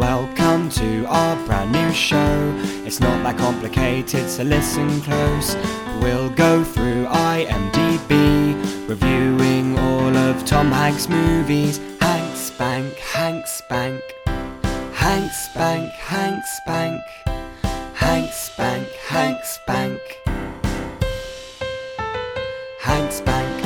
Welcome 0.00 0.70
to 0.70 1.04
our 1.08 1.36
brand 1.44 1.72
new 1.72 1.92
show. 1.92 2.54
It's 2.86 3.00
not 3.00 3.22
that 3.22 3.36
complicated, 3.36 4.30
so 4.30 4.44
listen 4.44 5.02
close. 5.02 5.54
We'll 6.00 6.30
go 6.30 6.64
through 6.64 7.04
IMDb, 7.04 8.88
reviewing 8.88 9.78
all 9.78 10.16
of 10.16 10.42
Tom 10.46 10.72
Hanks' 10.72 11.06
movies. 11.06 11.80
Hanks 12.00 12.50
Bank, 12.52 12.94
Hanks 12.94 13.60
Bank, 13.68 14.02
Hanks 14.94 15.48
Bank, 15.54 15.92
Hanks 15.92 16.60
Bank, 16.66 17.02
Hanks 17.92 18.56
Bank, 18.56 18.88
Hanks 19.06 19.58
Bank, 19.66 20.00
Hanks 22.80 23.20
Bank 23.20 23.59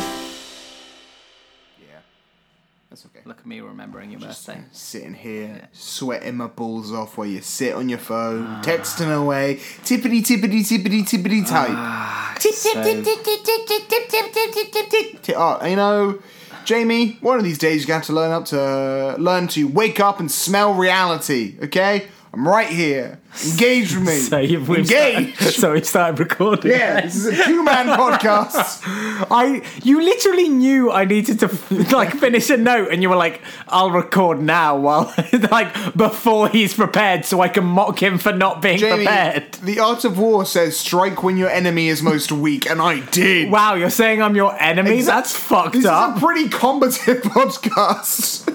that's 2.95 3.07
okay. 3.07 3.23
Look 3.25 3.41
at 3.41 3.47
me 3.47 3.61
remembering 3.61 4.13
your 4.13 4.21
birthday. 4.21 4.63
Sitting 4.71 5.15
here, 5.15 5.69
sweating 5.73 6.37
my 6.37 6.47
balls 6.47 6.93
off 6.93 7.19
while 7.19 7.27
you 7.27 7.41
sit 7.41 7.75
on 7.75 7.89
your 7.89 7.99
phone, 7.99 8.63
texting 8.63 9.13
away, 9.13 9.57
tippity 9.83 10.23
tippity 10.23 10.61
tippity 10.61 11.03
tippity 11.03 11.45
type. 11.49 12.39
Tip 12.39 12.53
tip 12.53 12.73
so- 12.73 12.83
tip 12.85 13.05
tip 13.05 13.25
tip 13.25 13.45
tip 13.45 13.67
tip 13.67 13.89
tip 13.89 14.09
tip 14.09 14.33
tip 14.33 14.53
tip 14.53 14.73
tip 14.73 14.91
tip 14.91 15.23
tip. 15.23 15.35
Oh, 15.37 15.67
you 15.67 15.75
know, 15.75 16.23
Jamie, 16.65 17.19
one 17.21 17.37
of 17.39 17.45
these 17.45 17.59
days 17.59 17.83
you're 17.83 17.89
going 17.89 18.01
to 18.03 18.07
have 18.07 18.07
to 18.07 18.13
learn 18.13 18.31
up 18.31 18.45
to 19.17 19.21
learn 19.21 19.49
to 19.49 19.65
wake 19.67 19.99
up 19.99 20.21
and 20.21 20.31
smell 20.31 20.75
reality. 20.75 21.57
Okay, 21.65 22.07
I'm 22.35 22.49
right 22.49 22.67
here. 22.69 23.21
Engage 23.49 23.95
with 23.95 24.07
me. 24.07 24.19
So 24.25 24.39
you've 24.39 24.69
we've 24.69 24.79
engage. 24.81 25.35
started, 25.37 25.55
so 25.61 25.73
we 25.73 25.83
started 25.83 26.19
recording. 26.19 26.73
Yeah, 26.73 27.01
this 27.03 27.15
is 27.15 27.27
a 27.27 27.45
two-man 27.45 27.87
podcast. 27.87 28.81
I 29.31 29.63
you 29.85 30.01
literally 30.03 30.49
knew 30.49 30.91
I 30.91 31.05
needed 31.05 31.39
to 31.41 31.49
like 31.95 32.13
finish 32.17 32.51
a 32.51 32.57
note, 32.57 32.89
and 32.91 33.03
you 33.03 33.09
were 33.11 33.17
like, 33.17 33.41
"I'll 33.69 33.91
record 33.93 34.41
now," 34.41 34.77
while 34.77 35.15
like 35.53 35.73
before 35.97 36.49
he's 36.49 36.75
prepared, 36.75 37.25
so 37.25 37.41
I 37.41 37.49
can 37.49 37.65
mock 37.65 38.03
him 38.03 38.19
for 38.19 38.33
not 38.33 38.61
being 38.61 38.79
Jamie, 38.79 39.05
prepared. 39.05 39.53
the 39.55 39.79
art 39.79 40.05
of 40.05 40.19
war 40.19 40.45
says 40.45 40.77
strike 40.77 41.23
when 41.23 41.37
your 41.37 41.51
enemy 41.51 41.87
is 41.89 42.03
most 42.03 42.33
weak, 42.33 42.69
and 42.69 42.81
I 42.83 42.99
did. 43.11 43.49
Wow, 43.51 43.75
you're 43.75 43.91
saying 43.91 44.23
I'm 44.23 44.35
your 44.35 44.61
enemy? 44.61 44.99
Exa- 44.99 45.07
That's 45.07 45.33
fucked 45.37 45.75
This 45.75 45.87
up. 45.87 46.17
is 46.17 46.23
a 46.23 46.27
pretty 46.27 46.49
combative 46.49 47.23
podcast. 47.23 48.51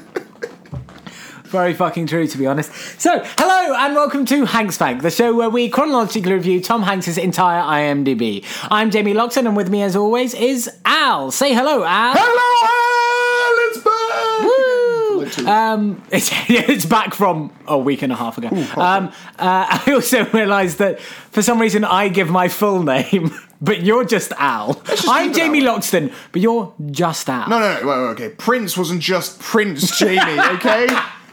Very 1.49 1.73
fucking 1.73 2.05
true, 2.07 2.27
to 2.27 2.37
be 2.37 2.45
honest. 2.45 2.71
So, 3.01 3.23
hello 3.37 3.73
and 3.75 3.95
welcome 3.95 4.23
to 4.27 4.45
Hanks 4.45 4.77
Bank, 4.77 5.01
the 5.01 5.09
show 5.09 5.33
where 5.35 5.49
we 5.49 5.67
chronologically 5.67 6.33
review 6.33 6.61
Tom 6.61 6.83
Hanks' 6.83 7.17
entire 7.17 7.61
IMDb. 7.63 8.45
I'm 8.69 8.91
Jamie 8.91 9.15
Loxton, 9.15 9.47
and 9.47 9.57
with 9.57 9.67
me, 9.69 9.81
as 9.81 9.95
always, 9.95 10.35
is 10.35 10.69
Al. 10.85 11.31
Say 11.31 11.55
hello, 11.55 11.83
Al. 11.83 12.13
Hello, 12.15 13.67
it's 13.71 15.39
back. 15.39 15.47
Um, 15.47 16.03
it's, 16.11 16.29
it's 16.49 16.85
back 16.85 17.15
from 17.15 17.51
a 17.67 17.79
week 17.79 18.03
and 18.03 18.13
a 18.13 18.15
half 18.15 18.37
ago. 18.37 18.49
um, 18.79 19.07
uh, 19.07 19.11
I 19.39 19.83
also 19.91 20.25
realised 20.25 20.77
that 20.77 20.99
for 20.99 21.41
some 21.41 21.59
reason 21.59 21.83
I 21.83 22.09
give 22.09 22.29
my 22.29 22.47
full 22.47 22.83
name, 22.83 23.31
but 23.61 23.81
you're 23.81 24.05
just 24.05 24.33
Al. 24.37 24.73
just 24.85 25.07
I'm 25.09 25.29
keep 25.29 25.35
it 25.35 25.39
Jamie 25.39 25.61
that 25.61 25.73
way. 25.73 25.79
Loxton, 25.79 26.13
but 26.31 26.41
you're 26.43 26.73
just 26.91 27.27
Al. 27.27 27.49
no, 27.49 27.57
no, 27.59 27.81
no. 27.81 27.87
Wait, 27.87 27.97
wait, 27.97 28.09
okay. 28.11 28.29
Prince 28.35 28.77
wasn't 28.77 29.01
just 29.01 29.39
Prince 29.39 29.97
Jamie, 29.97 30.39
okay? 30.55 30.87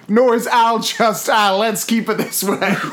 Nor 0.08 0.34
is 0.34 0.46
Al 0.46 0.78
just 0.80 1.28
Al. 1.28 1.58
Let's 1.58 1.84
keep 1.84 2.08
it 2.08 2.16
this 2.18 2.42
way. 2.44 2.76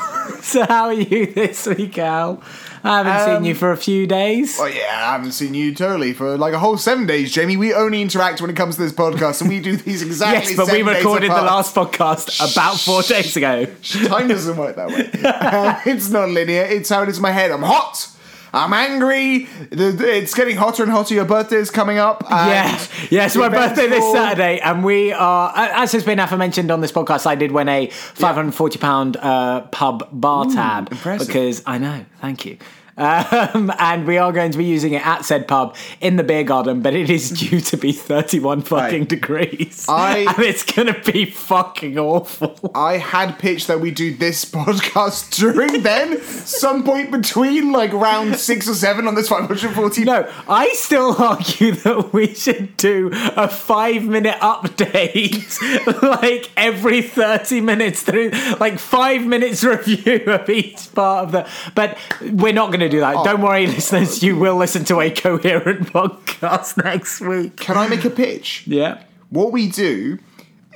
So 0.44 0.62
how 0.66 0.86
are 0.86 0.92
you 0.92 1.24
this 1.32 1.66
week, 1.66 1.96
Al? 1.96 2.42
I 2.82 2.98
haven't 2.98 3.24
seen 3.26 3.36
Um, 3.36 3.44
you 3.44 3.54
for 3.54 3.72
a 3.72 3.78
few 3.78 4.06
days. 4.06 4.58
Oh 4.60 4.66
yeah, 4.66 4.82
I 4.90 5.12
haven't 5.12 5.32
seen 5.32 5.54
you 5.54 5.74
totally 5.74 6.12
for 6.12 6.36
like 6.36 6.52
a 6.52 6.58
whole 6.58 6.76
seven 6.76 7.06
days, 7.06 7.32
Jamie. 7.32 7.56
We 7.56 7.72
only 7.72 8.02
interact 8.02 8.42
when 8.42 8.50
it 8.50 8.56
comes 8.56 8.76
to 8.76 8.82
this 8.82 8.92
podcast, 8.92 9.40
and 9.40 9.48
we 9.48 9.60
do 9.60 9.74
these 9.78 10.02
exactly. 10.06 10.52
Yes, 10.54 10.56
but 10.56 10.70
we 10.70 10.82
recorded 10.82 11.30
the 11.30 11.34
last 11.36 11.74
podcast 11.74 12.40
about 12.52 12.78
four 12.78 13.00
days 13.00 13.34
ago. 13.38 13.64
Time 13.82 14.28
doesn't 14.28 14.56
work 14.58 14.76
that 14.76 14.88
way. 14.88 15.10
Uh, 15.24 15.80
it's 15.86 16.10
not 16.10 16.28
linear. 16.28 16.64
It's 16.64 16.90
how 16.90 17.02
it 17.04 17.08
is 17.08 17.16
in 17.16 17.22
my 17.22 17.30
head. 17.30 17.50
I'm 17.50 17.62
hot. 17.62 18.10
I'm 18.54 18.72
angry. 18.72 19.48
It's 19.72 20.34
getting 20.34 20.56
hotter 20.56 20.84
and 20.84 20.92
hotter. 20.92 21.14
Your 21.14 21.24
birthday 21.24 21.56
is 21.56 21.70
coming 21.70 21.98
up. 21.98 22.24
Yes, 22.30 22.88
yes, 23.10 23.36
my 23.36 23.48
birthday 23.48 23.88
this 23.88 24.12
Saturday, 24.12 24.60
and 24.60 24.84
we 24.84 25.12
are, 25.12 25.52
as 25.56 25.92
has 25.92 26.04
been 26.04 26.20
aforementioned 26.20 26.70
on 26.70 26.80
this 26.80 26.92
podcast, 26.92 27.26
I 27.26 27.34
did 27.34 27.50
win 27.52 27.68
a 27.68 27.88
£540 27.88 29.16
uh, 29.20 29.60
pub 29.62 30.08
bar 30.12 30.46
tab. 30.46 30.92
impressive. 30.92 31.26
Because 31.26 31.62
I 31.66 31.78
know, 31.78 32.04
thank 32.20 32.44
you. 32.46 32.58
Um, 32.96 33.72
and 33.78 34.06
we 34.06 34.18
are 34.18 34.32
going 34.32 34.52
to 34.52 34.58
be 34.58 34.64
using 34.64 34.92
it 34.92 35.04
at 35.04 35.24
said 35.24 35.48
pub 35.48 35.74
in 36.00 36.16
the 36.16 36.22
beer 36.22 36.44
garden, 36.44 36.80
but 36.80 36.94
it 36.94 37.10
is 37.10 37.30
due 37.30 37.60
to 37.60 37.76
be 37.76 37.90
31 37.92 38.62
fucking 38.62 39.00
Right. 39.00 39.08
degrees. 39.08 39.86
I- 39.88 40.18
and 40.36 40.38
it's 40.44 40.62
going 40.62 40.92
to 40.92 41.12
be 41.12 41.24
fucking 41.26 41.98
awful. 41.98 42.56
I 42.74 42.98
had 42.98 43.38
pitched 43.38 43.66
that 43.66 43.80
we 43.80 43.90
do 43.90 44.14
this 44.16 44.44
podcast 44.54 45.34
during 45.36 45.82
then, 45.82 46.20
some 46.22 46.84
point 46.84 47.10
between 47.10 47.72
like 47.72 47.92
round 47.92 48.36
six 48.36 48.68
or 48.68 48.74
seven 48.74 49.08
on 49.08 49.14
this 49.16 49.28
540. 49.28 50.04
No, 50.04 50.30
I 50.48 50.68
still 50.74 51.16
argue 51.20 51.72
that 51.72 52.12
we 52.12 52.34
should 52.34 52.76
do 52.76 53.10
a 53.12 53.48
five 53.48 54.04
minute 54.04 54.36
update, 54.40 56.02
like 56.02 56.50
every 56.56 57.02
30 57.02 57.60
minutes 57.60 58.02
through, 58.02 58.30
like 58.60 58.78
five 58.78 59.24
minutes 59.26 59.64
review 59.64 60.22
of 60.26 60.48
each 60.48 60.94
part 60.94 61.24
of 61.26 61.32
the. 61.32 61.48
But 61.74 61.98
we're 62.20 62.52
not 62.52 62.68
going 62.68 62.80
to 62.80 62.83
do 62.88 63.00
that. 63.00 63.16
Oh. 63.16 63.24
Don't 63.24 63.42
worry, 63.42 63.66
listeners, 63.68 64.22
you 64.22 64.36
will 64.36 64.56
listen 64.56 64.84
to 64.86 65.00
a 65.00 65.10
coherent 65.10 65.88
podcast 65.92 66.82
next 66.82 67.20
week. 67.20 67.56
Can 67.56 67.76
I 67.76 67.88
make 67.88 68.04
a 68.04 68.10
pitch? 68.10 68.66
Yeah. 68.66 69.02
What 69.30 69.52
we 69.52 69.68
do 69.68 70.18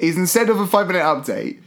is 0.01 0.17
instead 0.17 0.51
of 0.51 0.61
a 0.61 0.67
five 0.67 0.87
minute 0.87 1.03
update, 1.03 1.61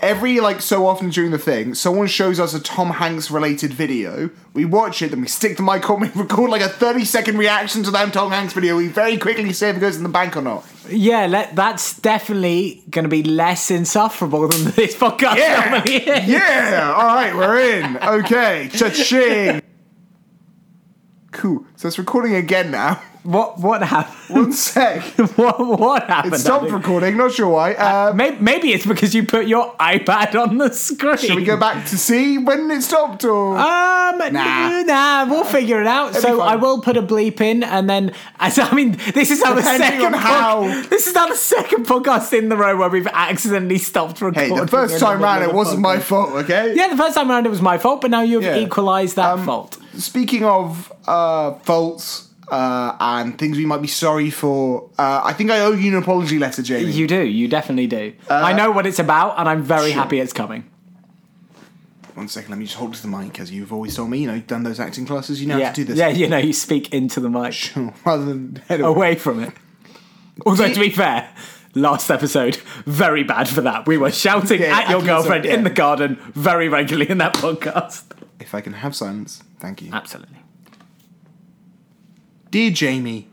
every 0.00 0.40
like 0.40 0.60
so 0.60 0.86
often 0.86 1.10
during 1.10 1.30
the 1.30 1.38
thing, 1.38 1.74
someone 1.74 2.06
shows 2.06 2.40
us 2.40 2.54
a 2.54 2.60
Tom 2.60 2.90
Hanks 2.90 3.30
related 3.30 3.72
video. 3.72 4.30
We 4.54 4.64
watch 4.64 5.02
it, 5.02 5.10
then 5.10 5.20
we 5.20 5.28
stick 5.28 5.56
the 5.56 5.62
mic 5.62 5.88
on, 5.88 6.00
we 6.00 6.08
record 6.14 6.50
like 6.50 6.62
a 6.62 6.68
30 6.68 7.04
second 7.04 7.38
reaction 7.38 7.82
to 7.84 7.90
that 7.92 8.12
Tom 8.12 8.32
Hanks 8.32 8.52
video. 8.52 8.76
We 8.76 8.88
very 8.88 9.16
quickly 9.16 9.52
say 9.52 9.70
if 9.70 9.76
it 9.76 9.80
goes 9.80 9.96
in 9.96 10.02
the 10.02 10.08
bank 10.08 10.36
or 10.36 10.42
not. 10.42 10.64
Yeah, 10.88 11.26
let, 11.26 11.54
that's 11.54 11.98
definitely 12.00 12.82
going 12.90 13.04
to 13.04 13.08
be 13.08 13.22
less 13.22 13.70
insufferable 13.70 14.48
than 14.48 14.72
this 14.72 14.96
podcast 14.96 15.36
is. 15.86 16.26
Yeah! 16.28 16.94
Alright, 16.96 17.36
we're 17.36 17.60
in. 17.60 17.96
Okay. 17.96 18.70
Cha-ching. 18.72 19.62
Cool. 21.32 21.64
So 21.76 21.88
it's 21.88 21.98
recording 21.98 22.34
again 22.34 22.70
now. 22.70 23.02
What, 23.22 23.58
what 23.60 23.82
happened? 23.82 24.16
One 24.34 24.52
sec. 24.52 25.02
what, 25.36 25.58
what 25.58 26.04
happened? 26.08 26.34
It 26.34 26.38
stopped 26.38 26.64
Andy? 26.64 26.74
recording, 26.76 27.16
not 27.18 27.32
sure 27.32 27.48
why. 27.48 27.74
Um, 27.74 28.16
Maybe, 28.16 28.36
maybe 28.40 28.72
it's 28.72 28.86
because 28.86 29.14
you 29.14 29.24
put 29.26 29.46
your 29.46 29.74
iPad 29.76 30.34
on 30.40 30.56
the 30.56 30.72
screen. 30.72 31.18
Should 31.18 31.34
we 31.36 31.44
go 31.44 31.58
back 31.58 31.86
to 31.88 31.98
see 31.98 32.38
when 32.38 32.70
it 32.70 32.80
stopped 32.82 33.24
or 33.24 33.58
Um, 33.58 34.18
Nah. 34.32 34.82
nah, 34.82 35.24
we'll 35.26 35.44
figure 35.44 35.80
it 35.80 35.86
out. 35.86 36.14
be 36.14 36.20
So. 36.20 36.40
I 36.40 36.56
will 36.56 36.80
put 36.80 36.96
a 36.96 37.02
bleep 37.02 37.40
in, 37.42 37.62
and 37.62 37.88
then 37.90 38.12
as 38.38 38.58
I 38.58 38.72
mean, 38.74 38.92
this 39.14 39.30
is 39.30 39.42
how 39.42 39.52
the 39.54 39.60
Depending 39.60 39.88
second 39.88 40.06
on 40.06 40.12
how- 40.14 40.60
pod- 40.62 40.84
this 40.90 41.06
is 41.06 41.12
the 41.12 41.34
second 41.34 41.86
podcast 41.86 42.32
in 42.36 42.48
the 42.48 42.56
row 42.56 42.76
where 42.76 42.88
we've 42.88 43.06
accidentally 43.06 43.78
stopped 43.78 44.20
recording. 44.22 44.54
Hey, 44.54 44.60
the 44.60 44.66
first 44.66 44.98
time 44.98 45.20
round 45.22 45.42
it 45.44 45.52
wasn't 45.52 45.80
my 45.80 45.98
fault, 45.98 46.30
okay? 46.44 46.72
Yeah, 46.74 46.88
the 46.88 46.96
first 46.96 47.14
time 47.16 47.30
around 47.30 47.44
it 47.46 47.50
was 47.50 47.60
my 47.62 47.76
fault, 47.76 48.00
but 48.00 48.10
now 48.10 48.22
you've 48.22 48.42
Yeah. 48.44 48.56
equalised 48.58 49.16
that 49.16 49.30
Um, 49.34 49.44
fault. 49.44 49.76
Speaking 49.98 50.44
of 50.44 50.90
uh, 51.06 51.52
faults 51.64 52.28
uh, 52.50 52.96
and 53.00 53.38
things 53.38 53.56
we 53.56 53.64
might 53.66 53.82
be 53.82 53.88
sorry 53.88 54.30
for, 54.30 54.90
uh, 54.98 55.20
I 55.24 55.32
think 55.32 55.50
I 55.50 55.60
owe 55.60 55.72
you 55.72 55.96
an 55.96 56.02
apology 56.02 56.38
letter, 56.38 56.62
Jamie. 56.62 56.90
You 56.90 57.06
do, 57.06 57.22
you 57.24 57.48
definitely 57.48 57.86
do. 57.86 58.12
I 58.28 58.52
know 58.52 58.70
what 58.70 58.86
it's 58.86 58.98
about, 58.98 59.38
and 59.38 59.48
I'm 59.48 59.62
very 59.62 59.92
sure. 59.92 60.00
happy 60.02 60.20
it's 60.20 60.32
coming. 60.32 60.68
One 62.14 62.28
second, 62.28 62.50
let 62.50 62.58
me 62.58 62.64
just 62.66 62.76
hold 62.76 62.92
to 62.94 63.02
the 63.02 63.08
mic, 63.08 63.38
as 63.40 63.50
you've 63.50 63.72
always 63.72 63.94
told 63.96 64.10
me. 64.10 64.18
You 64.18 64.26
know, 64.26 64.34
you've 64.34 64.46
done 64.46 64.62
those 64.64 64.80
acting 64.80 65.06
classes, 65.06 65.40
you 65.40 65.46
know 65.46 65.56
Yeah, 65.56 65.66
how 65.66 65.72
to 65.72 65.76
do 65.80 65.84
this. 65.84 65.98
yeah, 65.98 66.08
you 66.08 66.28
know, 66.28 66.38
you 66.38 66.52
speak 66.52 66.92
into 66.92 67.20
the 67.20 67.30
mic, 67.30 67.72
Rather 68.04 68.24
than 68.24 68.56
head 68.68 68.80
away 68.80 69.14
from 69.14 69.42
it. 69.42 69.52
Although 70.44 70.72
to 70.72 70.80
be 70.80 70.90
fair. 70.90 71.32
Last 71.76 72.10
episode, 72.10 72.56
very 72.84 73.22
bad 73.22 73.48
for 73.48 73.60
that. 73.60 73.86
We 73.86 73.96
were 73.96 74.10
shouting 74.10 74.60
Yeah, 74.60 74.76
at 74.80 74.90
your 74.90 75.00
girlfriend 75.02 75.46
in 75.46 75.58
yeah. 75.60 75.68
the 75.68 75.70
garden 75.70 76.16
very 76.34 76.68
regularly 76.68 77.08
in 77.08 77.18
that 77.18 77.34
podcast. 77.34 78.02
If 78.40 78.56
I 78.56 78.60
can 78.60 78.72
have 78.72 78.96
silence, 78.96 79.44
thank 79.60 79.80
you. 79.80 79.92
Absolutely. 79.92 80.38
Dear 82.50 82.72
Jamie, 82.72 83.28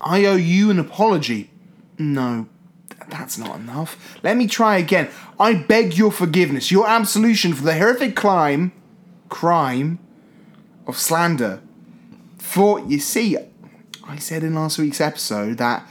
I 0.00 0.24
owe 0.24 0.34
you 0.34 0.70
an 0.70 0.80
apology. 0.80 1.50
No, 1.96 2.48
that's 3.08 3.38
not 3.38 3.60
enough. 3.60 4.18
Let 4.24 4.36
me 4.36 4.48
try 4.48 4.78
again. 4.78 5.08
I 5.38 5.54
beg 5.54 5.96
your 5.96 6.10
forgiveness, 6.10 6.72
your 6.72 6.88
absolution 6.88 7.54
for 7.54 7.62
the 7.62 7.74
horrific 7.74 8.16
crime, 8.16 8.72
crime 9.28 10.00
of 10.88 10.98
slander. 10.98 11.60
For, 12.38 12.80
you 12.80 12.98
see, 12.98 13.36
I 14.04 14.16
said 14.16 14.42
in 14.42 14.54
last 14.54 14.78
week's 14.78 15.00
episode 15.00 15.58
that 15.58 15.86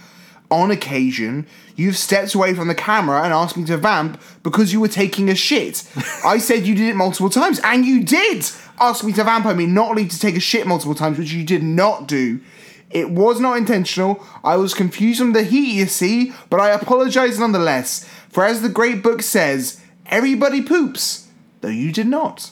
on 0.49 0.71
occasion 0.71 1.45
you've 1.75 1.97
stepped 1.97 2.33
away 2.33 2.53
from 2.53 2.67
the 2.67 2.75
camera 2.75 3.21
and 3.23 3.33
asked 3.33 3.57
me 3.57 3.65
to 3.65 3.77
vamp 3.77 4.21
because 4.43 4.73
you 4.73 4.81
were 4.81 4.87
taking 4.87 5.29
a 5.29 5.35
shit. 5.35 5.89
I 6.25 6.37
said 6.37 6.65
you 6.65 6.75
did 6.75 6.89
it 6.89 6.95
multiple 6.95 7.29
times, 7.29 7.61
and 7.63 7.85
you 7.85 8.03
did 8.03 8.49
ask 8.79 9.05
me 9.05 9.13
to 9.13 9.23
vamp. 9.23 9.45
I 9.45 9.53
mean, 9.53 9.73
not 9.73 9.89
only 9.89 10.07
to 10.07 10.19
take 10.19 10.35
a 10.35 10.41
shit 10.41 10.67
multiple 10.67 10.95
times, 10.95 11.17
which 11.17 11.31
you 11.31 11.45
did 11.45 11.63
not 11.63 12.07
do. 12.07 12.41
It 12.89 13.10
was 13.10 13.39
not 13.39 13.57
intentional. 13.57 14.25
I 14.44 14.56
was 14.56 14.74
confused 14.74 15.19
from 15.19 15.34
the 15.34 15.44
heat, 15.44 15.74
you 15.74 15.86
see, 15.88 16.34
but 16.50 16.60
I 16.60 16.69
apologize 16.69 17.39
nonetheless. 17.39 18.07
For 18.30 18.45
as 18.45 18.62
the 18.62 18.69
great 18.69 19.04
book 19.04 19.22
says, 19.22 19.81
Everybody 20.06 20.62
poops, 20.62 21.28
though 21.62 21.68
you 21.68 21.92
did 21.92 22.07
not. 22.07 22.51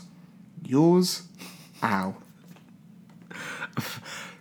Yours, 0.64 1.24
Al. 1.82 2.18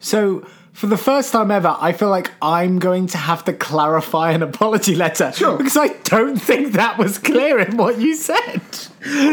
So, 0.00 0.46
for 0.74 0.86
the 0.88 0.96
first 0.98 1.32
time 1.32 1.50
ever, 1.50 1.74
I 1.80 1.92
feel 1.92 2.10
like 2.10 2.30
I'm 2.42 2.78
going 2.78 3.06
to 3.08 3.16
have 3.18 3.44
to 3.46 3.52
clarify 3.52 4.32
an 4.32 4.42
apology 4.42 4.94
letter. 4.96 5.32
Sure. 5.32 5.56
Because 5.56 5.76
I 5.76 5.88
don't 6.04 6.36
think 6.36 6.72
that 6.74 6.98
was 6.98 7.16
clear 7.18 7.58
in 7.60 7.76
what 7.76 7.98
you 8.00 8.14
said. 8.14 8.60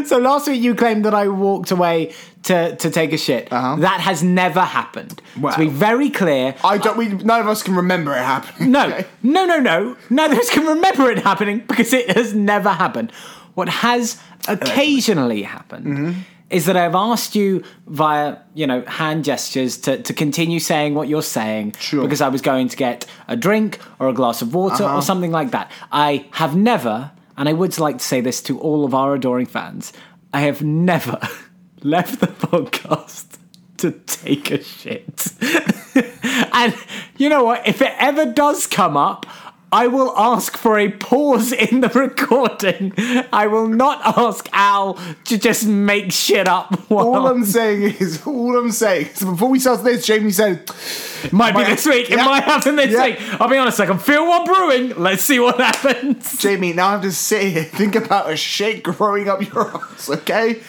So, 0.06 0.18
last 0.18 0.48
week 0.48 0.62
you 0.62 0.76
claimed 0.76 1.04
that 1.06 1.14
I 1.14 1.28
walked 1.30 1.72
away 1.72 2.14
to, 2.44 2.76
to 2.76 2.90
take 2.92 3.12
a 3.14 3.18
shit. 3.18 3.52
Uh-huh. 3.52 3.78
That 3.78 4.02
has 4.02 4.22
never 4.22 4.62
happened. 4.62 5.22
Wow. 5.40 5.52
To 5.52 5.58
be 5.60 5.68
very 5.68 6.10
clear, 6.10 6.56
I 6.64 6.78
don't. 6.78 6.98
We 6.98 7.08
none 7.10 7.40
of 7.42 7.48
us 7.48 7.64
can 7.64 7.76
remember 7.76 8.12
it 8.14 8.18
happening. 8.24 8.72
no, 8.72 8.88
Okay. 8.88 9.08
no, 9.24 9.46
no, 9.46 9.60
no. 9.60 9.96
None 10.10 10.32
of 10.32 10.38
us 10.38 10.50
can 10.50 10.66
remember 10.66 11.10
it 11.10 11.20
happening 11.20 11.60
because 11.68 11.92
it 11.94 12.12
has 12.18 12.34
never 12.34 12.70
happened. 12.70 13.12
What 13.54 13.68
has 13.70 14.18
occasionally 14.48 15.44
happened 15.44 15.86
Mm-hmm. 15.86 16.20
Is 16.52 16.66
that 16.66 16.76
I've 16.78 16.96
asked 16.96 17.34
you 17.36 17.64
via, 17.88 18.38
you 18.54 18.68
know, 18.68 18.82
hand 18.84 19.24
gestures 19.24 19.78
to, 19.80 20.02
to 20.04 20.14
continue 20.14 20.60
saying 20.60 20.94
what 20.96 21.08
you're 21.08 21.22
saying 21.24 21.76
Sure. 21.80 22.04
because 22.04 22.22
I 22.22 22.28
was 22.28 22.42
going 22.42 22.68
to 22.70 22.76
get 22.78 23.06
a 23.28 23.36
drink 23.36 23.80
or 24.00 24.10
a 24.10 24.14
glass 24.14 24.42
of 24.42 24.54
water 24.54 24.84
Uh-huh. 24.84 24.98
or 24.98 25.02
something 25.02 25.32
like 25.32 25.52
that. 25.52 25.72
I 25.92 26.26
have 26.32 26.56
never, 26.56 27.12
and 27.38 27.48
I 27.50 27.54
would 27.54 27.78
like 27.80 27.98
to 28.00 28.04
say 28.06 28.22
this 28.22 28.42
to 28.44 28.60
all 28.60 28.84
of 28.86 28.94
our 28.94 29.16
adoring 29.16 29.46
fans, 29.48 29.94
I 30.34 30.42
have 30.42 30.62
never 30.62 31.20
left 31.84 32.20
the 32.20 32.28
podcast 32.28 33.38
to 33.78 33.92
take 33.92 34.52
a 34.52 34.62
shit. 34.64 35.28
and 36.54 36.76
you 37.18 37.30
know 37.30 37.44
what? 37.44 37.68
If 37.68 37.82
it 37.82 37.94
ever 37.98 38.26
does 38.26 38.68
come 38.68 38.96
up, 38.96 39.26
I 39.74 39.88
will 39.88 40.14
ask 40.18 40.58
for 40.58 40.78
a 40.78 40.90
pause 40.92 41.54
in 41.54 41.80
the 41.80 41.88
recording. 41.88 42.92
I 43.32 43.48
will 43.48 43.68
not 43.68 44.02
ask 44.18 44.50
Al 44.52 44.96
to 45.26 45.38
just 45.38 45.66
make 45.66 46.12
shit 46.12 46.46
up. 46.48 46.76
While 46.90 47.08
All 47.08 47.28
I'm 47.28 47.46
saying 47.46 47.96
is, 48.00 48.26
all 48.28 48.58
I'm 48.58 48.72
saying 48.72 49.08
is, 49.14 49.20
before 49.22 49.50
we 49.50 49.60
start 49.60 49.84
this, 49.86 50.06
Jamie 50.06 50.32
said, 50.32 50.70
might 51.32 51.56
be 51.56 51.64
this 51.64 51.86
week. 51.86 52.10
It 52.12 52.18
might 52.18 52.44
happen 52.44 52.76
this 52.76 52.92
Yeah. 52.92 53.04
week. 53.06 53.18
I'll 53.40 53.48
be 53.48 53.56
honest. 53.58 53.80
I 53.80 53.86
can 53.86 53.98
feel 53.98 54.28
one 54.28 54.44
brewing. 54.44 54.90
Let's 54.98 55.24
see 55.24 55.40
what 55.40 55.58
happens. 55.58 56.38
Jamie, 56.38 56.74
now 56.74 56.90
I'm 56.90 57.02
just 57.02 57.22
sit 57.22 57.44
here, 57.54 57.64
think 57.64 57.96
about 57.96 58.30
a 58.30 58.36
shit 58.36 58.84
growing 58.84 59.30
up 59.30 59.42
your 59.54 59.68
ass, 59.74 60.10
okay? 60.10 60.60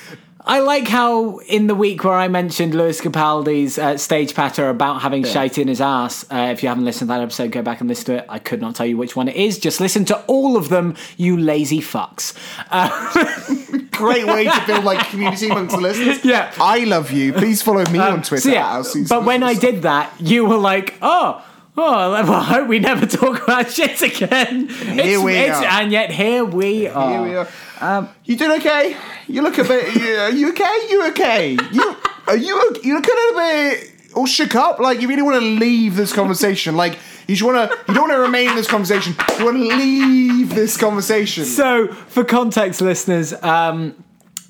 I 0.44 0.58
like 0.58 0.88
how 0.88 1.38
in 1.38 1.68
the 1.68 1.74
week 1.74 2.02
where 2.02 2.14
I 2.14 2.26
mentioned 2.26 2.74
Lewis 2.74 3.00
Capaldi's 3.00 3.78
uh, 3.78 3.96
stage 3.96 4.34
patter 4.34 4.68
about 4.68 5.00
having 5.02 5.22
shite 5.22 5.56
in 5.56 5.68
his 5.68 5.80
ass. 5.80 6.24
Uh, 6.32 6.48
if 6.50 6.64
you 6.64 6.68
haven't 6.68 6.84
listened 6.84 7.08
to 7.10 7.14
that 7.14 7.20
episode, 7.20 7.52
go 7.52 7.62
back 7.62 7.80
and 7.80 7.88
listen 7.88 8.06
to 8.06 8.14
it. 8.18 8.26
I 8.28 8.40
could 8.40 8.60
not 8.60 8.74
tell 8.74 8.86
you 8.86 8.96
which 8.96 9.14
one 9.14 9.28
it 9.28 9.36
is. 9.36 9.58
Just 9.58 9.80
listen 9.80 10.04
to 10.06 10.20
all 10.24 10.56
of 10.56 10.68
them, 10.68 10.96
you 11.16 11.36
lazy 11.36 11.80
fucks. 11.80 12.34
Great 13.92 14.26
way 14.26 14.44
to 14.44 14.62
build 14.66 14.84
like 14.84 15.08
community 15.10 15.48
amongst 15.48 15.76
the 15.76 15.80
listeners. 15.80 16.24
Yeah. 16.32 16.52
I 16.58 16.84
love 16.84 17.10
you. 17.10 17.32
Please 17.32 17.62
follow 17.62 17.84
me 17.90 17.98
on 17.98 18.22
Twitter. 18.22 18.42
So 18.42 18.50
yeah, 18.50 18.82
but 19.08 19.24
when 19.24 19.42
I 19.42 19.54
did 19.54 19.82
that, 19.82 20.12
you 20.20 20.44
were 20.46 20.56
like, 20.56 20.94
"Oh, 21.02 21.44
oh, 21.76 22.10
well, 22.12 22.32
I 22.32 22.44
hope 22.44 22.68
we 22.68 22.78
never 22.78 23.06
talk 23.06 23.42
about 23.42 23.70
shit 23.70 24.00
again." 24.02 24.68
Here 24.68 25.20
we 25.20 25.48
are. 25.48 25.64
and 25.64 25.92
yet 25.92 26.10
here 26.10 26.44
we 26.44 26.86
are. 26.88 27.10
Here 27.10 27.22
we 27.22 27.34
are. 27.36 27.48
Um, 27.80 28.08
you 28.24 28.36
doing 28.36 28.60
okay? 28.60 28.96
You 29.26 29.42
look 29.42 29.58
a 29.58 29.64
bit. 29.64 29.96
Are 30.18 30.30
you 30.30 30.50
okay? 30.50 30.78
You 30.88 31.08
okay? 31.08 31.56
You 31.72 31.96
are 32.26 32.36
you? 32.36 32.76
You 32.82 32.94
look 32.94 33.06
a 33.06 33.10
little 33.10 33.38
bit 33.38 33.92
all 34.14 34.26
shook 34.26 34.54
up. 34.54 34.78
Like 34.78 35.00
you 35.00 35.08
really 35.08 35.22
want 35.22 35.40
to 35.40 35.46
leave 35.46 35.96
this 35.96 36.12
conversation. 36.12 36.76
Like 36.76 36.98
you 37.26 37.36
just 37.36 37.42
want 37.42 37.70
to. 37.70 37.78
You 37.88 37.94
don't 37.94 38.08
want 38.08 38.12
to 38.12 38.20
remain 38.20 38.50
in 38.50 38.56
this 38.56 38.68
conversation. 38.68 39.14
You 39.38 39.44
want 39.44 39.56
to 39.56 39.76
leave 39.76 40.54
this 40.54 40.76
conversation. 40.76 41.44
So, 41.44 41.88
for 41.88 42.24
context, 42.24 42.80
listeners, 42.80 43.32
um, 43.42 44.02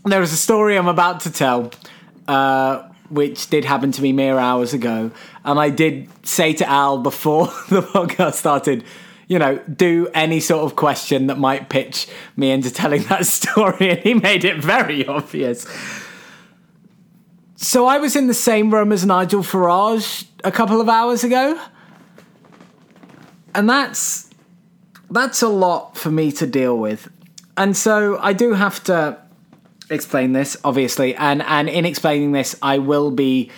there 0.05 0.23
is 0.23 0.33
a 0.33 0.37
story 0.37 0.77
I'm 0.77 0.89
about 0.89 1.21
to 1.21 1.33
tell, 1.33 1.71
uh, 2.27 2.89
which 3.13 3.49
did 3.49 3.65
happen 3.65 3.93
to 3.93 4.03
me 4.03 4.13
mere 4.13 4.39
hours 4.39 4.73
ago, 4.73 5.11
and 5.45 5.59
I 5.59 5.71
did 5.71 6.09
say 6.27 6.53
to 6.55 6.69
Al 6.69 6.99
before 6.99 7.47
the 7.69 7.83
podcast 7.83 8.35
started. 8.35 8.85
You 9.29 9.39
know, 9.39 9.59
do 9.59 10.09
any 10.13 10.41
sort 10.41 10.65
of 10.65 10.77
question 10.77 11.29
that 11.29 11.39
might 11.39 11.71
pitch 11.71 12.07
me 12.37 12.51
into 12.51 12.71
telling 12.71 13.05
that 13.05 13.25
story, 13.39 13.91
and 13.91 14.01
he 14.01 14.15
made 14.15 14.45
it 14.45 14.59
very 14.59 15.07
obvious. 15.07 15.67
So 17.57 17.87
I 17.87 17.99
was 17.99 18.17
in 18.17 18.27
the 18.27 18.35
same 18.35 18.75
room 18.75 18.93
as 18.93 19.07
Nigel 19.07 19.43
Farage 19.43 20.27
a 20.43 20.51
couple 20.51 20.81
of 20.81 20.89
hours 20.89 21.23
ago, 21.23 21.59
and 23.55 23.71
that's 23.71 24.29
that's 25.11 25.43
a 25.43 25.49
lot 25.49 25.97
for 25.97 26.11
me 26.11 26.33
to 26.33 26.47
deal 26.47 26.77
with. 26.77 27.09
And 27.57 27.77
so 27.77 28.19
I 28.21 28.33
do 28.33 28.55
have 28.55 28.83
to 28.85 29.22
explain 29.93 30.33
this, 30.33 30.57
obviously. 30.65 31.15
And 31.15 31.43
and 31.43 31.69
in 31.69 31.85
explaining 31.85 32.33
this, 32.33 32.57
I 32.63 32.79
will 32.79 33.11
be 33.11 33.51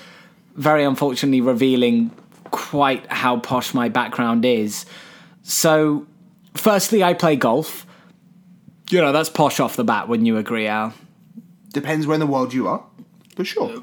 very 0.55 0.85
unfortunately 0.85 1.41
revealing 1.41 2.11
quite 2.51 3.11
how 3.11 3.39
posh 3.39 3.75
my 3.75 3.89
background 3.89 4.45
is. 4.45 4.87
So 5.43 6.07
firstly 6.55 7.03
I 7.03 7.15
play 7.15 7.37
golf. 7.37 7.87
You 8.91 9.01
know, 9.01 9.13
that's 9.13 9.31
posh 9.31 9.61
off 9.61 9.77
the 9.77 9.85
bat, 9.85 10.09
wouldn't 10.09 10.27
you 10.27 10.37
agree, 10.37 10.67
Al? 10.67 10.93
Depends 11.73 12.07
where 12.07 12.15
in 12.15 12.21
the 12.21 12.27
world 12.27 12.53
you 12.53 12.69
are, 12.69 12.85
for 13.35 13.45
sure. 13.45 13.83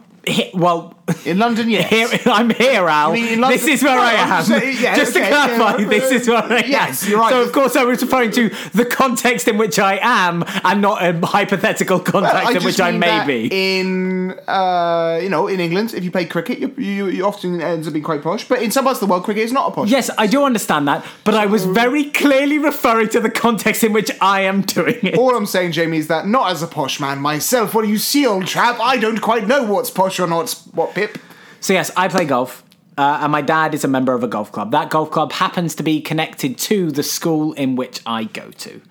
Well, 0.53 1.00
In 1.25 1.37
London, 1.37 1.69
yes. 1.69 1.89
here, 1.89 2.07
I'm 2.25 2.49
here, 2.49 2.87
Al. 2.87 3.11
mean 3.13 3.27
in 3.27 3.41
London- 3.41 3.59
This 3.59 3.67
is 3.67 3.83
where 3.83 3.95
No, 3.95 4.01
I 4.01 4.41
saying- 4.43 4.77
yeah, 4.81 4.95
Just 4.95 5.15
okay, 5.15 5.29
to 5.29 5.33
clarify, 5.33 5.77
yeah, 5.77 5.87
this 5.87 6.11
is 6.11 6.27
where 6.27 6.43
I 6.43 6.59
am. 6.59 6.69
yes, 6.69 7.07
you're 7.07 7.19
right. 7.19 7.29
So, 7.31 7.41
of 7.41 7.51
course, 7.51 7.75
I 7.75 7.83
was 7.83 8.01
referring 8.01 8.31
to 8.31 8.49
the 8.73 8.85
context 8.85 9.47
in 9.47 9.57
which 9.57 9.79
I 9.79 9.99
am 10.01 10.43
and 10.63 10.81
not 10.81 11.03
a 11.03 11.13
hypothetical 11.25 11.99
context 11.99 12.55
in 12.55 12.63
which 12.63 12.79
I 12.79 12.91
may 12.91 13.25
be. 13.25 13.49
In 13.79 14.31
uh, 14.47 15.19
you 15.21 15.29
know, 15.29 15.47
in 15.47 15.59
England, 15.59 15.93
if 15.93 16.03
you 16.03 16.11
play 16.11 16.25
cricket, 16.25 16.59
you, 16.59 16.73
you, 16.77 17.07
you 17.07 17.25
often 17.25 17.61
ends 17.61 17.87
up 17.87 17.93
being 17.93 18.03
quite 18.03 18.21
posh. 18.21 18.47
But 18.47 18.61
in 18.61 18.71
some 18.71 18.85
parts 18.85 19.01
of 19.01 19.07
the 19.07 19.11
world, 19.11 19.23
cricket 19.23 19.43
is 19.43 19.51
not 19.51 19.71
a 19.71 19.71
posh. 19.75 19.89
Yes, 19.89 20.09
I 20.17 20.27
do 20.27 20.43
understand 20.43 20.87
that, 20.87 21.05
but 21.23 21.33
I 21.35 21.45
was 21.45 21.65
very 21.65 22.05
clearly 22.05 22.57
referring 22.57 23.09
to 23.09 23.19
the 23.19 23.29
context 23.29 23.83
in 23.83 23.93
which 23.93 24.11
I 24.21 24.41
am 24.41 24.61
doing 24.61 24.99
it. 25.03 25.17
All 25.17 25.35
I'm 25.35 25.45
saying, 25.45 25.71
Jamie, 25.73 25.97
is 25.97 26.07
that 26.07 26.27
not 26.27 26.51
as 26.51 26.61
a 26.63 26.67
posh 26.67 26.99
man 26.99 27.19
myself. 27.19 27.73
What 27.73 27.83
do 27.83 27.89
you 27.89 27.97
see, 27.97 28.25
old 28.25 28.47
chap? 28.47 28.79
I 28.79 28.97
don't 28.97 29.19
quite 29.21 29.47
know 29.47 29.63
what's 29.63 29.89
posh 29.89 30.19
or 30.19 30.27
not. 30.27 30.53
What 30.73 30.93
pip? 30.95 31.17
So 31.59 31.73
yes, 31.73 31.91
I 31.95 32.07
play 32.07 32.25
golf, 32.25 32.63
uh, 32.97 33.19
and 33.21 33.31
my 33.31 33.41
dad 33.41 33.73
is 33.73 33.83
a 33.83 33.87
member 33.87 34.13
of 34.13 34.23
a 34.23 34.27
golf 34.27 34.51
club. 34.51 34.71
That 34.71 34.89
golf 34.89 35.11
club 35.11 35.31
happens 35.33 35.75
to 35.75 35.83
be 35.83 36.01
connected 36.01 36.57
to 36.59 36.91
the 36.91 37.03
school 37.03 37.53
in 37.53 37.75
which 37.75 38.01
I 38.05 38.23
go 38.25 38.51
to. 38.51 38.81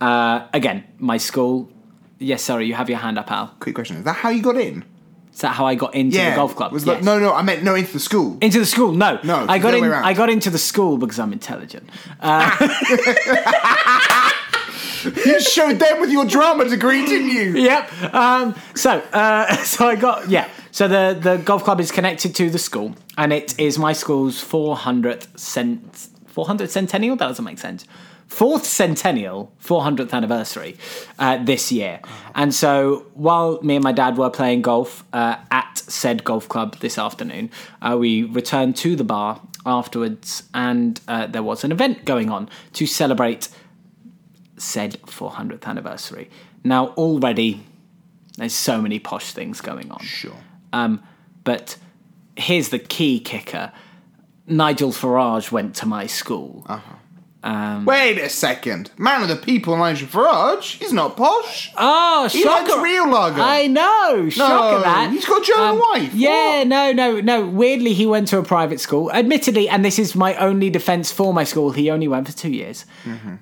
Uh, 0.00 0.46
again, 0.52 0.84
my 0.98 1.16
school. 1.16 1.70
Yes, 2.18 2.42
sorry, 2.42 2.66
you 2.66 2.74
have 2.74 2.88
your 2.88 2.98
hand 2.98 3.18
up, 3.18 3.30
Al. 3.32 3.48
Quick 3.60 3.74
question: 3.74 3.96
Is 3.96 4.04
that 4.04 4.16
how 4.16 4.28
you 4.30 4.42
got 4.42 4.56
in? 4.56 4.84
Is 5.32 5.40
that 5.40 5.54
how 5.54 5.64
I 5.66 5.74
got 5.74 5.94
into 5.94 6.18
the 6.18 6.34
golf 6.36 6.54
club? 6.54 6.72
Was 6.72 6.84
Yes. 6.84 6.98
that, 6.98 7.04
no, 7.04 7.18
no. 7.18 7.32
I 7.32 7.40
meant 7.42 7.62
no 7.62 7.74
into 7.74 7.94
the 7.94 8.00
school. 8.00 8.36
Into 8.42 8.58
the 8.58 8.66
school? 8.66 8.92
No, 8.92 9.18
No, 9.24 9.46
I 9.48 9.58
got 9.58 9.72
in. 9.74 9.82
I 9.84 10.12
got 10.12 10.28
into 10.28 10.50
the 10.50 10.58
school 10.58 10.98
because 10.98 11.18
I'm 11.18 11.32
intelligent. 11.32 11.88
you 15.24 15.40
showed 15.40 15.78
them 15.78 16.00
with 16.00 16.10
your 16.10 16.26
drama 16.26 16.68
degree, 16.68 17.04
didn't 17.06 17.30
you? 17.30 17.56
Yep. 17.62 18.14
Um, 18.14 18.54
so, 18.74 18.98
uh, 19.12 19.56
so 19.64 19.88
I 19.88 19.96
got 19.96 20.28
yeah. 20.28 20.48
So 20.72 20.88
the 20.88 21.16
the 21.20 21.36
golf 21.36 21.64
club 21.64 21.80
is 21.80 21.92
connected 21.92 22.34
to 22.36 22.48
the 22.48 22.58
school, 22.58 22.94
and 23.18 23.32
it 23.32 23.58
is 23.60 23.78
my 23.78 23.92
school's 23.92 24.42
400th 24.42 25.38
cent 25.38 26.08
400th 26.34 26.70
centennial. 26.70 27.14
That 27.14 27.28
doesn't 27.28 27.44
make 27.44 27.58
sense. 27.58 27.86
Fourth 28.26 28.64
centennial, 28.64 29.52
400th 29.62 30.14
anniversary 30.14 30.78
uh, 31.18 31.36
this 31.44 31.70
year. 31.70 32.00
And 32.34 32.54
so 32.54 33.04
while 33.12 33.60
me 33.60 33.74
and 33.74 33.84
my 33.84 33.92
dad 33.92 34.16
were 34.16 34.30
playing 34.30 34.62
golf 34.62 35.04
uh, 35.12 35.36
at 35.50 35.76
said 35.76 36.24
golf 36.24 36.48
club 36.48 36.78
this 36.78 36.96
afternoon, 36.96 37.50
uh, 37.82 37.98
we 38.00 38.22
returned 38.22 38.74
to 38.76 38.96
the 38.96 39.04
bar 39.04 39.42
afterwards, 39.66 40.44
and 40.54 40.98
uh, 41.06 41.26
there 41.26 41.42
was 41.42 41.64
an 41.64 41.72
event 41.72 42.06
going 42.06 42.30
on 42.30 42.48
to 42.72 42.86
celebrate 42.86 43.50
said 44.56 44.98
400th 45.02 45.66
anniversary. 45.66 46.30
Now, 46.64 46.88
already, 46.94 47.62
there's 48.38 48.54
so 48.54 48.80
many 48.80 48.98
posh 48.98 49.32
things 49.32 49.60
going 49.60 49.90
on. 49.90 50.00
Sure. 50.00 50.36
Um, 50.72 51.02
but 51.44 51.76
here's 52.36 52.70
the 52.70 52.78
key 52.78 53.20
kicker 53.20 53.72
Nigel 54.46 54.90
Farage 54.90 55.52
went 55.52 55.74
to 55.76 55.86
my 55.86 56.06
school. 56.06 56.66
Wait 57.84 58.18
a 58.18 58.28
second. 58.28 58.90
Man 58.96 59.22
of 59.22 59.28
the 59.28 59.34
people, 59.36 59.76
Nigel 59.76 60.06
Farage. 60.06 60.78
He's 60.78 60.92
not 60.92 61.16
posh. 61.16 61.72
Oh, 61.76 62.28
He 62.30 62.42
shocker. 62.42 62.70
likes 62.70 62.82
real 62.82 63.08
lager. 63.10 63.40
I 63.42 63.66
know, 63.66 64.28
shock 64.30 64.74
at 64.74 64.82
that. 64.84 65.06
Um, 65.08 65.12
he's 65.12 65.24
got 65.26 65.42
a 65.42 65.44
German 65.44 65.78
wife. 65.90 66.14
Yeah, 66.14 66.62
no, 66.64 66.92
no, 66.92 67.20
no. 67.20 67.44
Weirdly, 67.46 67.94
he 67.94 68.06
went 68.06 68.28
to 68.28 68.38
a 68.38 68.44
private 68.44 68.78
school. 68.80 69.10
Admittedly, 69.12 69.68
and 69.68 69.84
this 69.84 69.98
is 69.98 70.14
my 70.14 70.36
only 70.36 70.70
defense 70.70 71.10
for 71.10 71.34
my 71.34 71.42
school, 71.44 71.72
he 71.72 71.90
only 71.90 72.06
went 72.06 72.28
for 72.28 72.36
two 72.36 72.50
years. 72.52 72.84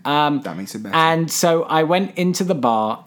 That 0.05 0.55
makes 0.57 0.75
it 0.75 0.83
better. 0.83 0.95
And 0.97 1.31
so 1.31 1.65
I 1.65 1.83
went 1.83 2.17
into 2.17 2.43
the 2.45 2.55
bar 2.55 3.05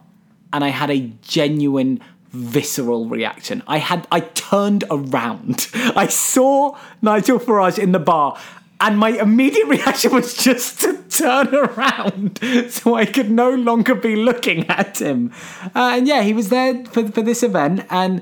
and 0.51 0.63
I 0.63 0.67
had 0.69 0.91
a 0.91 1.11
genuine 1.23 2.01
visceral 2.33 3.07
reaction. 3.07 3.63
I 3.67 3.77
had 3.77 4.07
I 4.11 4.21
turned 4.21 4.83
around. 4.89 5.67
I 5.73 6.07
saw 6.07 6.77
Nigel 7.01 7.39
Farage 7.39 7.79
in 7.79 7.91
the 7.91 7.99
bar 7.99 8.37
and 8.83 8.99
my 8.99 9.09
immediate 9.09 9.67
reaction 9.67 10.13
was 10.13 10.35
just 10.35 10.81
to 10.81 10.97
turn 11.09 11.53
around 11.55 12.39
so 12.69 12.95
I 12.95 13.05
could 13.05 13.31
no 13.31 13.49
longer 13.49 13.95
be 13.95 14.15
looking 14.15 14.67
at 14.69 15.01
him. 15.01 15.31
Uh, 15.75 15.93
and 15.95 16.07
yeah, 16.07 16.21
he 16.21 16.33
was 16.33 16.49
there 16.49 16.83
for, 16.85 17.07
for 17.07 17.21
this 17.21 17.43
event, 17.43 17.85
and 17.89 18.21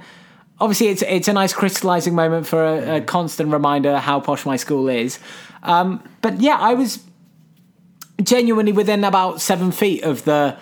obviously 0.59 0.87
it's 0.87 1.01
it's 1.03 1.27
a 1.27 1.33
nice 1.33 1.53
crystallizing 1.53 2.15
moment 2.15 2.47
for 2.47 2.63
a, 2.63 2.97
a 2.97 3.01
constant 3.01 3.51
reminder 3.51 3.97
how 3.97 4.19
posh 4.19 4.45
my 4.45 4.55
school 4.55 4.87
is. 4.87 5.19
Um, 5.63 6.03
but 6.21 6.39
yeah, 6.39 6.57
I 6.59 6.75
was 6.75 7.03
genuinely 8.21 8.71
within 8.71 9.03
about 9.03 9.41
seven 9.41 9.71
feet 9.71 10.03
of 10.03 10.25
the 10.25 10.57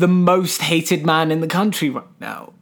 the 0.00 0.08
most 0.08 0.62
hated 0.62 1.06
man 1.06 1.30
in 1.30 1.40
the 1.40 1.46
country 1.46 1.90
right 1.90 2.04
now. 2.20 2.52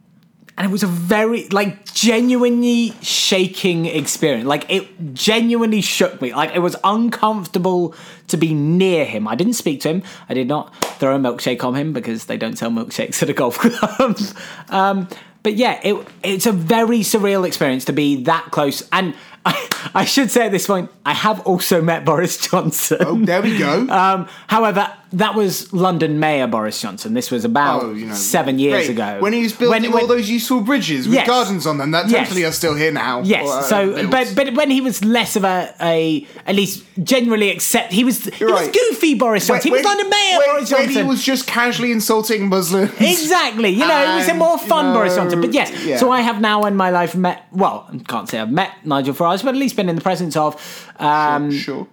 And 0.57 0.67
it 0.67 0.71
was 0.71 0.83
a 0.83 0.87
very, 0.87 1.47
like, 1.47 1.85
genuinely 1.93 2.93
shaking 3.01 3.85
experience. 3.85 4.45
Like, 4.45 4.69
it 4.69 5.13
genuinely 5.13 5.79
shook 5.79 6.21
me. 6.21 6.33
Like, 6.33 6.53
it 6.53 6.59
was 6.59 6.75
uncomfortable 6.83 7.95
to 8.27 8.35
be 8.35 8.53
near 8.53 9.05
him. 9.05 9.25
I 9.25 9.35
didn't 9.35 9.53
speak 9.53 9.79
to 9.81 9.89
him. 9.89 10.03
I 10.27 10.33
did 10.33 10.49
not 10.49 10.75
throw 10.99 11.15
a 11.15 11.19
milkshake 11.19 11.63
on 11.63 11.75
him 11.75 11.93
because 11.93 12.25
they 12.25 12.35
don't 12.35 12.57
sell 12.57 12.71
milkshakes 12.71 13.23
at 13.23 13.29
a 13.29 13.33
golf 13.33 13.57
club. 13.57 14.19
um, 14.67 15.07
but 15.43 15.55
yeah, 15.55 15.79
it, 15.81 16.05
it's 16.23 16.45
a 16.45 16.51
very 16.51 16.99
surreal 16.99 17.47
experience 17.47 17.85
to 17.85 17.93
be 17.93 18.23
that 18.23 18.51
close. 18.51 18.87
And 18.91 19.15
I, 19.45 19.91
I 19.95 20.05
should 20.05 20.31
say 20.31 20.45
at 20.45 20.51
this 20.51 20.67
point, 20.67 20.91
I 21.05 21.13
have 21.13 21.39
also 21.41 21.81
met 21.81 22.05
Boris 22.05 22.37
Johnson. 22.37 22.97
Oh, 23.01 23.15
there 23.15 23.41
we 23.41 23.57
go. 23.57 23.87
Um, 23.99 24.27
however, 24.47 24.91
that 25.13 25.33
was 25.35 25.71
London 25.73 26.19
Mayor 26.19 26.45
Boris 26.47 26.79
Johnson. 26.81 27.13
This 27.13 27.31
was 27.31 27.43
about 27.45 27.83
Oh, 27.83 27.93
you 27.93 28.05
know, 28.05 28.13
seven 28.13 28.59
years 28.59 28.85
great. 28.85 28.89
ago. 28.91 29.17
when 29.19 29.33
he 29.33 29.41
was 29.41 29.53
building 29.53 29.91
When- 29.91 30.01
all 30.01 30.07
those 30.07 30.29
useful 30.29 30.61
bridges 30.61 31.07
with 31.07 31.15
Yes. 31.15 31.27
gardens 31.27 31.65
on 31.65 31.77
them 31.79 31.91
that 31.91 32.09
Yes. 32.09 32.35
are 32.37 32.51
still 32.51 32.75
here 32.75 32.91
now. 32.91 33.21
Yes, 33.23 33.47
Or, 33.47 33.53
uh, 33.59 33.61
so 33.63 33.93
built. 33.95 34.11
but 34.11 34.33
but 34.35 34.53
when 34.55 34.69
he 34.69 34.81
was 34.81 35.03
less 35.03 35.35
of 35.35 35.43
a, 35.43 35.73
a 35.81 36.27
at 36.45 36.55
least 36.55 36.83
generally 37.03 37.49
accept 37.49 37.91
he 37.91 38.03
was 38.03 38.25
he 38.25 38.31
You're 38.39 38.51
was 38.51 38.61
right. 38.61 38.73
goofy 38.73 39.15
Boris 39.15 39.47
Johnson. 39.47 39.63
he 39.69 39.71
was 39.71 39.79
When- 39.79 39.85
London 39.97 40.09
Mayor 40.09 40.37
when- 40.37 40.47
Boris 40.47 40.71
when 40.71 40.81
Johnson. 40.83 41.03
he 41.03 41.09
was 41.09 41.23
just 41.23 41.47
casually 41.47 41.91
insulting 41.91 42.47
Muslims. 42.49 42.91
Exactly, 42.99 43.69
you 43.69 43.79
know, 43.87 44.03
it 44.13 44.15
was 44.15 44.27
a 44.27 44.31
And, 44.31 44.39
more 44.39 44.57
you 44.61 44.67
fun 44.67 44.93
Boris 44.93 45.15
Johnson. 45.15 45.41
But 45.41 45.53
yes, 45.53 45.71
yeah. 45.85 45.97
so 45.97 46.11
I 46.11 46.21
have 46.21 46.39
now 46.41 46.65
in 46.65 46.75
my 46.75 46.89
life 46.91 47.15
met, 47.15 47.43
well, 47.51 47.87
I 47.91 47.97
can't 48.07 48.29
say 48.29 48.39
I've 48.39 48.51
met 48.51 48.71
Nigel 48.85 49.13
Farage, 49.13 49.43
but 49.43 49.49
at 49.49 49.55
least 49.55 49.75
been 49.75 49.89
in 49.89 49.95
the 49.95 50.01
presence 50.01 50.35
of 50.37 50.55
um, 50.99 51.51
sure. 51.51 51.87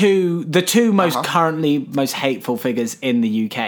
Two, 0.00 0.44
the 0.44 0.62
two 0.62 0.92
most 0.92 1.16
Uh-huh. 1.16 1.24
currently 1.32 1.86
most 1.94 2.12
hateful 2.12 2.56
figures 2.56 2.96
in 3.00 3.20
the 3.20 3.44
UK. 3.46 3.58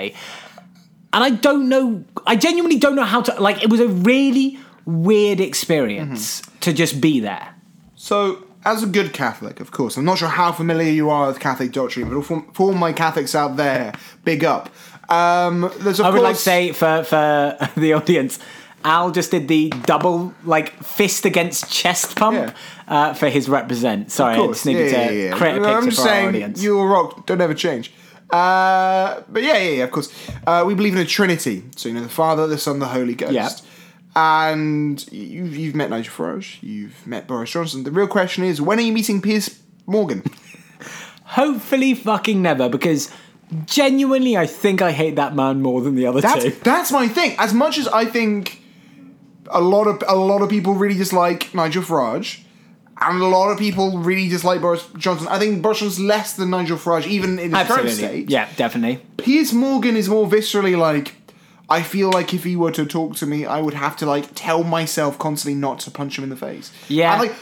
And 1.15 1.23
I 1.25 1.31
don't 1.31 1.69
know, 1.69 2.05
I 2.27 2.37
genuinely 2.37 2.79
don't 2.79 2.97
know 2.97 3.05
how 3.05 3.21
to, 3.23 3.41
like, 3.41 3.63
it 3.63 3.69
was 3.71 3.81
a 3.81 3.89
really 3.89 4.59
weird 4.87 5.41
experience 5.41 6.41
Mm-hmm. 6.41 6.59
to 6.61 6.73
just 6.73 7.01
be 7.01 7.21
there. 7.21 7.49
So, 7.97 8.45
as 8.65 8.83
a 8.83 8.87
good 8.87 9.13
Catholic, 9.13 9.61
of 9.61 9.71
course, 9.73 9.97
I'm 9.97 10.05
not 10.05 10.19
sure 10.19 10.29
how 10.29 10.53
familiar 10.53 10.91
you 10.91 11.11
are 11.11 11.27
with 11.29 11.39
Catholic 11.41 11.73
doctrine, 11.73 12.09
but 12.09 12.23
for, 12.25 12.45
for 12.55 12.63
all 12.69 12.75
my 12.75 12.93
Catholics 12.93 13.35
out 13.35 13.57
there, 13.57 13.93
big 14.25 14.45
up. 14.45 14.71
Um, 15.11 15.71
there's 15.81 16.01
of 16.01 16.07
I 16.07 16.11
would 16.11 16.21
course, 16.21 16.23
like 16.29 16.37
to 16.37 16.43
say 16.43 16.73
for 16.73 17.05
for 17.05 17.57
the 17.81 17.93
audience, 17.93 18.39
Al 18.85 19.11
just 19.11 19.31
did 19.31 19.49
the 19.49 19.71
double 19.87 20.35
like 20.45 20.83
fist 20.83 21.25
against 21.25 21.71
chest 21.71 22.17
pump 22.17 22.37
Yeah. 22.37 22.53
uh, 22.89 23.15
for 23.15 23.29
his 23.29 23.49
represent. 23.49 24.11
Sorry, 24.11 24.35
I 24.35 24.47
just 24.47 24.67
needed 24.67 24.91
yeah, 24.93 25.09
to 25.09 25.15
yeah, 25.15 25.37
create 25.37 25.57
a 25.57 25.61
picture 25.61 25.71
I'm 25.77 25.85
just 25.91 26.03
for 26.03 26.09
our 26.09 26.29
audience. 26.29 26.63
you're 26.63 26.87
rock, 26.87 27.27
don't 27.27 27.41
ever 27.41 27.55
change. 27.55 27.93
Uh, 28.31 29.21
but 29.29 29.43
yeah, 29.43 29.59
yeah, 29.59 29.71
yeah, 29.71 29.85
of 29.85 29.91
course. 29.91 30.13
Uh, 30.47 30.65
we 30.67 30.75
believe 30.75 30.95
in 30.95 31.01
a 31.01 31.05
Trinity, 31.05 31.65
so 31.77 31.89
you 31.89 31.95
know 31.95 32.03
the 32.03 32.09
Father, 32.09 32.47
the 32.47 32.57
Son, 32.59 32.79
the 32.79 32.87
Holy 32.87 33.15
Ghost. 33.15 33.33
Yeah. 33.33 33.51
And 34.15 35.11
you've, 35.13 35.57
you've 35.57 35.75
met 35.75 35.89
Nigel 35.91 36.13
Farage, 36.13 36.63
you've 36.63 37.07
met 37.07 37.27
Boris 37.27 37.51
Johnson. 37.51 37.85
The 37.85 37.91
real 37.91 38.07
question 38.07 38.45
is, 38.45 38.61
when 38.61 38.79
are 38.79 38.83
you 38.83 38.93
meeting 38.93 39.23
Piers 39.23 39.59
Morgan? 39.87 40.23
Hopefully, 41.25 41.95
fucking 41.95 42.43
never, 42.43 42.69
because 42.69 43.11
genuinely, 43.67 44.37
I 44.37 44.47
think 44.47 44.83
I 44.83 44.93
hate 44.93 45.17
that 45.17 45.35
man 45.35 45.63
more 45.63 45.81
than 45.81 45.95
the 45.95 46.07
other 46.07 46.21
That's 46.21 46.45
two. 46.45 46.51
that's 46.63 46.93
my 46.93 47.09
thing. 47.09 47.35
As 47.39 47.53
much 47.55 47.79
as 47.79 47.89
I 47.89 48.05
think 48.05 48.62
a 49.51 49.61
lot 49.61 49.87
of 49.87 50.03
a 50.09 50.17
lot 50.17 50.43
of 50.43 50.49
people 50.49 50.75
really 50.75 50.97
dislike 50.97 51.55
Nigel 51.55 51.83
Farage, 51.83 52.41
and 53.01 53.21
a 53.23 53.27
lot 53.27 53.51
of 53.51 53.59
people 53.59 53.99
really 53.99 54.29
dislike 54.29 54.61
Boris 54.61 54.87
Johnson. 54.97 55.29
I 55.29 55.39
think 55.39 55.63
Boris 55.63 55.81
Johnson's 55.81 56.01
less 56.07 56.35
than 56.35 56.51
Nigel 56.51 56.77
Farage, 56.79 57.07
even 57.07 57.39
in 57.39 57.53
his 57.55 57.67
current 57.69 57.87
Absolutely, 57.87 57.93
state. 58.23 58.31
yeah, 58.31 58.49
definitely. 58.57 59.01
Piers 59.17 59.53
Morgan 59.53 59.97
is 59.97 60.09
more 60.09 60.27
viscerally 60.27 60.77
like. 60.77 61.15
I 61.79 61.83
feel 61.83 62.11
like 62.11 62.35
if 62.35 62.45
he 62.45 62.55
were 62.63 62.71
to 62.73 62.85
talk 62.85 63.17
to 63.17 63.27
me, 63.27 63.39
I 63.47 63.59
would 63.65 63.75
have 63.75 63.95
to 64.01 64.07
like 64.15 64.27
tell 64.35 64.63
myself 64.63 65.19
constantly 65.19 65.59
not 65.67 65.77
to 65.85 65.91
punch 65.91 66.19
him 66.19 66.25
in 66.25 66.31
the 66.31 66.37
face. 66.49 66.67
Yeah. 66.89 67.13
And 67.13 67.21
like 67.23 67.35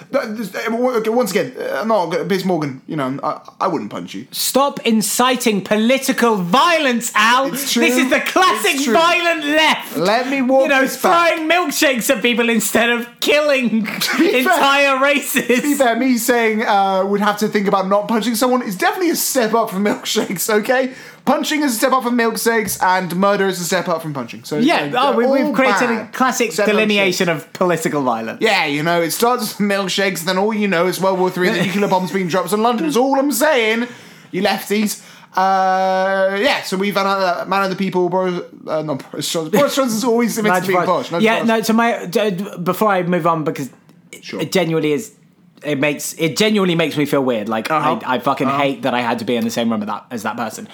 okay, 0.98 1.10
once 1.10 1.30
again, 1.32 1.48
uh, 1.58 1.84
no, 1.84 2.08
Piers 2.28 2.44
Morgan. 2.44 2.82
You 2.86 2.96
know, 2.96 3.18
I, 3.22 3.32
I 3.64 3.66
wouldn't 3.66 3.90
punch 3.90 4.14
you. 4.14 4.26
Stop 4.30 4.80
inciting 4.86 5.62
political 5.62 6.36
violence, 6.36 7.10
Al. 7.14 7.52
It's 7.52 7.72
true. 7.72 7.82
This 7.82 7.96
is 7.96 8.10
the 8.10 8.20
classic 8.20 8.76
violent 8.86 9.44
left. 9.44 9.96
Let 9.96 10.28
me 10.28 10.42
walk 10.42 10.62
you 10.64 10.68
know, 10.68 10.82
this 10.82 11.00
back. 11.02 11.38
milkshakes 11.40 12.08
at 12.14 12.22
people 12.22 12.48
instead 12.48 12.90
of 12.90 13.08
killing 13.20 13.84
fair- 14.00 14.38
entire 14.38 14.94
To 14.94 14.98
be 14.98 15.04
races. 15.04 15.78
fair, 15.78 15.96
me 15.96 16.16
saying 16.18 16.62
uh, 16.64 17.04
would 17.04 17.20
have 17.20 17.38
to 17.38 17.48
think 17.48 17.66
about 17.66 17.88
not 17.88 18.06
punching 18.08 18.34
someone 18.36 18.62
is 18.62 18.76
definitely 18.76 19.10
a 19.10 19.16
step 19.16 19.54
up 19.54 19.70
from 19.70 19.84
milkshakes. 19.84 20.48
Okay, 20.60 20.94
punching 21.24 21.62
is 21.62 21.72
a 21.72 21.76
step 21.76 21.92
up 21.92 22.02
from 22.02 22.16
milkshakes, 22.18 22.82
and 22.82 23.14
murder 23.16 23.46
is 23.46 23.60
a 23.60 23.64
step 23.64 23.88
up 23.88 24.02
from 24.02 24.12
punching. 24.14 24.44
So 24.44 24.58
Yeah, 24.58 24.84
you 24.84 24.90
know, 24.90 25.12
oh, 25.12 25.16
we, 25.16 25.26
we've 25.26 25.54
created 25.54 25.86
bad, 25.88 26.08
a 26.08 26.12
classic 26.12 26.48
except 26.48 26.68
delineation 26.68 27.28
of 27.28 27.52
political 27.52 28.02
violence. 28.02 28.40
Yeah, 28.40 28.66
you 28.66 28.82
know, 28.82 29.00
it 29.02 29.10
starts 29.12 29.58
with 29.58 29.68
milkshakes, 29.68 30.24
then 30.24 30.38
all 30.38 30.52
you 30.54 30.68
know 30.68 30.86
is 30.86 31.00
World 31.00 31.18
War 31.18 31.30
Three, 31.30 31.48
the 31.50 31.62
nuclear 31.64 31.88
bombs 31.88 32.12
being 32.12 32.28
dropped 32.28 32.52
on 32.52 32.62
London. 32.62 32.86
Is 32.86 32.96
all 32.96 33.18
I'm 33.18 33.32
saying, 33.32 33.86
you 34.32 34.42
lefties. 34.42 35.04
Uh, 35.36 36.36
yeah, 36.40 36.60
so 36.62 36.76
we've 36.76 36.94
had 36.96 37.06
a 37.06 37.46
man 37.46 37.62
of 37.62 37.70
the 37.70 37.76
people. 37.76 38.08
Boris, 38.08 38.42
uh, 38.66 38.82
not 38.82 39.08
Boris 39.10 39.30
Johnson. 39.32 39.52
Boris 39.52 39.76
Johnson's 39.76 40.02
always 40.04 40.36
admitted 40.38 40.62
to 40.62 40.66
being 40.68 40.82
posh. 40.84 41.10
Nigel 41.12 41.24
yeah, 41.24 41.40
Farage. 41.42 41.46
no. 41.46 41.62
So 41.62 41.72
my 41.72 42.06
d- 42.06 42.56
before 42.62 42.88
I 42.88 43.02
move 43.04 43.26
on 43.26 43.44
because 43.44 43.70
it, 44.10 44.24
Sure. 44.24 44.40
it 44.40 44.50
genuinely 44.52 44.92
is. 44.92 45.14
It 45.62 45.78
makes 45.78 46.14
it 46.18 46.36
genuinely 46.36 46.74
makes 46.74 46.96
me 46.96 47.04
feel 47.06 47.22
weird. 47.22 47.48
Like 47.48 47.70
Uh-huh. 47.70 48.00
I, 48.04 48.16
I 48.16 48.18
fucking 48.18 48.48
hate 48.48 48.82
that 48.82 48.94
I 48.94 49.02
had 49.02 49.18
to 49.20 49.24
be 49.24 49.36
in 49.36 49.44
the 49.44 49.50
same 49.50 49.70
room 49.70 49.80
with 49.80 49.88
that 49.88 50.04
as 50.10 50.22
that 50.24 50.36
person. 50.36 50.68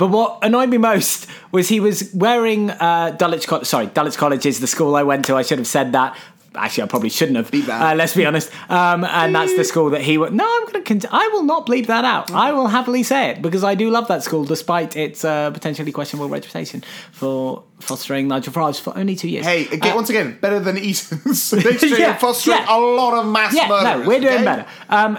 But 0.00 0.08
what 0.08 0.38
annoyed 0.42 0.70
me 0.70 0.78
most 0.78 1.26
was 1.52 1.68
he 1.68 1.78
was 1.78 2.10
wearing 2.14 2.70
uh, 2.70 3.10
Dulwich 3.18 3.46
College. 3.46 3.66
Sorry, 3.66 3.86
Dulwich 3.86 4.16
College 4.16 4.46
is 4.46 4.58
the 4.58 4.66
school 4.66 4.96
I 4.96 5.02
went 5.02 5.26
to. 5.26 5.36
I 5.36 5.42
should 5.42 5.58
have 5.58 5.66
said 5.66 5.92
that. 5.92 6.16
Actually, 6.54 6.84
I 6.84 6.86
probably 6.86 7.10
shouldn't 7.10 7.36
have. 7.36 7.68
Uh, 7.68 7.94
let's 7.94 8.16
be 8.16 8.24
honest. 8.26 8.50
Um, 8.70 9.04
and 9.04 9.34
that's 9.34 9.54
the 9.56 9.62
school 9.62 9.90
that 9.90 10.00
he 10.00 10.16
went. 10.18 10.32
No, 10.34 10.44
I'm 10.44 10.62
going 10.72 10.82
to. 10.82 10.88
Cont- 10.88 11.12
I 11.12 11.28
will 11.28 11.44
not 11.44 11.66
bleep 11.66 11.86
that 11.88 12.04
out. 12.06 12.30
I 12.32 12.50
will 12.52 12.66
happily 12.66 13.02
say 13.04 13.28
it 13.30 13.42
because 13.42 13.62
I 13.62 13.74
do 13.76 13.90
love 13.90 14.08
that 14.08 14.24
school, 14.24 14.44
despite 14.44 14.96
its 14.96 15.22
uh, 15.24 15.50
potentially 15.52 15.92
questionable 15.92 16.30
reputation 16.30 16.82
for 17.12 17.62
fostering 17.78 18.26
Nigel 18.26 18.52
Farage 18.54 18.80
for 18.80 18.96
only 18.98 19.14
two 19.16 19.28
years. 19.28 19.44
Hey, 19.46 19.66
again, 19.66 19.92
Uh, 19.92 19.96
once 19.96 20.08
again, 20.10 20.38
better 20.40 20.58
than 20.58 20.76
Eton's. 20.78 21.50
they 21.50 21.76
Yeah, 21.98 22.16
fostering 22.16 22.56
yeah. 22.58 22.76
a 22.76 22.78
lot 22.80 23.12
of 23.20 23.26
mass 23.30 23.54
yeah, 23.54 23.68
murderers. 23.68 24.00
no, 24.02 24.08
we're 24.08 24.20
doing 24.20 24.34
okay? 24.36 24.44
better. 24.44 24.66
Um, 24.88 25.18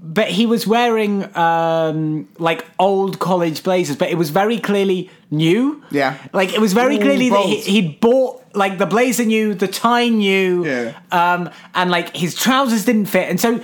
but 0.00 0.28
he 0.28 0.46
was 0.46 0.66
wearing 0.66 1.24
um, 1.36 2.28
like 2.38 2.64
old 2.78 3.18
college 3.18 3.62
blazers, 3.62 3.96
but 3.96 4.10
it 4.10 4.16
was 4.16 4.30
very 4.30 4.58
clearly 4.58 5.10
new. 5.30 5.82
Yeah. 5.90 6.16
like 6.32 6.52
it 6.54 6.60
was 6.60 6.72
very 6.72 6.96
Ooh, 6.96 7.00
clearly 7.00 7.28
that 7.30 7.44
he, 7.46 7.60
he'd 7.60 8.00
bought 8.00 8.42
like 8.54 8.78
the 8.78 8.86
blazer 8.86 9.24
new, 9.24 9.54
the 9.54 9.68
tie 9.68 10.08
new, 10.08 10.64
Yeah. 10.64 10.98
um, 11.12 11.50
and 11.74 11.90
like 11.90 12.16
his 12.16 12.34
trousers 12.34 12.84
didn't 12.84 13.06
fit, 13.06 13.28
and 13.28 13.40
so. 13.40 13.60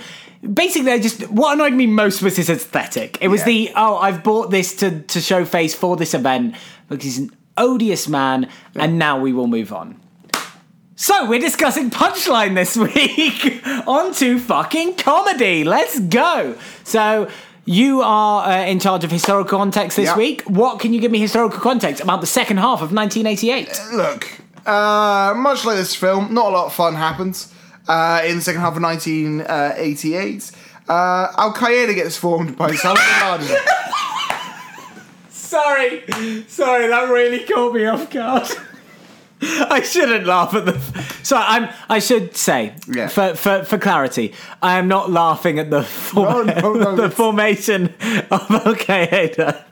Basically, 0.53 0.91
I 0.91 0.99
just 0.99 1.21
what 1.29 1.53
annoyed 1.53 1.71
me 1.71 1.87
most 1.87 2.21
was 2.21 2.35
his 2.35 2.49
aesthetic. 2.49 3.17
It 3.21 3.29
was 3.29 3.39
Yeah. 3.41 3.45
the 3.45 3.71
oh, 3.77 3.95
I've 3.95 4.23
bought 4.25 4.51
this 4.51 4.75
to 4.75 4.99
to 4.99 5.21
show 5.21 5.45
face 5.45 5.73
for 5.73 5.95
this 5.95 6.13
event 6.13 6.55
because 6.89 7.05
he's 7.05 7.17
an 7.19 7.31
odious 7.57 8.09
man, 8.09 8.49
and 8.75 8.99
now 8.99 9.17
we 9.17 9.31
will 9.31 9.47
move 9.47 9.71
on. 9.71 10.01
So 11.03 11.25
we're 11.27 11.41
discussing 11.41 11.89
punchline 11.89 12.55
this 12.55 12.77
week. 12.87 13.61
On 13.85 14.13
to 14.13 14.39
fucking 14.39 14.95
comedy. 14.95 15.65
Let's 15.65 15.99
go. 15.99 16.55
So 16.85 17.29
you 17.65 18.01
are 18.01 18.47
uh, 18.49 18.65
in 18.65 18.79
charge 18.79 19.03
of 19.03 19.11
historical 19.11 19.57
context 19.59 19.97
this 19.97 20.05
Yeah. 20.05 20.15
week. 20.15 20.43
What 20.43 20.79
can 20.79 20.93
you 20.93 21.01
give 21.01 21.11
me 21.11 21.19
historical 21.19 21.59
context 21.59 22.01
about 22.01 22.21
the 22.21 22.27
second 22.27 22.55
half 22.55 22.81
of 22.81 22.93
1988? 22.93 23.81
Look, 23.91 24.31
uh, 24.65 25.33
much 25.35 25.65
like 25.65 25.75
this 25.75 25.93
film, 25.93 26.33
not 26.33 26.45
a 26.45 26.49
lot 26.51 26.67
of 26.67 26.73
fun 26.73 26.95
happens 26.95 27.53
uh, 27.89 28.21
in 28.25 28.37
the 28.37 28.41
second 28.41 28.61
half 28.61 28.77
of 28.77 28.81
1988. 28.81 30.51
Uh, 30.87 31.27
Al 31.37 31.53
Qaeda 31.53 31.95
gets 31.95 32.15
formed 32.15 32.55
by 32.57 32.69
Osama 32.71 33.39
bin 33.39 33.41
Laden. 33.49 33.65
Sorry, 35.27 36.45
sorry, 36.47 36.87
that 36.87 37.09
really 37.09 37.43
caught 37.43 37.73
me 37.75 37.85
off 37.87 38.09
guard. 38.09 38.47
I 39.69 39.81
shouldn't 39.81 40.25
laugh 40.25 40.53
at 40.53 40.65
the. 40.65 40.79
So 41.23 41.35
I'm. 41.37 41.69
I 41.89 41.99
should 41.99 42.35
say, 42.37 42.73
Yeah. 42.87 43.07
for, 43.07 43.35
for 43.35 43.63
for 43.63 43.77
clarity, 43.77 44.33
I 44.61 44.77
am 44.79 44.87
not 44.87 45.09
laughing 45.11 45.59
at 45.59 45.69
the 45.69 45.83
form, 45.83 46.47
No, 46.47 46.53
no, 46.53 46.73
no, 46.73 46.95
the 46.95 47.03
it's- 47.05 47.13
formation 47.13 47.93
of 48.31 48.49
Al 48.51 48.75
Qaeda. 48.75 49.63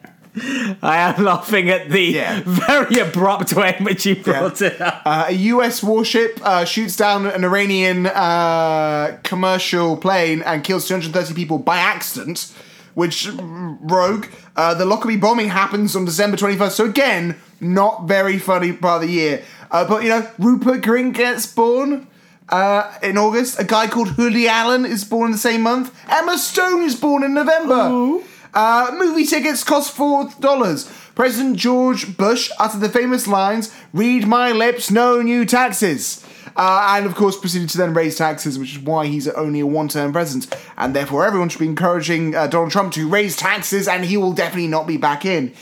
I 0.82 0.98
am 1.12 1.26
laughing 1.26 1.70
at 1.70 1.90
the 1.90 2.02
Yeah. 2.04 2.42
very 2.46 3.00
abrupt 3.00 3.52
way 3.54 3.76
in 3.78 3.84
which 3.84 4.06
you 4.06 4.16
brought 4.16 4.62
it 4.62 4.80
up. 4.80 5.02
Uh, 5.06 5.26
a 5.28 5.34
U.S. 5.34 5.84
warship 5.84 6.40
uh, 6.42 6.64
shoots 6.64 6.96
down 6.96 7.26
an 7.28 7.44
Iranian 7.44 8.06
uh, 8.08 9.18
commercial 9.24 9.98
plane 9.98 10.42
and 10.44 10.64
kills 10.64 10.88
230 10.88 11.34
people 11.34 11.58
by 11.60 11.80
accident, 11.80 12.54
which 12.94 13.28
rogue. 13.42 14.26
Uh, 14.56 14.74
the 14.74 14.86
Lockerbie 14.86 15.18
bombing 15.18 15.50
happens 15.50 15.98
on 15.98 16.06
December 16.06 16.38
21st. 16.38 16.72
So 16.72 16.86
again, 16.86 17.36
not 17.60 18.08
very 18.08 18.40
funny 18.40 18.72
part 18.72 19.02
of 19.04 19.10
the 19.10 19.14
year. 19.14 19.44
Uh, 19.72 19.88
but 19.88 20.04
you 20.04 20.10
know, 20.10 20.30
Rupert 20.38 20.82
Grint 20.82 21.14
gets 21.14 21.46
born. 21.48 22.08
Uh, 22.50 22.94
in 23.02 23.18
August, 23.18 23.58
a 23.60 23.64
guy 23.64 23.88
called 23.88 24.10
Hoodie 24.10 24.48
Allen 24.50 24.86
is 24.86 25.06
born 25.06 25.28
in 25.28 25.32
the 25.32 25.38
same 25.38 25.62
month. 25.62 25.98
Emma 26.10 26.38
Stone 26.38 26.84
is 26.84 27.00
born 27.00 27.24
in 27.24 27.34
November. 27.34 28.20
Uh, 28.54 28.92
movie 29.00 29.26
tickets 29.26 29.64
cost 29.64 29.96
four 29.96 30.30
dollars. 30.42 30.92
President 31.16 31.56
George 31.56 32.18
Bush 32.18 32.52
uttered 32.60 32.82
the 32.82 32.90
famous 32.90 33.26
lines, 33.26 33.74
"Read 33.94 34.28
my 34.28 34.52
lips, 34.52 34.92
no 34.92 35.22
new 35.22 35.46
taxes," 35.46 36.22
uh, 36.58 36.96
and 36.98 37.06
of 37.06 37.16
course 37.16 37.38
proceeded 37.38 37.70
to 37.70 37.78
then 37.78 37.94
raise 37.94 38.18
taxes, 38.18 38.60
which 38.60 38.74
is 38.74 38.80
why 38.80 39.06
he's 39.08 39.30
only 39.30 39.62
a 39.62 39.66
one-term 39.66 40.12
president, 40.12 40.54
and 40.78 40.94
therefore 40.94 41.26
everyone 41.26 41.48
should 41.48 41.60
be 41.60 41.66
encouraging 41.68 42.36
uh, 42.36 42.48
Donald 42.48 42.72
Trump 42.72 42.92
to 42.94 43.08
raise 43.08 43.38
taxes, 43.38 43.88
and 43.88 44.04
he 44.04 44.18
will 44.18 44.34
definitely 44.34 44.68
not 44.68 44.86
be 44.86 44.98
back 44.98 45.24
in. 45.24 45.54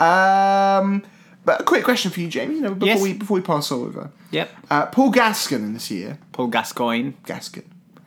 Um, 0.00 1.04
but 1.44 1.60
a 1.60 1.64
quick 1.64 1.84
question 1.84 2.10
for 2.10 2.20
you, 2.20 2.28
Jamie. 2.28 2.56
You 2.56 2.60
know, 2.62 2.74
before 2.74 2.86
Yes. 2.88 3.00
we 3.02 3.12
before 3.14 3.34
we 3.36 3.40
pass 3.42 3.70
over, 3.72 4.10
Yep. 4.30 4.50
uh, 4.70 4.86
Paul 4.86 5.12
Gaskin 5.12 5.56
in 5.56 5.72
this 5.74 5.90
year. 5.90 6.18
Paul 6.32 6.48
Gascoigne. 6.48 7.12
Gaskin. 7.26 7.64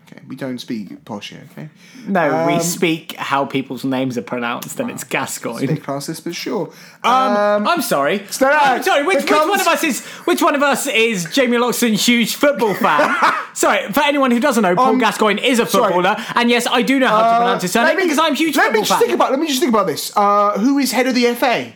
Okay, 0.07 0.21
we 0.27 0.35
don't 0.35 0.59
speak 0.59 1.03
posh 1.03 1.31
here. 1.31 1.41
Okay. 1.51 1.67
No, 2.07 2.45
we 2.45 2.53
Um, 2.53 2.59
speak 2.61 3.15
how 3.17 3.43
people's 3.43 3.83
names 3.83 4.19
are 4.19 4.21
pronounced, 4.21 4.79
and 4.79 4.91
it's 4.91 5.03
Gascoigne. 5.03 5.65
Big 5.65 5.83
this, 5.83 6.19
but 6.19 6.35
sure. 6.35 6.69
Um, 7.03 7.67
I'm 7.67 7.81
sorry. 7.81 8.19
no, 8.39 8.47
no, 8.47 8.57
I'm 8.61 8.83
sorry. 8.83 9.03
Which, 9.03 9.23
which 9.23 9.31
one 9.31 9.59
of 9.59 9.67
us 9.67 9.83
is 9.83 10.01
which 10.25 10.41
one 10.43 10.53
of 10.53 10.61
us 10.61 10.85
is 10.85 11.25
Jamie 11.33 11.57
Loxton, 11.57 11.93
huge 11.99 12.35
football 12.35 12.75
fan? 12.75 13.15
sorry, 13.53 13.91
for 13.93 14.01
anyone 14.01 14.29
who 14.29 14.39
doesn't 14.39 14.61
know, 14.61 14.75
Paul 14.75 14.89
Um, 14.89 14.97
Gascoigne 14.99 15.41
is 15.41 15.57
a 15.59 15.65
sorry. 15.65 15.91
footballer, 15.91 16.15
and 16.35 16.51
yes, 16.51 16.67
I 16.67 16.83
do 16.83 16.99
know 16.99 17.07
how 17.07 17.21
to 17.21 17.25
Uh, 17.25 17.37
pronounce 17.39 17.61
his 17.63 17.71
surname 17.71 17.95
because 17.97 18.19
I'm 18.19 18.35
huge 18.35 18.55
Let 18.55 18.65
football 18.65 18.81
me 18.81 18.87
just 18.87 18.91
fan. 18.91 19.07
think 19.07 19.13
about. 19.13 19.31
Let 19.31 19.39
me 19.39 19.47
just 19.47 19.59
think 19.59 19.73
about 19.73 19.87
this. 19.87 20.11
Uh, 20.15 20.51
who 20.59 20.77
is 20.77 20.91
head 20.91 21.07
of 21.07 21.15
the 21.15 21.25
FA? 21.33 21.73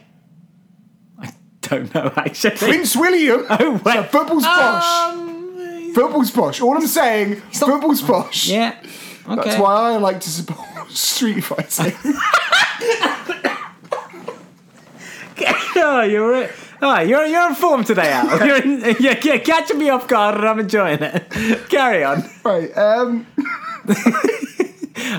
Don't 1.70 1.94
know 1.94 2.12
actually. 2.16 2.58
Prince 2.58 2.96
William. 2.96 3.46
Oh, 3.50 3.78
So 3.84 4.04
football's 4.04 4.44
posh. 4.46 5.10
Um, 5.14 5.94
Football's 5.94 6.32
posh. 6.32 6.62
All 6.62 6.78
I'm 6.78 6.86
saying, 6.88 7.38
football's 7.52 8.02
posh. 8.02 8.48
yeah. 8.50 8.76
Okay. 9.28 9.36
That's 9.50 9.60
why 9.60 9.94
I 9.94 9.98
like 9.98 10.20
to 10.22 10.30
support 10.30 10.90
street 10.92 11.42
fighting. 11.42 11.94
oh, 15.76 16.02
you're 16.04 16.36
it. 16.44 16.52
Oh, 16.82 17.00
you're 17.02 17.26
you're 17.26 17.48
in 17.50 17.56
form 17.56 17.84
today, 17.84 18.12
Al. 18.12 18.46
You're, 18.46 18.62
in, 18.62 18.80
you're, 19.00 19.18
you're 19.18 19.40
catching 19.40 19.78
me 19.78 19.90
off 19.90 20.08
guard, 20.08 20.36
and 20.38 20.48
I'm 20.48 20.60
enjoying 20.60 21.00
it. 21.02 21.70
Carry 21.70 22.04
on. 22.04 22.24
right. 22.44 22.76
Um, 22.78 23.28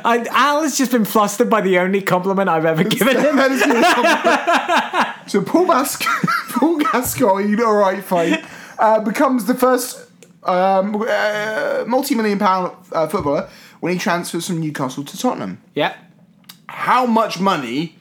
I, 0.04 0.26
Al 0.30 0.62
has 0.62 0.76
just 0.78 0.92
been 0.92 1.04
flustered 1.04 1.48
by 1.50 1.60
the 1.60 1.78
only 1.78 2.02
compliment 2.02 2.48
I've 2.48 2.64
ever 2.64 2.84
given 2.84 3.16
him. 3.16 3.36
that 3.36 3.50
is 3.50 3.60
your 3.66 3.82
compliment. 3.82 5.30
so 5.30 5.42
Paul 5.42 5.66
Gas- 5.66 5.96
Paul 6.50 6.78
Gascoigne, 6.78 7.62
all 7.62 7.74
right, 7.76 8.02
fine, 8.02 8.44
uh, 8.78 9.00
becomes 9.00 9.44
the 9.46 9.54
first 9.54 10.06
um, 10.44 11.04
uh, 11.08 11.84
multi-million 11.86 12.38
pound 12.38 12.74
uh, 12.92 13.06
footballer 13.08 13.48
when 13.80 13.92
he 13.92 13.98
transfers 13.98 14.46
from 14.46 14.60
Newcastle 14.60 15.04
to 15.04 15.18
Tottenham. 15.18 15.60
Yeah. 15.74 15.94
How 16.68 17.06
much 17.06 17.40
money 17.40 17.96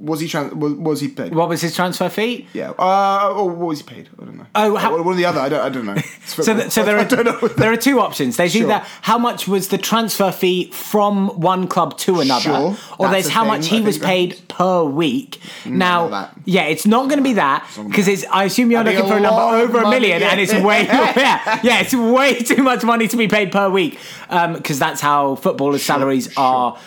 was 0.00 0.20
he 0.20 0.28
trans- 0.28 0.54
was, 0.54 0.72
was 0.74 1.00
he 1.00 1.08
paid? 1.08 1.34
What 1.34 1.48
was 1.48 1.60
his 1.60 1.74
transfer 1.76 2.08
fee? 2.08 2.46
Yeah. 2.54 2.70
Uh, 2.78 3.34
or 3.36 3.48
what 3.50 3.68
was 3.68 3.80
he 3.80 3.84
paid? 3.84 4.08
I 4.20 4.24
don't 4.24 4.36
know. 4.38 4.46
Oh, 4.54 4.76
how- 4.76 4.90
one 4.92 5.00
or 5.06 5.14
the 5.14 5.26
other. 5.26 5.40
I 5.40 5.48
don't. 5.48 5.60
I 5.60 5.68
don't 5.68 5.84
know. 5.86 5.96
So, 6.26 6.54
th- 6.56 6.70
so 6.70 6.84
there 6.84 6.98
are 7.00 7.48
there 7.48 7.72
are 7.72 7.76
two 7.76 8.00
options. 8.00 8.36
There's 8.36 8.52
Sure. 8.52 8.62
either 8.62 8.84
how 9.02 9.18
much 9.18 9.46
was 9.46 9.68
the 9.68 9.78
transfer 9.78 10.32
fee 10.32 10.70
from 10.70 11.28
one 11.40 11.68
club 11.68 11.98
to 11.98 12.20
another, 12.20 12.40
Sure, 12.42 12.76
or 12.98 13.08
that's 13.08 13.12
there's 13.12 13.28
how 13.28 13.42
thing, 13.42 13.48
much 13.48 13.66
he 13.66 13.80
was 13.80 13.98
paid 13.98 14.40
per 14.48 14.84
week. 14.84 15.40
now, 15.66 16.08
that. 16.08 16.34
yeah, 16.44 16.64
it's 16.64 16.86
not 16.86 17.04
going 17.08 17.18
to 17.18 17.22
be 17.24 17.34
that 17.34 17.68
because 17.88 18.08
it's. 18.08 18.24
I 18.26 18.44
assume 18.44 18.70
you're 18.70 18.82
That'd 18.82 18.98
looking 18.98 19.10
for 19.10 19.16
a 19.16 19.20
a 19.20 19.22
number 19.22 19.40
over 19.56 19.78
a 19.78 19.90
million, 19.90 20.20
yeah. 20.20 20.28
and 20.30 20.40
it's 20.40 20.52
way 20.54 20.84
yeah, 20.84 21.60
yeah, 21.62 21.80
it's 21.80 21.94
way 21.94 22.34
too 22.40 22.62
much 22.62 22.82
money 22.84 23.08
to 23.08 23.16
be 23.16 23.28
paid 23.28 23.52
per 23.52 23.68
week 23.68 23.98
because 24.28 24.78
that's 24.78 25.00
how 25.00 25.34
footballers' 25.34 25.82
salaries 25.82 26.32
sure. 26.32 26.42
are 26.42 26.78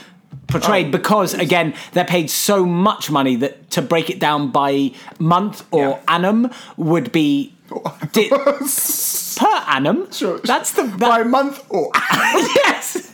portrayed 0.47 0.87
Oh, 0.87 0.91
because 0.91 1.33
again 1.33 1.73
they're 1.93 2.05
paid 2.05 2.29
so 2.29 2.65
much 2.65 3.09
money 3.11 3.35
that 3.37 3.69
to 3.71 3.81
break 3.81 4.09
it 4.09 4.19
down 4.19 4.51
by 4.51 4.91
month 5.19 5.65
or 5.71 5.79
Yeah. 5.81 5.99
annum 6.07 6.51
would 6.77 7.11
be 7.11 7.53
di- 8.11 8.29
per 8.29 9.63
annum. 9.67 10.11
Sure. 10.11 10.39
That's 10.43 10.71
the 10.73 10.83
that, 10.83 10.99
by 10.99 11.23
month 11.23 11.63
or 11.69 11.89
yes. 12.65 13.12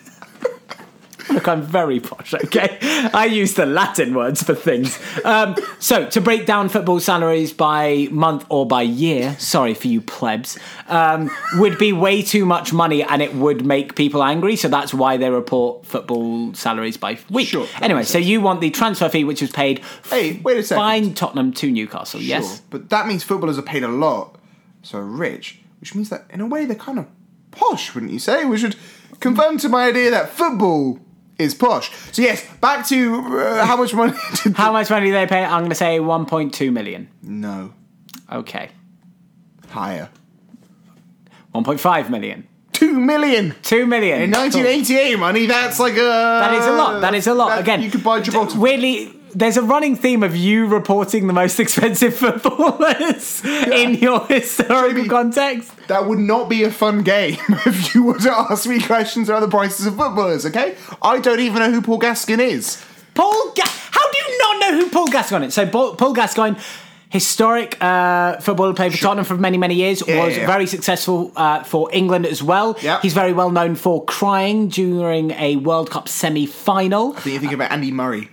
Look, 1.29 1.47
I'm 1.47 1.61
very 1.61 1.99
posh. 1.99 2.33
Okay, 2.33 2.77
I 3.13 3.25
use 3.25 3.53
the 3.53 3.65
Latin 3.65 4.13
words 4.13 4.41
for 4.43 4.55
things. 4.55 4.97
Um, 5.23 5.55
so 5.79 6.05
to 6.09 6.21
break 6.21 6.45
down 6.45 6.69
football 6.69 6.99
salaries 6.99 7.53
by 7.53 8.07
month 8.11 8.45
or 8.49 8.65
by 8.65 8.81
year, 8.83 9.35
sorry 9.39 9.73
for 9.73 9.87
you 9.87 10.01
plebs, 10.01 10.57
um, 10.87 11.29
would 11.55 11.77
be 11.77 11.93
way 11.93 12.21
too 12.21 12.45
much 12.45 12.73
money, 12.73 13.03
and 13.03 13.21
it 13.21 13.35
would 13.35 13.65
make 13.65 13.95
people 13.95 14.23
angry. 14.23 14.55
So 14.55 14.67
that's 14.67 14.93
why 14.93 15.17
they 15.17 15.29
report 15.29 15.85
football 15.85 16.53
salaries 16.53 16.97
by 16.97 17.19
week. 17.29 17.47
Sure, 17.49 17.67
anyway, 17.81 18.03
so 18.03 18.17
you 18.17 18.41
want 18.41 18.61
the 18.61 18.69
transfer 18.71 19.09
fee, 19.09 19.23
which 19.23 19.41
was 19.41 19.51
paid. 19.51 19.81
Hey, 20.09 20.39
wait 20.43 20.57
a 20.57 20.63
second. 20.63 20.81
Fine, 20.81 21.13
Tottenham 21.13 21.53
to 21.53 21.71
Newcastle. 21.71 22.19
Sure, 22.19 22.27
Yes. 22.27 22.61
but 22.69 22.89
that 22.89 23.07
means 23.07 23.23
footballers 23.23 23.57
are 23.57 23.61
paid 23.63 23.83
a 23.83 23.87
lot, 23.87 24.35
so 24.81 24.99
rich, 24.99 25.59
which 25.79 25.93
means 25.95 26.09
that 26.09 26.25
in 26.29 26.41
a 26.41 26.45
way 26.47 26.65
they're 26.65 26.75
kind 26.75 26.99
of 26.99 27.05
posh, 27.51 27.93
wouldn't 27.93 28.11
you 28.11 28.19
say? 28.19 28.45
We 28.45 28.57
should 28.57 28.75
confirm 29.19 29.57
to 29.59 29.69
my 29.69 29.87
idea 29.87 30.11
that 30.11 30.29
football 30.29 30.99
is 31.39 31.55
posh. 31.55 31.89
So 32.11 32.21
yes, 32.21 32.45
back 32.61 32.85
to 32.89 33.15
uh, 33.39 33.65
how 33.65 33.77
much 33.77 33.93
money 33.93 34.13
did 34.43 34.53
How 34.55 34.71
much 34.71 34.89
money 34.89 35.07
do 35.07 35.13
they 35.13 35.25
pay? 35.25 35.43
I'm 35.43 35.59
going 35.61 35.69
to 35.69 35.75
say 35.75 35.99
1.2 35.99 36.71
million. 36.71 37.09
No, 37.23 37.73
Okay. 38.31 38.69
higher. 39.69 40.09
1.5 41.55 42.09
million. 42.09 42.47
Two 42.73 42.99
million. 42.99 43.55
2 43.63 43.85
million. 43.87 44.21
In 44.21 44.31
1988 44.31 45.17
money, 45.17 45.45
that's 45.47 45.79
like 45.79 45.93
a. 45.93 45.97
That 45.97 46.53
is 46.53 46.65
a 46.65 46.71
lot. 46.71 47.01
That 47.01 47.13
is 47.15 47.27
a 47.27 47.33
lot. 47.33 47.59
Again, 47.59 47.81
you 47.81 47.89
could 47.91 48.03
buy 48.03 48.21
Gibraltar. 48.21 48.59
Weirdly, 48.59 49.11
there's 49.33 49.57
a 49.57 49.61
running 49.61 49.95
theme 49.95 50.23
of 50.23 50.35
you 50.35 50.65
reporting 50.67 51.27
the 51.27 51.33
most 51.33 51.59
expensive 51.59 52.15
footballers 52.23 53.43
in 53.45 53.95
your 53.95 54.25
historical 54.27 54.89
Jamie. 54.95 55.07
context. 55.09 55.71
That 55.87 56.05
would 56.07 56.19
not 56.19 56.49
be 56.49 56.63
a 56.63 56.71
fun 56.71 57.03
game 57.03 57.37
if 57.65 57.93
you 57.95 58.03
were 58.03 58.19
to 58.19 58.31
ask 58.31 58.67
me 58.67 58.79
questions 58.81 59.29
about 59.29 59.41
the 59.41 59.47
prices 59.47 59.85
of 59.85 59.95
footballers. 59.95 60.45
Okay, 60.45 60.75
I 61.01 61.19
don't 61.19 61.39
even 61.39 61.59
know 61.59 61.71
who 61.71 61.81
Paul 61.81 61.99
Gaskin 61.99 62.39
is. 62.39 62.83
Paul, 63.13 63.51
Ga- 63.55 63.63
how 63.65 64.11
do 64.11 64.17
you 64.17 64.37
not 64.37 64.59
know 64.59 64.79
who 64.79 64.89
Paul 64.89 65.07
Gascoigne 65.07 65.45
is? 65.47 65.53
So 65.53 65.67
Paul, 65.67 65.95
Paul 65.95 66.13
Gascoigne. 66.13 66.57
Historic 67.11 67.75
uh, 67.81 68.37
footballer, 68.37 68.75
played 68.75 68.91
for 68.91 68.99
Tottenham 68.99 69.25
for 69.25 69.35
many, 69.35 69.57
many 69.57 69.73
years. 69.73 70.03
Yeah, 70.07 70.23
was 70.23 70.35
yeah, 70.35 70.41
yeah. 70.41 70.45
very 70.45 70.67
successful 70.67 71.31
uh, 71.35 71.63
for 71.63 71.89
England 71.91 72.27
as 72.27 72.43
well. 72.43 72.77
Yeah. 72.83 73.01
He's 73.01 73.15
very 73.15 73.33
well 73.33 73.49
known 73.49 73.73
for 73.73 74.05
crying 74.05 74.67
during 74.67 75.31
a 75.31 75.55
World 75.55 75.89
Cup 75.89 76.07
semi-final. 76.07 77.13
I 77.17 77.19
think 77.21 77.33
you 77.33 77.39
think 77.39 77.53
about 77.53 77.71
Andy 77.71 77.91
Murray. 77.91 78.29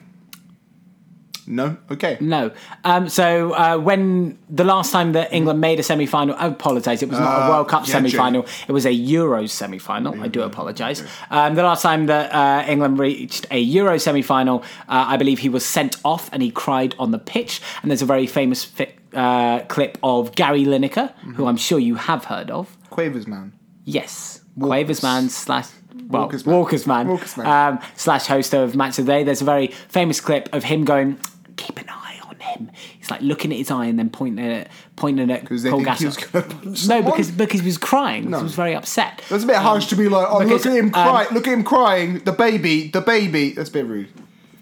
No, 1.48 1.76
okay. 1.90 2.18
No. 2.20 2.50
Um, 2.84 3.08
so 3.08 3.52
uh, 3.54 3.78
when 3.78 4.38
the 4.50 4.64
last 4.64 4.90
time 4.92 5.12
that 5.12 5.32
England 5.32 5.60
made 5.60 5.78
a 5.78 5.82
semi-final, 5.82 6.34
I 6.38 6.46
apologise. 6.46 7.02
It 7.02 7.08
was 7.08 7.18
not 7.18 7.38
a 7.40 7.44
Uh, 7.44 7.48
World 7.50 7.68
Cup 7.68 7.86
yeah, 7.86 7.92
semi-final. 7.92 8.46
It 8.68 8.72
was 8.72 8.84
a 8.86 8.90
Euros 8.90 9.50
semi-final. 9.50 10.20
I 10.22 10.28
do 10.28 10.42
apologise. 10.42 11.04
Um, 11.30 11.54
the 11.54 11.62
last 11.62 11.82
time 11.82 12.06
that 12.06 12.32
uh, 12.34 12.64
England 12.68 12.98
reached 12.98 13.46
a 13.50 13.58
Euro 13.58 13.98
semi-final, 13.98 14.62
uh, 14.88 15.04
I 15.08 15.16
believe 15.16 15.38
he 15.40 15.48
was 15.48 15.64
sent 15.64 15.96
off 16.04 16.28
and 16.32 16.42
he 16.42 16.50
cried 16.50 16.94
on 16.98 17.10
the 17.12 17.18
pitch. 17.18 17.60
And 17.82 17.90
there's 17.90 18.02
a 18.02 18.06
very 18.06 18.26
famous 18.26 18.64
fi- 18.64 18.94
uh, 19.14 19.60
clip 19.68 19.98
of 20.02 20.34
Gary 20.34 20.64
Lineker, 20.64 21.12
who 21.36 21.46
I'm 21.46 21.56
sure 21.56 21.78
you 21.78 21.94
have 21.94 22.24
heard 22.24 22.50
of. 22.50 22.76
Quavers 22.90 23.26
man. 23.26 23.52
Yes, 23.84 24.40
Walkers. 24.56 24.68
Quavers 24.70 25.02
man 25.02 25.28
slash 25.28 25.66
well, 26.08 26.22
Walkers 26.22 26.44
Walkers 26.46 26.86
man. 26.86 27.06
man, 27.06 27.08
Walkers 27.08 27.36
man. 27.36 27.46
Um, 27.74 27.78
slash 27.96 28.26
host 28.26 28.52
of 28.54 28.74
Match 28.76 28.98
of 28.98 29.06
the 29.06 29.12
Day. 29.12 29.24
There's 29.24 29.42
a 29.42 29.44
very 29.44 29.68
famous 29.88 30.20
clip 30.20 30.48
of 30.52 30.64
him 30.64 30.84
going, 30.84 31.18
"Keep 31.56 31.78
an 31.80 31.88
eye 31.88 32.20
on 32.28 32.36
him." 32.38 32.70
He's 32.98 33.10
like 33.10 33.20
looking 33.22 33.52
at 33.52 33.58
his 33.58 33.70
eye 33.70 33.86
and 33.86 33.98
then 33.98 34.10
pointing 34.10 34.44
at 34.44 34.68
pointing 34.96 35.30
at 35.30 35.44
Paul 35.46 35.58
think 35.84 35.98
he 35.98 36.06
was 36.06 36.16
Gascoigne. 36.16 36.32
going 36.32 36.48
to 36.48 36.64
punch 36.64 36.88
No, 36.88 37.02
because 37.02 37.30
because 37.30 37.60
he 37.60 37.66
was 37.66 37.78
crying. 37.78 38.24
because 38.26 38.40
He 38.40 38.44
was 38.44 38.54
very 38.54 38.74
upset. 38.74 39.22
That's 39.28 39.44
a 39.44 39.46
bit 39.46 39.56
harsh 39.56 39.86
to 39.86 39.96
be 39.96 40.08
like, 40.08 40.26
oh, 40.30 40.40
because, 40.40 40.64
look 40.64 40.74
at 40.74 40.78
him 40.78 40.86
um, 40.86 40.90
cry, 40.92 41.26
look 41.32 41.46
at 41.46 41.52
him 41.52 41.64
crying. 41.64 42.18
The 42.20 42.32
baby, 42.32 42.88
the 42.88 43.00
baby. 43.00 43.50
That's 43.52 43.70
a 43.70 43.72
bit 43.72 43.86
rude. 43.86 44.08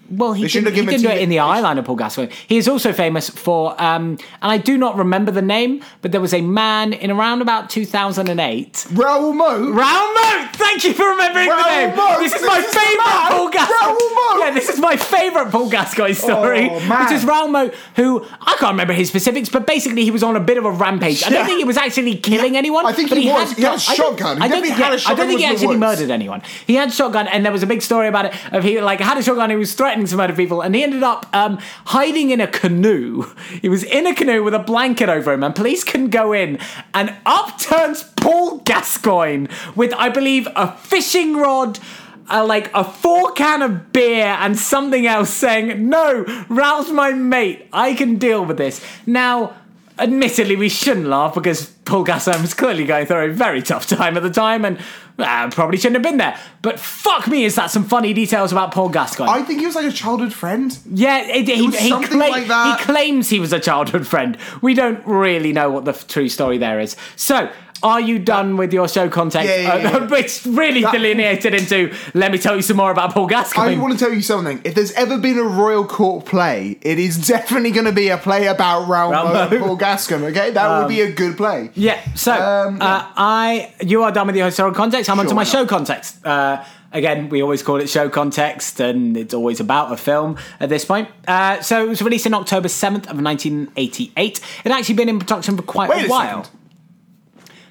Well, 0.09 0.33
he 0.33 0.47
didn't, 0.47 0.73
he 0.73 0.83
have 0.83 1.01
do 1.01 1.09
it 1.09 1.21
in 1.21 1.29
the 1.29 1.37
eyeliner, 1.37 1.83
Paul 1.83 1.95
Gascoigne. 1.95 2.31
He 2.47 2.57
is 2.57 2.67
also 2.67 2.93
famous 2.93 3.29
for, 3.29 3.71
um, 3.81 4.11
and 4.41 4.51
I 4.51 4.57
do 4.57 4.77
not 4.77 4.97
remember 4.97 5.31
the 5.31 5.41
name, 5.41 5.81
but 6.01 6.11
there 6.11 6.21
was 6.21 6.33
a 6.33 6.41
man 6.41 6.93
in 6.93 7.09
around 7.11 7.41
about 7.41 7.69
2008. 7.69 8.85
Raoul 8.93 9.33
Moat. 9.33 9.73
Raoul 9.75 10.13
Moat! 10.13 10.55
Thank 10.55 10.83
you 10.83 10.93
for 10.93 11.09
remembering 11.09 11.49
the 11.49 11.69
name. 11.69 11.95
Moat, 11.95 12.19
This 12.19 12.33
is 12.33 12.41
this 12.41 12.47
my 12.49 12.59
is 12.59 12.65
favourite 12.73 13.27
Paul 13.29 13.49
Gascoigne. 13.49 14.39
Yeah, 14.39 14.51
this 14.53 14.69
is 14.69 14.79
my 14.79 14.95
favourite 14.97 15.51
Paul 15.51 15.69
Gascoigne 15.69 16.13
story, 16.13 16.69
Oh, 16.69 17.03
which 17.03 17.11
is 17.11 17.25
Raoul 17.25 17.47
Moat, 17.47 17.73
who 17.95 18.23
I 18.41 18.55
can't 18.59 18.71
remember 18.73 18.93
his 18.93 19.07
specifics, 19.09 19.49
but 19.49 19.65
basically 19.65 20.03
he 20.03 20.11
was 20.11 20.23
on 20.23 20.35
a 20.35 20.39
bit 20.39 20.57
of 20.57 20.65
a 20.65 20.71
rampage. 20.71 21.23
I 21.23 21.29
don't 21.29 21.45
think 21.45 21.57
he 21.59 21.63
was 21.65 21.77
actually 21.77 22.17
killing 22.17 22.55
anyone. 22.57 22.85
I 22.85 22.93
think 22.93 23.09
but 23.09 23.17
he 23.17 23.29
was. 23.29 23.53
He 23.53 23.63
had 23.63 23.71
a 23.71 23.73
I 23.73 23.77
don't- 23.77 23.79
shotgun. 23.81 24.41
I 24.41 24.49
think, 24.49 24.65
had 24.67 24.93
a 24.93 24.97
yeah, 24.97 25.03
I 25.07 25.15
don't 25.15 25.27
think 25.27 25.39
he 25.39 25.45
actually 25.45 25.77
murdered 25.77 26.11
anyone. 26.11 26.41
He 26.67 26.75
had 26.75 26.89
a 26.89 26.91
shotgun, 26.91 27.27
and 27.27 27.43
there 27.45 27.51
was 27.51 27.63
a 27.63 27.67
big 27.67 27.81
story 27.81 28.07
about 28.07 28.25
it 28.25 28.33
of 28.53 28.63
he 28.63 28.79
like 28.81 28.99
had 28.99 29.17
a 29.17 29.23
shotgun. 29.23 29.49
He 29.49 29.55
was 29.55 29.71
threatening 30.07 30.27
to 30.27 30.33
murder 30.33 30.35
people, 30.35 30.61
and 30.61 30.75
he 30.75 30.83
ended 30.83 31.03
up 31.03 31.27
um, 31.33 31.57
hiding 31.85 32.29
in 32.29 32.41
a 32.41 32.47
canoe. 32.47 33.23
He 33.61 33.69
was 33.69 33.83
in 33.83 34.07
a 34.07 34.13
canoe 34.13 34.43
with 34.43 34.53
a 34.53 34.59
blanket 34.59 35.09
over 35.09 35.33
him, 35.33 35.43
and 35.43 35.55
police 35.55 35.83
couldn't 35.83 36.09
go 36.09 36.33
in. 36.33 36.59
And 36.93 37.15
up 37.25 37.59
turns 37.59 38.03
Paul 38.15 38.59
Gascoigne 38.59 39.47
with, 39.75 39.93
I 39.93 40.09
believe, 40.09 40.47
a 40.55 40.75
fishing 40.77 41.37
rod. 41.37 41.79
Uh, 42.27 42.43
like 42.43 42.71
a 42.73 42.83
four 42.83 43.31
can 43.33 43.61
of 43.61 43.93
beer 43.93 44.25
and 44.25 44.57
something 44.57 45.05
else 45.05 45.29
saying, 45.29 45.87
No, 45.87 46.25
Ralph's 46.49 46.89
my 46.89 47.11
mate. 47.11 47.67
I 47.71 47.93
can 47.93 48.17
deal 48.17 48.43
with 48.43 48.57
this. 48.57 48.83
Now, 49.05 49.55
admittedly, 49.99 50.55
we 50.55 50.67
shouldn't 50.67 51.05
laugh 51.05 51.35
because 51.35 51.67
Paul 51.85 52.03
Gascoigne 52.03 52.41
was 52.41 52.55
clearly 52.55 52.85
going 52.85 53.05
through 53.05 53.29
a 53.29 53.31
very 53.31 53.61
tough 53.61 53.85
time 53.85 54.17
at 54.17 54.23
the 54.23 54.31
time 54.31 54.65
and 54.65 54.79
uh, 55.17 55.49
probably 55.51 55.77
shouldn't 55.77 55.95
have 55.95 56.03
been 56.03 56.17
there. 56.17 56.37
But 56.61 56.79
fuck 56.79 57.27
me, 57.27 57.45
is 57.45 57.55
that 57.55 57.71
some 57.71 57.83
funny 57.83 58.13
details 58.13 58.51
about 58.51 58.73
Paul 58.73 58.89
Gascoigne? 58.89 59.29
I 59.31 59.43
think 59.43 59.59
he 59.59 59.65
was 59.65 59.75
like 59.75 59.85
a 59.85 59.91
childhood 59.91 60.33
friend. 60.33 60.77
yeah, 60.91 61.19
it, 61.21 61.47
he, 61.47 61.67
he, 61.67 61.89
something 61.89 62.17
like 62.17 62.47
that. 62.47 62.79
he 62.79 62.85
claims 62.85 63.29
he 63.29 63.39
was 63.39 63.53
a 63.53 63.59
childhood 63.59 64.05
friend. 64.07 64.37
We 64.61 64.73
don't 64.73 65.05
really 65.05 65.53
know 65.53 65.69
what 65.69 65.85
the 65.85 65.91
f- 65.91 66.07
true 66.07 66.29
story 66.29 66.57
there 66.57 66.79
is. 66.79 66.95
So, 67.15 67.51
are 67.85 68.01
you 68.01 68.17
done 68.19 68.57
with 68.57 68.73
your 68.73 68.87
show 68.87 69.07
context? 69.09 69.47
Yeah, 69.47 69.55
yeah, 69.57 69.75
yeah, 69.77 69.97
Uh, 69.97 70.07
which 70.15 70.43
really 70.45 70.81
That- 70.81 70.91
delineated 70.93 71.53
into, 71.53 71.93
let 72.13 72.31
me 72.31 72.37
tell 72.37 72.55
you 72.55 72.61
some 72.61 72.77
more 72.77 72.91
about 72.91 73.13
Paul 73.13 73.27
Gascoigne. 73.27 73.75
I 73.75 73.79
want 73.79 73.93
to 73.93 73.99
tell 73.99 74.13
you 74.13 74.21
something. 74.21 74.59
If 74.63 74.73
there's 74.75 74.91
ever 74.93 75.17
been 75.17 75.37
a 75.37 75.43
royal 75.43 75.85
court 75.85 76.25
play, 76.25 76.77
it 76.81 76.97
is 76.99 77.27
definitely 77.35 77.71
going 77.71 77.85
to 77.85 77.91
be 77.91 78.09
a 78.09 78.17
play 78.17 78.47
about 78.47 78.87
Raoul 78.87 79.13
and 79.13 79.59
Paul 79.61 79.75
Gascoigne. 79.75 80.25
Okay, 80.31 80.51
that 80.51 80.79
would 80.79 80.89
be 80.89 81.01
a 81.01 81.11
good 81.11 81.37
play. 81.37 81.69
Yeah. 81.75 81.99
So 82.15 82.33
Um, 82.33 82.77
yeah. 82.77 82.85
Uh, 82.95 83.07
I, 83.15 83.73
you 83.81 84.03
are 84.03 84.11
done 84.11 84.27
with 84.27 84.35
your 84.35 84.47
historical 84.47 84.75
context. 84.75 85.09
I'm 85.09 85.19
onto 85.19 85.29
Sure, 85.29 85.35
my 85.35 85.43
show 85.43 85.65
context. 85.65 86.25
Uh, 86.25 86.63
again, 86.91 87.29
we 87.29 87.41
always 87.41 87.61
call 87.61 87.77
it 87.77 87.87
show 87.89 88.09
context, 88.09 88.79
and 88.79 89.15
it's 89.17 89.33
always 89.33 89.59
about 89.59 89.91
a 89.91 89.97
film 89.97 90.37
at 90.59 90.69
this 90.69 90.85
point. 90.85 91.07
Uh, 91.27 91.61
so 91.61 91.83
it 91.85 91.89
was 91.89 92.01
released 92.01 92.25
in 92.25 92.33
October 92.33 92.67
7th 92.67 93.07
of 93.11 93.21
1988. 93.21 94.39
It 94.65 94.71
actually 94.71 94.95
been 94.95 95.09
in 95.09 95.19
production 95.19 95.55
for 95.57 95.63
quite 95.63 95.89
Wait 95.89 96.03
a 96.03 96.05
a 96.05 96.09
while. 96.09 96.43
second. 96.45 96.59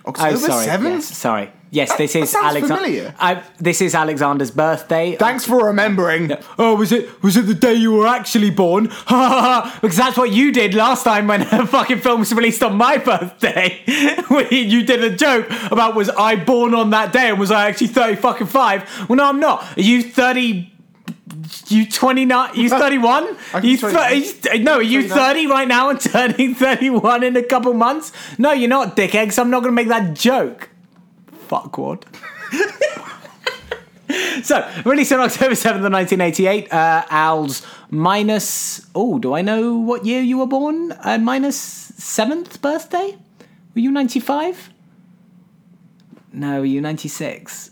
October 0.07 0.31
Oh, 0.35 0.37
sorry. 0.37 0.65
seventh. 0.65 0.95
Yes, 0.95 1.17
sorry. 1.17 1.51
Yes, 1.71 1.97
this 1.97 2.15
is 2.15 2.31
sounds 2.31 2.47
Alexander. 2.55 3.15
this 3.59 3.81
is 3.81 3.97
Alexander's 3.97 4.53
birthday. 4.53 5.17
Thanks 5.17 5.45
for 5.45 5.65
remembering. 5.67 6.31
Oh, 6.57 6.77
was 6.77 6.93
it 6.93 7.21
was 7.21 7.37
it 7.37 7.47
the 7.47 7.55
day 7.55 7.75
you 7.75 7.91
were 7.91 8.07
actually 8.07 8.51
born? 8.51 8.85
Ha 8.87 8.95
ha 9.17 9.41
ha! 9.41 9.79
Because 9.83 9.97
that's 9.97 10.17
what 10.17 10.31
you 10.31 10.53
did 10.53 10.75
last 10.75 11.03
time 11.03 11.27
when 11.27 11.43
a 11.53 11.67
fucking 11.67 11.99
film 11.99 12.21
was 12.21 12.33
released 12.33 12.63
on 12.63 12.77
my 12.77 12.99
birthday. 13.11 13.83
When 14.29 14.47
you 14.51 14.85
did 14.85 15.03
a 15.05 15.15
joke 15.15 15.47
about 15.71 15.95
was 15.97 16.09
I 16.11 16.37
born 16.37 16.75
on 16.75 16.91
that 16.91 17.13
day 17.13 17.29
and 17.31 17.39
was 17.39 17.51
I 17.51 17.69
actually 17.69 17.89
thirty 17.89 18.15
fucking 18.17 18.47
five? 18.47 18.89
Well, 19.09 19.17
no, 19.17 19.25
I'm 19.29 19.41
not. 19.41 19.77
Are 19.77 19.81
you 19.81 20.03
thirty? 20.03 20.71
You 21.69 21.87
twenty 21.91 22.25
nine? 22.25 22.55
You 22.55 22.69
thirty 22.69 22.99
one? 22.99 23.37
You 23.63 23.77
29. 23.79 24.23
thirty? 24.23 24.59
No, 24.61 24.75
are 24.77 24.83
you 24.83 25.01
29. 25.09 25.19
thirty 25.19 25.47
right 25.47 25.69
now 25.69 25.91
and 25.91 26.01
turning 26.13 26.55
thirty 26.55 26.91
one 26.91 27.23
in 27.23 27.37
a 27.37 27.43
couple 27.43 27.73
months? 27.75 28.13
No, 28.39 28.53
you're 28.53 28.69
not, 28.69 28.97
dickhead. 28.97 29.39
I'm 29.39 29.51
not 29.51 29.61
going 29.63 29.73
to 29.73 29.77
make 29.77 29.89
that 29.89 30.15
joke. 30.15 30.69
fuck 31.49 31.77
what 31.79 32.05
So, 34.43 34.71
released 34.85 35.13
on 35.13 35.21
October 35.21 35.55
7th 35.55 35.85
of 35.87 35.93
1988, 35.93 36.73
uh, 36.73 37.05
Al's 37.09 37.67
minus. 37.91 38.87
Oh, 38.95 39.19
do 39.19 39.33
I 39.35 39.41
know 39.43 39.77
what 39.79 40.05
year 40.05 40.21
you 40.21 40.39
were 40.39 40.47
born? 40.47 40.93
Uh, 40.93 41.19
minus 41.19 41.57
seventh 41.57 42.61
birthday? 42.61 43.17
Were 43.75 43.81
you 43.81 43.91
95? 43.91 44.71
No, 46.33 46.61
were 46.61 46.65
you 46.67 46.81
96? 46.81 47.71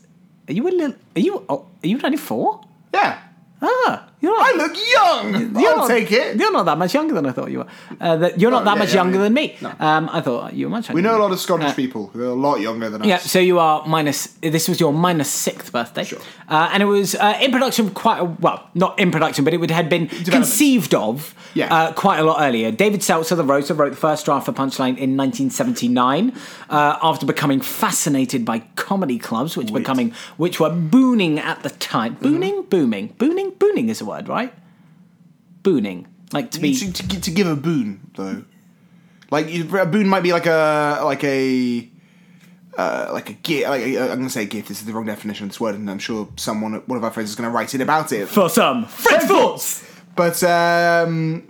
Are 0.49 0.53
you 0.53 0.67
a 0.67 0.71
little. 0.71 0.97
Are 1.17 1.21
you. 1.21 1.45
Oh, 1.49 1.67
are 1.83 1.87
you 1.87 1.99
94? 1.99 2.61
Yeah, 2.95 3.19
Ah, 3.63 4.12
you're 4.23 4.35
I 4.35 4.53
look 4.57 4.75
young. 4.97 5.53
Not- 5.53 5.89
take 5.89 6.11
it. 6.13 6.37
You're 6.39 6.53
not 6.53 6.65
that 6.65 6.79
much 6.79 6.95
younger 6.95 7.15
than 7.15 7.27
I 7.27 7.33
thought 7.33 7.51
you 7.51 7.59
were. 7.59 7.67
Uh, 8.01 8.17
that 8.17 8.41
you're 8.41 8.51
not 8.51 8.63
Oh, 8.63 8.65
that 8.65 8.75
yeah, 8.75 8.79
much 8.79 8.89
yeah, 8.91 8.95
younger 9.03 9.17
yeah. 9.19 9.23
than 9.25 9.35
me. 9.35 9.57
No. 9.61 9.73
Um, 9.81 10.09
I 10.13 10.21
thought 10.21 10.55
you 10.55 10.67
were 10.67 10.71
much 10.71 10.89
younger. 10.89 10.97
We 10.97 11.03
know 11.03 11.17
a 11.19 11.23
lot 11.23 11.33
of 11.33 11.41
Scottish 11.41 11.75
people 11.77 12.07
who 12.13 12.23
are 12.23 12.27
a 12.27 12.35
lot 12.35 12.61
younger 12.61 12.89
than 12.89 13.03
us. 13.03 13.07
Yeah, 13.09 13.19
so 13.19 13.39
you 13.41 13.59
are 13.59 13.85
minus. 13.87 14.29
This 14.41 14.69
was 14.69 14.79
your 14.81 14.93
minus 14.93 15.29
sixth 15.31 15.73
birthday, 15.73 16.05
Sure. 16.05 16.21
uh, 16.49 16.71
and 16.73 16.83
it 16.83 16.87
was 16.87 17.15
uh, 17.17 17.39
in 17.43 17.51
production 17.51 17.91
quite 17.91 18.19
a 18.21 18.25
well, 18.25 18.71
not 18.75 18.99
in 18.99 19.11
production, 19.11 19.45
but 19.45 19.53
it 19.55 19.59
would 19.59 19.71
had 19.73 19.89
been 19.89 20.07
conceived 20.09 20.95
of 20.95 21.35
Yeah. 21.55 21.75
uh, 21.75 21.93
quite 21.93 22.19
a 22.21 22.25
lot 22.25 22.39
earlier. 22.41 22.71
David 22.71 23.03
Seltzer, 23.03 23.35
the 23.35 23.45
writer, 23.45 23.75
wrote 23.75 23.91
the 23.91 23.97
first 23.97 24.25
draft 24.25 24.47
for 24.47 24.53
Punchline 24.53 24.97
in 24.99 25.17
1979, 25.17 26.33
uh, 26.71 26.99
after 27.03 27.27
becoming 27.27 27.61
fascinated 27.61 28.45
by 28.45 28.61
comedy 28.77 29.19
clubs, 29.19 29.57
which 29.57 29.73
becoming 29.73 30.13
which 30.37 30.61
were 30.61 30.71
booning 30.71 31.39
at 31.39 31.63
the 31.63 31.71
time. 31.71 32.15
Mm-hmm. 32.17 32.23
Booning, 32.25 32.63
booming, 32.69 33.15
booning, 33.19 33.51
booning 33.59 33.89
is 33.89 34.01
a 34.01 34.05
word, 34.05 34.12
right? 34.29 34.53
Booning, 35.63 36.07
like 36.33 36.51
to 36.53 36.61
be. 36.61 36.75
to, 36.77 36.93
to, 36.93 37.21
to 37.21 37.31
give 37.31 37.47
a 37.47 37.57
boon 37.57 38.11
though, 38.15 38.45
like 39.31 39.47
a 39.53 39.87
boon 39.87 40.09
might 40.09 40.23
be 40.23 40.33
like 40.33 40.47
a 40.47 41.01
like 41.05 41.25
a. 41.25 41.89
Uh, 42.75 43.11
like 43.13 43.29
a 43.29 43.35
gift, 43.35 43.69
like 43.69 43.83
a, 43.83 43.99
I'm 44.01 44.17
gonna 44.17 44.31
say 44.31 44.47
gift. 44.47 44.69
This 44.69 44.81
is 44.81 44.87
the 44.87 44.95
wrong 44.95 45.05
definition 45.05 45.45
of 45.45 45.51
this 45.51 45.61
word, 45.61 45.75
and 45.75 45.91
I'm 45.91 45.99
sure 45.99 46.27
someone, 46.37 46.73
one 46.87 46.97
of 46.97 47.05
our 47.05 47.11
friends, 47.11 47.29
is 47.29 47.37
gonna 47.37 47.51
write 47.51 47.75
in 47.75 47.83
about 47.83 48.13
it. 48.13 48.29
For 48.29 48.49
some 48.49 48.87
French 48.87 49.25
thoughts. 49.25 49.85
But 50.17 50.43
um, 50.43 51.47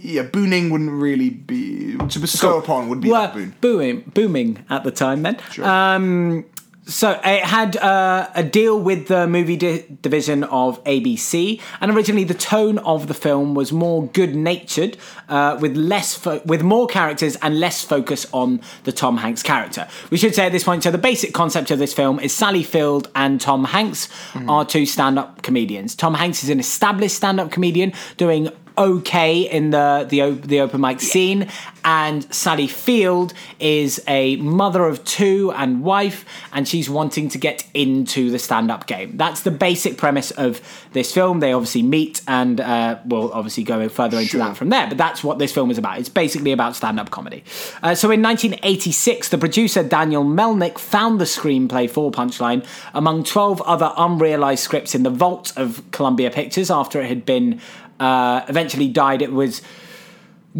yeah, 0.00 0.22
booning 0.22 0.70
wouldn't 0.70 0.90
really 0.90 1.28
be 1.28 1.98
to 1.98 2.18
bestow 2.18 2.56
upon 2.58 2.88
would 2.88 3.02
be 3.02 3.10
Well, 3.10 3.30
boon. 3.34 3.54
booming, 3.60 4.00
booming 4.14 4.64
at 4.70 4.82
the 4.82 4.90
time 4.90 5.22
then. 5.22 5.36
Sure. 5.50 5.66
Um, 5.66 6.46
so 6.84 7.12
it 7.24 7.44
had 7.44 7.76
uh, 7.76 8.28
a 8.34 8.42
deal 8.42 8.78
with 8.78 9.06
the 9.06 9.28
movie 9.28 9.56
di- 9.56 9.84
division 10.00 10.42
of 10.44 10.82
ABC, 10.84 11.60
and 11.80 11.92
originally 11.92 12.24
the 12.24 12.34
tone 12.34 12.78
of 12.78 13.06
the 13.06 13.14
film 13.14 13.54
was 13.54 13.72
more 13.72 14.06
good-natured, 14.08 14.96
uh, 15.28 15.56
with 15.60 15.76
less 15.76 16.14
fo- 16.14 16.42
with 16.44 16.62
more 16.62 16.88
characters 16.88 17.36
and 17.36 17.60
less 17.60 17.84
focus 17.84 18.26
on 18.32 18.60
the 18.82 18.92
Tom 18.92 19.18
Hanks 19.18 19.42
character. 19.42 19.86
We 20.10 20.16
should 20.18 20.34
say 20.34 20.46
at 20.46 20.52
this 20.52 20.64
point, 20.64 20.82
so 20.82 20.90
the 20.90 20.98
basic 20.98 21.32
concept 21.32 21.70
of 21.70 21.78
this 21.78 21.94
film 21.94 22.18
is 22.18 22.32
Sally 22.32 22.64
Field 22.64 23.08
and 23.14 23.40
Tom 23.40 23.64
Hanks 23.64 24.08
are 24.48 24.64
two 24.64 24.84
stand-up 24.84 25.42
comedians. 25.42 25.94
Tom 25.94 26.14
Hanks 26.14 26.42
is 26.42 26.50
an 26.50 26.58
established 26.58 27.14
stand-up 27.16 27.50
comedian 27.52 27.92
doing 28.16 28.48
okay 28.76 29.40
in 29.40 29.70
the 29.70 30.06
the, 30.08 30.30
the 30.30 30.60
open 30.60 30.80
mic 30.80 31.00
scene. 31.00 31.48
And 31.84 32.32
Sally 32.32 32.68
Field 32.68 33.34
is 33.58 34.00
a 34.06 34.36
mother 34.36 34.84
of 34.86 35.04
two 35.04 35.52
and 35.56 35.82
wife 35.82 36.24
and 36.52 36.68
she's 36.68 36.88
wanting 36.88 37.28
to 37.30 37.38
get 37.38 37.66
into 37.74 38.30
the 38.30 38.38
stand-up 38.38 38.86
game. 38.86 39.16
That's 39.16 39.40
the 39.40 39.50
basic 39.50 39.96
premise 39.98 40.30
of 40.30 40.60
this 40.92 41.12
film. 41.12 41.40
They 41.40 41.52
obviously 41.52 41.82
meet 41.82 42.22
and 42.28 42.60
uh, 42.60 43.00
we'll 43.04 43.32
obviously 43.32 43.64
go 43.64 43.88
further 43.88 44.16
into 44.18 44.28
Sure. 44.30 44.40
that 44.40 44.56
from 44.56 44.68
there 44.68 44.86
but 44.88 44.96
that's 44.96 45.24
what 45.24 45.38
this 45.40 45.52
film 45.52 45.72
is 45.72 45.78
about. 45.78 45.98
It's 45.98 46.08
basically 46.08 46.52
about 46.52 46.76
stand-up 46.76 47.10
comedy. 47.10 47.42
Uh, 47.82 47.96
so 47.96 48.10
in 48.12 48.22
1986 48.22 49.30
the 49.30 49.38
producer 49.38 49.82
Daniel 49.82 50.24
Melnick 50.24 50.78
found 50.78 51.20
the 51.20 51.24
screenplay 51.24 51.90
for 51.90 52.12
Punchline 52.12 52.64
among 52.94 53.24
12 53.24 53.60
other 53.62 53.92
unrealized 53.96 54.62
scripts 54.62 54.94
in 54.94 55.02
the 55.02 55.10
vault 55.10 55.52
of 55.56 55.82
Columbia 55.90 56.30
Pictures 56.30 56.70
after 56.70 57.00
it 57.00 57.08
had 57.08 57.24
been 57.26 57.60
uh, 58.00 58.42
eventually 58.48 58.88
died. 58.88 59.22
It 59.22 59.32
was 59.32 59.62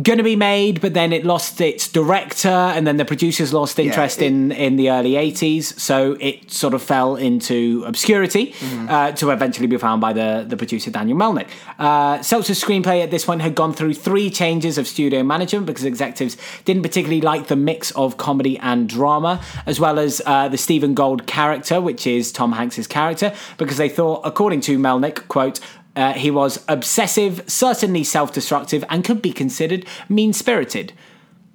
going 0.02 0.16
to 0.16 0.24
be 0.24 0.36
made, 0.36 0.80
but 0.80 0.94
then 0.94 1.12
it 1.12 1.22
lost 1.22 1.60
its 1.60 1.86
director, 1.86 2.48
and 2.48 2.86
then 2.86 2.96
the 2.96 3.04
producers 3.04 3.52
lost 3.52 3.78
interest 3.78 4.22
it- 4.22 4.26
in 4.28 4.50
in 4.50 4.76
the 4.76 4.90
early 4.90 5.12
'80s. 5.16 5.78
So 5.78 6.16
it 6.18 6.50
sort 6.50 6.72
of 6.72 6.82
fell 6.82 7.16
into 7.16 7.84
obscurity 7.86 8.52
Mm-hmm. 8.52 8.88
uh, 8.88 9.12
to 9.12 9.28
eventually 9.32 9.66
be 9.66 9.76
found 9.76 10.00
by 10.00 10.14
the 10.14 10.46
the 10.48 10.56
producer 10.56 10.90
Daniel 10.90 11.18
Melnick. 11.18 11.48
Uh, 11.78 12.22
Seltzer's 12.22 12.58
screenplay 12.64 13.02
at 13.02 13.10
this 13.10 13.26
point 13.26 13.42
had 13.42 13.54
gone 13.54 13.74
through 13.74 13.92
three 13.92 14.30
changes 14.30 14.78
of 14.78 14.86
studio 14.88 15.22
management 15.22 15.66
because 15.66 15.84
executives 15.84 16.38
didn't 16.64 16.82
particularly 16.82 17.20
like 17.20 17.48
the 17.48 17.56
mix 17.56 17.90
of 17.90 18.16
comedy 18.16 18.56
and 18.60 18.88
drama, 18.88 19.42
as 19.66 19.78
well 19.78 19.98
as 19.98 20.22
uh, 20.24 20.48
the 20.48 20.56
Stephen 20.56 20.94
Gold 20.94 21.26
character, 21.26 21.82
which 21.82 22.06
is 22.06 22.32
Tom 22.32 22.52
Hanks's 22.52 22.86
character, 22.86 23.34
because 23.58 23.76
they 23.76 23.90
thought, 23.90 24.22
according 24.24 24.62
to 24.62 24.78
Melnick, 24.78 25.28
quote. 25.28 25.60
Uh, 25.94 26.12
he 26.14 26.30
was 26.30 26.64
obsessive, 26.68 27.42
certainly 27.46 28.02
self 28.04 28.32
destructive, 28.32 28.84
and 28.88 29.04
could 29.04 29.20
be 29.22 29.32
considered 29.32 29.84
mean 30.08 30.32
spirited. 30.32 30.92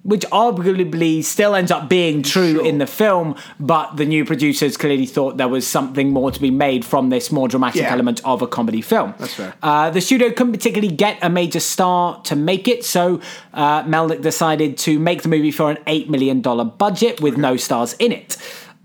which 0.03 0.25
arguably 0.27 1.21
still 1.21 1.53
ends 1.53 1.69
up 1.69 1.89
being 1.89 2.23
true 2.23 2.53
Sure. 2.53 2.65
in 2.65 2.77
the 2.77 2.87
film, 2.87 3.35
but 3.59 3.97
the 3.97 4.05
new 4.05 4.23
producers 4.23 4.77
clearly 4.77 5.05
thought 5.05 5.35
there 5.35 5.49
was 5.49 5.67
something 5.67 6.11
more 6.11 6.31
to 6.31 6.39
be 6.39 6.49
made 6.49 6.85
from 6.85 7.09
this 7.09 7.29
more 7.29 7.49
dramatic 7.49 7.81
Yeah. 7.81 7.91
element 7.91 8.21
of 8.23 8.41
a 8.41 8.47
comedy 8.47 8.81
film. 8.81 9.15
That's 9.17 9.33
fair. 9.33 9.53
Uh, 9.61 9.89
the 9.89 9.99
studio 9.99 10.29
couldn't 10.31 10.53
particularly 10.53 10.95
get 10.95 11.17
a 11.21 11.29
major 11.29 11.59
star 11.59 12.21
to 12.23 12.37
make 12.37 12.69
it, 12.69 12.85
so 12.85 13.19
uh, 13.53 13.83
Melnick 13.83 14.21
decided 14.21 14.77
to 14.77 14.97
make 14.97 15.23
the 15.23 15.29
movie 15.29 15.51
for 15.51 15.69
an 15.71 15.77
$8 15.85 16.07
million 16.07 16.39
budget 16.77 17.19
with 17.19 17.35
no 17.35 17.57
stars 17.57 17.91
in 17.99 18.13
it. 18.13 18.37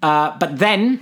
Uh, 0.03 0.37
but 0.41 0.59
then. 0.59 1.01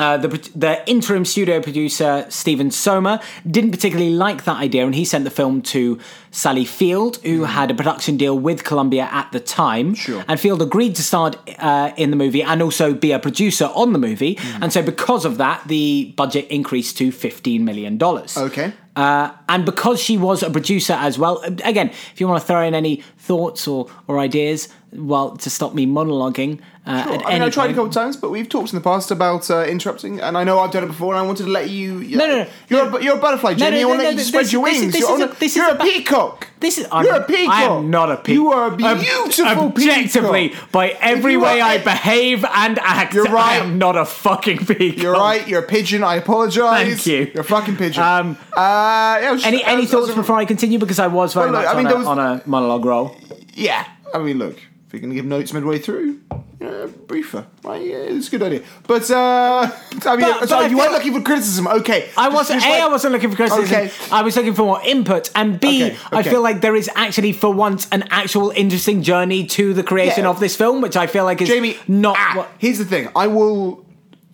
Uh, 0.00 0.16
the, 0.16 0.28
the 0.56 0.90
interim 0.90 1.26
studio 1.26 1.60
producer 1.60 2.24
Stephen 2.30 2.70
Somer 2.70 3.20
didn't 3.46 3.70
particularly 3.70 4.14
like 4.14 4.44
that 4.44 4.56
idea, 4.56 4.86
and 4.86 4.94
he 4.94 5.04
sent 5.04 5.24
the 5.24 5.30
film 5.30 5.60
to 5.60 5.98
Sally 6.30 6.64
Field, 6.64 7.18
who 7.18 7.44
had 7.44 7.70
a 7.70 7.74
production 7.74 8.16
deal 8.16 8.38
with 8.38 8.64
Columbia 8.64 9.10
at 9.12 9.30
the 9.32 9.40
time. 9.40 9.92
Sure. 9.92 10.24
And 10.26 10.40
Field 10.40 10.62
agreed 10.62 10.94
to 10.94 11.02
start 11.02 11.36
uh, 11.58 11.92
in 11.98 12.08
the 12.08 12.16
movie 12.16 12.42
and 12.42 12.62
also 12.62 12.94
be 12.94 13.12
a 13.12 13.18
producer 13.18 13.66
on 13.74 13.92
the 13.92 13.98
movie. 13.98 14.38
And 14.62 14.72
so, 14.72 14.80
because 14.80 15.26
of 15.26 15.36
that, 15.36 15.68
the 15.68 16.14
budget 16.16 16.46
increased 16.48 16.96
to 16.96 17.12
$15 17.12 17.60
million. 17.60 18.02
Okay. 18.02 18.72
Uh, 18.96 19.32
and 19.50 19.64
because 19.64 20.00
she 20.00 20.16
was 20.16 20.42
a 20.42 20.50
producer 20.50 20.94
as 20.94 21.18
well, 21.18 21.42
again, 21.64 21.90
if 21.90 22.20
you 22.20 22.26
want 22.26 22.40
to 22.40 22.46
throw 22.46 22.62
in 22.62 22.74
any 22.74 22.96
thoughts 23.18 23.68
or, 23.68 23.88
or 24.08 24.18
ideas, 24.18 24.68
well, 24.92 25.36
to 25.36 25.50
stop 25.50 25.74
me 25.74 25.86
monologuing. 25.86 26.60
Uh, 26.86 27.04
Sure. 27.04 27.26
I 27.26 27.34
mean, 27.34 27.42
I 27.42 27.50
tried 27.50 27.70
a 27.70 27.74
couple 27.74 27.90
times, 27.90 28.16
but 28.16 28.30
we've 28.30 28.48
talked 28.48 28.70
in 28.72 28.74
the 28.76 28.82
past 28.82 29.10
about 29.10 29.48
uh, 29.50 29.62
interrupting, 29.64 30.18
and 30.18 30.36
I 30.36 30.44
know 30.44 30.58
I've 30.60 30.72
done 30.72 30.82
it 30.82 30.86
before, 30.88 31.12
and 31.14 31.22
I 31.22 31.26
wanted 31.26 31.44
to 31.44 31.50
let 31.50 31.68
you. 31.68 32.00
No, 32.16 32.26
no, 32.26 32.36
no. 32.42 32.46
You're, 32.68 32.96
A, 32.98 33.02
you're 33.04 33.16
a 33.16 33.20
butterfly, 33.20 33.54
Jamie. 33.54 33.76
no, 33.76 33.82
I 33.82 33.84
want 33.84 33.98
no, 33.98 34.02
to 34.04 34.08
let 34.08 34.14
no, 34.16 34.18
you 34.22 34.24
spread 34.26 34.44
this- 34.46 34.52
your 34.52 34.62
wings. 34.62 34.92
this 34.92 35.00
you're 35.02 35.20
a- 35.20 35.24
a, 35.30 35.34
this 35.34 35.54
you're 35.56 35.68
a, 35.70 35.76
peacock. 35.78 36.48
This 36.58 36.78
is 36.78 36.88
I'm, 36.90 37.04
You're 37.04 37.16
a 37.16 37.24
peacock. 37.24 37.54
I 37.54 37.62
am 37.64 37.90
not 37.90 38.10
a 38.10 38.16
peacock. 38.16 38.28
You 38.34 38.48
are 38.52 38.66
a 38.72 38.76
beautiful 38.76 39.66
Objectively, 39.66 40.48
peacock. 40.48 40.72
by 40.72 40.88
every 41.00 41.36
way 41.36 41.60
I 41.60 41.78
behave 41.78 42.44
and 42.44 42.78
act, 42.80 43.14
You're 43.14 43.24
right. 43.24 43.60
I 43.60 43.64
am 43.64 43.78
not 43.78 43.96
a 43.96 44.04
fucking 44.06 44.64
peacock. 44.66 45.02
You're 45.02 45.12
right. 45.12 45.46
You're 45.46 45.60
a 45.62 45.66
pigeon. 45.66 46.02
I 46.02 46.16
apologise. 46.16 47.04
Thank 47.04 47.06
you. 47.06 47.30
You're 47.34 47.42
a 47.42 47.44
fucking 47.44 47.76
pigeon. 47.76 48.02
Um, 48.02 48.36
uh, 48.56 49.18
yeah, 49.22 49.32
was- 49.32 49.44
Any 49.44 49.62
any 49.64 49.82
was- 49.82 49.92
I 49.94 49.96
was- 49.98 50.06
thoughts 50.08 50.16
before 50.16 50.36
I 50.38 50.44
continue? 50.46 50.78
Because 50.78 50.98
I 50.98 51.06
was 51.08 51.34
very 51.34 51.50
much 51.50 51.66
on, 51.66 51.86
a, 51.86 51.94
on 52.06 52.18
a 52.18 52.42
monologue 52.46 52.84
roll. 52.84 53.16
Yeah. 53.54 53.84
I 54.12 54.18
mean, 54.18 54.38
look, 54.38 54.58
if 54.90 54.94
you're 54.94 55.00
going 55.02 55.10
to 55.10 55.14
give 55.14 55.24
notes 55.24 55.52
midway 55.52 55.78
through, 55.78 56.18
you 56.58 56.66
know, 56.66 56.88
briefer. 57.06 57.46
Right? 57.62 57.80
Yeah, 57.80 57.94
it's 57.98 58.26
a 58.26 58.30
good 58.32 58.42
idea. 58.42 58.62
But, 58.88 59.08
uh, 59.08 59.70
I 60.04 60.16
mean, 60.16 60.26
But- 60.26 60.40
but 60.40 60.48
sorry, 60.48 60.64
I 60.64 60.68
you 60.68 60.76
weren't 60.76 60.90
looking 60.90 61.14
for 61.14 61.20
criticism. 61.20 61.68
Okay. 61.68 62.08
I 62.16 62.28
wasn't. 62.28 62.64
A, 62.64 62.68
like- 62.68 62.82
I 62.82 62.88
wasn't 62.88 63.12
looking 63.12 63.30
for 63.30 63.36
criticism. 63.36 63.66
Okay. 63.66 63.92
I 64.10 64.22
was 64.22 64.34
looking 64.34 64.52
for 64.54 64.62
more 64.62 64.80
input. 64.84 65.30
And 65.36 65.60
B, 65.60 65.84
Okay, 65.84 65.96
I 66.10 66.24
feel 66.24 66.42
like 66.42 66.60
there 66.60 66.74
is 66.74 66.90
actually, 66.96 67.32
for 67.34 67.54
once, 67.54 67.86
an 67.92 68.02
actual 68.10 68.50
interesting 68.50 69.04
journey 69.04 69.46
to 69.46 69.72
the 69.74 69.84
creation 69.84 70.24
Yeah. 70.24 70.30
of 70.30 70.40
this 70.40 70.56
film, 70.56 70.80
which 70.80 70.96
I 70.96 71.06
feel 71.06 71.22
like 71.22 71.40
is 71.40 71.48
Jamie, 71.48 71.76
not 71.86 72.16
ah, 72.18 72.32
what. 72.38 72.50
Here's 72.58 72.78
the 72.78 72.84
thing. 72.84 73.10
I 73.14 73.28
will, 73.28 73.86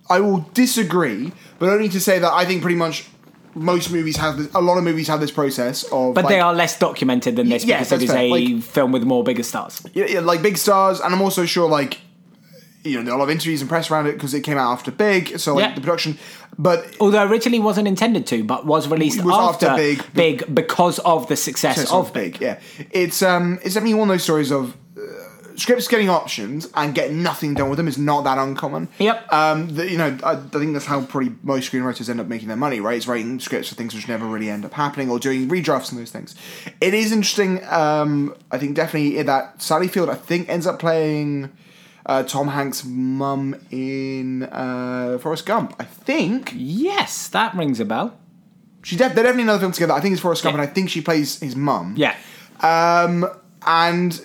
I 0.09 0.21
will 0.21 0.49
disagree, 0.55 1.33
but 1.59 1.69
only 1.69 1.91
to 1.91 2.01
say 2.01 2.19
that 2.19 2.33
I 2.33 2.47
think 2.47 2.63
pretty 2.63 2.79
much 2.79 3.05
most 3.57 3.91
movies 3.91 4.17
have 4.19 4.37
this, 4.39 4.49
a 4.55 4.61
lot 4.61 4.79
of 4.79 4.85
movies 4.85 5.09
have 5.09 5.21
this 5.21 5.31
process 5.33 5.83
of. 5.85 6.15
But 6.15 6.25
like, 6.25 6.35
they 6.35 6.41
are 6.41 6.55
less 6.55 6.79
documented 6.79 7.35
than 7.37 7.49
this 7.49 7.65
Yeah, 7.65 7.79
because 7.81 7.93
it 7.93 8.07
that's 8.07 8.13
fair. 8.13 8.23
a 8.23 8.31
Like- 8.31 8.63
film 8.63 8.93
with 8.93 9.03
more 9.05 9.25
bigger 9.25 9.43
stars. 9.43 9.83
yeah, 9.95 10.07
yeah, 10.07 10.21
like 10.21 10.43
big 10.43 10.57
stars, 10.59 11.01
and 11.01 11.13
I'm 11.15 11.23
also 11.23 11.45
sure 11.47 11.69
like. 11.69 12.01
You 12.85 12.99
know, 12.99 13.03
there 13.03 13.15
are 13.15 13.17
a 13.17 13.19
lot 13.19 13.25
of 13.25 13.31
interviews 13.31 13.61
and 13.61 13.69
press 13.69 13.91
around 13.91 14.07
it 14.07 14.13
because 14.13 14.33
it 14.33 14.43
came 14.43 14.57
out 14.57 14.71
after 14.71 14.93
Big, 14.93 15.41
so 15.41 15.55
like 15.57 15.65
Yeah. 15.71 15.75
the 15.75 15.81
production. 15.81 16.19
But 16.57 16.87
Although 17.01 17.25
originally 17.25 17.59
wasn't 17.59 17.89
intended 17.89 18.29
to, 18.29 18.45
but 18.45 18.65
was 18.65 18.87
released 18.87 19.25
was 19.25 19.35
after, 19.35 19.67
after 19.67 19.83
Big. 19.83 20.05
Big 20.15 20.55
because 20.55 21.01
of 21.01 21.27
the 21.27 21.35
success 21.35 21.79
it's 21.79 21.91
of 21.91 22.07
of 22.07 22.13
Big, 22.13 22.41
yeah, 22.41 22.61
it's 22.93 23.23
um, 23.23 23.59
it's 23.65 23.75
definitely 23.75 23.95
one 23.95 24.09
of 24.09 24.15
those 24.15 24.23
stories 24.23 24.53
of 24.53 24.77
scripts 25.57 25.89
getting 25.89 26.09
options 26.09 26.69
and 26.75 26.95
getting 26.95 27.23
nothing 27.23 27.55
done 27.55 27.69
with 27.71 27.77
them 27.79 27.89
is 27.89 27.99
not 27.99 28.23
that 28.25 28.39
uncommon. 28.39 28.89
Yep. 28.99 29.33
Um, 29.33 29.69
the, 29.75 29.91
you 29.91 29.99
know, 29.99 30.17
I, 30.23 30.33
I 30.33 30.37
think 30.37 30.73
that's 30.75 30.87
how 30.87 31.05
probably 31.05 31.35
most 31.43 31.73
screenwriters 31.73 32.09
end 32.09 32.21
up 32.21 32.27
making 32.27 32.49
their 32.49 32.57
money, 32.57 32.79
right? 32.81 32.97
It's 32.97 33.07
writing 33.07 33.41
scripts 33.41 33.69
for 33.71 33.75
things 33.75 33.95
which 33.95 34.07
never 34.09 34.27
really 34.27 34.51
end 34.51 34.65
up 34.65 34.75
happening 34.75 35.11
or 35.11 35.19
doing 35.19 35.49
redrafts 35.49 35.91
and 35.91 36.01
those 36.01 36.11
things. 36.11 36.35
It 36.81 36.95
is 36.95 37.11
interesting. 37.13 37.65
Um, 37.67 38.35
I 38.51 38.59
think 38.59 38.77
definitely 38.77 39.23
that 39.23 39.61
Sally 39.63 39.89
Field, 39.89 40.09
I 40.11 40.15
think, 40.15 40.49
ends 40.49 40.67
up 40.67 40.79
playing 40.79 41.51
uh, 42.07 42.23
Tom 42.23 42.49
Hanks' 42.49 42.85
mum 42.85 43.57
in 43.71 44.45
uh, 44.45 45.19
Forrest 45.21 45.47
Gump. 45.47 45.75
I 45.81 45.85
think 45.85 46.53
Yes, 46.55 47.29
that 47.29 47.55
rings 47.55 47.81
a 47.81 47.85
bell. 47.85 48.17
she 48.83 48.95
def- 48.97 49.15
they're 49.15 49.25
definitely 49.25 49.43
another 49.45 49.61
film 49.61 49.73
together. 49.73 49.93
I 49.95 50.01
think 50.01 50.13
it's 50.13 50.23
Forrest 50.23 50.43
Gump, 50.45 50.55
Yeah. 50.57 50.63
and 50.63 50.71
I 50.71 50.73
think 50.73 50.91
she 50.91 51.01
plays 51.01 51.41
his 51.41 51.57
mum. 51.57 51.95
Yeah. 51.97 52.15
Um, 52.61 53.27
and 53.67 54.21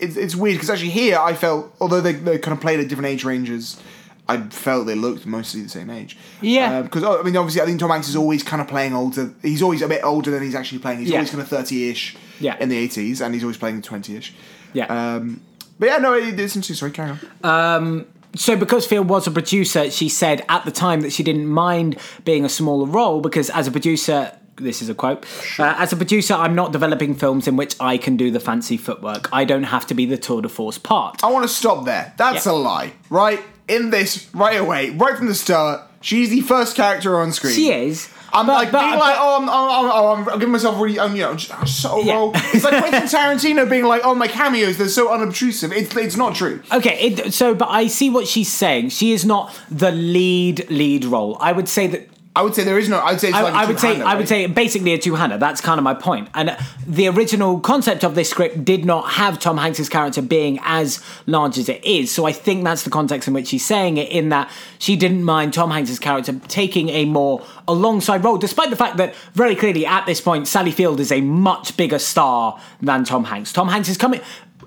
it's, 0.00 0.16
it's 0.16 0.34
weird 0.34 0.56
because 0.56 0.70
actually 0.70 0.90
here 0.90 1.18
I 1.18 1.34
felt, 1.34 1.74
although 1.80 2.00
they, 2.00 2.12
they 2.12 2.38
kind 2.38 2.56
of 2.56 2.60
played 2.60 2.80
at 2.80 2.88
different 2.88 3.08
age 3.08 3.24
ranges, 3.24 3.80
I 4.28 4.38
felt 4.48 4.86
they 4.86 4.94
looked 4.94 5.26
mostly 5.26 5.60
the 5.62 5.68
same 5.68 5.90
age. 5.90 6.16
Yeah. 6.40 6.82
Because 6.82 7.04
I 7.04 7.22
mean, 7.22 7.36
obviously, 7.36 7.60
I 7.60 7.66
think 7.66 7.78
Tom 7.80 7.90
Hanks 7.90 8.08
is 8.08 8.16
always 8.16 8.42
kind 8.42 8.62
of 8.62 8.68
playing 8.68 8.94
older. 8.94 9.32
He's 9.42 9.62
always 9.62 9.82
a 9.82 9.88
bit 9.88 10.02
older 10.02 10.30
than 10.30 10.42
he's 10.42 10.54
actually 10.54 10.78
playing. 10.78 11.00
He's 11.00 11.10
Yeah. 11.10 11.16
always 11.16 11.30
kind 11.30 11.42
of 11.42 11.48
thirty-ish. 11.48 12.16
Yeah. 12.40 12.56
In 12.58 12.68
the 12.68 12.76
eighties, 12.76 13.20
and 13.20 13.32
he's 13.34 13.44
always 13.44 13.58
playing 13.58 13.76
the 13.76 13.82
twenty-ish. 13.82 14.34
Yeah. 14.72 14.86
Um, 14.86 15.40
but 15.78 15.86
yeah, 15.86 15.98
no, 15.98 16.14
it, 16.14 16.38
it's 16.40 16.56
interesting. 16.56 16.74
Sorry, 16.76 16.90
carry 16.92 17.18
on. 17.44 18.06
So, 18.36 18.56
because 18.56 18.84
Field 18.84 19.08
was 19.08 19.28
a 19.28 19.30
producer, 19.30 19.88
she 19.92 20.08
said 20.08 20.44
at 20.48 20.64
the 20.64 20.72
time 20.72 21.02
that 21.02 21.12
she 21.12 21.22
didn't 21.22 21.46
mind 21.46 21.96
being 22.24 22.44
a 22.44 22.48
smaller 22.48 22.86
role 22.86 23.20
because, 23.20 23.48
as 23.50 23.68
a 23.68 23.70
producer, 23.70 24.36
this 24.56 24.82
is 24.82 24.88
a 24.88 24.94
quote, 24.94 25.24
uh, 25.58 25.74
as 25.78 25.92
a 25.92 25.96
producer, 25.96 26.34
I'm 26.34 26.54
not 26.54 26.72
developing 26.72 27.14
films 27.14 27.48
in 27.48 27.56
which 27.56 27.74
I 27.80 27.96
can 27.98 28.16
do 28.16 28.30
the 28.30 28.40
fancy 28.40 28.76
footwork. 28.76 29.28
I 29.32 29.44
don't 29.44 29.64
have 29.64 29.86
to 29.88 29.94
be 29.94 30.06
the 30.06 30.16
tour 30.16 30.42
de 30.42 30.48
force 30.48 30.78
part. 30.78 31.22
I 31.24 31.30
want 31.30 31.44
to 31.44 31.48
stop 31.52 31.84
there. 31.84 32.12
That's 32.16 32.46
Yeah. 32.46 32.52
a 32.52 32.54
lie, 32.54 32.92
right? 33.10 33.40
In 33.68 33.90
this, 33.90 34.28
right 34.34 34.58
away, 34.60 34.90
right 34.90 35.16
from 35.16 35.26
the 35.26 35.34
start, 35.34 35.80
she's 36.00 36.30
the 36.30 36.40
first 36.42 36.76
character 36.76 37.18
on 37.20 37.32
screen. 37.32 37.54
She 37.54 37.72
is. 37.72 38.08
I'm 38.32 38.46
but- 38.46 38.54
like 38.54 38.72
but- 38.72 38.80
being 38.80 38.98
like, 38.98 39.16
oh, 39.18 39.36
I'm, 39.40 39.48
oh, 39.48 39.52
oh, 39.92 40.12
I'm, 40.16 40.28
I'm 40.28 40.38
giving 40.40 40.50
myself 40.52 40.80
really, 40.80 40.98
um, 40.98 41.14
you 41.14 41.22
know, 41.22 41.36
so 41.36 42.02
Yeah. 42.02 42.14
role. 42.14 42.32
It's 42.34 42.64
like 42.64 42.78
Quentin 42.82 43.02
Tarantino 43.04 43.68
being 43.70 43.84
like, 43.84 44.02
oh, 44.04 44.14
my 44.14 44.26
cameos, 44.28 44.76
they're 44.76 44.88
so 44.88 45.12
unobtrusive. 45.12 45.72
It's, 45.72 45.94
it's 45.96 46.16
not 46.16 46.34
true. 46.34 46.60
Okay, 46.72 46.98
it, 47.00 47.32
so 47.32 47.54
but 47.54 47.68
I 47.70 47.86
see 47.86 48.10
what 48.10 48.26
she's 48.26 48.52
saying. 48.52 48.88
She 48.90 49.12
is 49.12 49.24
not 49.24 49.58
the 49.70 49.92
lead 49.92 50.68
lead 50.68 51.04
role. 51.04 51.36
I 51.40 51.52
would 51.52 51.68
say 51.68 51.86
that 51.86 52.08
I 52.36 52.42
would 52.42 52.52
say 52.54 52.64
there 52.64 52.78
is 52.78 52.88
no. 52.88 52.98
I 52.98 53.12
would 53.12 53.20
say 53.20 53.28
it's 53.28 53.36
I, 53.36 53.42
like 53.42 53.54
a 53.54 53.56
I 53.56 53.64
would 53.66 53.78
say 53.78 53.88
two-hander, 53.92 54.06
I 54.06 54.14
would 54.16 54.26
say 54.28 54.46
basically 54.46 54.92
a 54.92 54.98
two-hander. 54.98 55.38
That's 55.38 55.60
kind 55.60 55.78
of 55.78 55.84
my 55.84 55.94
point. 55.94 56.28
And 56.34 56.56
the 56.84 57.06
original 57.08 57.60
concept 57.60 58.02
of 58.02 58.16
this 58.16 58.28
script 58.28 58.64
did 58.64 58.84
not 58.84 59.12
have 59.12 59.38
Tom 59.38 59.56
Hanks's 59.56 59.88
character 59.88 60.20
being 60.20 60.58
as 60.64 61.00
large 61.26 61.58
as 61.58 61.68
it 61.68 61.84
is. 61.84 62.12
So 62.12 62.26
I 62.26 62.32
think 62.32 62.64
that's 62.64 62.82
the 62.82 62.90
context 62.90 63.28
in 63.28 63.34
which 63.34 63.46
she's 63.48 63.64
saying 63.64 63.98
it. 63.98 64.08
In 64.08 64.30
that 64.30 64.50
she 64.80 64.96
didn't 64.96 65.22
mind 65.22 65.52
Tom 65.54 65.70
Hanks's 65.70 66.00
character 66.00 66.32
taking 66.48 66.88
a 66.88 67.04
more 67.04 67.44
alongside 67.68 68.24
role, 68.24 68.36
despite 68.36 68.70
the 68.70 68.76
fact 68.76 68.96
that 68.96 69.14
very 69.34 69.54
clearly 69.54 69.86
at 69.86 70.04
this 70.06 70.20
point 70.20 70.48
Sally 70.48 70.72
Field 70.72 70.98
is 70.98 71.12
a 71.12 71.20
much 71.20 71.76
bigger 71.76 72.00
star 72.00 72.60
than 72.82 73.04
Tom 73.04 73.24
Hanks. 73.24 73.52
Tom 73.52 73.68
Hanks 73.68 73.88
is 73.88 73.96
coming. 73.96 74.20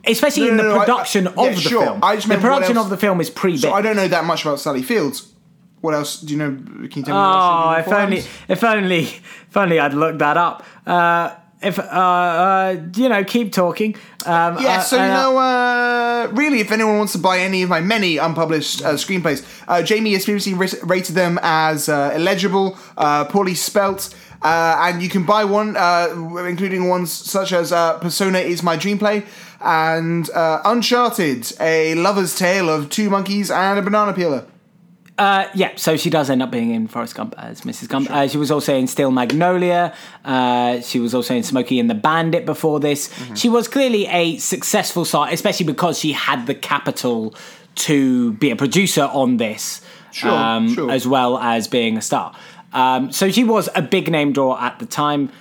Especially 0.06 0.44
No, 0.46 0.50
in 0.52 0.58
no, 0.58 0.64
the 0.64 0.70
no, 0.70 0.76
I- 0.76 0.82
I- 0.82 0.86
production 0.86 1.24
yeah, 1.26 1.32
of 1.50 1.56
the 1.56 1.62
sure. 1.62 1.84
film, 1.84 2.00
I 2.02 2.16
the 2.16 2.38
production 2.38 2.78
of 2.78 2.90
the 2.90 2.96
film 2.98 3.20
is 3.20 3.30
pre-Big. 3.30 3.60
So 3.60 3.74
I 3.74 3.82
don't 3.82 3.98
know 3.98 4.08
that 4.08 4.24
much 4.24 4.44
about 4.46 4.62
Sally 4.62 4.82
Fields. 4.82 5.34
What 5.88 5.96
else 5.96 6.20
do 6.20 6.34
you 6.34 6.40
know? 6.40 6.52
Can 6.52 7.00
you 7.00 7.04
tell 7.04 7.16
me? 7.16 7.22
Oh, 7.22 7.68
what 7.68 7.78
else 7.78 7.88
if 7.88 7.94
only, 7.94 8.18
if 8.50 8.64
only, 8.66 9.00
if 9.50 9.56
only 9.56 9.80
I'd 9.80 9.94
looked 9.94 10.20
that 10.20 10.36
up. 10.36 10.66
Uh, 10.86 11.34
if 11.62 11.80
uh, 11.80 11.84
uh, 11.84 12.76
you 12.94 13.08
know, 13.08 13.24
keep 13.24 13.54
talking. 13.54 13.96
Um, 14.26 14.58
Yeah, 14.60 14.80
uh, 14.80 14.82
so 14.82 14.98
you 14.98 15.04
uh, 15.04 15.08
know, 15.08 15.38
uh, 15.38 16.28
really, 16.34 16.60
if 16.60 16.74
anyone 16.74 16.98
wants 16.98 17.14
to 17.14 17.20
buy 17.20 17.40
any 17.40 17.64
of 17.64 17.70
my 17.70 17.80
many 17.80 18.18
unpublished 18.18 18.84
uh, 18.84 18.96
screenplays, 18.96 19.46
uh, 19.70 19.82
Jamie 19.82 20.12
has 20.12 20.26
previously 20.26 20.56
ra- 20.56 20.82
rated 20.84 21.16
them 21.16 21.40
as 21.42 21.88
uh, 21.88 22.12
illegible, 22.14 22.78
uh, 22.98 23.24
poorly 23.24 23.56
spelt, 23.56 24.14
uh, 24.42 24.76
and 24.82 25.02
you 25.02 25.08
can 25.08 25.24
buy 25.24 25.46
one, 25.46 25.78
uh, 25.78 26.10
including 26.50 26.90
ones 26.90 27.14
such 27.14 27.54
as 27.54 27.72
uh, 27.72 27.98
Persona 28.00 28.40
is 28.40 28.62
my 28.62 28.76
dream 28.76 29.00
play 29.00 29.24
and 29.62 30.30
uh, 30.32 30.62
Uncharted, 30.66 31.54
a 31.62 31.96
lover's 31.96 32.38
tale 32.38 32.70
of 32.70 32.90
two 32.90 33.10
monkeys 33.10 33.50
and 33.50 33.80
a 33.80 33.82
banana 33.82 34.12
peeler. 34.12 34.46
Uh, 35.18 35.48
yeah, 35.56 35.72
so 35.76 35.98
she 35.98 36.12
does 36.12 36.30
end 36.30 36.44
up 36.44 36.52
being 36.52 36.70
in 36.72 36.88
Forrest 36.88 37.16
Gump 37.16 37.34
as 37.40 37.62
Mrs. 37.62 37.90
Gump. 37.90 38.10
Uh, 38.12 38.28
she 38.28 38.38
was 38.38 38.52
also 38.52 38.76
in 38.76 38.86
Steel 38.86 39.10
Magnolia. 39.10 39.94
Uh, 40.24 40.80
she 40.82 41.00
was 41.00 41.16
also 41.16 41.34
in 41.34 41.42
Smokey 41.42 41.80
and 41.80 41.90
the 41.90 41.96
Bandit 41.96 42.46
before 42.46 42.80
this. 42.80 43.08
Mm-hmm. 43.08 43.34
She 43.34 43.50
was 43.50 43.68
clearly 43.68 44.06
a 44.08 44.38
successful 44.38 45.06
star, 45.06 45.28
especially 45.32 45.66
because 45.66 45.98
she 45.98 46.12
had 46.12 46.46
the 46.46 46.54
capital 46.54 47.34
to 47.76 48.34
be 48.34 48.52
a 48.52 48.56
producer 48.56 49.04
on 49.06 49.38
this, 49.38 49.82
um, 50.24 50.68
Sure, 50.68 50.76
sure. 50.76 50.92
as 50.92 51.08
well 51.08 51.40
as 51.40 51.68
being 51.68 51.98
a 51.98 52.02
star. 52.02 52.36
Um, 52.74 53.12
so 53.12 53.32
she 53.32 53.44
was 53.44 53.70
a 53.74 53.82
big 53.82 54.12
name 54.12 54.34
draw 54.34 54.60
at 54.60 54.78
the 54.78 54.86
time. 54.86 55.32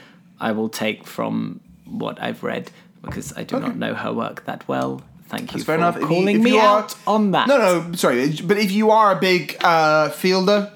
I 0.40 0.52
will 0.52 0.68
take 0.70 1.06
from 1.06 1.60
what 1.84 2.20
I've 2.22 2.42
read 2.42 2.70
because 3.02 3.32
I 3.36 3.44
do 3.44 3.60
not 3.60 3.76
know 3.76 3.94
her 3.94 4.12
work 4.12 4.44
that 4.46 4.66
well. 4.68 5.02
Thank 5.28 5.54
you 5.54 5.62
Fair 5.62 5.74
for 5.76 5.80
enough. 5.80 5.96
If 5.96 6.02
you- 6.02 6.08
calling 6.08 6.36
if 6.36 6.42
me 6.42 6.50
you 6.52 6.58
are- 6.58 6.78
out 6.82 6.94
on 7.06 7.30
that. 7.32 7.48
No, 7.48 7.58
no, 7.58 7.92
sorry, 7.94 8.30
but 8.44 8.58
if 8.58 8.70
you 8.70 8.90
are 8.90 9.12
a 9.12 9.20
big 9.20 9.56
uh, 9.62 10.08
fielder, 10.10 10.70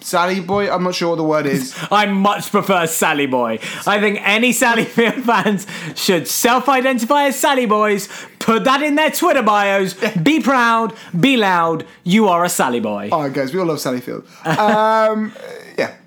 Sally 0.00 0.40
boy. 0.40 0.70
I'm 0.70 0.82
not 0.82 0.94
sure 0.94 1.08
what 1.08 1.16
the 1.16 1.24
word 1.24 1.46
is. 1.46 1.74
I 1.90 2.04
much 2.04 2.50
prefer 2.50 2.86
Sally 2.86 3.24
Boy. 3.26 3.60
I 3.86 3.98
think 3.98 4.18
any 4.22 4.52
Sally 4.52 4.84
Field 4.96 5.24
fans 5.24 5.66
should 5.96 6.28
self-identify 6.28 7.28
as 7.28 7.40
Sally 7.40 7.64
Boys. 7.64 8.06
Put 8.40 8.64
that 8.64 8.82
in 8.82 8.96
their 8.96 9.10
Twitter 9.10 9.42
bios. 9.42 9.94
Be 10.22 10.40
proud. 10.40 10.92
Be 11.18 11.38
loud. 11.38 11.86
You 12.04 12.28
are 12.28 12.44
a 12.44 12.50
Sally 12.50 12.80
Boy. 12.80 13.08
All 13.10 13.22
right, 13.22 13.32
guys, 13.32 13.54
we 13.54 13.60
all 13.60 13.64
love 13.66 13.80
Sally 13.80 14.02
Field. 14.02 14.26
Um, 14.44 15.32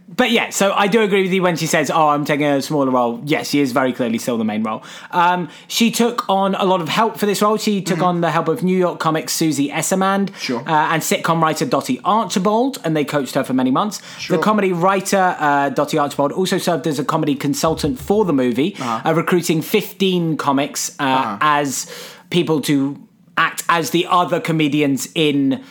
But 0.06 0.32
yeah, 0.32 0.50
so 0.50 0.74
I 0.74 0.88
do 0.88 1.02
agree 1.02 1.24
with 1.24 1.32
you 1.34 1.42
when 1.42 1.56
she 1.56 1.66
says, 1.66 1.90
"Oh, 1.90 2.10
I'm 2.10 2.26
taking 2.26 2.46
a 2.46 2.62
smaller 2.62 2.92
role." 2.92 3.22
Yes, 3.26 3.50
she 3.50 3.62
is 3.62 3.72
very 3.72 3.94
clearly 3.94 4.18
still 4.18 4.38
the 4.38 4.44
main 4.44 4.62
role. 4.62 4.84
Um, 5.12 5.48
she 5.68 5.92
took 5.92 6.28
on 6.30 6.56
a 6.56 6.66
lot 6.66 6.82
of 6.82 6.90
help 6.90 7.18
for 7.18 7.26
this 7.26 7.42
role. 7.42 7.58
She 7.58 7.82
took 7.82 8.00
on 8.02 8.20
the 8.22 8.30
help 8.30 8.48
of 8.50 8.64
New 8.64 8.78
York 8.78 9.00
comics 9.00 9.34
Susie 9.34 9.70
Essman 9.70 10.26
Mm-hmm. 10.28 10.36
Sure. 10.38 10.60
uh, 10.60 10.94
and 10.94 11.02
sitcom 11.02 11.42
writer 11.42 11.66
Dottie 11.66 12.02
Archibald, 12.04 12.80
and 12.84 12.96
they 12.98 13.06
coached 13.06 13.34
her 13.36 13.44
for 13.46 13.54
many 13.54 13.72
months. 13.72 14.02
Sure. 14.20 14.38
The 14.38 14.44
comedy 14.44 14.74
writer 14.74 15.36
uh, 15.40 15.70
Dottie 15.70 15.98
Archibald 15.98 16.32
also 16.34 16.58
served 16.58 16.86
as 16.86 17.00
a 17.00 17.06
comedy 17.06 17.34
consultant 17.36 17.98
for 17.98 18.26
the 18.26 18.34
movie, 18.34 18.76
Uh-huh. 18.80 19.10
uh, 19.10 19.14
recruiting 19.14 19.62
15 19.62 20.36
comics 20.38 20.96
uh, 21.00 21.38
as 21.42 21.90
people 22.30 22.60
to 22.62 23.00
act 23.38 23.64
as 23.70 23.90
the 23.92 24.06
other 24.10 24.40
comedians 24.42 25.08
in 25.16 25.64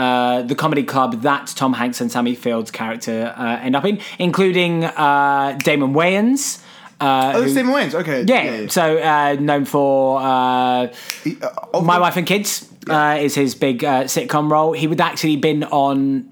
uh, 0.00 0.40
the 0.42 0.54
comedy 0.54 0.82
club 0.82 1.20
that 1.22 1.48
Tom 1.48 1.74
Hanks 1.74 2.00
and 2.00 2.10
Sammy 2.10 2.34
Field's 2.34 2.70
character 2.70 3.34
uh, 3.36 3.58
end 3.58 3.76
up 3.76 3.84
in, 3.84 4.00
including 4.18 4.84
uh, 4.84 5.58
Damon 5.62 5.92
Wayans. 5.92 6.62
Uh, 6.98 7.32
oh, 7.34 7.44
Damon 7.44 7.74
Wayans. 7.74 7.94
Okay, 7.94 8.24
yeah, 8.26 8.66
so 8.68 8.96
uh, 8.98 9.36
known 9.38 9.66
for 9.66 10.20
uh, 10.22 10.88
He- 11.22 11.36
My 11.82 11.98
Wife 11.98 12.16
and 12.16 12.26
Kids 12.26 12.66
uh, 12.88 13.18
is 13.20 13.34
his 13.34 13.54
big 13.54 13.84
uh, 13.84 14.04
sitcom 14.04 14.50
role. 14.50 14.72
He 14.72 14.86
would 14.86 15.02
actually 15.02 15.36
been 15.36 15.64
on 15.64 16.30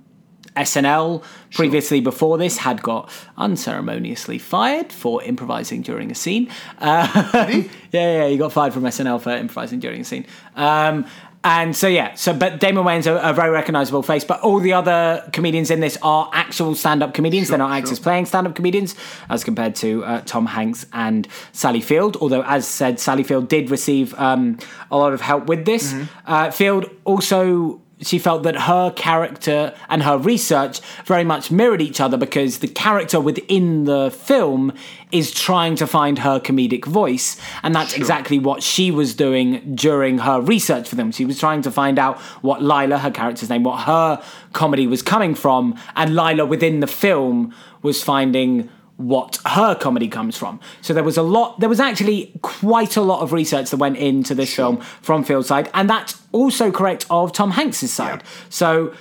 SNL 0.57 1.23
previously 1.53 2.01
before 2.01 2.39
this, 2.39 2.59
had 2.59 2.83
got 2.83 3.11
unceremoniously 3.37 4.39
fired 4.39 4.93
for 4.93 5.23
improvising 5.23 5.83
during 5.83 6.11
a 6.11 6.15
scene. 6.15 6.51
Uh, 6.79 7.07
yeah, 7.35 7.63
yeah, 7.93 8.29
he 8.29 8.37
got 8.37 8.53
fired 8.53 8.73
from 8.73 8.83
SNL 8.85 9.21
for 9.21 9.31
improvising 9.31 9.79
during 9.79 10.01
a 10.01 10.05
scene. 10.05 10.27
Um, 10.57 11.07
and 11.45 11.77
so 11.77 11.89
yeah, 11.89 12.15
so 12.15 12.35
but 12.35 12.61
Damon 12.61 12.85
Wayans 12.85 13.07
a, 13.07 13.31
a 13.31 13.33
very 13.33 13.51
recognizable 13.51 14.03
face, 14.03 14.25
but 14.25 14.41
all 14.41 14.61
the 14.61 14.73
other 14.73 15.29
comedians 15.33 15.71
in 15.71 15.81
this 15.81 15.97
are 16.03 16.31
actual 16.33 16.75
stand-up 16.75 17.15
comedians. 17.15 17.49
They're 17.49 17.59
not 17.59 17.73
actors 17.73 17.99
sure. 17.99 18.03
playing 18.05 18.27
stand-up 18.27 18.55
comedians, 18.55 18.95
as 19.29 19.45
compared 19.45 19.75
to 19.77 20.05
uh, 20.05 20.21
Tom 20.27 20.47
Hanks 20.47 20.87
and 20.93 21.29
Sally 21.53 21.81
Field. 21.81 22.17
Although, 22.21 22.43
as 22.43 22.67
said, 22.67 22.99
Sally 23.01 23.23
Field 23.23 23.49
did 23.49 23.71
receive 23.71 24.15
um, 24.19 24.59
a 24.91 24.97
lot 24.97 25.13
of 25.13 25.21
help 25.21 25.47
with 25.47 25.65
this. 25.65 25.95
Uh, 26.27 26.51
Field 26.51 26.91
also. 27.05 27.81
She 28.01 28.19
felt 28.19 28.45
that 28.45 28.55
her 28.63 28.93
character 28.93 29.75
and 29.89 30.03
her 30.05 30.17
research 30.17 30.81
very 31.05 31.25
much 31.25 31.51
mirrored 31.51 31.83
each 31.83 32.01
other 32.01 32.17
because 32.17 32.59
the 32.59 32.69
character 32.69 33.21
within 33.21 33.85
the 33.85 34.11
film 34.11 34.73
is 35.11 35.33
trying 35.33 35.75
to 35.77 35.87
find 35.87 36.21
her 36.21 36.39
comedic 36.39 36.85
voice. 36.85 37.41
And 37.63 37.75
that's 37.75 37.95
exactly 37.95 38.39
what 38.39 38.63
she 38.63 38.91
was 38.91 39.15
doing 39.15 39.75
during 39.75 40.19
her 40.19 40.41
research 40.41 40.89
for 40.89 40.95
them. 40.95 41.11
She 41.11 41.25
was 41.25 41.41
trying 41.41 41.63
to 41.63 41.71
find 41.71 41.99
out 41.99 42.19
what 42.43 42.61
Lilah, 42.61 43.01
her 43.01 43.11
character's 43.11 43.51
name, 43.51 43.65
what 43.65 43.81
her 43.81 44.23
comedy 44.53 44.87
was 44.87 45.03
coming 45.03 45.35
from. 45.35 45.77
And 45.97 46.13
Lilah 46.13 46.47
within 46.47 46.81
the 46.81 46.87
film 46.87 47.53
was 47.83 48.03
finding 48.03 48.69
what 48.99 49.39
her 49.47 49.77
comedy 49.77 50.09
comes 50.09 50.37
from. 50.37 50.59
So 50.83 50.93
there 50.93 51.05
was 51.05 51.17
a 51.17 51.23
lot, 51.23 51.61
there 51.61 51.69
was 51.69 51.79
actually 51.79 52.33
quite 52.43 52.97
a 52.97 53.01
lot 53.01 53.23
of 53.23 53.33
research 53.33 53.71
that 53.71 53.77
went 53.77 53.97
into 53.97 54.35
this 54.35 54.55
film 54.55 54.81
from 55.03 55.23
Field's 55.23 55.47
side. 55.47 55.71
And 55.73 55.89
that's 55.89 56.21
also 56.33 56.73
correct 56.73 57.07
of 57.09 57.33
Tom 57.33 57.53
Hanks's 57.53 57.93
side. 57.93 58.23
Yeah. 58.23 58.29
So 58.51 58.95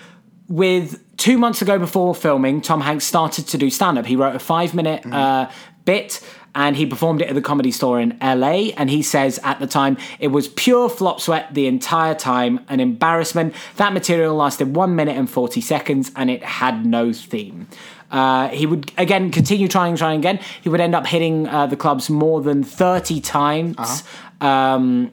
with 0.47 1.03
two 1.17 1.39
months 1.39 1.63
ago 1.63 1.79
before 1.79 2.13
filming, 2.13 2.61
Tom 2.61 2.81
Hanks 2.81 3.05
started 3.05 3.47
to 3.47 3.57
do 3.57 3.71
stand 3.71 3.97
up. 3.97 4.05
He 4.05 4.15
wrote 4.15 4.35
a 4.35 4.39
five 4.39 4.75
minute 4.75 5.03
uh, 5.11 5.49
bit 5.83 6.21
and 6.53 6.75
he 6.75 6.85
performed 6.85 7.21
it 7.21 7.29
at 7.29 7.35
the 7.35 7.41
comedy 7.41 7.71
store 7.71 7.99
in 7.99 8.17
LA. 8.21 8.71
And 8.77 8.89
he 8.89 9.01
says 9.01 9.39
at 9.43 9.59
the 9.59 9.67
time, 9.67 9.97
it 10.19 10.29
was 10.29 10.47
pure 10.47 10.89
flop 10.89 11.21
sweat 11.21 11.53
the 11.53 11.67
entire 11.67 12.15
time, 12.15 12.65
an 12.69 12.79
embarrassment. 12.79 13.55
That 13.75 13.93
material 13.93 14.35
lasted 14.35 14.75
one 14.75 14.95
minute 14.95 15.17
and 15.17 15.29
40 15.29 15.61
seconds 15.61 16.11
and 16.15 16.29
it 16.29 16.43
had 16.43 16.85
no 16.85 17.13
theme. 17.13 17.67
Uh, 18.09 18.47
he 18.49 18.65
would 18.65 18.91
again 18.97 19.31
continue 19.31 19.67
trying, 19.67 19.95
trying 19.95 20.19
again. 20.19 20.39
He 20.61 20.69
would 20.69 20.79
end 20.79 20.95
up 20.95 21.05
hitting 21.05 21.47
uh, 21.47 21.67
the 21.67 21.75
clubs 21.75 22.09
more 22.09 22.41
than 22.41 22.63
30 22.63 23.21
times. 23.21 24.03
Um, 24.39 25.11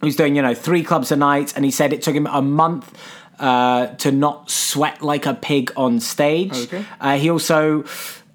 he 0.00 0.06
was 0.06 0.16
doing, 0.16 0.36
you 0.36 0.42
know, 0.42 0.54
three 0.54 0.82
clubs 0.82 1.10
a 1.10 1.16
night, 1.16 1.54
and 1.56 1.64
he 1.64 1.70
said 1.70 1.92
it 1.92 2.02
took 2.02 2.14
him 2.14 2.26
a 2.26 2.42
month 2.42 2.92
uh, 3.38 3.88
to 3.96 4.12
not 4.12 4.50
sweat 4.50 5.02
like 5.02 5.26
a 5.26 5.34
pig 5.34 5.72
on 5.76 6.00
stage. 6.00 6.52
Okay. 6.52 6.84
Uh, 7.00 7.16
he 7.16 7.30
also 7.30 7.84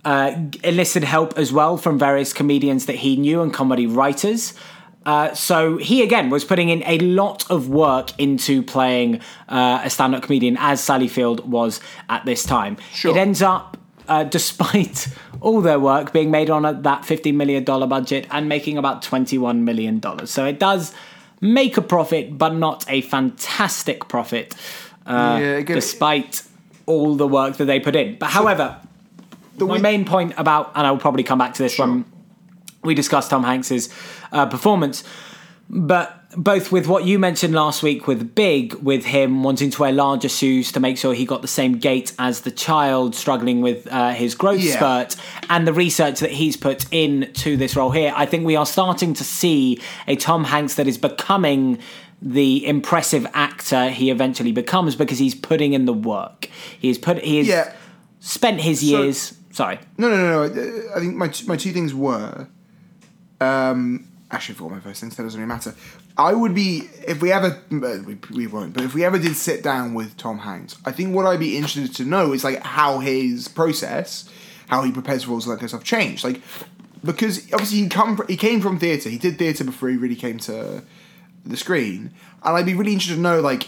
uh, 0.05 0.35
enlisted 0.63 1.03
help 1.03 1.37
as 1.37 1.51
well 1.51 1.77
from 1.77 1.99
various 1.99 2.33
comedians 2.33 2.85
that 2.85 2.97
he 2.97 3.15
knew 3.15 3.41
and 3.41 3.53
comedy 3.53 3.87
writers. 3.87 4.53
Uh, 5.05 5.33
so 5.33 5.77
he 5.77 6.03
again 6.03 6.29
was 6.29 6.45
putting 6.45 6.69
in 6.69 6.83
a 6.85 6.99
lot 6.99 7.49
of 7.49 7.69
work 7.69 8.11
into 8.19 8.61
playing 8.61 9.19
uh, 9.49 9.81
a 9.83 9.89
stand-up 9.89 10.21
comedian 10.21 10.55
as 10.59 10.83
Sally 10.83 11.07
Field 11.07 11.49
was 11.49 11.79
at 12.09 12.23
this 12.25 12.43
time. 12.43 12.77
Sure. 12.93 13.11
It 13.11 13.17
ends 13.17 13.41
up, 13.41 13.77
uh, 14.07 14.23
despite 14.23 15.07
all 15.41 15.61
their 15.61 15.79
work, 15.79 16.13
being 16.13 16.31
made 16.31 16.49
on 16.49 16.65
a, 16.65 16.73
that 16.73 17.05
fifty 17.05 17.31
million 17.31 17.63
dollar 17.63 17.87
budget 17.87 18.27
and 18.31 18.47
making 18.49 18.77
about 18.77 19.01
twenty-one 19.01 19.63
million 19.65 19.99
dollars. 19.99 20.29
So 20.31 20.45
it 20.45 20.59
does 20.59 20.93
make 21.41 21.77
a 21.77 21.81
profit, 21.81 22.37
but 22.37 22.53
not 22.53 22.85
a 22.87 23.01
fantastic 23.01 24.07
profit, 24.07 24.53
uh, 25.07 25.39
Yeah, 25.41 25.61
despite 25.61 26.43
all 26.85 27.15
the 27.15 27.27
work 27.27 27.57
that 27.57 27.65
they 27.65 27.79
put 27.79 27.95
in. 27.95 28.17
But 28.19 28.29
however, 28.29 28.77
my 29.57 29.65
wi- 29.67 29.81
main 29.81 30.05
point 30.05 30.33
about, 30.37 30.71
and 30.75 30.85
I 30.85 30.91
will 30.91 30.99
probably 30.99 31.23
come 31.23 31.39
back 31.39 31.53
to 31.55 31.63
this 31.63 31.77
when 31.79 32.05
we 32.83 32.93
discuss 32.93 33.27
Tom 33.27 33.43
Hanks's 33.43 33.89
uh, 34.31 34.45
performance, 34.47 35.03
but 35.69 36.20
both 36.37 36.71
with 36.71 36.87
what 36.87 37.03
you 37.05 37.19
mentioned 37.19 37.53
last 37.53 37.83
week 37.83 38.07
with 38.07 38.33
Big, 38.35 38.73
with 38.75 39.03
him 39.05 39.43
wanting 39.43 39.69
to 39.69 39.81
wear 39.81 39.91
larger 39.91 40.29
shoes 40.29 40.71
to 40.71 40.79
make 40.79 40.97
sure 40.97 41.13
he 41.13 41.25
got 41.25 41.41
the 41.41 41.47
same 41.47 41.77
gait 41.77 42.13
as 42.19 42.41
the 42.41 42.51
child 42.51 43.15
struggling 43.15 43.61
with 43.61 43.87
uh, 43.91 44.11
his 44.11 44.33
growth 44.35 44.61
Yeah. 44.61 44.75
spurt, 44.75 45.15
and 45.49 45.67
the 45.67 45.73
research 45.73 46.19
that 46.21 46.31
he's 46.31 46.55
put 46.57 46.85
into 46.91 47.57
this 47.57 47.75
role 47.75 47.91
here, 47.91 48.13
I 48.15 48.25
think 48.25 48.45
we 48.45 48.55
are 48.55 48.65
starting 48.65 49.13
to 49.15 49.23
see 49.23 49.81
a 50.07 50.15
Tom 50.15 50.45
Hanks 50.45 50.75
that 50.75 50.87
is 50.87 50.97
becoming 50.97 51.79
the 52.21 52.65
impressive 52.67 53.25
actor 53.33 53.89
he 53.89 54.11
eventually 54.11 54.51
becomes 54.51 54.95
because 54.95 55.17
he's 55.17 55.33
putting 55.35 55.73
in 55.73 55.85
the 55.85 55.93
work. 55.93 56.49
He 56.79 56.87
He's 56.87 56.97
put 56.97 57.17
he 57.23 57.39
has 57.39 57.47
Yeah. 57.47 57.73
spent 58.19 58.61
his 58.61 58.83
years. 58.83 59.33
Sorry. 59.51 59.79
No, 59.97 60.07
no, 60.09 60.15
no, 60.15 60.47
no. 60.47 60.93
I 60.95 60.99
think 60.99 61.15
my 61.15 61.31
my 61.47 61.57
two 61.57 61.71
things 61.71 61.93
were. 61.93 62.47
Um, 63.39 64.07
actually, 64.29 64.55
for 64.55 64.69
my 64.69 64.79
first 64.79 65.01
things, 65.01 65.15
that 65.15 65.23
doesn't 65.23 65.39
really 65.39 65.47
matter. 65.49 65.73
I 66.17 66.33
would 66.33 66.53
be 66.53 66.89
if 67.07 67.21
we 67.21 67.31
ever 67.31 67.57
we, 67.69 68.17
we 68.31 68.47
won't, 68.47 68.73
but 68.73 68.83
if 68.83 68.93
we 68.93 69.03
ever 69.05 69.17
did 69.17 69.35
sit 69.35 69.63
down 69.63 69.93
with 69.93 70.17
Tom 70.17 70.39
Hanks, 70.39 70.77
I 70.85 70.91
think 70.91 71.15
what 71.15 71.25
I'd 71.25 71.39
be 71.39 71.57
interested 71.57 71.95
to 71.95 72.05
know 72.05 72.33
is 72.33 72.43
like 72.43 72.61
how 72.63 72.99
his 72.99 73.47
process, 73.47 74.29
how 74.67 74.83
he 74.83 74.91
prepares 74.91 75.23
for 75.23 75.31
roles 75.31 75.47
like 75.47 75.59
this, 75.59 75.71
have 75.71 75.83
changed. 75.83 76.23
Like 76.23 76.41
because 77.03 77.51
obviously 77.53 77.79
he 77.79 77.87
come 77.89 78.17
fr- 78.17 78.25
he 78.27 78.37
came 78.37 78.61
from 78.61 78.77
theatre. 78.77 79.09
He 79.09 79.17
did 79.17 79.37
theatre 79.39 79.63
before 79.63 79.89
he 79.89 79.97
really 79.97 80.15
came 80.15 80.37
to 80.39 80.83
the 81.45 81.57
screen, 81.57 82.11
and 82.43 82.55
I'd 82.57 82.65
be 82.65 82.73
really 82.75 82.93
interested 82.93 83.15
to 83.15 83.21
know 83.21 83.39
like 83.39 83.67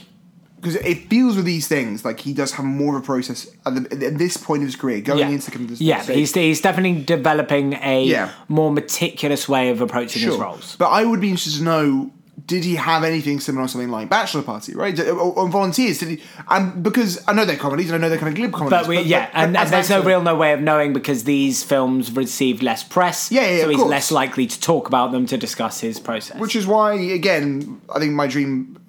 because 0.57 0.75
it 0.77 1.09
feels 1.09 1.35
with 1.35 1.43
these 1.45 1.67
things 1.67 2.05
like 2.05 2.19
he 2.21 2.33
does 2.33 2.53
have 2.53 2.63
more 2.65 2.95
of 2.95 3.03
a 3.03 3.05
process 3.05 3.49
at, 3.65 3.75
the, 3.75 4.05
at 4.05 4.17
this 4.17 4.37
point 4.37 4.61
of 4.63 4.67
his 4.67 4.77
career 4.77 5.01
going 5.01 5.19
Yeah, 5.19 5.27
into 5.29 5.51
kind 5.51 5.63
of 5.65 5.71
this 5.71 5.81
yeah 5.81 6.01
stage. 6.01 6.15
he's, 6.15 6.33
he's 6.33 6.61
definitely 6.61 7.03
developing 7.03 7.73
a 7.81 8.05
Yeah. 8.05 8.31
more 8.47 8.71
meticulous 8.71 9.49
way 9.49 9.71
of 9.71 9.81
approaching 9.81 10.21
his 10.21 10.37
roles. 10.37 10.77
But 10.77 10.89
I 10.91 11.03
would 11.03 11.19
be 11.19 11.29
interested 11.31 11.57
to 11.59 11.63
know 11.65 12.13
did 12.45 12.63
he 12.63 12.75
have 12.75 13.03
anything 13.03 13.39
similar 13.39 13.65
to 13.65 13.71
something 13.71 13.89
like 13.89 14.09
Bachelor 14.09 14.41
Party, 14.41 14.73
right? 14.73 14.99
Or, 14.99 15.19
or 15.19 15.47
Volunteers? 15.47 15.99
Did 15.99 16.09
he? 16.09 16.23
And 16.49 16.83
because 16.83 17.23
I 17.27 17.33
know 17.33 17.45
they're 17.45 17.57
comedies 17.57 17.91
and 17.91 17.95
I 17.95 17.97
know 17.99 18.09
they're 18.09 18.17
kind 18.17 18.29
of 18.29 18.35
glib 18.35 18.51
comedies. 18.51 18.79
But 18.79 18.87
we, 18.87 19.01
yeah, 19.01 19.29
and, 19.33 19.55
as 19.55 19.65
and 19.65 19.73
there's 19.73 19.89
no 19.89 20.01
real 20.01 20.21
no 20.21 20.35
way 20.35 20.53
of 20.53 20.59
knowing 20.59 20.93
because 20.93 21.25
these 21.25 21.63
films 21.63 22.11
received 22.11 22.63
less 22.63 22.83
press. 22.83 23.31
Yeah, 23.31 23.47
yeah, 23.47 23.61
so 23.61 23.69
he's 23.69 23.77
course. 23.77 23.89
less 23.89 24.11
likely 24.11 24.47
to 24.47 24.59
talk 24.59 24.87
about 24.87 25.11
them 25.11 25.25
to 25.27 25.37
discuss 25.37 25.79
his 25.79 25.99
process. 25.99 26.39
Which 26.39 26.55
is 26.55 26.65
why, 26.65 26.93
again, 26.93 27.81
I 27.93 27.99
think 27.99 28.13
my 28.13 28.27
dream 28.27 28.79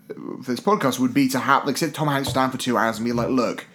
for 0.43 0.51
this 0.51 0.61
podcast 0.61 0.99
would 0.99 1.15
be 1.15 1.29
to 1.29 1.39
have, 1.39 1.67
like, 1.67 1.77
sit 1.77 1.95
Tom 1.95 2.09
Hanks 2.09 2.33
down 2.33 2.51
for 2.51 2.59
two 2.59 2.77
hours 2.77 2.97
and 2.97 3.05
be 3.05 3.13
like, 3.13 3.29
look, 3.29 3.67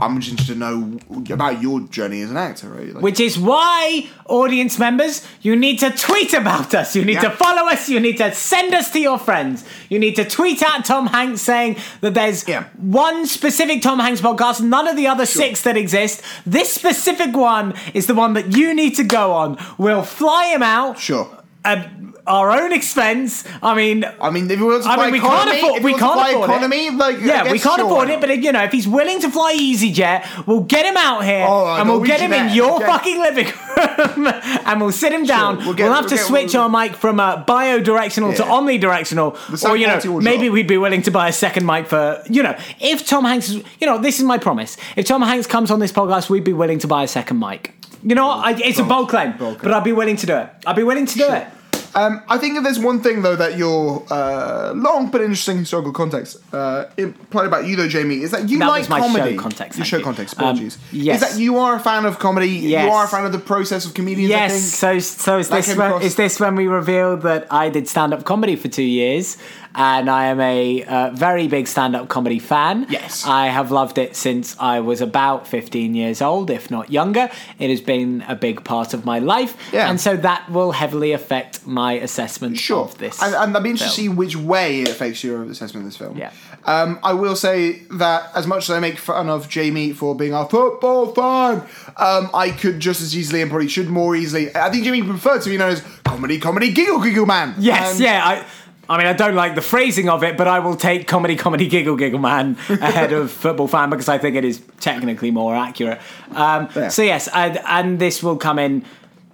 I'm 0.00 0.18
just 0.20 0.30
interested 0.30 0.54
to 0.54 0.58
know 0.58 0.98
about 1.34 1.60
your 1.62 1.80
journey 1.80 2.20
as 2.22 2.30
an 2.30 2.36
actor, 2.36 2.68
right? 2.68 2.94
Like, 2.94 3.02
Which 3.02 3.20
is 3.20 3.38
why, 3.38 4.06
audience 4.26 4.78
members, 4.78 5.26
you 5.42 5.56
need 5.56 5.78
to 5.80 5.90
tweet 5.90 6.32
about 6.34 6.74
us. 6.74 6.94
You 6.96 7.04
need 7.04 7.14
Yeah. 7.14 7.22
to 7.22 7.30
follow 7.30 7.68
us. 7.68 7.88
You 7.88 8.00
need 8.00 8.16
to 8.18 8.32
send 8.34 8.74
us 8.74 8.90
to 8.92 9.00
your 9.00 9.18
friends. 9.18 9.64
You 9.88 9.98
need 9.98 10.16
to 10.16 10.24
tweet 10.24 10.62
at 10.62 10.84
Tom 10.84 11.08
Hanks 11.08 11.40
saying 11.42 11.76
that 12.00 12.14
there's 12.14 12.46
Yeah. 12.46 12.64
one 12.76 13.26
specific 13.26 13.82
Tom 13.82 13.98
Hanks 13.98 14.20
podcast, 14.20 14.60
none 14.60 14.86
of 14.86 14.96
the 14.96 15.06
other 15.06 15.26
six 15.26 15.62
that 15.62 15.76
exist. 15.76 16.22
This 16.46 16.72
specific 16.72 17.36
one 17.36 17.74
is 17.94 18.06
the 18.06 18.14
one 18.14 18.34
that 18.34 18.56
you 18.56 18.74
need 18.74 18.94
to 18.96 19.04
go 19.04 19.32
on. 19.32 19.56
We'll 19.78 20.02
fly 20.02 20.46
him 20.46 20.62
out. 20.62 20.98
sure. 20.98 21.28
At 21.68 21.90
our 22.26 22.50
own 22.50 22.72
expense. 22.72 23.42
I 23.62 23.74
mean, 23.74 24.04
I 24.20 24.28
mean, 24.28 24.50
if 24.50 24.60
we 24.60 24.66
want 24.66 24.82
to 24.82 24.88
I 24.90 24.96
fly 24.96 25.04
mean, 25.06 25.12
we 25.14 25.18
economy, 25.18 25.60
can't 25.60 25.64
afford. 25.68 25.84
We 25.84 25.94
can't 25.94 26.20
afford 26.30 26.50
economy, 26.50 26.86
it. 26.88 26.94
like 26.94 27.20
yeah, 27.20 27.50
we 27.50 27.58
can't 27.58 27.76
sure, 27.80 27.86
afford 27.86 28.10
it. 28.10 28.20
But 28.20 28.36
you 28.42 28.52
know, 28.52 28.62
if 28.64 28.72
he's 28.72 28.86
willing 28.86 29.18
to 29.20 29.30
fly 29.30 29.54
EasyJet, 29.56 30.46
we'll 30.46 30.60
get 30.76 30.84
him 30.84 30.96
out 30.98 31.24
here 31.24 31.46
and 31.46 31.88
we'll 31.88 32.04
get 32.04 32.20
him 32.20 32.34
in 32.34 32.54
your 32.54 32.82
Air, 32.82 32.86
fucking 32.86 33.18
living 33.20 33.46
room, 33.46 34.26
and 34.66 34.80
we'll 34.80 34.92
sit 34.92 35.10
him 35.12 35.24
down. 35.24 35.56
we'll 35.58 35.74
We'll, 35.74 35.92
have 35.92 36.00
we'll 36.04 36.10
to 36.10 36.16
get- 36.16 36.26
switch 36.26 36.52
we'll- 36.52 36.64
our 36.64 36.68
mic 36.68 36.94
from 36.96 37.18
uh, 37.18 37.44
bi-directional 37.44 38.34
to 38.34 38.42
omnidirectional, 38.42 39.64
or 39.68 39.76
you 39.76 39.86
know, 39.86 40.20
maybe 40.20 40.44
drop. 40.48 40.52
we'd 40.54 40.68
be 40.68 40.76
willing 40.76 41.00
to 41.02 41.10
buy 41.10 41.28
a 41.28 41.32
second 41.32 41.64
mic 41.64 41.86
for 41.86 42.22
you 42.28 42.42
know, 42.42 42.54
if 42.80 43.06
Tom 43.06 43.24
Hanks, 43.24 43.48
is, 43.48 43.62
you 43.80 43.86
know, 43.86 43.96
this 43.98 44.18
is 44.18 44.24
my 44.24 44.36
promise. 44.36 44.76
If 44.96 45.06
Tom 45.06 45.22
Hanks 45.22 45.46
comes 45.46 45.70
on 45.70 45.78
this 45.80 45.92
podcast, 45.92 46.28
we'd 46.28 46.44
be 46.44 46.52
willing 46.52 46.78
to 46.80 46.86
buy 46.86 47.04
a 47.04 47.08
second 47.08 47.38
mic. 47.38 47.72
You 48.02 48.14
know. 48.14 48.28
I, 48.30 48.52
it's 48.62 48.78
a 48.78 48.84
bold 48.84 49.08
claim, 49.08 49.36
bold 49.38 49.60
but 49.62 49.72
I'd 49.72 49.82
be 49.84 49.92
willing 49.92 50.16
to 50.16 50.26
do 50.26 50.36
it. 50.36 50.50
I'd 50.66 50.76
be 50.76 50.82
willing 50.84 51.06
to 51.06 51.18
do 51.18 51.32
it. 51.32 51.46
Um, 51.94 52.22
I 52.28 52.38
think 52.38 52.56
if 52.56 52.62
there's 52.64 52.78
one 52.78 53.00
thing 53.02 53.22
though 53.22 53.36
that 53.36 53.56
your 53.58 54.04
uh, 54.10 54.72
long 54.74 55.10
but 55.10 55.20
interesting 55.20 55.58
historical 55.58 55.92
context 55.92 56.36
uh, 56.54 56.84
implied 56.96 57.46
about 57.46 57.66
you 57.66 57.76
though, 57.76 57.88
Jamie, 57.88 58.22
is 58.22 58.30
that 58.32 58.48
you 58.48 58.58
That 58.58 58.68
like 58.68 58.80
was 58.80 58.88
my 58.90 59.00
show 59.00 59.06
comedy. 59.06 59.36
context, 59.36 59.78
Your 59.78 59.84
show 59.86 59.98
you. 59.98 60.04
context. 60.04 60.38
Um, 60.38 60.44
Apologies. 60.44 60.78
yes. 60.92 61.22
Is 61.22 61.28
that 61.34 61.40
you 61.40 61.58
are 61.58 61.76
a 61.76 61.80
fan 61.80 62.04
of 62.04 62.18
comedy? 62.18 62.48
Yes. 62.48 62.84
You 62.84 62.90
are 62.92 63.04
a 63.04 63.08
fan 63.08 63.24
of 63.24 63.32
the 63.32 63.38
process 63.38 63.84
of 63.86 63.94
comedians. 63.94 64.32
I 64.32 64.36
Yes. 64.36 64.52
think. 64.52 64.62
So, 64.74 64.98
so 64.98 65.38
is 65.38 65.48
this 65.48 65.68
when, 65.68 65.86
across- 65.86 66.04
is 66.04 66.14
this 66.16 66.38
when 66.38 66.54
we 66.56 66.66
revealed 66.66 67.22
that 67.22 67.46
I 67.50 67.68
did 67.70 67.88
stand 67.88 68.12
up 68.12 68.24
comedy 68.24 68.54
for 68.56 68.68
two 68.68 68.82
years, 68.82 69.36
and 69.78 70.10
I 70.10 70.24
am 70.26 70.40
a 70.40 70.82
uh, 70.84 71.10
very 71.14 71.46
big 71.46 71.68
stand 71.68 71.94
up 71.94 72.08
comedy 72.08 72.40
fan. 72.40 72.86
Yes. 72.90 73.24
I 73.24 73.46
have 73.46 73.70
loved 73.70 73.96
it 73.96 74.16
since 74.16 74.56
I 74.58 74.80
was 74.80 75.00
about 75.00 75.46
fifteen 75.46 75.94
years 75.94 76.20
old, 76.20 76.50
if 76.50 76.68
not 76.70 76.90
younger. 76.90 77.30
It 77.60 77.70
has 77.70 77.80
been 77.80 78.24
a 78.28 78.34
big 78.34 78.64
part 78.64 78.92
of 78.92 79.04
my 79.04 79.20
life, 79.20 79.56
Yeah. 79.72 79.88
and 79.88 80.00
so 80.00 80.16
that 80.16 80.50
will 80.50 80.72
heavily 80.72 81.12
affect 81.12 81.64
my 81.66 81.92
assessment 81.92 82.58
Sure. 82.58 82.80
of 82.84 82.98
this. 82.98 83.22
And, 83.22 83.34
and 83.34 83.56
I'd 83.56 83.62
be 83.62 83.70
interested 83.70 83.94
to 83.94 84.00
see 84.02 84.08
which 84.08 84.34
way 84.36 84.80
it 84.82 84.88
affects 84.88 85.22
your 85.22 85.44
assessment 85.44 85.86
of 85.86 85.92
this 85.92 85.96
film. 85.96 86.18
Yeah. 86.18 86.32
Um, 86.64 86.98
I 87.04 87.12
will 87.12 87.36
say 87.36 87.82
that 87.92 88.30
as 88.34 88.46
much 88.46 88.64
as 88.68 88.70
I 88.76 88.80
make 88.80 88.98
fun 88.98 89.30
of 89.30 89.48
Jamie 89.48 89.92
for 89.92 90.14
being 90.16 90.34
a 90.34 90.44
football 90.48 91.14
fan, 91.14 91.62
um, 91.96 92.28
I 92.34 92.50
could 92.50 92.80
just 92.80 93.00
as 93.00 93.16
easily 93.16 93.42
and 93.42 93.50
probably 93.50 93.68
should 93.68 93.88
more 93.88 94.16
easily. 94.16 94.54
I 94.56 94.68
think 94.70 94.82
Jamie 94.84 95.02
preferred 95.02 95.42
to 95.42 95.50
be 95.50 95.56
known 95.56 95.70
as 95.72 95.82
comedy, 96.04 96.38
comedy, 96.40 96.72
giggle, 96.72 97.00
giggle 97.00 97.26
man. 97.26 97.54
Yes, 97.58 97.92
And- 97.92 98.00
yeah. 98.00 98.26
I, 98.26 98.44
I 98.90 98.96
mean, 98.96 99.06
I 99.06 99.12
don't 99.12 99.34
like 99.34 99.54
the 99.54 99.60
phrasing 99.60 100.08
of 100.08 100.24
it, 100.24 100.36
but 100.38 100.48
I 100.48 100.60
will 100.60 100.74
take 100.76 101.06
comedy, 101.06 101.36
comedy, 101.36 101.68
giggle, 101.68 101.96
giggle 101.96 102.18
man 102.20 102.56
ahead 102.68 103.12
of 103.12 103.30
football 103.30 103.68
fan 103.68 103.90
because 103.90 104.08
I 104.08 104.16
think 104.18 104.34
it 104.36 104.44
is 104.44 104.62
technically 104.80 105.30
more 105.30 105.54
accurate. 105.54 106.00
Um, 106.34 106.68
Yeah. 106.74 106.88
So 106.88 107.02
yes, 107.02 107.28
I, 107.32 107.48
and 107.66 107.98
this 107.98 108.22
will 108.22 108.36
come 108.38 108.58
in 108.58 108.84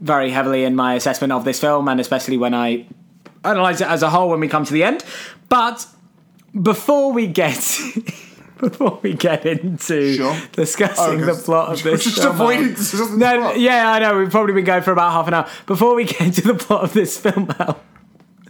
very 0.00 0.30
heavily 0.30 0.64
in 0.64 0.74
my 0.74 0.94
assessment 0.94 1.32
of 1.32 1.44
this 1.44 1.60
film, 1.60 1.88
and 1.88 2.00
especially 2.00 2.36
when 2.36 2.52
I 2.52 2.86
analyze 3.44 3.80
it 3.80 3.86
as 3.88 4.02
a 4.02 4.10
whole 4.10 4.28
when 4.28 4.40
we 4.40 4.48
come 4.48 4.64
to 4.64 4.72
the 4.72 4.82
end. 4.82 5.04
But 5.48 5.86
before 6.60 7.12
we 7.12 7.26
get. 7.26 7.78
Before 8.56 8.98
we 9.02 9.12
get 9.14 9.44
into 9.44 10.14
Sure. 10.14 10.36
discussing 10.52 11.20
Oh, 11.22 11.26
the 11.26 11.34
plot 11.34 11.72
of 11.72 11.82
this 11.82 12.04
just 12.04 12.22
film, 12.22 12.68
discussing 12.74 13.18
the 13.18 13.34
no, 13.34 13.40
plot. 13.40 13.60
yeah, 13.60 13.90
I 13.90 13.98
know. 13.98 14.16
We've 14.16 14.30
probably 14.30 14.54
been 14.54 14.64
going 14.64 14.82
for 14.82 14.92
about 14.92 15.10
half 15.12 15.26
an 15.28 15.34
hour. 15.34 15.48
Before 15.66 15.94
we 15.96 16.04
get 16.04 16.20
into 16.22 16.40
the 16.42 16.54
plot 16.54 16.84
of 16.84 16.92
this 16.94 17.18
film, 17.18 17.52
Al, 17.58 17.80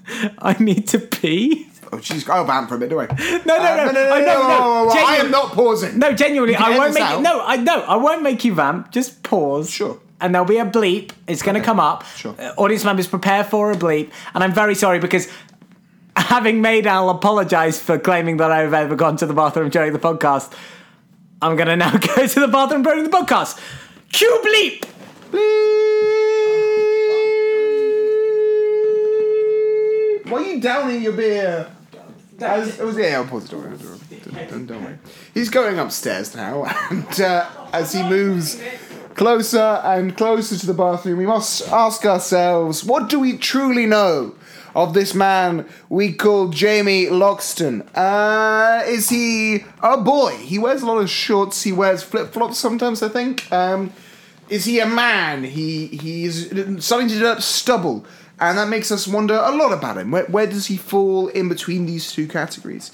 I 0.38 0.56
need 0.62 0.88
to 0.88 0.98
pee. 0.98 1.68
Oh, 1.92 1.98
jeez. 1.98 2.28
I'll 2.28 2.44
vamp 2.44 2.68
for 2.68 2.74
a 2.76 2.78
bit, 2.78 2.90
don't 2.90 3.10
I? 3.10 3.42
No, 3.46 3.56
no, 3.56 3.62
Uh, 3.62 3.76
no, 3.76 3.84
no, 3.86 3.92
no, 3.92 4.12
I 4.14 4.20
no, 4.20 4.26
no, 4.26 4.48
no, 4.48 4.84
no, 4.84 4.90
I 5.06 5.16
am 5.16 5.30
not 5.30 5.52
pausing. 5.52 5.98
No, 5.98 6.12
genuinely, 6.12 6.56
I 6.56 6.76
won't 6.76 6.94
make 6.94 7.02
out. 7.02 7.22
no, 7.22 7.40
I 7.44 7.56
no, 7.56 7.80
I 7.82 7.96
won't 7.96 8.22
make 8.22 8.44
you 8.44 8.54
vamp. 8.54 8.90
Just 8.90 9.22
pause. 9.22 9.70
Sure. 9.70 10.00
And 10.20 10.34
there'll 10.34 10.46
be 10.48 10.58
a 10.58 10.64
bleep. 10.64 11.12
It's 11.28 11.42
going 11.42 11.56
to 11.56 11.60
come 11.60 11.78
up. 11.78 12.04
Sure. 12.16 12.34
Uh, 12.38 12.52
audience 12.56 12.84
members, 12.84 13.06
prepare 13.06 13.44
for 13.44 13.70
a 13.72 13.76
bleep. 13.76 14.10
And 14.34 14.42
I'm 14.42 14.52
very 14.54 14.74
sorry 14.74 14.98
because 14.98 15.28
having 16.16 16.60
made 16.62 16.86
Al 16.86 17.10
apologise 17.10 17.78
for 17.80 17.98
claiming 17.98 18.38
that 18.38 18.50
I've 18.50 18.72
ever 18.72 18.96
gone 18.96 19.16
to 19.18 19.26
the 19.26 19.34
bathroom 19.34 19.68
during 19.70 19.92
the 19.92 19.98
podcast, 19.98 20.52
I'm 21.42 21.56
going 21.56 21.68
to 21.68 21.76
now 21.76 21.96
go 21.98 22.26
to 22.26 22.40
the 22.40 22.48
bathroom 22.48 22.82
during 22.82 23.04
the 23.04 23.10
podcast. 23.10 23.60
Cue 24.12 24.40
bleep. 24.44 26.03
Why 30.24 30.42
are 30.42 30.46
you 30.46 30.60
downing 30.60 31.02
your 31.02 31.12
beer? 31.12 31.70
It 32.40 32.80
was, 32.80 32.96
yeah, 32.96 33.18
I'll 33.18 33.26
pause 33.26 33.52
worry. 33.52 33.76
Don't, 33.76 34.48
don't, 34.50 34.66
don't 34.66 34.84
worry. 34.84 34.98
He's 35.34 35.50
going 35.50 35.78
upstairs 35.78 36.34
now, 36.34 36.64
and 36.90 37.20
uh, 37.20 37.48
as 37.72 37.92
he 37.92 38.02
moves 38.02 38.60
closer 39.14 39.80
and 39.84 40.16
closer 40.16 40.56
to 40.56 40.66
the 40.66 40.74
bathroom, 40.74 41.18
we 41.18 41.26
must 41.26 41.68
ask 41.68 42.04
ourselves 42.04 42.82
what 42.82 43.08
do 43.08 43.20
we 43.20 43.36
truly 43.36 43.86
know 43.86 44.34
of 44.74 44.94
this 44.94 45.14
man 45.14 45.68
we 45.88 46.12
call 46.12 46.48
Jamie 46.48 47.06
Loxton? 47.06 47.86
Uh, 47.94 48.82
is 48.86 49.10
he 49.10 49.64
a 49.82 49.96
boy? 49.96 50.32
He 50.36 50.58
wears 50.58 50.82
a 50.82 50.86
lot 50.86 50.98
of 50.98 51.08
shorts, 51.08 51.62
he 51.62 51.72
wears 51.72 52.02
flip 52.02 52.32
flops 52.32 52.58
sometimes, 52.58 53.02
I 53.02 53.08
think. 53.08 53.50
Um, 53.52 53.92
is 54.48 54.64
he 54.64 54.80
a 54.80 54.86
man? 54.86 55.44
He 55.44 55.86
he's 55.86 56.46
starting 56.84 57.08
to 57.08 57.14
develop 57.14 57.40
stubble, 57.40 58.04
and 58.40 58.58
that 58.58 58.68
makes 58.68 58.90
us 58.90 59.06
wonder 59.06 59.34
a 59.34 59.54
lot 59.54 59.72
about 59.72 59.96
him. 59.96 60.10
Where, 60.10 60.24
where 60.24 60.46
does 60.46 60.66
he 60.66 60.76
fall 60.76 61.28
in 61.28 61.48
between 61.48 61.86
these 61.86 62.12
two 62.12 62.26
categories? 62.26 62.90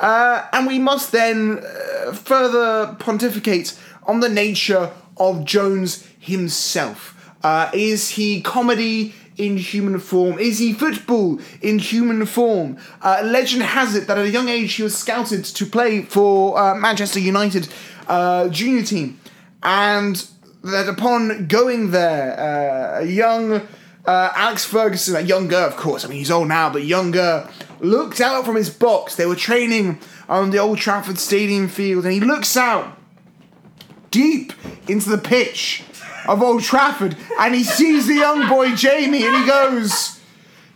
Uh, 0.00 0.46
and 0.52 0.66
we 0.66 0.78
must 0.78 1.12
then 1.12 1.58
uh, 1.58 2.12
further 2.12 2.96
pontificate 2.98 3.78
on 4.04 4.20
the 4.20 4.28
nature 4.28 4.90
of 5.16 5.44
Jones 5.44 6.06
himself. 6.18 7.32
Uh, 7.42 7.70
is 7.72 8.10
he 8.10 8.40
comedy 8.40 9.14
in 9.36 9.56
human 9.56 9.98
form? 9.98 10.38
Is 10.38 10.58
he 10.58 10.72
football 10.72 11.40
in 11.60 11.78
human 11.78 12.26
form? 12.26 12.78
Uh, 13.00 13.22
legend 13.24 13.62
has 13.62 13.94
it 13.94 14.06
that 14.06 14.18
at 14.18 14.26
a 14.26 14.30
young 14.30 14.48
age 14.48 14.74
he 14.74 14.82
was 14.82 14.96
scouted 14.96 15.44
to 15.44 15.66
play 15.66 16.02
for 16.02 16.58
uh, 16.58 16.74
Manchester 16.74 17.20
United 17.20 17.68
uh, 18.08 18.48
junior 18.48 18.82
team, 18.82 19.20
and 19.62 20.26
that 20.62 20.88
upon 20.88 21.46
going 21.46 21.90
there, 21.90 22.38
uh, 22.38 23.02
a 23.02 23.06
young 23.06 23.66
uh, 24.04 24.30
Alex 24.34 24.64
Ferguson, 24.64 25.16
a 25.16 25.20
younger, 25.20 25.56
of 25.56 25.76
course, 25.76 26.04
I 26.04 26.08
mean 26.08 26.18
he's 26.18 26.30
old 26.30 26.48
now, 26.48 26.70
but 26.70 26.84
younger, 26.84 27.48
looked 27.80 28.20
out 28.20 28.44
from 28.44 28.56
his 28.56 28.70
box. 28.70 29.14
They 29.16 29.26
were 29.26 29.36
training 29.36 30.00
on 30.28 30.50
the 30.50 30.58
Old 30.58 30.78
Trafford 30.78 31.18
Stadium 31.18 31.68
field, 31.68 32.04
and 32.04 32.12
he 32.12 32.20
looks 32.20 32.56
out 32.56 32.98
deep 34.10 34.52
into 34.88 35.08
the 35.08 35.18
pitch 35.18 35.84
of 36.26 36.42
Old 36.42 36.62
Trafford, 36.62 37.16
and 37.38 37.54
he 37.54 37.64
sees 37.64 38.06
the 38.06 38.14
young 38.14 38.48
boy 38.48 38.74
Jamie, 38.74 39.24
and 39.24 39.36
he 39.36 39.46
goes. 39.46 40.18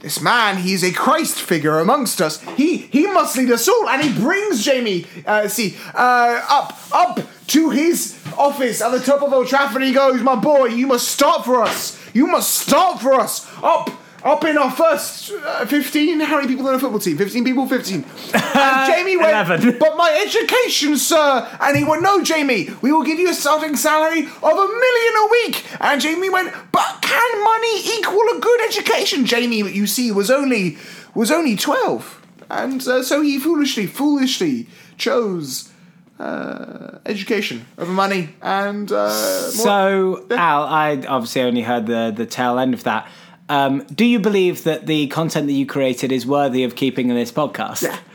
This 0.00 0.20
man, 0.20 0.58
he's 0.58 0.84
a 0.84 0.92
Christ 0.92 1.40
figure 1.40 1.78
amongst 1.78 2.20
us. 2.20 2.40
He 2.54 2.76
he 2.76 3.06
must 3.06 3.36
lead 3.36 3.50
us 3.50 3.66
all, 3.66 3.88
and 3.88 4.02
he 4.02 4.12
brings 4.20 4.62
Jamie, 4.62 5.06
uh, 5.26 5.48
see, 5.48 5.74
uh, 5.94 6.44
up 6.48 6.78
up 6.92 7.20
to 7.48 7.70
his 7.70 8.15
office 8.38 8.80
at 8.80 8.90
the 8.90 9.00
top 9.00 9.22
of 9.22 9.32
Old 9.32 9.48
Trafford. 9.48 9.82
He 9.82 9.92
goes, 9.92 10.22
"My 10.22 10.36
boy, 10.36 10.66
you 10.66 10.86
must 10.86 11.08
start 11.08 11.44
for 11.44 11.62
us. 11.62 11.98
You 12.14 12.26
must 12.26 12.54
start 12.54 13.00
for 13.00 13.14
us. 13.14 13.46
Up 13.62 13.90
up 14.24 14.44
in 14.44 14.58
our 14.58 14.70
first 14.70 15.32
uh, 15.32 15.66
fifteen. 15.66 16.20
How 16.20 16.36
many 16.36 16.48
people 16.48 16.68
in 16.68 16.74
a 16.74 16.78
football 16.78 16.98
team? 16.98 17.16
Fifteen 17.16 17.44
people. 17.44 17.66
Fifteen. 17.68 18.04
And 18.56 18.90
Jamie 18.90 19.18
went, 19.18 19.30
11. 19.30 19.78
but 19.80 19.98
my 19.98 20.18
education, 20.26 20.96
sir. 20.96 21.46
And 21.60 21.76
he 21.76 21.84
went, 21.84 22.02
no, 22.02 22.22
Jamie, 22.22 22.70
we 22.80 22.90
will 22.90 23.02
give 23.02 23.18
you 23.18 23.28
a 23.28 23.34
starting 23.34 23.76
salary 23.76 24.20
of 24.22 24.42
a 24.42 24.66
million 24.66 25.14
a 25.18 25.28
week. 25.30 25.64
And 25.78 26.00
Jamie 26.00 26.30
went, 26.30 26.54
but 26.72 27.02
can 27.02 27.44
money 27.44 27.98
equal 27.98 28.22
a 28.34 28.40
good 28.40 28.60
education? 28.62 29.26
Jamie, 29.26 29.58
you 29.58 29.86
see, 29.86 30.10
was 30.10 30.30
only 30.30 30.78
was 31.14 31.30
only 31.30 31.54
twelve, 31.54 32.26
and 32.50 32.86
uh, 32.88 33.02
so 33.02 33.20
he 33.20 33.38
foolishly, 33.38 33.86
foolishly 33.86 34.68
chose 34.96 35.70
uh, 36.18 36.98
education 37.06 37.64
over 37.78 37.92
money. 37.92 38.30
And 38.42 38.90
uh, 38.90 38.94
more- 38.94 39.10
So, 39.50 40.26
Al, 40.30 40.64
I 40.64 41.02
obviously 41.08 41.42
only 41.42 41.62
heard 41.62 41.86
the, 41.86 42.12
the 42.14 42.26
tail 42.26 42.58
end 42.58 42.74
of 42.74 42.84
that. 42.84 43.08
Um, 43.48 43.84
do 43.94 44.04
you 44.04 44.18
believe 44.18 44.64
that 44.64 44.86
the 44.86 45.06
content 45.08 45.46
that 45.46 45.52
you 45.52 45.66
created 45.66 46.10
is 46.10 46.26
worthy 46.26 46.64
of 46.64 46.74
keeping 46.74 47.10
in 47.10 47.16
this 47.16 47.32
podcast? 47.32 47.82
Yeah. 47.82 47.98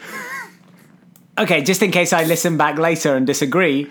Okay, 1.38 1.64
just 1.64 1.82
in 1.82 1.92
case 1.92 2.12
I 2.14 2.26
listen 2.26 2.58
back 2.58 2.78
later 2.78 3.16
and 3.16 3.26
disagree, 3.26 3.86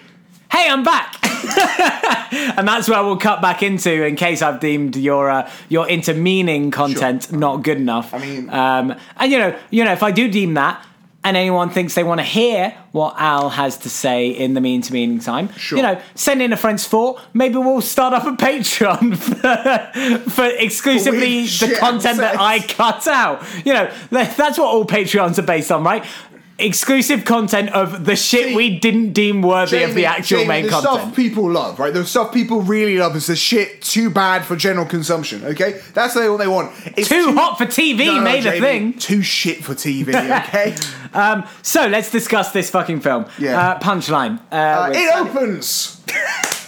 hey, 0.53 0.69
I'm 0.69 0.85
back! 0.85 1.17
and 2.59 2.69
that's 2.69 2.89
where 2.89 3.03
we'll 3.03 3.17
cut 3.17 3.41
back 3.41 3.63
into 3.63 4.05
in 4.05 4.15
case 4.15 4.43
I've 4.43 4.61
deemed 4.61 4.95
your 4.95 5.31
uh, 5.31 5.51
your 5.71 5.87
intermeaning 5.87 6.71
content 6.71 7.33
not 7.33 7.63
good 7.65 7.79
enough. 7.79 8.13
I 8.13 8.19
mean- 8.19 8.51
um, 8.51 8.95
and 9.17 9.33
you 9.33 9.39
know, 9.39 9.59
you 9.71 9.85
know, 9.85 9.93
if 9.93 10.03
I 10.03 10.11
do 10.11 10.29
deem 10.31 10.55
that, 10.55 10.85
and 11.23 11.37
anyone 11.37 11.68
thinks 11.71 11.95
they 11.95 12.03
want 12.05 12.18
to 12.21 12.25
hear 12.25 12.75
what 12.93 13.14
Al 13.18 13.51
has 13.51 13.77
to 13.79 13.91
say 13.91 14.29
in 14.29 14.55
the 14.55 14.61
mean 14.61 14.81
to 14.83 14.93
meaning 14.93 15.18
time, 15.21 15.53
Sure. 15.55 15.77
you 15.77 15.83
know, 15.83 16.01
send 16.14 16.41
in 16.41 16.53
a 16.53 16.57
friend's 16.57 16.87
thought. 16.89 17.21
Maybe 17.35 17.57
we'll 17.59 17.83
start 17.83 18.14
up 18.14 18.25
a 18.25 18.31
Patreon 18.33 19.16
for, 20.25 20.31
for 20.31 20.47
exclusively 20.47 21.43
the 21.43 21.47
shit 21.47 21.79
content 21.79 22.18
that. 22.18 22.37
I 22.39 22.61
cut 22.61 23.07
out. 23.07 23.43
You 23.66 23.75
know, 23.75 23.91
that's 24.11 24.59
what 24.59 24.66
all 24.68 24.85
Patreons 24.87 25.39
are 25.39 25.43
based 25.43 25.71
on, 25.71 25.85
right? 25.85 26.05
Exclusive 26.65 27.25
content 27.25 27.71
of 27.71 28.05
the 28.05 28.17
shit 28.17 28.49
See, 28.49 28.57
we 28.57 28.79
didn't 28.79 29.13
deem 29.13 29.43
worthy 29.43 29.83
of 29.83 29.95
the 29.95 30.07
actual 30.07 30.39
Jamie, 30.39 30.49
main 30.49 30.65
the 30.65 30.71
content. 30.71 30.95
The 30.95 31.01
stuff 31.03 31.17
people 31.17 31.51
love, 31.51 31.79
right? 31.79 31.93
The 31.93 32.05
stuff 32.07 32.33
people 32.33 32.63
really 32.63 32.99
love 32.99 33.17
is 33.17 33.27
the 33.27 33.37
shit 33.37 33.83
too 33.83 34.11
bad 34.11 34.45
for 34.45 34.57
general 34.57 34.87
consumption. 34.87 35.45
Okay, 35.45 35.81
that's 35.95 36.15
what 36.15 36.37
they 36.37 36.47
want. 36.47 36.73
It's 36.97 37.09
Too 37.09 37.33
hot 37.35 37.59
for 37.59 37.67
TV 37.67 38.07
No, 38.07 38.15
no, 38.17 38.23
made 38.23 38.47
a 38.47 38.61
thing. 38.61 38.95
Too 38.95 39.23
shit 39.23 39.65
for 39.65 39.75
TV. 39.75 40.11
Okay, 40.51 40.75
Um, 41.13 41.45
so 41.63 41.87
let's 41.87 42.11
discuss 42.11 42.53
this 42.53 42.71
fucking 42.71 43.01
film. 43.01 43.27
Yeah. 43.39 43.59
Uh, 43.61 43.79
punchline. 43.81 44.39
Uh, 44.53 44.55
Uh, 44.55 44.93
it 44.95 45.15
opens. 45.17 46.01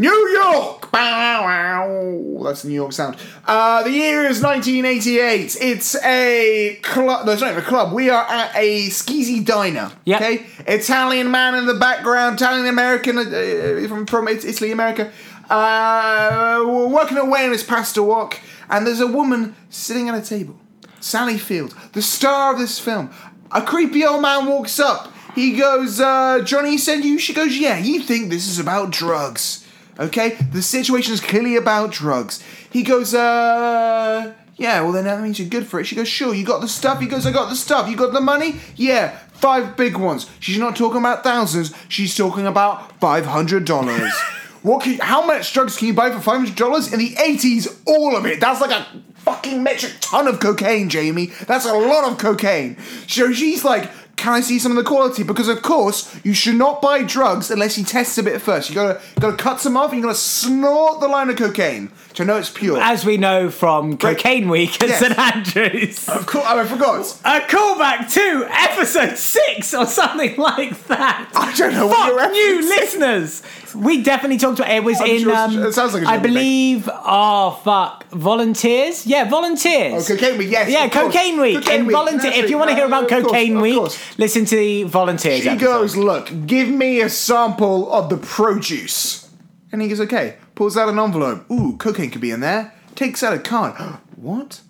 New 0.00 0.28
York. 0.28 0.90
Bow, 0.90 1.42
wow. 1.42 2.42
That's 2.44 2.62
the 2.62 2.68
New 2.68 2.74
York 2.74 2.92
sound. 2.92 3.16
Uh, 3.46 3.82
the 3.82 3.90
year 3.90 4.24
is 4.24 4.42
1988. 4.42 5.58
It's 5.60 5.94
a 6.02 6.78
club. 6.82 7.26
No, 7.26 7.32
it's 7.32 7.42
not 7.42 7.50
even 7.50 7.62
a 7.62 7.66
club. 7.66 7.92
We 7.92 8.08
are 8.08 8.24
at 8.24 8.50
a 8.56 8.86
skeezy 8.88 9.44
diner. 9.44 9.92
Yep. 10.06 10.20
Okay. 10.22 10.46
Italian 10.66 11.30
man 11.30 11.54
in 11.54 11.66
the 11.66 11.74
background. 11.74 12.36
Italian 12.36 12.66
American 12.66 13.18
uh, 13.18 13.86
from 13.88 14.06
from 14.06 14.26
Italy, 14.26 14.72
America. 14.72 15.12
Uh, 15.50 16.62
we're 16.64 16.88
working 16.88 17.18
away 17.18 17.44
on 17.44 17.52
his 17.52 17.62
pasta 17.62 18.02
walk, 18.02 18.40
and 18.70 18.86
there's 18.86 19.00
a 19.00 19.06
woman 19.06 19.54
sitting 19.68 20.08
at 20.08 20.14
a 20.14 20.26
table. 20.26 20.58
Sally 21.00 21.36
Field, 21.36 21.74
the 21.92 22.00
star 22.00 22.54
of 22.54 22.58
this 22.58 22.78
film. 22.78 23.10
A 23.52 23.60
creepy 23.60 24.06
old 24.06 24.22
man 24.22 24.46
walks 24.46 24.80
up. 24.80 25.12
He 25.34 25.56
goes, 25.56 26.00
uh, 26.00 26.40
Johnny 26.44 26.78
sent 26.78 27.04
you? 27.04 27.18
She 27.18 27.34
goes, 27.34 27.56
Yeah, 27.56 27.78
you 27.78 28.00
think 28.00 28.30
this 28.30 28.48
is 28.48 28.58
about 28.58 28.90
drugs. 28.90 29.59
Okay? 30.00 30.30
The 30.52 30.62
situation 30.62 31.12
is 31.12 31.20
clearly 31.20 31.56
about 31.56 31.92
drugs. 31.92 32.42
He 32.70 32.82
goes, 32.82 33.14
uh, 33.14 34.34
yeah, 34.56 34.80
well 34.80 34.92
then 34.92 35.04
that 35.04 35.20
means 35.20 35.38
you're 35.38 35.48
good 35.48 35.66
for 35.66 35.78
it. 35.78 35.84
She 35.84 35.94
goes, 35.94 36.08
sure, 36.08 36.34
you 36.34 36.44
got 36.44 36.60
the 36.60 36.68
stuff? 36.68 37.00
He 37.00 37.06
goes, 37.06 37.26
I 37.26 37.32
got 37.32 37.50
the 37.50 37.56
stuff. 37.56 37.88
You 37.88 37.96
got 37.96 38.12
the 38.12 38.20
money? 38.20 38.56
Yeah, 38.76 39.16
five 39.32 39.76
big 39.76 39.96
ones. 39.96 40.28
She's 40.40 40.58
not 40.58 40.74
talking 40.74 40.98
about 40.98 41.22
thousands, 41.22 41.74
she's 41.88 42.16
talking 42.16 42.46
about 42.46 42.98
$500. 43.00 44.10
what 44.62 44.82
can, 44.82 44.98
how 44.98 45.26
much 45.26 45.52
drugs 45.52 45.76
can 45.76 45.88
you 45.88 45.94
buy 45.94 46.10
for 46.10 46.18
$500? 46.18 46.92
In 46.92 46.98
the 46.98 47.14
80s, 47.14 47.80
all 47.86 48.16
of 48.16 48.26
it. 48.26 48.40
That's 48.40 48.60
like 48.60 48.70
a 48.70 48.86
fucking 49.16 49.62
metric 49.62 49.94
ton 50.00 50.26
of 50.26 50.40
cocaine, 50.40 50.88
Jamie. 50.88 51.26
That's 51.46 51.66
a 51.66 51.74
lot 51.74 52.10
of 52.10 52.18
cocaine. 52.18 52.76
So 53.06 53.32
she's 53.32 53.64
like, 53.64 53.90
can 54.20 54.34
I 54.34 54.40
see 54.42 54.58
some 54.58 54.72
of 54.72 54.76
the 54.76 54.84
quality? 54.84 55.22
Because 55.22 55.48
of 55.48 55.62
course 55.62 56.14
you 56.22 56.34
should 56.34 56.56
not 56.56 56.82
buy 56.82 57.02
drugs 57.02 57.50
unless 57.50 57.78
you 57.78 57.84
test 57.84 58.18
a 58.18 58.22
bit 58.22 58.42
first. 58.42 58.68
You 58.68 58.74
gotta 58.74 59.00
gotta 59.18 59.34
cut 59.34 59.60
some 59.60 59.78
off 59.78 59.92
and 59.92 59.98
you 59.98 60.02
gotta 60.02 60.14
snort 60.18 61.00
the 61.00 61.08
line 61.08 61.30
of 61.30 61.36
cocaine 61.36 61.90
to 62.14 62.24
know 62.24 62.36
it's 62.36 62.50
pure. 62.50 62.78
as 62.80 63.04
we 63.04 63.16
know 63.16 63.50
from 63.50 63.96
Cocaine 63.96 64.48
Week 64.48 64.82
at 64.82 64.88
Yes. 64.88 64.98
St 65.00 65.18
Andrews. 65.18 66.08
of 66.08 66.26
course, 66.26 66.44
oh, 66.48 66.58
I 66.58 66.64
forgot. 66.64 67.00
A 67.24 67.46
callback 67.46 68.12
to 68.14 68.46
episode 68.50 69.16
six 69.16 69.72
or 69.74 69.86
something 69.86 70.36
like 70.38 70.86
that. 70.88 71.30
I 71.34 71.54
don't 71.54 71.72
know 71.72 71.86
what 71.86 72.18
Fuck 72.18 72.34
you're 72.34 72.60
you, 72.60 72.68
listeners. 72.68 73.42
We 73.74 74.02
definitely 74.02 74.38
talked 74.38 74.58
about 74.58 74.70
it. 74.72 74.82
Was 74.82 75.00
I'm 75.00 75.06
in 75.06 75.20
sure 75.22 75.36
um, 75.36 75.58
it 75.62 75.72
sounds 75.72 75.94
like 75.94 76.02
a 76.02 76.08
I 76.08 76.14
thing. 76.14 76.22
believe. 76.22 76.88
Oh 76.92 77.60
fuck, 77.62 78.04
volunteers. 78.10 79.06
Yeah, 79.06 79.28
volunteers. 79.30 80.10
Oh, 80.10 80.14
Cocaine 80.16 80.36
Week, 80.38 80.50
yes, 80.50 80.68
Yeah, 80.68 80.86
of 80.86 80.90
course. 80.90 81.12
Cocaine 81.14 81.40
Week. 81.40 81.54
Cocaine 81.58 81.86
Week, 81.86 81.94
volunteer. 81.94 82.32
If 82.32 82.50
you 82.50 82.58
want 82.58 82.70
to 82.70 82.74
hear 82.76 82.86
about 82.86 83.02
Uh, 83.02 83.16
of 83.18 83.22
course, 83.22 83.32
Cocaine 83.32 83.60
Week, 83.60 83.78
listen 84.18 84.44
to 84.46 84.56
the 84.56 84.82
volunteers. 84.84 85.42
She 85.42 85.48
episode. 85.50 85.64
goes, 85.66 85.96
look, 85.96 86.32
give 86.46 86.68
me 86.68 87.00
a 87.00 87.08
sample 87.08 87.92
of 87.92 88.08
the 88.10 88.16
produce. 88.16 89.29
And 89.72 89.80
he 89.82 89.88
goes, 89.88 90.00
okay. 90.00 90.36
Pulls 90.54 90.76
out 90.76 90.88
an 90.88 90.98
envelope. 90.98 91.48
Ooh, 91.50 91.76
cocaine 91.76 92.10
could 92.10 92.20
be 92.20 92.30
in 92.30 92.40
there. 92.40 92.74
Takes 92.94 93.22
out 93.22 93.32
a 93.32 93.38
card. 93.38 93.74
what? 94.16 94.60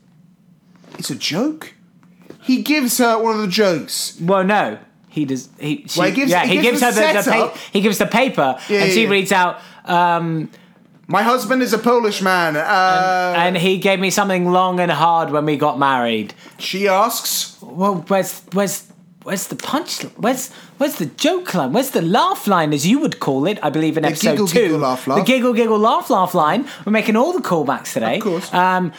It's 0.99 1.11
a 1.11 1.15
joke? 1.15 1.75
He 2.43 2.63
gives 2.63 2.99
her 2.99 3.19
one 3.23 3.35
of 3.37 3.41
the 3.41 3.49
jokes. 3.49 4.19
Well, 4.21 4.45
no. 4.45 4.79
He 5.09 5.25
does. 5.25 5.49
He, 5.59 5.85
she, 5.89 5.99
Well, 5.99 6.09
he 6.09 6.15
gives- 6.15 6.31
yeah, 6.31 6.45
he 6.47 6.57
he, 6.57 6.63
gives 6.63 6.81
gives, 6.81 6.97
her 6.99 7.13
the, 7.13 7.23
the 7.23 7.31
pa- 7.31 7.59
he 7.73 7.81
gives 7.81 7.99
the 7.99 8.07
paper, 8.07 8.59
Yeah, 8.69 8.79
and 8.79 8.89
yeah, 8.89 8.95
she 8.95 9.03
yeah. 9.05 9.09
reads 9.11 9.33
out. 9.33 9.61
Um, 9.85 10.49
My 11.09 11.23
husband 11.23 11.63
is 11.63 11.73
a 11.73 11.79
Polish 11.79 12.23
man. 12.23 12.57
Uh, 12.57 13.35
and 13.37 13.57
he 13.57 13.79
gave 13.79 13.99
me 13.99 14.11
something 14.11 14.53
long 14.53 14.79
and 14.79 14.91
hard 14.93 15.31
when 15.33 15.45
we 15.47 15.57
got 15.57 15.79
married. 15.79 16.33
she 16.59 16.87
asks, 16.87 17.57
Well, 17.61 18.05
where's 18.07 18.43
where's 18.53 18.87
where's 19.23 19.47
the 19.49 19.57
punch? 19.57 20.03
Where's 20.17 20.51
where's 20.79 20.97
the 20.97 21.07
joke 21.07 21.55
line? 21.55 21.73
Where's 21.73 21.91
the 21.91 22.03
laugh 22.03 22.47
line, 22.47 22.73
as 22.73 22.87
you 22.87 22.99
would 23.01 23.21
call 23.21 23.47
it? 23.47 23.59
I 23.63 23.71
believe 23.71 23.97
in 23.99 24.05
episode 24.05 24.31
giggle, 24.33 24.47
two, 24.49 24.55
giggle, 24.61 24.79
laugh, 24.79 25.07
laugh. 25.07 25.19
the 25.19 25.25
giggle 25.25 25.53
giggle 25.53 25.79
laugh 25.79 26.11
laugh 26.11 26.35
line. 26.35 26.67
We're 26.85 26.93
making 26.93 27.17
all 27.17 27.33
the 27.33 27.41
callbacks 27.43 27.93
today. 27.95 28.17
Of 28.17 28.23
course. 28.23 28.53
Um, 28.55 28.93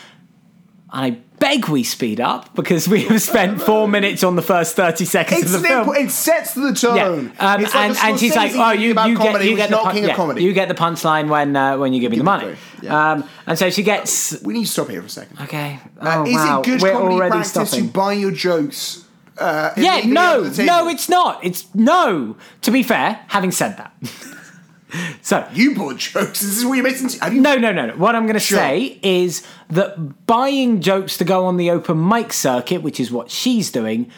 I 0.93 1.11
beg 1.39 1.69
we 1.69 1.83
speed 1.83 2.19
up 2.19 2.53
because 2.53 2.85
we 2.89 3.03
have 3.05 3.21
spent 3.21 3.61
four 3.61 3.87
minutes 3.87 4.25
on 4.25 4.35
the 4.35 4.41
first 4.41 4.75
thirty 4.75 5.05
seconds 5.05 5.43
it's 5.43 5.53
of 5.53 5.61
the 5.61 5.67
film. 5.69 5.95
it 5.95 6.11
sets 6.11 6.53
the 6.53 6.67
Yeah, 6.83 7.03
tone. 7.05 7.31
um, 7.39 7.61
It's 7.63 7.73
like 7.73 7.89
and, 7.91 7.97
and 7.97 8.19
she's 8.19 8.35
like, 8.35 8.51
"Oh, 8.55 8.71
you, 8.71 8.89
you 8.89 8.93
get 9.17 9.45
you 9.45 9.55
get 9.55 9.69
the 9.69 9.77
pun- 9.77 9.95
yeah, 10.35 10.35
you 10.43 10.51
get 10.51 10.67
the 10.67 10.73
punchline 10.75 11.29
when 11.29 11.55
uh, 11.55 11.77
when 11.77 11.93
you 11.93 12.01
give 12.01 12.11
me 12.11 12.17
the 12.17 12.25
money." 12.25 12.55
yeah. 12.81 13.11
Um, 13.13 13.23
and 13.47 13.57
so 13.57 13.69
she 13.69 13.83
gets 13.83 14.41
we 14.41 14.53
need 14.53 14.65
to 14.65 14.71
stop 14.71 14.89
here 14.89 14.99
for 15.01 15.07
a 15.07 15.09
second. 15.09 15.39
okay. 15.43 15.79
Uh, 15.97 16.17
Oh 16.17 16.25
is 16.25 16.35
wow, 16.35 16.59
it 16.59 16.65
good 16.65 16.81
we're 16.81 16.91
comedy 16.91 17.15
already 17.15 17.31
practice 17.31 17.51
stopping. 17.69 17.87
to 17.87 17.93
buy 17.93 18.11
your 18.13 18.31
jokes? 18.31 19.05
Uh, 19.41 19.73
Yeah, 19.77 20.01
no, 20.05 20.37
under 20.37 20.49
the 20.49 20.55
table? 20.55 20.67
no, 20.67 20.87
it's 20.89 21.09
not. 21.09 21.43
It's 21.43 21.73
no. 21.75 22.35
To 22.61 22.71
be 22.71 22.83
fair, 22.83 23.19
having 23.27 23.51
said 23.51 23.77
that, 23.77 23.93
so 25.21 25.47
you 25.53 25.75
bought 25.75 25.97
jokes. 25.97 26.41
This 26.41 26.57
is 26.57 26.65
what 26.65 26.75
you're 26.75 26.83
missing. 26.83 27.19
Have 27.19 27.33
you? 27.33 27.41
no, 27.41 27.55
no, 27.57 27.71
no, 27.71 27.87
no. 27.87 27.93
What 27.95 28.15
I'm 28.15 28.23
going 28.23 28.33
to 28.35 28.39
Sure. 28.39 28.57
say 28.59 28.99
is 29.01 29.45
that 29.69 30.25
buying 30.27 30.81
jokes 30.81 31.17
to 31.17 31.23
go 31.23 31.45
on 31.45 31.57
the 31.57 31.69
open 31.71 32.07
mic 32.07 32.33
circuit, 32.33 32.81
which 32.81 32.99
is 32.99 33.11
what 33.11 33.31
she's 33.31 33.71
doing, 33.71 34.11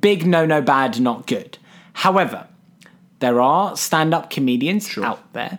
big 0.00 0.26
no, 0.26 0.46
no, 0.46 0.62
bad, 0.62 1.00
not 1.00 1.26
good. 1.26 1.58
However, 1.94 2.46
there 3.18 3.40
are 3.40 3.76
stand-up 3.76 4.30
comedians 4.30 4.96
out 4.98 5.32
there 5.32 5.58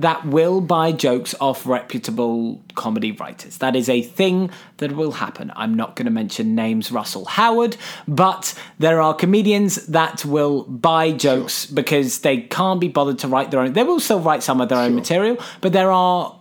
that 0.00 0.26
will 0.26 0.60
buy 0.60 0.92
jokes 0.92 1.34
off 1.40 1.66
reputable 1.66 2.62
comedy 2.74 3.12
writers. 3.12 3.58
That 3.58 3.76
is 3.76 3.88
a 3.88 4.02
thing 4.02 4.50
that 4.78 4.92
will 4.92 5.12
happen. 5.12 5.52
I'm 5.56 5.74
not 5.74 5.96
going 5.96 6.06
to 6.06 6.10
mention 6.10 6.54
names, 6.54 6.90
Russell 6.90 7.26
Howard, 7.26 7.76
but 8.08 8.58
there 8.78 9.00
are 9.00 9.14
comedians 9.14 9.86
that 9.86 10.24
will 10.24 10.64
buy 10.64 11.12
jokes 11.12 11.66
because 11.66 12.20
they 12.20 12.42
can't 12.42 12.80
be 12.80 12.88
bothered 12.88 13.18
to 13.20 13.28
write 13.28 13.50
their 13.50 13.60
own. 13.60 13.72
They 13.72 13.84
will 13.84 14.00
still 14.00 14.20
write 14.20 14.42
some 14.42 14.60
of 14.60 14.68
their 14.68 14.78
own 14.78 14.94
material, 14.94 15.38
but 15.60 15.72
there 15.72 15.90
are 15.90 16.40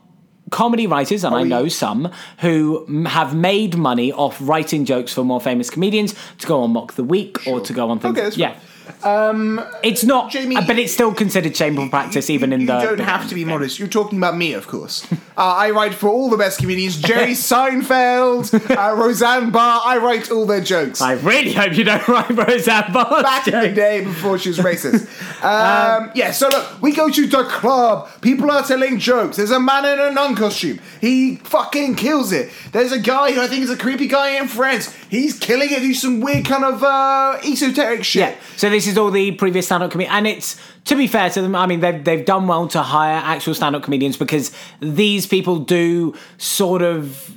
comedy 0.52 0.88
writers, 0.88 1.24
and 1.24 1.36
I 1.36 1.44
know 1.44 1.68
some, 1.68 2.12
who 2.40 2.86
have 3.06 3.36
made 3.36 3.78
money 3.78 4.12
off 4.12 4.38
writing 4.42 4.86
jokes 4.86 5.14
for 5.14 5.24
more 5.24 5.42
famous 5.42 5.70
comedians 5.70 6.16
to 6.40 6.48
go 6.48 6.62
on 6.62 6.72
Mock 6.72 6.94
the 6.94 7.04
Week 7.04 7.46
or 7.48 7.60
to 7.62 7.74
go 7.74 7.90
on 7.90 8.00
things. 8.00 8.18
Okay, 8.18 8.36
yeah. 8.36 8.54
fine. 8.54 8.62
Um, 9.04 9.62
It's 9.84 10.04
not, 10.04 10.32
Jamie, 10.32 10.56
but 10.56 10.78
it's 10.80 10.94
still 10.94 11.14
considered 11.14 11.56
shameful 11.56 11.90
practice, 11.90 12.30
even 12.30 12.52
in 12.54 12.62
you 12.62 12.68
the. 12.68 12.80
You 12.80 12.88
don't 12.88 13.00
have 13.00 13.28
to 13.30 13.36
be 13.36 13.46
modest. 13.46 13.80
You're 13.80 13.88
talking 13.88 14.18
about 14.18 14.36
me, 14.38 14.54
of 14.54 14.68
course. 14.68 15.06
uh, 15.12 15.16
I 15.38 15.72
write 15.72 15.94
for 15.94 16.10
all 16.10 16.30
the 16.30 16.38
best 16.38 16.60
comedians: 16.60 16.98
Jerry 17.02 17.32
Seinfeld, 17.34 18.54
uh, 18.76 18.96
Roseanne 19.02 19.52
Barr. 19.52 19.82
I 19.86 19.98
write 19.98 20.32
all 20.32 20.46
their 20.46 20.62
jokes. 20.62 21.02
I 21.02 21.14
really 21.14 21.54
hope 21.54 21.74
you 21.76 21.84
don't 21.84 22.08
write 22.08 22.30
Roseanne 22.30 22.92
Barr. 22.94 23.24
Back 23.24 23.48
in 23.48 23.60
the 23.60 23.70
day 23.70 24.04
before 24.04 24.38
she 24.38 24.50
was 24.50 24.58
racist. 24.70 25.08
Um, 25.44 26.12
yeah, 26.16 26.32
so 26.32 26.50
look, 26.50 26.82
we 26.82 26.94
go 26.94 27.10
to 27.10 27.28
the 27.28 27.44
club. 27.46 28.10
People 28.22 28.52
are 28.52 28.64
telling 28.64 29.00
jokes. 29.00 29.38
There's 29.38 29.52
a 29.52 29.60
man 29.60 29.86
in 29.86 30.00
a 30.00 30.12
nun 30.12 30.36
costume. 30.36 30.80
He 31.02 31.38
fucking 31.38 31.96
kills 31.96 32.32
it. 32.32 32.52
There's 32.72 32.92
a 32.92 33.00
guy 33.00 33.32
who 33.32 33.42
I 33.42 33.48
think 33.48 33.64
is 33.64 33.70
a 33.70 33.78
creepy 33.78 34.08
guy 34.08 34.38
in 34.40 34.48
France. 34.48 34.94
He's 35.10 35.38
killing 35.40 35.70
it. 35.72 35.82
He's 35.82 36.02
some 36.02 36.20
weird 36.22 36.46
kind 36.46 36.64
of 36.64 36.84
uh, 36.84 37.40
esoteric 37.44 38.04
shit. 38.04 38.20
Yeah. 38.20 38.36
So 38.58 38.70
this 38.80 38.88
is 38.88 38.98
all 38.98 39.12
the 39.12 39.32
previous 39.34 39.66
stand-up 39.66 39.92
comedians, 39.92 40.16
and 40.16 40.26
it's 40.26 40.56
to 40.86 40.96
be 40.96 41.06
fair 41.06 41.30
to 41.30 41.42
them. 41.42 41.54
I 41.54 41.68
mean, 41.68 41.82
they've 41.82 42.02
they've 42.02 42.26
done 42.26 42.48
well 42.48 42.70
to 42.70 42.82
hire 42.82 43.22
actual 43.22 43.54
stand-up 43.54 43.84
comedians 43.84 44.16
because 44.16 44.54
these 44.80 45.28
people 45.28 45.60
do 45.60 46.16
sort 46.38 46.82
of 46.82 47.30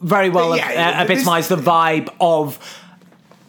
very 0.00 0.28
well 0.28 0.56
Yeah, 0.56 0.96
uh, 0.98 1.04
epitomise 1.04 1.46
the 1.46 1.56
vibe 1.56 2.08
of. 2.20 2.58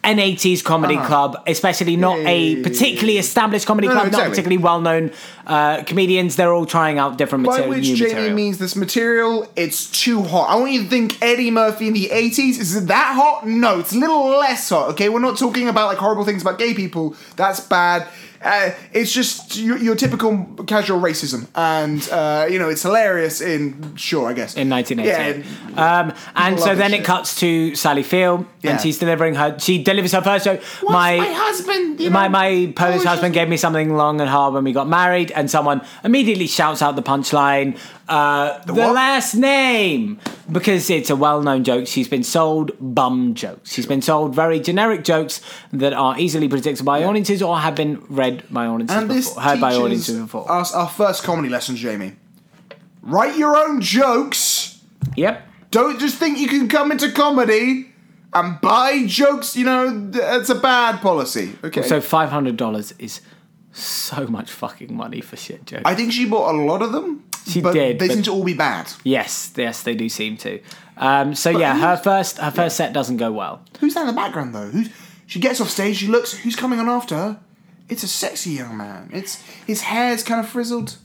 An 0.06 0.18
80s 0.18 0.62
comedy 0.64 0.98
Uh-huh. 0.98 1.08
club, 1.08 1.44
especially 1.48 1.96
not 1.96 2.20
Yeah, 2.20 2.28
a 2.30 2.38
yeah, 2.38 2.58
yeah, 2.58 2.64
particularly 2.64 3.18
established 3.20 3.66
comedy 3.66 3.88
No, 3.88 3.94
no, 3.94 4.00
club, 4.02 4.12
not 4.12 4.30
particularly 4.32 4.58
well 4.58 4.82
known 4.82 5.12
uh, 5.48 5.84
comedians. 5.84 6.36
They're 6.36 6.54
all 6.54 6.66
trying 6.66 7.00
out 7.00 7.18
different 7.18 7.46
By 7.46 7.52
material. 7.52 7.70
which 7.70 7.88
new 7.88 7.96
Jamie 7.96 8.10
material. 8.14 8.36
means 8.36 8.58
this 8.58 8.76
material, 8.76 9.48
it's 9.56 9.90
too 9.90 10.22
hot. 10.24 10.50
I 10.50 10.56
want 10.58 10.72
you 10.74 10.84
to 10.84 10.90
think 10.90 11.22
Eddie 11.22 11.52
Murphy 11.52 11.88
in 11.88 11.94
the 11.94 12.10
80s. 12.12 12.60
Is 12.60 12.76
it 12.76 12.88
that 12.88 13.14
hot? 13.16 13.48
No, 13.48 13.80
it's 13.80 13.94
a 13.94 13.98
little 13.98 14.28
less 14.28 14.68
hot, 14.70 14.90
okay? 14.90 15.08
We're 15.08 15.20
not 15.20 15.38
talking 15.38 15.70
about 15.70 15.88
like 15.88 16.00
horrible 16.00 16.26
things 16.26 16.42
about 16.42 16.60
gay 16.60 16.74
people. 16.74 17.16
That's 17.38 17.62
bad. 17.62 18.06
Uh, 18.44 18.72
it's 18.92 19.12
just 19.12 19.56
your, 19.58 19.78
your 19.78 19.96
typical 19.96 20.46
casual 20.68 21.00
racism. 21.00 21.48
And, 21.56 22.08
uh, 22.10 22.48
you 22.50 22.60
know, 22.60 22.70
it's 22.70 22.82
hilarious 22.84 23.42
in, 23.42 23.96
sure, 23.96 24.28
I 24.30 24.34
guess. 24.34 24.56
in 24.56 24.70
1988. 24.70 25.46
Yeah. 25.76 26.00
um, 26.00 26.14
and 26.36 26.60
so 26.60 26.76
then 26.76 26.94
it 26.94 27.04
cuts 27.06 27.40
to 27.40 27.74
Sally 27.76 28.04
Field, 28.04 28.46
Yeah. 28.62 28.72
and 28.72 28.82
she's 28.82 28.98
delivering 28.98 29.36
her. 29.36 29.58
She 29.60 29.82
delivers 29.84 30.12
her 30.12 30.22
first 30.22 30.46
joke. 30.46 30.62
What's 30.82 30.94
my, 30.94 31.18
husband? 31.20 32.00
You 32.00 32.12
my 32.12 32.28
know, 32.28 32.32
my 32.32 32.50
Polish 32.76 32.94
Polish 32.94 33.04
husband 33.06 33.34
gave 33.34 33.48
me 33.50 33.58
something 33.58 33.96
long 33.96 34.20
and 34.22 34.30
hard 34.30 34.54
when 34.54 34.64
we 34.64 34.74
got 34.74 34.88
married, 34.88 35.32
and 35.32 35.50
someone 35.50 35.82
immediately 36.04 36.48
shouts 36.48 36.82
out 36.82 36.96
the 36.96 37.04
punchline. 37.04 37.78
Uh, 38.08 38.62
the 38.66 38.74
what? 38.74 38.94
last 38.94 39.34
name 39.34 40.20
because 40.52 40.90
it's 40.90 41.10
a 41.10 41.16
well-known 41.16 41.64
joke. 41.64 41.88
She's 41.88 42.08
been 42.10 42.24
sold 42.24 42.72
bum 42.80 43.34
jokes. 43.34 43.72
She's 43.72 43.86
been 43.86 44.02
sold 44.02 44.36
very 44.36 44.60
generic 44.60 45.04
jokes 45.06 45.40
that 45.72 45.94
are 45.94 46.20
easily 46.20 46.50
predicted 46.50 46.86
by 46.86 47.04
audiences 47.04 47.42
or 47.42 47.58
have 47.60 47.76
been 47.76 48.04
read 48.10 48.44
by 48.52 48.66
audiences 48.68 48.98
And 48.98 49.10
this 49.10 49.30
before, 49.30 49.44
heard 49.44 49.62
by 49.62 49.76
audiences 49.76 50.20
before. 50.20 50.52
us 50.52 50.74
our 50.74 50.90
first 50.90 51.24
comedy 51.24 51.48
lesson, 51.50 51.76
Jamie. 51.78 52.14
Write 53.02 53.38
your 53.38 53.56
own 53.58 53.80
jokes. 53.82 54.82
yep. 55.16 55.48
Don't 55.72 56.00
just 56.00 56.18
think 56.18 56.38
you 56.38 56.48
can 56.48 56.68
come 56.68 56.92
into 56.92 57.12
comedy 57.12 57.90
and 58.34 58.60
buy 58.62 59.06
jokes. 59.08 59.56
You 59.56 59.66
know, 59.66 60.10
it's 60.14 60.50
a 60.50 60.56
bad 60.56 61.02
policy. 61.02 61.54
Okay. 61.64 61.82
So 61.84 62.00
five 62.02 62.30
hundred 62.30 62.58
dollars 62.58 62.94
is 63.00 63.22
so 63.72 64.28
much 64.28 64.52
fucking 64.52 64.94
money 64.96 65.20
for 65.22 65.36
shit 65.36 65.66
jokes. 65.66 65.82
I 65.86 65.96
think 65.96 66.12
she 66.12 66.26
bought 66.26 66.54
a 66.54 66.58
lot 66.58 66.82
of 66.84 66.92
them. 66.92 67.24
She 67.46 67.62
but 67.62 67.74
did, 67.74 68.00
They 68.00 68.08
but- 68.08 68.14
seem 68.14 68.24
to 68.24 68.32
all 68.32 68.44
be 68.44 68.54
bad. 68.54 68.92
yes, 69.04 69.52
yes, 69.56 69.84
they 69.84 69.96
do 69.96 70.08
seem 70.10 70.38
to. 70.38 70.60
Um, 70.98 71.34
so 71.36 71.50
yeah, 71.50 71.78
her 71.78 71.98
first 71.98 72.38
her 72.38 72.52
first 72.52 72.78
set 72.78 72.94
doesn't 72.94 73.18
go 73.18 73.32
well. 73.32 73.62
Who's 73.80 73.94
that 73.96 74.02
in 74.02 74.08
the 74.08 74.14
background 74.14 74.54
though? 74.54 74.68
Who's 74.70 74.90
she 75.26 75.40
gets 75.40 75.60
off 75.60 75.70
stage? 75.70 75.98
She 75.98 76.08
looks. 76.08 76.34
Who's 76.34 76.56
coming 76.56 76.80
on 76.80 76.88
after 76.88 77.16
her? 77.16 77.40
It's 77.90 78.04
a 78.04 78.08
sexy 78.08 78.52
young 78.52 78.78
man. 78.78 79.10
It's 79.12 79.42
his 79.66 79.82
hair's 79.82 80.24
kind 80.24 80.40
of 80.40 80.48
frizzled. 80.48 80.98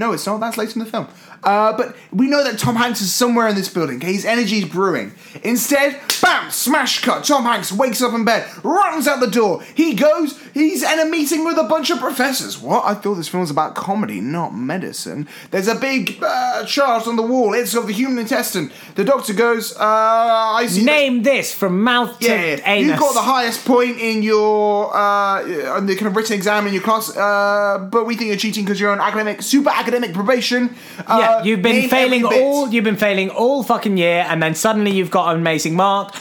No, 0.00 0.12
it's 0.12 0.24
not. 0.24 0.40
That's 0.40 0.56
later 0.56 0.72
in 0.72 0.78
the 0.86 0.90
film. 0.90 1.08
Uh, 1.44 1.76
but 1.76 1.94
we 2.10 2.26
know 2.26 2.42
that 2.42 2.58
Tom 2.58 2.74
Hanks 2.74 3.02
is 3.02 3.12
somewhere 3.12 3.48
in 3.48 3.54
this 3.54 3.68
building. 3.68 3.96
Okay? 3.96 4.14
His 4.14 4.24
energy 4.24 4.58
is 4.58 4.64
brewing. 4.64 5.12
Instead, 5.42 6.00
bam, 6.22 6.50
smash 6.50 7.00
cut. 7.02 7.22
Tom 7.24 7.44
Hanks 7.44 7.70
wakes 7.70 8.00
up 8.00 8.14
in 8.14 8.24
bed, 8.24 8.48
runs 8.64 9.06
out 9.06 9.20
the 9.20 9.26
door. 9.30 9.62
He 9.74 9.94
goes. 9.94 10.40
He's 10.52 10.82
in 10.82 10.98
a 10.98 11.04
meeting 11.04 11.44
with 11.44 11.58
a 11.58 11.64
bunch 11.64 11.90
of 11.90 11.98
professors. 12.00 12.58
What? 12.58 12.84
I 12.84 12.94
thought 12.94 13.14
this 13.14 13.28
film 13.28 13.42
was 13.42 13.50
about 13.50 13.76
comedy, 13.76 14.20
not 14.20 14.54
medicine. 14.54 15.28
There's 15.50 15.68
a 15.68 15.76
big 15.76 16.18
uh, 16.22 16.64
chart 16.64 17.06
on 17.06 17.16
the 17.16 17.22
wall. 17.22 17.54
It's 17.54 17.74
of 17.74 17.86
the 17.86 17.92
human 17.92 18.18
intestine. 18.18 18.72
The 18.96 19.04
doctor 19.04 19.32
goes, 19.32 19.76
uh, 19.76 19.78
"I 19.80 20.66
see." 20.66 20.84
Name 20.84 21.22
this 21.22 21.54
from 21.54 21.82
mouth 21.84 22.18
to 22.20 22.26
yeah, 22.26 22.60
anus. 22.64 22.94
you 22.94 22.98
got 22.98 23.14
the 23.14 23.22
highest 23.22 23.64
point 23.64 23.98
in 23.98 24.24
your 24.24 24.94
uh, 24.94 25.76
on 25.76 25.86
the 25.86 25.94
kind 25.94 26.08
of 26.08 26.16
written 26.16 26.34
exam 26.34 26.66
in 26.66 26.72
your 26.72 26.82
class, 26.82 27.16
uh, 27.16 27.86
but 27.92 28.06
we 28.06 28.16
think 28.16 28.28
you're 28.28 28.36
cheating 28.36 28.64
because 28.64 28.80
you're 28.80 28.90
on 28.90 29.00
academic, 29.00 29.42
super 29.42 29.70
academic 29.70 29.89
probation. 30.12 30.74
Uh, 31.06 31.18
Yeah, 31.20 31.42
you've 31.44 31.62
been 31.62 31.88
failing 31.88 32.24
all. 32.24 32.68
You've 32.72 32.84
been 32.84 32.96
failing 32.96 33.30
all 33.30 33.62
fucking 33.62 33.96
year, 33.96 34.24
and 34.28 34.42
then 34.42 34.54
suddenly 34.54 34.90
you've 34.92 35.10
got 35.10 35.34
an 35.34 35.40
amazing 35.40 35.74
mark. 35.74 36.14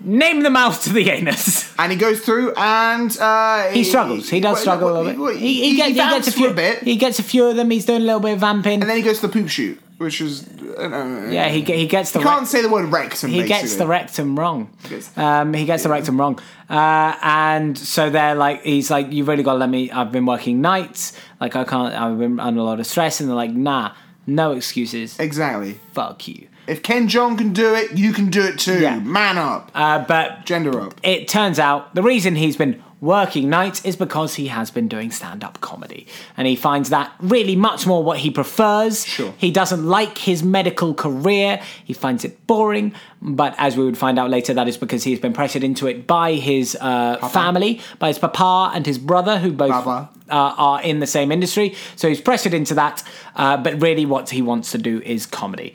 Name 0.00 0.42
the 0.42 0.50
mouth 0.50 0.82
to 0.84 0.92
the 0.92 1.10
anus. 1.10 1.74
And 1.78 1.90
he 1.90 1.98
goes 1.98 2.20
through, 2.20 2.52
and 2.56 3.16
uh, 3.20 3.70
He 3.70 3.82
struggles. 3.82 4.28
He 4.30 4.40
does 4.40 4.54
well, 4.54 4.62
struggle 4.62 4.92
well, 4.92 5.02
a 5.02 5.04
little 5.04 5.26
bit. 5.26 5.36
He, 5.38 5.54
He, 5.54 5.70
he, 5.70 5.76
gets, 5.76 5.88
he 5.88 5.94
gets 5.94 6.28
a 6.28 6.32
few. 6.32 6.50
a 6.50 6.54
bit, 6.54 6.82
He 6.84 6.96
gets 6.96 7.18
a 7.18 7.22
few 7.24 7.46
of 7.46 7.56
them. 7.56 7.70
He's 7.70 7.84
doing 7.84 8.02
a 8.02 8.04
little 8.04 8.20
bit 8.20 8.34
of 8.34 8.38
vamping. 8.40 8.80
and 8.82 8.88
then 8.90 8.96
he 8.96 9.02
goes 9.02 9.20
to 9.20 9.26
the 9.26 9.32
poop 9.32 9.48
shoot, 9.48 9.80
which 9.98 10.20
is 10.20 10.46
uh, 10.78 11.28
yeah, 11.30 11.48
he 11.48 11.62
he 11.62 11.86
gets 11.86 12.10
the. 12.12 12.18
You 12.20 12.24
can't 12.24 12.40
rec- 12.40 12.48
say 12.48 12.62
the 12.62 12.68
word 12.68 12.86
rectum. 12.92 13.30
he 13.30 13.42
gets 13.44 13.76
the 13.76 13.86
rectum 13.86 14.38
wrong. 14.38 14.70
Um, 15.16 15.54
he 15.54 15.64
gets 15.64 15.82
the 15.84 15.88
rectum 15.88 16.18
wrong, 16.20 16.38
uh, 16.68 17.16
and 17.22 17.76
so 17.78 18.10
they're 18.10 18.34
like, 18.34 18.62
he's 18.62 18.90
like, 18.90 19.10
you've 19.12 19.28
really 19.28 19.42
got 19.42 19.54
to 19.54 19.58
let 19.58 19.70
me. 19.70 19.90
I've 19.90 20.12
been 20.12 20.26
working 20.26 20.60
nights, 20.60 21.12
like 21.40 21.56
I 21.56 21.64
can't. 21.64 21.94
I've 21.94 22.18
been 22.18 22.38
under 22.40 22.60
a 22.60 22.64
lot 22.64 22.80
of 22.80 22.86
stress, 22.86 23.20
and 23.20 23.28
they're 23.28 23.36
like, 23.36 23.52
nah, 23.52 23.92
no 24.26 24.52
excuses. 24.52 25.18
exactly. 25.18 25.78
Fuck 25.92 26.28
you. 26.28 26.48
If 26.66 26.82
Ken 26.82 27.06
John 27.06 27.36
can 27.36 27.52
do 27.52 27.74
it, 27.76 27.92
you 27.96 28.12
can 28.12 28.28
do 28.28 28.42
it 28.42 28.58
too. 28.58 28.80
Yeah. 28.80 28.98
Man 28.98 29.38
up, 29.38 29.70
Uh, 29.72 30.04
but 30.04 30.44
gender 30.46 30.80
up. 30.80 30.94
it 31.04 31.28
turns 31.28 31.60
out 31.60 31.94
the 31.94 32.02
reason 32.02 32.34
he's 32.34 32.56
been 32.56 32.82
working 33.00 33.50
nights 33.50 33.84
is 33.84 33.96
because 33.96 34.36
he 34.36 34.46
has 34.48 34.70
been 34.70 34.88
doing 34.88 35.10
stand-up 35.10 35.60
comedy. 35.60 36.06
And 36.36 36.46
he 36.46 36.56
finds 36.56 36.90
that 36.90 37.12
really 37.20 37.56
much 37.56 37.86
more 37.86 38.02
what 38.02 38.18
he 38.18 38.30
prefers. 38.30 39.04
Sure. 39.04 39.34
he 39.36 39.50
doesn't 39.50 39.84
like 39.84 40.18
his 40.18 40.42
medical 40.42 40.94
career. 40.94 41.60
He 41.84 41.92
finds 41.92 42.24
it 42.24 42.46
boring. 42.46 42.94
But 43.20 43.54
as 43.58 43.76
we 43.76 43.84
would 43.84 43.98
find 43.98 44.18
out 44.18 44.30
later 44.30 44.54
that 44.54 44.68
is 44.68 44.76
because 44.76 45.04
he's 45.04 45.20
been 45.20 45.32
pressured 45.32 45.64
into 45.64 45.86
it 45.86 46.06
by 46.06 46.34
his 46.34 46.76
uh, 46.80 47.28
family 47.28 47.80
by 47.98 48.08
his 48.08 48.18
papa 48.18 48.72
and 48.74 48.86
his 48.86 48.98
brother 48.98 49.38
who 49.38 49.52
both 49.52 49.70
uh, 49.70 50.08
are 50.30 50.82
in 50.82 51.00
the 51.00 51.06
same 51.06 51.32
industry. 51.32 51.74
So 51.96 52.08
he's 52.08 52.20
pressured 52.20 52.54
into 52.54 52.74
that. 52.74 53.02
Uh, 53.34 53.56
but 53.56 53.80
really 53.80 54.06
what 54.06 54.30
he 54.30 54.42
wants 54.42 54.72
to 54.72 54.78
do 54.78 55.00
is 55.02 55.26
comedy 55.26 55.74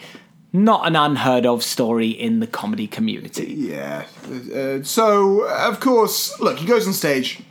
not 0.53 0.85
an 0.85 0.95
unheard 0.95 1.45
of 1.45 1.63
story 1.63 2.09
in 2.09 2.39
the 2.39 2.47
comedy 2.47 2.87
community 2.87 3.53
Yeah. 3.53 4.05
Uh, 4.53 4.83
so, 4.83 5.45
of 5.45 5.79
course, 5.79 6.39
look, 6.39 6.59
he 6.59 6.65
goes 6.65 6.87
on 6.87 6.93
stage. 6.93 7.41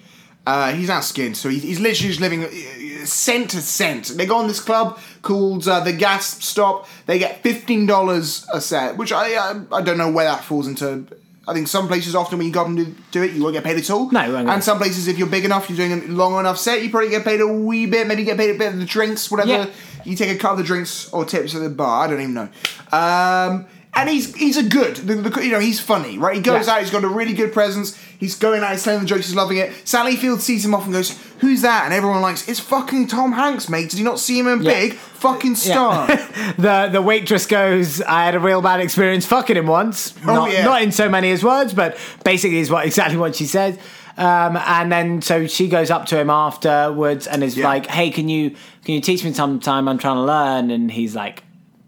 Uh, 0.46 0.72
he's 0.72 0.88
out 0.90 1.04
skinned, 1.04 1.36
so 1.36 1.48
he, 1.48 1.58
he's 1.58 1.78
literally 1.80 2.08
just 2.08 2.20
living 2.20 2.44
uh, 2.44 3.04
cent 3.04 3.50
to 3.50 3.60
cent. 3.60 4.08
They 4.08 4.26
go 4.26 4.36
on 4.36 4.48
this 4.48 4.58
club 4.60 4.98
called 5.22 5.68
uh, 5.68 5.80
the 5.80 5.92
Gas 5.92 6.42
Stop. 6.42 6.88
They 7.06 7.18
get 7.18 7.42
fifteen 7.42 7.86
dollars 7.86 8.46
a 8.52 8.60
set, 8.60 8.96
which 8.96 9.12
I, 9.12 9.34
I 9.34 9.60
I 9.70 9.82
don't 9.82 9.98
know 9.98 10.10
where 10.10 10.24
that 10.24 10.42
falls 10.42 10.66
into. 10.66 11.06
I 11.46 11.52
think 11.52 11.68
some 11.68 11.88
places 11.88 12.14
often 12.14 12.38
when 12.38 12.46
you 12.46 12.52
go 12.52 12.62
up 12.62 12.68
and 12.68 12.76
do, 12.76 12.94
do 13.10 13.22
it, 13.22 13.32
you 13.32 13.42
won't 13.42 13.54
get 13.54 13.64
paid 13.64 13.76
at 13.76 13.90
all. 13.90 14.10
No, 14.10 14.24
you 14.24 14.32
won't 14.32 14.46
get 14.46 14.54
and 14.54 14.64
some 14.64 14.78
places, 14.78 15.08
if 15.08 15.18
you're 15.18 15.26
big 15.28 15.44
enough, 15.44 15.68
you're 15.68 15.76
doing 15.76 15.92
a 15.92 16.06
long 16.12 16.38
enough 16.38 16.58
set, 16.58 16.82
you 16.82 16.90
probably 16.90 17.10
get 17.10 17.24
paid 17.24 17.40
a 17.40 17.46
wee 17.46 17.86
bit. 17.86 18.06
Maybe 18.06 18.24
get 18.24 18.36
paid 18.36 18.54
a 18.54 18.58
bit 18.58 18.72
of 18.72 18.78
the 18.78 18.84
drinks, 18.84 19.30
whatever. 19.30 19.50
Yeah. 19.50 19.66
You 20.04 20.16
take 20.16 20.30
a 20.30 20.38
cut 20.38 20.52
of 20.52 20.58
the 20.58 20.64
drinks 20.64 21.08
or 21.12 21.24
tips 21.24 21.54
at 21.54 21.62
the 21.62 21.68
bar. 21.70 22.04
I 22.04 22.10
don't 22.10 22.20
even 22.20 22.34
know. 22.34 22.48
Um, 22.92 23.66
and 23.92 24.08
he's 24.08 24.34
he's 24.36 24.56
a 24.56 24.62
good, 24.62 24.96
the, 24.96 25.14
the, 25.16 25.44
you 25.44 25.50
know, 25.50 25.58
he's 25.58 25.80
funny, 25.80 26.16
right? 26.16 26.36
He 26.36 26.40
goes 26.42 26.66
Yeah. 26.68 26.74
out, 26.74 26.80
he's 26.80 26.90
got 26.92 27.02
a 27.02 27.08
really 27.08 27.32
good 27.32 27.52
presence. 27.52 27.96
He's 28.20 28.36
going 28.36 28.62
out, 28.62 28.70
he's 28.72 28.84
telling 28.84 29.00
the 29.00 29.06
jokes, 29.06 29.26
he's 29.26 29.34
loving 29.34 29.56
it. 29.56 29.72
Sally 29.84 30.14
Field 30.14 30.40
sees 30.42 30.64
him 30.64 30.74
off 30.74 30.84
and 30.84 30.92
goes, 30.92 31.18
"Who's 31.40 31.62
that?" 31.62 31.86
And 31.86 31.92
everyone 31.94 32.20
likes, 32.22 32.46
"It's 32.48 32.60
fucking 32.60 33.08
Tom 33.08 33.32
Hanks, 33.32 33.68
mate. 33.68 33.90
Did 33.90 33.98
you 33.98 34.04
not 34.04 34.20
see 34.20 34.38
him 34.38 34.46
in 34.46 34.62
Yeah. 34.62 34.72
Big? 34.72 34.92
Fucking 34.94 35.56
star." 35.56 36.06
the 36.58 36.88
the 36.92 37.02
waitress 37.02 37.46
goes, 37.46 38.00
I 38.02 38.24
had 38.24 38.36
a 38.36 38.40
real 38.40 38.62
bad 38.62 38.78
experience 38.80 39.26
fucking 39.26 39.56
him 39.56 39.66
once. 39.66 40.14
Oh, 40.22 40.34
not, 40.34 40.52
yeah. 40.52 40.64
not 40.64 40.82
in 40.82 40.92
so 40.92 41.08
many 41.08 41.32
as 41.32 41.42
words, 41.42 41.72
but 41.74 41.98
basically 42.24 42.58
is 42.58 42.70
what 42.70 42.86
exactly 42.86 43.16
what 43.16 43.34
she 43.34 43.46
says. 43.46 43.76
Um, 44.20 44.56
and 44.58 44.92
then 44.92 45.22
so 45.22 45.46
she 45.46 45.66
goes 45.68 45.90
up 45.90 46.04
to 46.06 46.18
him 46.18 46.28
afterwards 46.30 47.26
and 47.26 47.42
is 47.42 47.56
Yeah. 47.56 47.64
like, 47.66 47.86
"Hey, 47.86 48.10
can 48.10 48.28
you 48.28 48.50
can 48.84 48.94
you 48.94 49.00
teach 49.00 49.24
me 49.24 49.32
sometime? 49.32 49.88
I'm 49.88 49.98
trying 49.98 50.16
to 50.16 50.22
learn." 50.22 50.70
And 50.70 50.90
he's 50.90 51.14
like, 51.16 51.42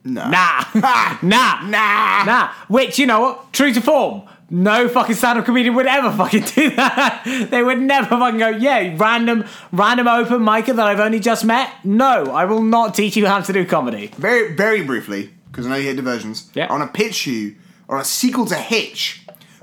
no. 0.04 0.28
"Nah, 0.30 0.64
nah, 0.74 1.16
Nah. 1.22 2.24
nah." 2.24 2.48
Which 2.68 2.98
you 2.98 3.06
know 3.06 3.20
what? 3.20 3.52
True 3.52 3.72
to 3.74 3.80
form. 3.80 4.22
No 4.50 4.86
fucking 4.88 5.14
stand-up 5.14 5.46
comedian 5.46 5.74
would 5.76 5.86
ever 5.86 6.10
fucking 6.10 6.42
do 6.56 6.70
that. 6.76 7.22
they 7.50 7.62
would 7.62 7.80
never 7.80 8.08
fucking 8.08 8.38
go, 8.38 8.48
yeah, 8.50 8.94
random, 8.98 9.46
random 9.72 10.06
open 10.06 10.40
micer 10.40 10.76
that 10.76 10.86
I've 10.86 11.00
only 11.00 11.20
just 11.20 11.42
met. 11.46 11.70
No, 11.84 12.24
I 12.26 12.44
will 12.44 12.62
not 12.62 12.94
teach 12.94 13.16
you 13.16 13.26
how 13.26 13.40
to 13.40 13.50
do 13.52 13.64
comedy. 13.64 14.10
Very, 14.18 14.54
very 14.54 14.82
briefly, 14.82 15.32
because 15.50 15.66
I 15.66 15.70
know 15.70 15.76
you 15.76 15.84
hate 15.88 15.96
diversions. 15.96 16.50
Yeah. 16.54 16.66
I 16.68 16.72
want 16.76 16.92
to 16.92 16.98
pitch 17.02 17.26
you 17.26 17.54
on 17.88 18.00
a 18.00 18.04
sequel 18.04 18.44
to 18.46 18.54
Hitch, 18.56 19.21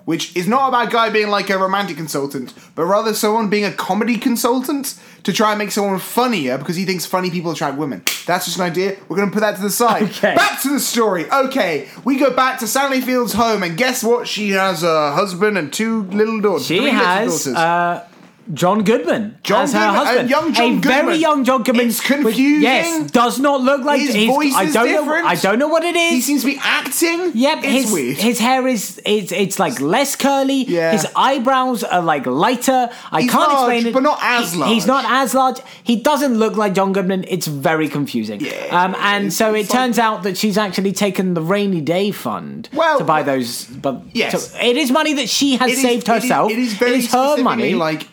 which 0.09 0.35
is 0.35 0.47
not 0.47 0.69
about 0.69 0.87
a 0.87 0.89
guy 0.89 1.07
being 1.11 1.29
like 1.29 1.51
a 1.51 1.57
romantic 1.59 1.95
consultant, 1.95 2.51
but 2.73 2.83
rather 2.83 3.13
someone 3.13 3.47
being 3.47 3.63
a 3.63 3.71
comedy 3.71 4.17
consultant 4.17 4.99
to 5.21 5.31
try 5.31 5.51
and 5.51 5.59
make 5.59 5.69
someone 5.69 5.99
funnier 5.99 6.57
because 6.57 6.75
he 6.75 6.83
thinks 6.83 7.05
funny 7.05 7.29
people 7.29 7.51
attract 7.51 7.77
women. 7.77 8.01
That's 8.25 8.45
just 8.45 8.57
an 8.57 8.63
idea. 8.63 8.97
We're 9.07 9.17
going 9.17 9.29
to 9.29 9.31
put 9.31 9.41
that 9.41 9.57
to 9.57 9.61
the 9.61 9.69
side. 9.69 10.01
Okay. 10.09 10.33
Back 10.33 10.63
to 10.63 10.69
the 10.69 10.79
story. 10.79 11.29
Okay, 11.29 11.89
we 12.05 12.17
go 12.17 12.35
back 12.35 12.57
to 12.61 12.65
Sally 12.67 13.01
Field's 13.01 13.33
home, 13.33 13.61
and 13.61 13.77
guess 13.77 14.03
what? 14.03 14.27
She 14.27 14.49
has 14.49 14.81
a 14.81 15.11
husband 15.11 15.59
and 15.59 15.71
two 15.71 16.01
little 16.05 16.41
daughters. 16.41 16.65
She 16.65 16.79
three 16.79 16.89
has 16.89 17.45
uh, 17.45 18.07
John 18.53 18.83
Goodman 18.83 19.37
John 19.43 19.63
as 19.63 19.73
her 19.73 19.79
Goodman, 19.79 19.95
a 19.95 20.05
husband. 20.05 20.29
young 20.29 20.53
John 20.53 20.77
a 20.77 20.79
very 20.81 21.15
young 21.17 21.43
John 21.43 21.63
Goodman. 21.63 21.87
It's 21.87 21.99
confusing. 22.01 22.61
yes, 22.61 23.11
does 23.11 23.37
not 23.39 23.61
look 23.61 23.83
like 23.83 24.01
His 24.01 24.15
voice 24.25 24.53
I 24.55 24.65
don't 24.71 24.87
different. 24.87 25.23
know. 25.25 25.29
I 25.29 25.35
don't 25.35 25.59
know 25.59 25.67
what 25.67 25.83
it 25.83 25.95
is. 25.95 26.13
he 26.13 26.21
seems 26.21 26.41
to 26.41 26.47
be 26.47 26.59
acting. 26.61 27.31
Yep, 27.35 27.57
it's 27.59 27.67
his 27.67 27.91
weird. 27.91 28.17
his 28.17 28.39
hair 28.39 28.67
is 28.67 28.99
it's 29.05 29.31
it's 29.31 29.59
like 29.59 29.79
less 29.79 30.15
curly. 30.15 30.63
Yeah. 30.65 30.91
His 30.91 31.05
eyebrows 31.15 31.83
are 31.83 32.01
like 32.01 32.25
lighter. 32.25 32.89
I 33.11 33.21
He's 33.21 33.31
can't 33.31 33.51
large, 33.51 33.73
explain 33.75 33.87
it, 33.87 33.93
but 33.93 34.03
not 34.03 34.19
as 34.21 34.53
He- 34.53 34.63
He's 34.63 34.87
not 34.87 35.05
as 35.07 35.33
large. 35.33 35.59
He 35.83 35.97
doesn't 35.97 36.35
look 36.37 36.55
like 36.57 36.73
John 36.73 36.91
Goodman. 36.93 37.25
It's 37.27 37.47
very 37.47 37.87
confusing. 37.87 38.39
Yeah, 38.41 38.67
um, 38.71 38.95
and 38.99 39.31
so 39.31 39.53
it 39.53 39.61
like- 39.61 39.69
turns 39.69 39.99
out 39.99 40.23
that 40.23 40.37
she's 40.37 40.57
actually 40.57 40.91
taken 40.93 41.33
the 41.33 41.41
rainy 41.41 41.81
day 41.81 42.11
fund 42.11 42.69
Well, 42.73 42.97
to 42.97 43.03
buy 43.03 43.21
those. 43.23 43.65
But 43.65 44.01
Yes. 44.13 44.51
so 44.51 44.57
it 44.59 44.75
is 44.77 44.91
money 44.91 45.13
that 45.13 45.29
she 45.29 45.57
has 45.57 45.69
It 45.69 45.73
is- 45.73 45.81
saved 45.81 46.09
it 46.09 46.15
is- 46.15 46.23
herself. 46.23 46.51
It 46.51 46.59
is, 46.59 46.73
very 46.73 46.91
it 46.93 46.97
is 46.99 47.11
her 47.11 47.37
money. 47.43 47.75
Like, 47.75 48.07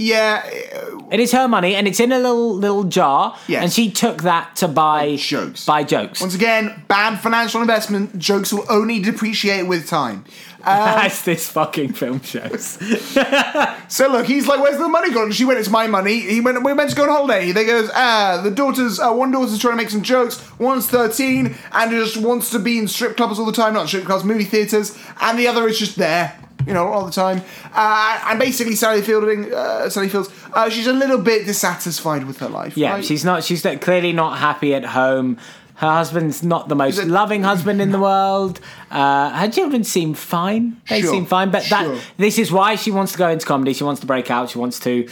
yeah, 0.00 0.42
uh, 0.74 0.98
It 1.12 1.20
is 1.20 1.32
her 1.32 1.46
money, 1.46 1.74
and 1.74 1.86
it's 1.86 2.00
in 2.00 2.10
a 2.10 2.18
little 2.18 2.54
little 2.54 2.84
jar. 2.84 3.36
Yes. 3.48 3.62
And 3.62 3.72
she 3.72 3.90
took 3.90 4.22
that 4.22 4.56
to 4.56 4.68
buy 4.68 5.16
jokes. 5.16 5.66
Buy 5.66 5.84
jokes. 5.84 6.20
once 6.20 6.34
again, 6.34 6.84
bad 6.88 7.20
financial 7.20 7.60
investment. 7.60 8.18
Jokes 8.18 8.52
will 8.52 8.64
only 8.70 9.00
depreciate 9.00 9.64
with 9.66 9.86
time. 9.88 10.24
Uh, 10.62 11.04
As 11.06 11.22
this 11.22 11.48
fucking 11.48 11.94
film 11.94 12.20
shows. 12.20 12.78
so 13.88 14.08
look, 14.08 14.26
he's 14.26 14.46
like, 14.46 14.60
"Where's 14.60 14.76
the 14.76 14.88
money 14.90 15.10
gone?" 15.10 15.32
She 15.32 15.46
went, 15.46 15.58
"It's 15.58 15.70
my 15.70 15.86
money." 15.86 16.20
He 16.20 16.42
went, 16.42 16.62
"We're 16.62 16.74
meant 16.74 16.90
to 16.90 16.96
go 16.96 17.04
on 17.04 17.08
holiday." 17.08 17.50
They 17.52 17.64
goes, 17.64 17.88
"Ah, 17.94 18.42
the 18.44 18.50
daughter's 18.50 19.00
uh, 19.00 19.10
one 19.14 19.30
daughter's 19.30 19.58
trying 19.58 19.72
to 19.72 19.76
make 19.78 19.88
some 19.88 20.02
jokes. 20.02 20.36
One's 20.58 20.86
thirteen 20.86 21.54
and 21.72 21.90
just 21.90 22.18
wants 22.18 22.50
to 22.50 22.58
be 22.58 22.78
in 22.78 22.88
strip 22.88 23.16
clubs 23.16 23.38
all 23.38 23.46
the 23.46 23.52
time, 23.52 23.72
not 23.72 23.88
strip 23.88 24.04
clubs, 24.04 24.22
movie 24.22 24.44
theaters, 24.44 24.94
and 25.22 25.38
the 25.38 25.46
other 25.48 25.66
is 25.66 25.78
just 25.78 25.96
there." 25.96 26.36
You 26.66 26.74
know, 26.74 26.86
all 26.88 27.04
the 27.06 27.12
time, 27.12 27.42
uh, 27.74 28.20
and 28.28 28.38
basically 28.38 28.74
Sally 28.74 29.02
Fielding, 29.02 29.52
uh, 29.52 29.88
Sally 29.88 30.08
Fields, 30.08 30.28
uh, 30.52 30.68
she's 30.68 30.86
a 30.86 30.92
little 30.92 31.18
bit 31.18 31.46
dissatisfied 31.46 32.24
with 32.26 32.38
her 32.38 32.48
life. 32.48 32.76
Yeah, 32.76 32.92
right? 32.94 33.04
she's 33.04 33.24
not. 33.24 33.44
She's 33.44 33.62
clearly 33.80 34.12
not 34.12 34.38
happy 34.38 34.74
at 34.74 34.84
home. 34.84 35.38
Her 35.76 35.88
husband's 35.92 36.42
not 36.42 36.68
the 36.68 36.74
most 36.74 37.02
loving 37.04 37.42
husband 37.42 37.80
in 37.80 37.90
the 37.90 37.98
world. 38.10 38.60
Uh, 38.90 39.30
her 39.30 39.48
children 39.48 39.82
seem 39.84 40.12
fine. 40.12 40.76
They 40.90 41.00
Sure, 41.00 41.10
seem 41.10 41.24
fine, 41.24 41.50
but 41.50 41.62
sure. 41.62 41.94
that 41.94 42.02
this 42.18 42.38
is 42.38 42.52
why 42.52 42.74
she 42.76 42.90
wants 42.90 43.12
to 43.12 43.18
go 43.18 43.30
into 43.30 43.46
comedy. 43.46 43.72
She 43.72 43.84
wants 43.84 44.00
to 44.02 44.06
break 44.06 44.30
out. 44.30 44.50
She 44.50 44.58
wants 44.58 44.78
to 44.80 45.08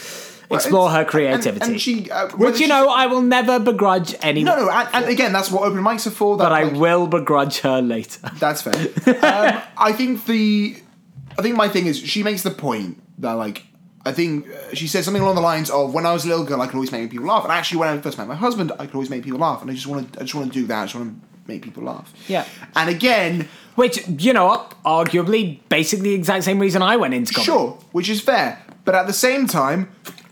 explore 0.51 0.88
it's- 0.90 0.94
her 0.96 1.05
creativity. 1.07 1.64
and 1.64 1.80
she, 1.80 2.11
uh, 2.11 2.28
which 2.36 2.61
you 2.61 2.66
know, 2.68 2.90
I 2.90 3.07
will 3.07 3.22
never 3.22 3.59
begrudge 3.59 4.14
anyone. 4.20 4.57
No, 4.59 4.66
no, 4.66 4.70
and, 4.70 4.88
and 4.92 5.05
again, 5.07 5.32
that's 5.32 5.51
what 5.51 5.62
open 5.62 5.80
mics 5.82 6.07
are 6.07 6.11
for. 6.11 6.36
That, 6.36 6.44
but 6.44 6.53
I 6.53 6.64
like, 6.64 6.74
will 6.74 7.07
begrudge 7.07 7.61
her 7.61 7.80
later. 7.80 8.20
That's 8.38 8.61
fair. 8.61 8.74
um, 9.07 9.62
I 9.78 9.92
think 9.92 10.26
the, 10.26 10.76
I 11.39 11.43
think 11.43 11.57
my 11.57 11.68
thing 11.68 11.86
is 11.86 11.99
she 11.99 12.22
makes 12.22 12.43
the 12.43 12.51
point 12.51 13.01
that 13.18 13.32
like 13.32 13.64
I 14.05 14.12
think 14.12 14.47
uh, 14.49 14.74
she 14.74 14.86
says 14.89 15.05
something 15.05 15.22
along 15.22 15.34
the 15.36 15.41
lines 15.41 15.70
of 15.70 15.93
when 15.95 16.07
I 16.07 16.12
was 16.12 16.24
a 16.24 16.28
little 16.28 16.45
girl 16.45 16.61
I 16.61 16.66
could 16.66 16.74
always 16.76 16.93
make 16.93 17.11
people 17.11 17.26
laugh, 17.26 17.45
and 17.45 17.53
actually 17.53 17.78
when 17.78 17.89
I 17.89 18.01
first 18.01 18.18
met 18.18 18.26
my 18.28 18.34
husband 18.34 18.72
I 18.78 18.86
could 18.86 18.95
always 18.95 19.11
make 19.11 19.22
people 19.24 19.39
laugh, 19.41 19.62
and 19.62 19.70
I 19.70 19.74
just 19.74 19.86
want 19.86 20.12
to 20.12 20.20
I 20.20 20.22
just 20.22 20.34
want 20.34 20.53
to 20.53 20.59
do 20.61 20.66
that. 20.66 20.80
I 20.80 20.84
just 20.84 20.95
want 20.97 21.20
to 21.20 21.28
make 21.47 21.62
people 21.62 21.82
laugh. 21.84 22.12
Yeah. 22.28 22.45
And 22.76 22.91
again, 22.91 23.49
Which 23.76 24.07
you 24.09 24.32
know, 24.32 24.66
arguably, 24.84 25.61
basically 25.68 26.11
the 26.11 26.14
exact 26.14 26.45
same 26.45 26.59
reason 26.59 26.82
I 26.82 26.97
went 26.97 27.14
into 27.14 27.32
comedy. 27.32 27.47
sure, 27.47 27.78
which 27.93 28.09
is 28.09 28.20
fair, 28.20 28.61
but 28.84 28.95
at 28.95 29.07
the 29.07 29.12
same 29.12 29.47
time. 29.47 29.91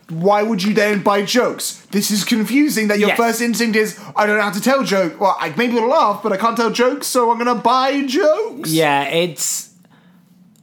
Why 0.08 0.44
would 0.44 0.62
you 0.62 0.72
then 0.72 1.02
buy 1.02 1.22
jokes? 1.24 1.84
This 1.90 2.12
is 2.12 2.22
confusing. 2.22 2.86
That 2.86 3.00
your 3.00 3.08
Yes. 3.08 3.16
first 3.18 3.40
instinct 3.40 3.74
is, 3.74 3.98
I 4.14 4.24
don't 4.24 4.36
know 4.36 4.42
how 4.44 4.52
to 4.52 4.60
tell 4.60 4.84
joke. 4.84 5.20
Well, 5.20 5.36
I 5.40 5.48
make 5.56 5.72
people 5.72 5.88
laugh, 5.88 6.22
but 6.22 6.32
I 6.32 6.36
can't 6.36 6.56
tell 6.56 6.70
jokes, 6.70 7.08
so 7.08 7.28
I'm 7.32 7.38
gonna 7.38 7.56
buy 7.56 8.06
jokes. 8.06 8.70
Yeah, 8.70 9.02
it's 9.08 9.65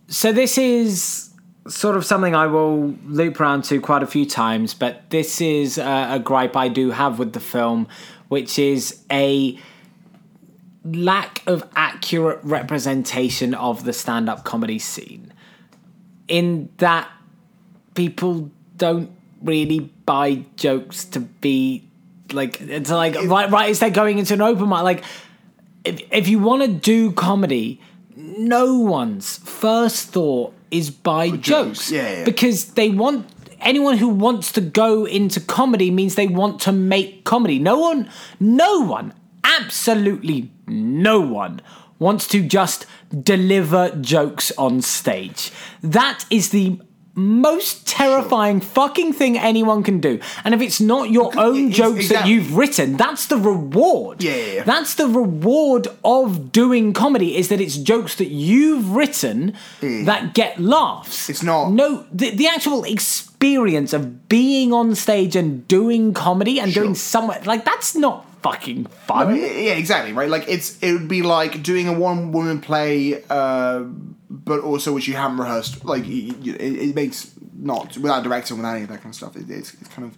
so 0.08 0.32
this 0.32 0.58
is 0.58 1.30
sort 1.68 1.96
of 1.96 2.06
something 2.06 2.36
I 2.36 2.48
will 2.48 2.96
loop 3.06 3.40
around 3.40 3.64
to 3.66 3.80
quite 3.80 4.04
a 4.04 4.08
few 4.08 4.26
times, 4.26 4.74
but 4.74 5.10
this 5.10 5.40
is 5.42 5.78
a, 5.78 6.16
a 6.16 6.20
gripe 6.20 6.56
I 6.56 6.68
do 6.68 6.92
have 6.92 7.20
with 7.20 7.34
the 7.34 7.40
film, 7.40 7.88
which 8.28 8.60
is 8.60 9.02
a 9.12 9.58
lack 10.84 11.42
of 11.48 11.68
accurate 11.76 12.40
representation 12.44 13.54
of 13.54 13.86
the 13.86 13.94
stand-up 13.94 14.44
comedy 14.44 14.80
scene. 14.80 15.34
In 16.28 16.70
that 16.78 17.10
people 17.96 18.52
don't 18.76 19.12
really 19.42 19.80
buy 20.06 20.44
jokes 20.56 21.06
to 21.06 21.20
be 21.20 21.88
like 22.32 22.60
it's 22.62 22.90
like 22.90 23.14
right 23.26 23.52
right 23.52 23.70
as 23.70 23.80
they're 23.80 23.90
going 23.90 24.18
into 24.18 24.34
an 24.34 24.42
open 24.42 24.70
mic 24.70 24.82
like 24.82 25.04
if, 25.84 26.02
if 26.12 26.28
you 26.28 26.40
want 26.40 26.62
to 26.62 26.68
do 26.68 27.12
comedy, 27.12 27.82
no 28.38 28.78
one's 28.78 29.38
first 29.38 30.10
thought 30.10 30.54
is 30.72 30.90
buy 30.90 31.30
jokes. 31.32 31.92
Yeah, 31.92 32.20
yeah. 32.20 32.24
Because 32.24 32.74
they 32.74 32.90
want 32.90 33.30
anyone 33.62 33.98
who 33.98 34.10
wants 34.10 34.52
to 34.54 34.62
go 34.62 35.06
into 35.06 35.40
comedy 35.40 35.92
means 35.92 36.16
they 36.16 36.28
want 36.28 36.60
to 36.62 36.72
make 36.72 37.24
comedy. 37.24 37.60
No 37.60 37.80
one, 37.80 38.10
no 38.40 38.80
one, 38.82 39.14
absolutely 39.44 40.52
no 40.68 41.20
one 41.20 41.62
wants 42.00 42.28
to 42.28 42.42
just 42.42 42.86
deliver 43.24 43.90
jokes 44.02 44.52
on 44.58 44.82
stage. 44.82 45.52
That 45.82 46.26
is 46.30 46.50
the 46.50 46.80
most 47.16 47.86
terrifying 47.88 48.60
fucking 48.60 49.14
thing 49.14 49.38
anyone 49.38 49.84
can 49.84 50.00
do. 50.00 50.20
And 50.44 50.54
if 50.54 50.62
it's 50.62 50.82
not 50.82 51.12
your 51.12 51.32
own 51.38 51.70
it's- 51.70 51.78
jokes 51.78 52.10
that 52.10 52.28
you've 52.28 52.56
written, 52.58 52.98
that's 52.98 53.28
the 53.28 53.38
reward. 53.38 54.24
Yeah, 54.24 54.36
yeah, 54.36 54.54
yeah. 54.54 54.64
That's 54.64 54.96
the 54.96 55.08
reward 55.08 55.88
of 56.04 56.52
doing 56.52 56.94
comedy 56.94 57.38
is 57.38 57.50
that 57.50 57.62
it's 57.62 57.78
jokes 57.78 58.16
that 58.16 58.30
you've 58.30 58.90
written 58.96 59.54
that 59.82 60.34
get 60.34 60.60
laughs. 60.60 61.30
It's 61.30 61.44
not- 61.44 61.72
No, 61.72 62.06
the, 62.12 62.32
the 62.32 62.48
actual 62.48 62.84
experience 62.84 63.94
of 63.94 64.28
being 64.30 64.74
on 64.74 64.96
stage 64.96 65.36
and 65.36 65.68
doing 65.68 66.14
comedy 66.14 66.60
and 66.60 66.74
doing 66.74 66.96
somewhere 66.96 67.42
like 67.46 67.66
that's 67.66 67.96
not 67.96 68.26
fucking 68.44 68.86
fun. 68.86 69.36
Yeah, 69.36 69.46
yeah, 69.46 69.74
exactly, 69.74 70.14
right? 70.14 70.30
Like 70.30 70.46
it's 70.48 70.78
it 70.84 70.94
would 70.94 71.08
be 71.08 71.22
like 71.22 71.64
doing 71.64 71.88
a 71.88 71.94
one 71.94 72.32
woman 72.32 72.62
play, 72.62 73.24
uh, 73.30 73.80
but 74.30 74.60
also 74.60 74.94
which 74.94 75.08
you 75.08 75.16
haven't 75.16 75.38
rehearsed. 75.38 75.84
Like 75.86 76.06
it, 76.06 76.46
it 76.46 76.96
makes 76.96 77.34
not 77.56 77.98
without 77.98 78.24
directing, 78.24 78.58
without 78.58 78.76
any 78.76 78.84
of 78.84 78.90
that 78.90 78.98
kind 78.98 79.08
of 79.08 79.16
stuff. 79.16 79.36
It, 79.36 79.50
it's, 79.50 79.74
it's 79.74 79.90
kind 79.90 80.12
of 80.12 80.18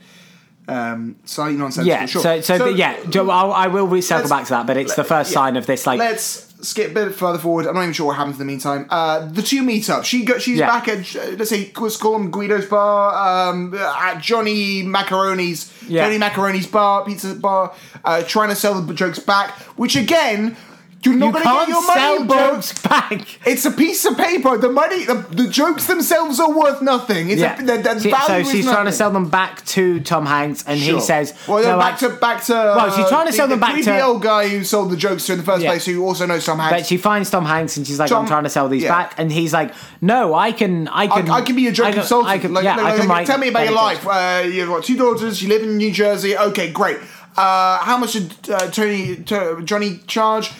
um, 0.68 1.18
slightly 1.26 1.58
nonsensical. 1.58 1.88
yeah, 1.88 2.06
sure. 2.06 2.22
so, 2.22 2.42
so, 2.42 2.58
the- 2.58 2.74
yeah, 2.74 2.98
I'll, 3.16 3.52
I 3.52 3.68
will 3.68 4.02
circle 4.02 4.30
back 4.30 4.46
to 4.46 4.52
that, 4.52 4.68
but 4.68 4.78
it's 4.78 4.96
the 4.96 5.04
first 5.04 5.32
yeah. 5.32 5.36
sign 5.36 5.58
of 5.58 5.66
this 5.66 5.86
like 5.86 6.00
Let's 6.00 6.45
skip 6.66 6.91
a 6.91 6.93
bit 6.93 7.16
further 7.16 7.38
forward. 7.39 7.68
I'm 7.68 7.76
not 7.76 7.82
even 7.84 7.93
sure 7.93 8.07
what 8.07 8.18
happens 8.18 8.36
in 8.36 8.39
the 8.39 8.45
meantime. 8.45 8.88
Uh, 8.89 9.26
the 9.26 9.41
two 9.41 9.61
meet 9.63 9.89
up. 9.89 10.03
She 10.05 10.26
go, 10.26 10.38
she's 10.38 10.57
Yeah. 10.59 10.68
back 10.68 10.88
at 10.88 11.13
let's 11.38 11.49
say 11.49 11.72
let's 11.78 11.97
call 11.97 12.16
him 12.16 12.32
Guido's 12.32 12.66
bar, 12.66 13.49
um, 13.49 13.74
at 13.74 14.20
Johnny 14.22 14.84
Macaroni's 14.84 15.72
Yeah. 15.88 16.05
Johnny 16.05 16.18
Macaroni's 16.20 16.68
bar, 16.68 17.05
pizza 17.05 17.36
bar, 17.36 17.74
uh, 18.03 18.24
trying 18.24 18.49
to 18.49 18.55
sell 18.55 18.82
the 18.82 18.93
jokes 18.93 19.20
back. 19.20 19.51
Which 19.78 19.95
again, 19.95 20.57
you're 21.06 21.16
not 21.16 21.28
you 21.28 21.32
going 21.32 21.43
to 21.43 21.49
get 21.49 21.68
your 21.70 21.88
money, 21.88 22.28
jokes 22.28 22.80
back. 22.82 23.47
It's 23.47 23.66
a 23.66 23.72
piece 23.72 24.03
of 24.06 24.18
paper. 24.18 24.58
The 24.58 24.70
money, 24.70 25.06
the, 25.06 25.26
the 25.32 25.47
jokes 25.47 25.86
themselves 25.88 26.39
are 26.39 26.51
worth 26.51 26.82
nothing. 26.82 27.30
It's 27.30 27.41
Yeah. 27.41 27.62
a, 27.62 27.66
the, 27.66 27.78
the 27.78 27.99
She- 27.99 28.12
value 28.12 28.26
so 28.28 28.38
is 28.38 28.51
she's 28.51 28.66
trying 28.66 28.86
to 28.86 28.91
sell 28.91 29.12
them 29.12 29.30
back 29.30 29.64
to 29.68 29.99
Tom 30.01 30.26
Hanks, 30.26 30.64
and 30.68 30.80
Sure. 30.80 30.95
he 30.95 31.01
says, 31.01 31.34
"Well, 31.47 31.60
then 31.62 31.72
"No, 31.74 31.80
back 31.80 31.95
I- 32.01 32.08
to 32.08 32.10
back 32.16 32.43
to." 32.45 32.53
Well, 32.53 32.91
she's 32.95 33.08
trying 33.08 33.26
to 33.28 33.32
the- 33.32 33.38
sell 33.38 33.47
them 33.47 33.60
the 33.60 33.66
back 33.66 33.76
to- 33.76 33.84
creepy 33.84 34.01
old 34.01 34.22
guy 34.22 34.47
who 34.47 34.64
sold 34.64 34.91
the 34.91 34.97
jokes 34.97 35.26
to 35.28 35.34
in 35.34 35.38
the 35.39 35.43
first 35.45 35.64
Yeah. 35.64 35.70
place, 35.72 35.86
who 35.86 36.03
also 36.06 36.26
knows 36.26 36.45
Tom 36.45 36.60
Hanks. 36.60 36.72
But 36.82 36.86
she 36.88 36.97
finds 36.97 37.30
Tom 37.30 37.45
Hanks 37.45 37.78
and 37.78 37.86
she's 37.86 37.99
like, 37.99 38.10
Tom- 38.10 38.24
I'm 38.24 38.28
trying 38.28 38.43
to 38.43 38.49
sell 38.49 38.68
these 38.70 38.84
yeah. 38.84 38.89
back. 38.89 39.14
And 39.18 39.32
he's 39.32 39.53
like, 39.53 39.74
No, 40.01 40.34
I 40.34 40.51
can, 40.51 40.88
I 40.88 41.03
I, 41.03 41.08
can, 41.08 41.30
I 41.30 41.41
can 41.41 41.56
be 41.56 41.68
a 41.68 41.72
joke 41.72 41.88
I 41.88 41.91
can- 41.91 41.99
consultant. 41.99 42.30
I 42.32 42.38
can, 42.39 42.53
like, 42.53 42.64
yeah, 42.64 42.76
like, 42.76 42.86
I 42.86 42.97
can 42.97 43.08
like, 43.08 43.18
write 43.18 43.28
tell 43.28 43.38
me 43.38 43.47
about 43.49 43.64
your 43.66 43.74
life. 43.74 44.06
Uh, 44.08 44.43
you've 44.47 44.70
got 44.70 44.84
two 44.84 44.97
daughters. 44.97 45.41
You 45.41 45.49
live 45.49 45.64
in 45.64 45.78
New 45.78 45.91
Jersey. 45.91 46.38
Okay, 46.38 46.72
great. 46.72 46.97
Uh, 47.38 47.80
how 47.80 47.97
much 47.97 48.14
did 48.14 48.34
uh, 48.49 48.70
Tony 48.72 49.18
to, 49.18 49.62
Johnny 49.64 49.99
charge? 50.08 50.51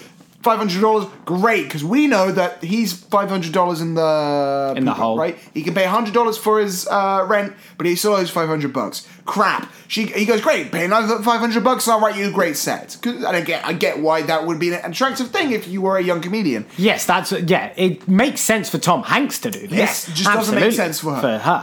Five 0.45 0.59
hundred 0.59 0.79
dollars. 0.81 1.07
Great, 1.25 1.63
because 1.63 1.83
we 1.83 2.05
know 2.05 2.31
that 2.31 2.63
he's 2.63 2.93
five 2.93 3.29
hundred 3.29 3.51
dollars 3.51 3.81
in 3.81 3.95
the 3.95 4.73
In 4.77 4.85
the 4.85 4.93
hole. 4.93 5.17
right? 5.17 5.35
He 5.55 5.63
can 5.63 5.73
pay 5.73 5.85
hundred 5.85 6.13
dollars 6.13 6.37
for 6.37 6.59
his 6.59 6.87
uh, 6.87 7.25
rent, 7.27 7.53
but 7.77 7.87
he 7.87 7.95
still 7.95 8.13
owes 8.13 8.29
five 8.29 8.47
hundred 8.47 8.71
bucks. 8.71 9.07
Crap. 9.25 9.71
She 9.87 10.05
he 10.05 10.23
goes 10.25 10.41
great. 10.41 10.71
Pay 10.71 10.85
another 10.85 11.17
five 11.23 11.39
hundred 11.39 11.63
bucks, 11.63 11.87
and 11.87 11.93
I'll 11.95 11.99
write 11.99 12.15
you 12.15 12.27
a 12.27 12.31
great 12.31 12.57
set. 12.57 12.95
'Cause- 13.01 13.23
And 13.23 13.35
I 13.35 13.41
get 13.41 13.65
I 13.65 13.73
get 13.73 13.99
why 13.99 14.21
that 14.21 14.45
would 14.45 14.59
be 14.59 14.71
an 14.71 14.79
attractive 14.91 15.31
thing 15.31 15.51
if 15.51 15.67
you 15.67 15.81
were 15.81 15.97
a 15.97 16.03
young 16.03 16.21
comedian. 16.21 16.65
Yes, 16.77 17.05
that's, 17.07 17.31
yeah, 17.31 17.73
it 17.75 18.07
makes 18.07 18.41
sense 18.41 18.69
for 18.69 18.77
Tom 18.77 19.01
Hanks 19.01 19.39
to 19.39 19.49
do 19.51 19.61
this. 19.61 19.71
Yes, 19.85 20.05
just 20.13 20.25
doesn't 20.31 20.53
make 20.59 20.73
sense 20.73 20.99
for 20.99 21.15
her. 21.15 21.21
For 21.21 21.37
her. 21.39 21.61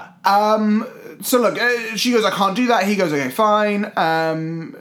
So 1.22 1.38
look, 1.38 1.56
uh, 1.60 1.94
she 1.96 2.10
goes, 2.10 2.24
I 2.24 2.30
can't 2.30 2.56
do 2.56 2.66
that. 2.66 2.82
He 2.84 2.96
goes, 2.96 3.12
okay, 3.12 3.30
fine. 3.30 3.92
Um, 3.96 4.74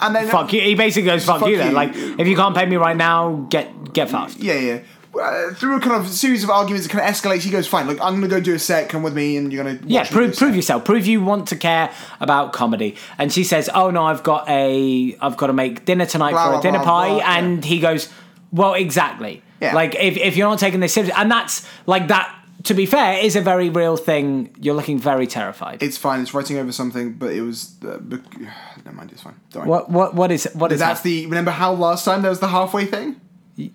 and 0.00 0.14
then 0.14 0.28
fuck 0.28 0.52
you. 0.52 0.60
He 0.60 0.74
basically 0.74 1.06
goes, 1.06 1.24
fuck, 1.24 1.40
Fuck 1.40 1.48
you 1.48 1.56
then. 1.58 1.74
Like, 1.74 1.90
if 1.94 2.26
you 2.26 2.36
can't 2.36 2.54
pay 2.54 2.66
me 2.66 2.76
right 2.76 2.96
now, 2.96 3.46
get 3.50 3.92
get 3.92 4.10
fucked. 4.10 4.36
Yeah, 4.36 4.54
yeah. 4.58 4.80
Uh, 5.18 5.52
through 5.54 5.76
a 5.76 5.80
kind 5.80 6.00
of 6.00 6.08
series 6.08 6.44
of 6.44 6.50
arguments, 6.50 6.86
it 6.86 6.90
kind 6.90 7.04
of 7.04 7.12
escalates. 7.12 7.40
He 7.40 7.50
goes, 7.50 7.66
"Fine, 7.66 7.88
like 7.88 8.00
I'm 8.00 8.14
gonna 8.14 8.28
go 8.28 8.40
do 8.40 8.54
a 8.54 8.58
set. 8.58 8.88
Come 8.88 9.02
with 9.02 9.14
me, 9.14 9.36
and 9.36 9.52
you're 9.52 9.64
gonna 9.64 9.78
Yeah, 9.84 10.00
watch 10.00 10.10
me 10.12 10.16
do 10.16 10.22
a 10.22 10.26
prove, 10.26 10.36
prove 10.36 10.56
yourself. 10.56 10.84
Prove 10.84 11.06
you 11.06 11.22
want 11.24 11.48
to 11.48 11.56
care 11.56 11.90
about 12.20 12.52
comedy. 12.52 12.94
And 13.16 13.32
she 13.32 13.42
says, 13.42 13.68
"Oh 13.74 13.90
no, 13.90 14.04
I've 14.04 14.22
got 14.22 14.48
a, 14.48 15.16
I've 15.20 15.36
got 15.36 15.48
to 15.48 15.52
make 15.52 15.84
dinner 15.84 16.06
tonight 16.06 16.32
Blah, 16.32 16.44
for 16.44 16.50
blah, 16.50 16.58
a 16.60 16.62
dinner 16.62 16.78
blah, 16.78 16.86
party." 16.86 17.20
and 17.24 17.64
he 17.64 17.80
goes, 17.80 18.08
"Well, 18.52 18.74
exactly. 18.74 19.42
Yeah. 19.60 19.74
Like 19.74 19.96
if 19.96 20.16
if 20.18 20.36
you're 20.36 20.48
not 20.48 20.60
taking 20.60 20.78
this 20.80 20.92
seriously, 20.92 21.14
and 21.18 21.30
that's 21.30 21.66
like 21.86 22.08
that. 22.08 22.32
To 22.64 22.74
be 22.74 22.86
fair, 22.86 23.18
is 23.24 23.36
a 23.36 23.40
very 23.40 23.70
real 23.70 23.96
thing. 23.96 24.54
You're 24.60 24.74
looking 24.74 24.98
very 24.98 25.26
terrified. 25.26 25.82
It's 25.82 25.96
fine. 25.96 26.20
It's 26.20 26.34
writing 26.34 26.58
over 26.58 26.72
something, 26.72 27.12
but 27.14 27.32
it 27.32 27.42
was. 27.42 27.76
Uh, 27.84 27.98
bec- 27.98 28.40
never 28.84 28.92
mind. 28.96 29.12
It's 29.12 29.22
fine. 29.22 29.36
Don't 29.52 29.62
worry. 29.66 29.70
what 29.70 29.90
what 29.90 30.14
what 30.14 30.32
is 30.32 30.48
what 30.54 30.72
is 30.72 30.80
That's 30.80 31.00
that? 31.02 31.08
the. 31.08 31.26
Remember 31.26 31.52
how 31.52 31.72
last 31.72 32.04
time 32.04 32.22
there 32.22 32.30
was 32.30 32.40
the 32.40 32.48
halfway 32.48 32.84
thing? 32.84 33.20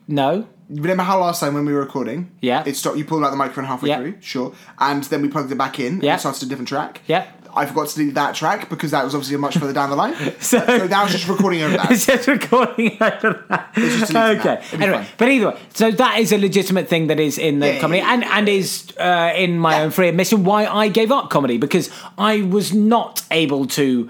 no. 0.07 0.47
Remember 0.69 1.03
how 1.03 1.19
last 1.19 1.39
time 1.41 1.53
when 1.53 1.65
we 1.65 1.73
were 1.73 1.81
recording? 1.81 2.31
Yeah. 2.41 2.63
It 2.65 2.75
stopped. 2.77 2.97
You 2.97 3.05
pulled 3.05 3.23
out 3.23 3.29
the 3.31 3.35
microphone 3.35 3.65
halfway 3.65 3.89
Yeah. 3.89 3.97
through. 3.99 4.15
Sure. 4.21 4.53
And 4.79 5.03
then 5.03 5.21
we 5.21 5.27
plugged 5.27 5.51
it 5.51 5.55
back 5.57 5.79
in. 5.79 5.99
Yeah. 6.01 6.13
And 6.13 6.19
started 6.21 6.43
a 6.43 6.45
different 6.47 6.69
track. 6.69 7.01
Yeah. 7.05 7.27
I 7.55 7.65
forgot 7.65 7.87
to 7.89 7.95
delete 7.95 8.15
that 8.15 8.35
track 8.35 8.69
because 8.69 8.91
that 8.91 9.03
was 9.03 9.13
obviously 9.15 9.37
much 9.37 9.57
further 9.57 9.73
down 9.73 9.89
the 9.89 9.95
line. 9.95 10.13
So- 10.39 10.59
so 10.65 10.87
now 10.87 11.03
it's 11.03 11.13
just 11.13 11.27
recording 11.27 11.61
over 11.61 11.77
that. 11.77 11.91
It's 11.91 12.05
just 12.05 12.27
recording 12.27 12.93
over 13.01 13.45
that. 13.49 13.73
just 13.75 14.15
Okay. 14.15 14.43
that. 14.43 14.73
Anyway, 14.73 14.97
fine. 14.97 15.07
but 15.17 15.29
either 15.29 15.47
way, 15.49 15.59
so 15.73 15.91
that 15.91 16.19
is 16.19 16.31
a 16.31 16.37
legitimate 16.37 16.87
thing 16.87 17.07
that 17.07 17.19
is 17.19 17.37
in 17.37 17.59
the 17.59 17.73
Yeah, 17.73 17.79
comedy 17.79 17.99
yeah, 17.99 18.13
and, 18.13 18.23
and 18.23 18.49
is 18.49 18.91
uh, 18.99 19.33
in 19.35 19.57
my 19.59 19.77
Yeah. 19.77 19.81
own 19.83 19.91
free 19.91 20.09
admission 20.09 20.43
why 20.43 20.65
I 20.65 20.87
gave 20.87 21.11
up 21.11 21.29
comedy 21.29 21.57
because 21.57 21.89
I 22.17 22.41
was 22.41 22.73
not 22.73 23.23
able 23.31 23.65
to 23.67 24.09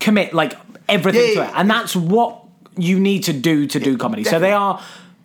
commit 0.00 0.32
like 0.34 0.54
everything 0.88 1.34
to 1.36 1.42
it. 1.44 1.50
And 1.54 1.70
that's 1.70 1.94
what 1.96 2.40
you 2.76 2.98
need 2.98 3.24
to 3.24 3.32
do 3.32 3.66
to 3.68 3.78
do 3.80 3.96
comedy. 3.96 4.24
So 4.24 4.38
they 4.38 4.52
are 4.52 4.80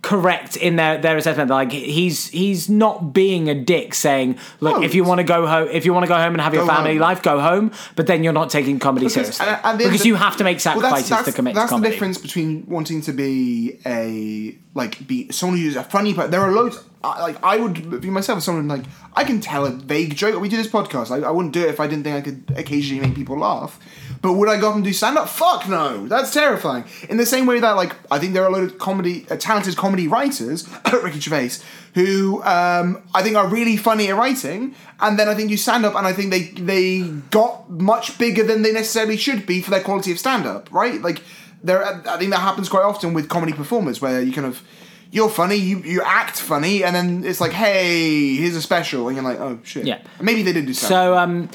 correct 0.10 0.56
in 0.58 0.76
their, 0.76 0.98
their 0.98 1.18
assessment. 1.18 1.50
Like 1.52 1.72
he's 1.72 2.30
he's 2.30 2.68
not 2.68 3.14
being 3.14 3.48
a 3.48 3.54
dick 3.54 3.94
saying 3.94 4.38
look 4.60 4.78
No, 4.78 4.84
if 4.84 4.96
you 4.96 5.04
want 5.04 5.20
to 5.20 5.24
go 5.24 5.46
home 5.46 5.68
if 5.72 5.86
you 5.86 5.94
want 5.94 6.04
to 6.04 6.08
go 6.08 6.16
home 6.16 6.34
and 6.34 6.42
have 6.42 6.54
your 6.54 6.66
family 6.66 6.94
home. 6.94 7.00
life 7.10 7.22
go 7.22 7.40
home 7.40 7.72
but 7.96 8.08
then 8.08 8.24
you're 8.24 8.34
not 8.42 8.50
taking 8.50 8.80
comedy 8.80 9.06
Because- 9.06 9.36
seriously. 9.36 9.46
and- 9.46 9.60
and 9.64 9.80
the- 9.80 9.84
because 9.86 10.06
you 10.08 10.16
have 10.16 10.36
to 10.38 10.44
make 10.44 10.56
Well, 10.58 10.62
sacrifices 10.74 11.10
that's, 11.10 11.22
that's, 11.26 11.26
to 11.30 11.34
commit 11.40 11.54
that's 11.54 11.70
to 11.70 11.76
comedy. 11.76 11.90
the 11.90 11.94
difference 11.94 12.18
between 12.18 12.66
wanting 12.68 13.02
to 13.02 13.14
be 13.14 13.78
a 13.86 14.58
like 14.76 15.08
be 15.08 15.30
someone 15.32 15.58
who's 15.60 15.76
a 15.76 15.84
funny 15.84 16.14
person. 16.14 16.32
There 16.32 16.42
are 16.42 16.52
loads. 16.52 16.84
I- 17.04 17.22
Like 17.22 17.44
I 17.44 17.58
would 17.58 18.02
be 18.02 18.10
myself 18.10 18.44
someone 18.44 18.68
like 18.68 18.84
I 19.16 19.24
can 19.24 19.40
tell 19.42 19.66
a 19.66 19.72
vague 19.72 20.16
joke. 20.16 20.40
We 20.42 20.50
do 20.50 20.58
this 20.58 20.68
podcast. 20.68 21.12
I, 21.12 21.26
I 21.28 21.32
wouldn't 21.32 21.54
do 21.54 21.62
it 21.62 21.70
if 21.70 21.80
I 21.80 21.88
didn't 21.88 22.04
think 22.04 22.16
I 22.18 22.22
could 22.22 22.54
occasionally 22.58 23.02
make 23.06 23.16
people 23.16 23.38
laugh. 23.40 23.80
But 24.22 24.34
would 24.34 24.50
I 24.50 24.60
go 24.60 24.70
up 24.70 24.76
and 24.76 24.84
do 24.84 24.92
stand 24.92 25.18
up? 25.18 25.30
Fuck 25.30 25.70
no. 25.70 26.06
That's 26.08 26.32
terrifying. 26.34 26.84
In 27.10 27.16
the 27.18 27.26
same 27.26 27.46
way 27.46 27.60
that 27.62 27.72
like 27.78 27.96
I 28.12 28.20
think 28.20 28.34
there 28.34 28.44
are 28.44 28.48
a 28.50 28.52
lot 28.52 28.64
of 28.64 28.78
comedy, 28.78 29.26
uh, 29.32 29.38
talented 29.38 29.78
comedy 29.78 30.08
writers, 30.10 30.68
Ricky 31.04 31.20
Gervais, 31.22 31.52
who 31.96 32.44
um, 32.44 33.02
I 33.16 33.24
think 33.24 33.36
are 33.38 33.48
really 33.48 33.78
funny 33.78 34.10
at 34.10 34.16
writing, 34.18 34.76
and 35.00 35.18
then 35.18 35.30
I 35.30 35.36
think 35.36 35.50
you 35.52 35.58
stand 35.58 35.86
up, 35.86 35.96
and 35.96 36.06
I 36.06 36.12
think 36.14 36.32
they 36.32 36.44
they 36.62 37.04
got 37.32 37.70
much 37.70 38.18
bigger 38.20 38.44
than 38.44 38.62
they 38.62 38.74
necessarily 38.74 39.16
should 39.18 39.46
be 39.46 39.62
for 39.62 39.72
their 39.72 39.82
quality 39.82 40.12
of 40.12 40.20
stand 40.20 40.46
up. 40.46 40.70
Right? 40.72 41.02
Like 41.02 41.22
there, 41.64 41.84
I 41.86 42.18
think 42.18 42.32
that 42.32 42.40
happens 42.40 42.70
quite 42.70 42.84
often 42.84 43.14
with 43.14 43.28
comedy 43.30 43.54
performers 43.54 44.02
where 44.02 44.22
you 44.22 44.32
kind 44.34 44.48
of 44.48 44.64
you're 45.12 45.30
funny, 45.30 45.56
you 45.56 45.80
you 45.80 46.02
act 46.04 46.40
funny, 46.40 46.84
and 46.84 46.96
then 46.96 47.24
it's 47.26 47.42
like, 47.42 47.52
hey, 47.52 48.36
here's 48.36 48.56
a 48.56 48.62
special, 48.62 49.08
and 49.08 49.16
you're 49.18 49.26
like, 49.26 49.40
oh 49.40 49.60
shit. 49.64 49.86
Yeah. 49.86 50.00
Maybe 50.22 50.44
they 50.44 50.54
did 50.54 50.66
do 50.68 50.74
stand 50.74 50.90
So 50.90 51.18
um, 51.18 51.50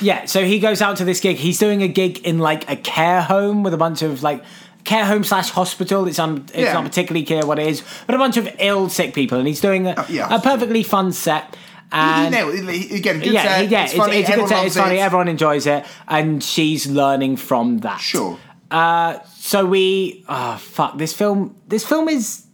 yeah, 0.00 0.24
so 0.26 0.44
he 0.44 0.58
goes 0.58 0.82
out 0.82 0.96
to 0.98 1.04
this 1.04 1.20
gig. 1.20 1.36
He's 1.36 1.58
doing 1.58 1.82
a 1.82 1.88
gig 1.88 2.18
in 2.26 2.38
like 2.38 2.68
a 2.70 2.76
care 2.76 3.22
home 3.22 3.62
with 3.62 3.72
a 3.74 3.78
bunch 3.78 4.02
of 4.02 4.22
like 4.22 4.44
care 4.84 5.04
home 5.04 5.24
slash 5.24 5.50
hospital. 5.50 6.06
It's 6.06 6.18
un, 6.18 6.44
it's 6.48 6.56
Yeah. 6.58 6.72
not 6.74 6.84
particularly 6.84 7.24
clear 7.24 7.46
what 7.46 7.58
it 7.58 7.66
is, 7.68 7.82
but 8.06 8.14
a 8.14 8.18
bunch 8.18 8.36
of 8.36 8.48
ill 8.58 8.88
sick 8.88 9.14
people, 9.14 9.38
and 9.38 9.46
he's 9.46 9.60
doing 9.60 9.86
a, 9.86 9.90
Uh, 9.92 10.04
yeah. 10.08 10.34
a 10.34 10.40
perfectly 10.40 10.82
fun 10.82 11.12
set. 11.12 11.56
And. 11.92 12.34
He- 12.34 12.96
Again, 12.96 13.20
good 13.20 13.32
yeah, 13.32 13.42
set. 13.42 13.70
yeah, 13.70 13.84
it's 13.84 13.92
it's, 13.92 13.98
funny. 14.00 14.16
it's 14.16 14.28
a 14.28 14.34
good 14.34 14.48
set. 14.48 14.66
It's 14.66 14.76
funny. 14.76 14.96
it. 14.96 15.00
Everyone 15.00 15.28
enjoys 15.28 15.66
it, 15.68 15.84
and 16.08 16.42
she's 16.42 16.88
learning 16.88 17.36
from 17.36 17.78
that. 17.78 18.00
Sure. 18.00 18.36
Uh, 18.70 19.18
so 19.46 19.64
we, 19.64 20.24
oh 20.28 20.56
fuck, 20.56 20.98
this 20.98 21.12
film. 21.12 21.54
This 21.68 21.84
film 21.86 22.08
is 22.08 22.45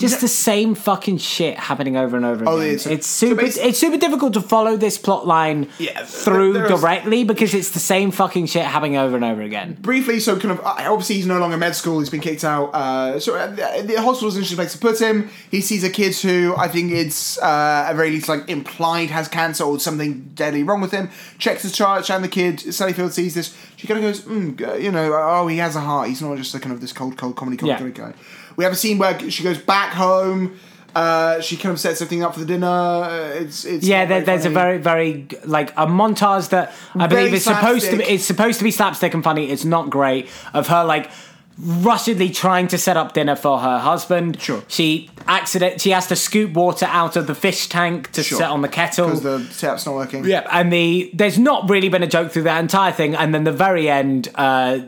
just 0.00 0.20
the 0.20 0.28
same 0.28 0.74
fucking 0.74 1.18
shit 1.18 1.56
happening 1.58 1.96
over 1.96 2.16
and 2.16 2.24
over 2.26 2.42
again. 2.42 2.52
Oh, 2.54 2.60
it's- 2.60 2.86
it's 2.86 3.06
so 3.06 3.28
super. 3.28 3.42
basi- 3.42 3.64
it's 3.64 3.78
super 3.78 3.96
difficult 3.96 4.32
to 4.34 4.40
follow 4.40 4.76
this 4.76 4.98
plot 4.98 5.26
line 5.26 5.68
Yeah, 5.78 6.04
through 6.04 6.54
there- 6.54 6.68
directly 6.68 7.22
because 7.24 7.54
it's 7.54 7.70
the 7.70 7.78
same 7.78 8.10
fucking 8.10 8.46
shit 8.46 8.64
happening 8.64 8.96
over 8.96 9.14
and 9.16 9.24
over 9.24 9.42
again. 9.42 9.76
briefly, 9.80 10.18
so 10.20 10.36
kind 10.38 10.52
of 10.52 10.60
uh, 10.60 10.74
obviously 10.78 11.16
he's 11.16 11.26
no 11.26 11.38
longer 11.38 11.56
med 11.56 11.76
school. 11.76 12.00
He's 12.00 12.10
been 12.10 12.20
kicked 12.20 12.42
out. 12.44 12.70
Uh, 12.74 13.20
so 13.20 13.34
uh, 13.36 13.46
the, 13.48 13.84
the 13.86 14.02
hospital's 14.02 14.34
an 14.34 14.40
interesting 14.42 14.56
place 14.56 14.72
to 14.72 14.78
put 14.78 14.98
him. 15.00 15.30
He 15.50 15.60
sees 15.60 15.84
a 15.84 15.90
kid 15.90 16.14
who 16.16 16.54
I 16.56 16.66
think 16.68 16.92
it's 16.92 17.38
uh, 17.38 17.86
at 17.88 17.92
very 17.94 18.10
least 18.10 18.28
like 18.28 18.48
implied 18.48 19.10
has 19.10 19.28
cancer 19.28 19.64
or 19.64 19.78
something 19.78 20.30
deadly 20.34 20.62
wrong 20.62 20.80
with 20.80 20.90
him. 20.92 21.10
Checks 21.38 21.62
his 21.62 21.72
chart, 21.72 22.08
and 22.10 22.24
the 22.24 22.28
kid 22.28 22.60
Sally 22.74 22.92
Field 22.92 23.12
sees 23.12 23.34
this. 23.34 23.54
She 23.76 23.86
kind 23.86 23.98
of 23.98 24.04
goes, 24.04 24.20
mm, 24.22 24.56
g- 24.56 24.84
you 24.84 24.90
know, 24.92 25.12
oh 25.14 25.46
he 25.46 25.58
has 25.58 25.76
a 25.76 25.80
heart. 25.80 26.08
He's 26.08 26.20
not 26.22 26.36
just 26.36 26.54
a 26.54 26.60
kind 26.60 26.72
of 26.74 26.80
this 26.80 26.92
cold, 26.92 27.16
cold 27.16 27.36
comedy 27.36 27.58
Yeah. 27.66 27.76
comedy 27.78 27.98
guy. 27.98 28.12
We 28.60 28.64
have 28.64 28.74
a 28.74 28.76
scene 28.76 28.98
where 28.98 29.18
she 29.30 29.42
goes 29.42 29.56
back 29.56 29.94
home. 29.94 30.60
Uh, 30.94 31.40
she 31.40 31.56
kind 31.56 31.72
of 31.72 31.80
sets 31.80 32.02
everything 32.02 32.22
up 32.22 32.34
for 32.34 32.40
the 32.40 32.44
dinner. 32.46 32.66
Uh, 32.66 33.40
It's 33.40 33.64
it's 33.64 33.86
Yeah, 33.86 34.04
there, 34.04 34.20
there's 34.20 34.44
a 34.44 34.50
very, 34.50 34.76
very 34.76 35.26
like 35.46 35.70
a 35.78 35.86
montage 35.86 36.50
that 36.50 36.74
I 36.94 37.06
Very 37.06 37.22
believe 37.22 37.34
is 37.36 37.44
supposed 37.44 37.86
to 37.86 37.92
be. 37.92 37.96
slapstick. 37.96 38.14
It's 38.14 38.24
supposed 38.24 38.58
to 38.58 38.64
be 38.64 38.70
slapstick 38.70 39.14
and 39.14 39.24
funny. 39.24 39.50
It's 39.50 39.64
not 39.64 39.88
great 39.88 40.28
of 40.52 40.66
her 40.68 40.84
like 40.84 41.10
rushedly 41.56 42.28
trying 42.28 42.68
to 42.68 42.76
set 42.76 42.98
up 42.98 43.14
dinner 43.14 43.34
for 43.34 43.60
her 43.60 43.78
husband. 43.78 44.38
Sure. 44.42 44.62
She 44.68 45.08
accident. 45.26 45.80
She 45.80 45.90
has 45.92 46.06
to 46.08 46.16
scoop 46.16 46.52
water 46.52 46.86
out 46.86 47.16
of 47.16 47.26
the 47.26 47.34
fish 47.34 47.68
tank 47.68 48.10
to 48.12 48.22
Sure. 48.22 48.36
set 48.38 48.50
on 48.50 48.60
the 48.60 48.68
kettle. 48.68 49.06
because 49.06 49.22
the 49.22 49.38
setup's 49.54 49.86
not 49.86 49.94
working. 49.94 50.24
Yeah, 50.26 50.46
and 50.52 50.70
the 50.70 51.10
there's 51.14 51.38
not 51.38 51.70
really 51.70 51.88
been 51.88 52.02
a 52.02 52.06
joke 52.18 52.30
through 52.32 52.42
that 52.44 52.60
entire 52.60 52.92
thing, 52.92 53.14
and 53.14 53.32
then 53.34 53.44
the 53.44 53.52
very 53.66 53.88
end, 53.88 54.28
uh, 54.34 54.80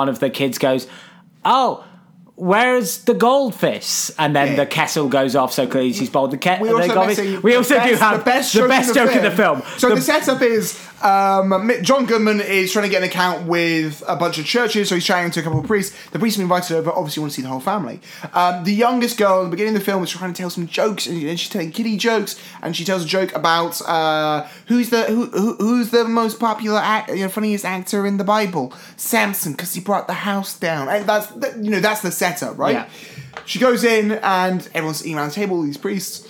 one 0.00 0.08
of 0.08 0.18
the 0.18 0.30
kids 0.30 0.58
goes, 0.58 0.88
"Oh." 1.44 1.84
Where's 2.40 3.04
the 3.04 3.12
goldfish? 3.12 4.10
And 4.18 4.34
then 4.34 4.48
Yeah. 4.52 4.56
the 4.56 4.66
kettle 4.66 5.08
goes 5.08 5.36
off, 5.36 5.52
so 5.52 5.66
clearly 5.66 5.92
she's 5.92 6.08
bowled 6.08 6.30
the 6.30 6.38
kettle. 6.38 6.66
We 6.66 6.72
also, 6.72 7.06
missing 7.06 7.42
we 7.42 7.54
also 7.54 7.74
the 7.78 7.84
do 7.90 7.94
have 7.96 8.18
the 8.20 8.24
best, 8.24 8.54
the 8.54 8.60
joke, 8.60 8.68
best 8.70 8.88
in 8.88 8.94
joke 8.94 9.14
in 9.14 9.22
the 9.22 9.30
film. 9.30 9.62
So 9.76 9.90
The- 9.90 9.96
the, 9.96 10.00
setup 10.00 10.40
is 10.40 10.78
um, 11.02 11.70
John 11.82 12.06
Goodman 12.06 12.40
is 12.40 12.72
trying 12.72 12.84
to 12.84 12.88
get 12.90 13.02
an 13.02 13.08
account 13.08 13.46
with 13.46 14.02
a 14.08 14.16
bunch 14.16 14.38
of 14.38 14.46
churches, 14.46 14.88
so 14.88 14.94
he's 14.94 15.04
chatting 15.04 15.30
to 15.32 15.40
a 15.40 15.42
couple 15.42 15.60
of 15.60 15.66
priests. 15.66 15.94
The 16.12 16.18
priests 16.18 16.38
have 16.38 16.42
invited 16.44 16.76
over, 16.76 16.90
obviously 16.90 17.20
want 17.20 17.32
to 17.32 17.36
see 17.36 17.42
the 17.42 17.48
whole 17.48 17.60
family. 17.60 18.00
Um, 18.32 18.64
the 18.64 18.72
youngest 18.72 19.18
girl 19.18 19.40
at 19.40 19.44
the 19.44 19.50
beginning 19.50 19.74
of 19.74 19.80
the 19.80 19.84
film 19.84 20.02
is 20.02 20.10
trying 20.10 20.32
to 20.32 20.40
tell 20.40 20.50
some 20.50 20.66
jokes, 20.66 21.06
and 21.06 21.22
and 21.22 21.38
she's 21.38 21.50
telling 21.50 21.72
kiddie 21.72 21.96
jokes, 21.98 22.36
and 22.62 22.74
she 22.74 22.84
tells 22.86 23.04
a 23.04 23.06
joke 23.06 23.34
about 23.34 23.80
uh, 23.86 24.46
who's 24.66 24.88
the 24.88 25.02
who, 25.04 25.26
who, 25.26 25.56
who's 25.56 25.90
the 25.90 26.04
most 26.06 26.38
popular 26.40 26.78
act, 26.80 27.10
you 27.10 27.16
know, 27.16 27.28
funniest 27.28 27.64
actor 27.66 28.06
in 28.06 28.16
the 28.16 28.24
Bible, 28.24 28.72
Samson, 28.96 29.52
because 29.52 29.74
he 29.74 29.80
brought 29.80 30.06
the 30.06 30.14
house 30.14 30.58
down, 30.58 30.88
and 30.88 31.06
that's 31.06 31.26
that, 31.28 31.56
you 31.62 31.70
know 31.70 31.80
that's 31.80 32.00
the 32.02 32.10
setup, 32.10 32.29
right? 32.56 32.72
Yeah. 32.74 32.88
She 33.46 33.58
goes 33.58 33.84
in 33.84 34.12
and 34.12 34.68
everyone's 34.74 34.98
sitting 34.98 35.16
around 35.16 35.28
the 35.30 35.34
table, 35.34 35.62
these 35.62 35.76
priests, 35.78 36.26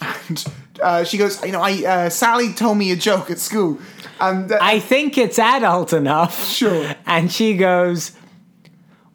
and 0.00 0.44
uh, 0.82 1.04
she 1.04 1.18
goes, 1.18 1.42
you 1.44 1.52
know, 1.52 1.60
I 1.60 1.84
uh, 1.84 2.08
Sally 2.10 2.52
told 2.52 2.78
me 2.78 2.90
a 2.92 2.96
joke 2.96 3.30
at 3.30 3.38
school, 3.38 3.78
and 4.20 4.50
uh, 4.52 4.58
I 4.60 4.78
think 4.80 5.16
it's 5.18 5.38
adult 5.38 5.92
enough. 5.92 6.44
Sure. 6.46 6.94
And 7.06 7.30
she 7.32 7.56
goes, 7.56 8.12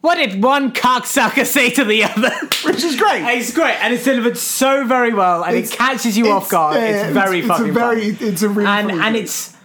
What 0.01 0.15
did 0.15 0.43
one 0.43 0.71
cocksucker 0.73 1.45
say 1.45 1.69
to 1.71 1.83
the 1.85 2.03
other? 2.05 2.31
which 2.65 2.83
is 2.83 2.95
great. 2.97 3.23
it's 3.37 3.53
great, 3.53 3.75
and 3.81 3.93
it's 3.93 4.03
delivered 4.03 4.37
so 4.37 4.85
very 4.85 5.13
well, 5.13 5.43
and 5.43 5.55
It's- 5.55 5.73
it 5.73 5.77
catches 5.77 6.17
you 6.17 6.29
off 6.29 6.49
guard. 6.49 6.77
it's 6.77 6.85
it's- 7.09 7.13
very 7.13 7.39
it's 7.39 7.45
a 7.45 7.53
fucking 7.53 7.73
very- 7.73 8.11
fun. 8.13 8.27
it's 8.27 8.41
a 8.41 8.49
really 8.49 8.67
and 8.69 8.89
funny 8.89 9.01
and 9.03 9.15
it's 9.15 9.55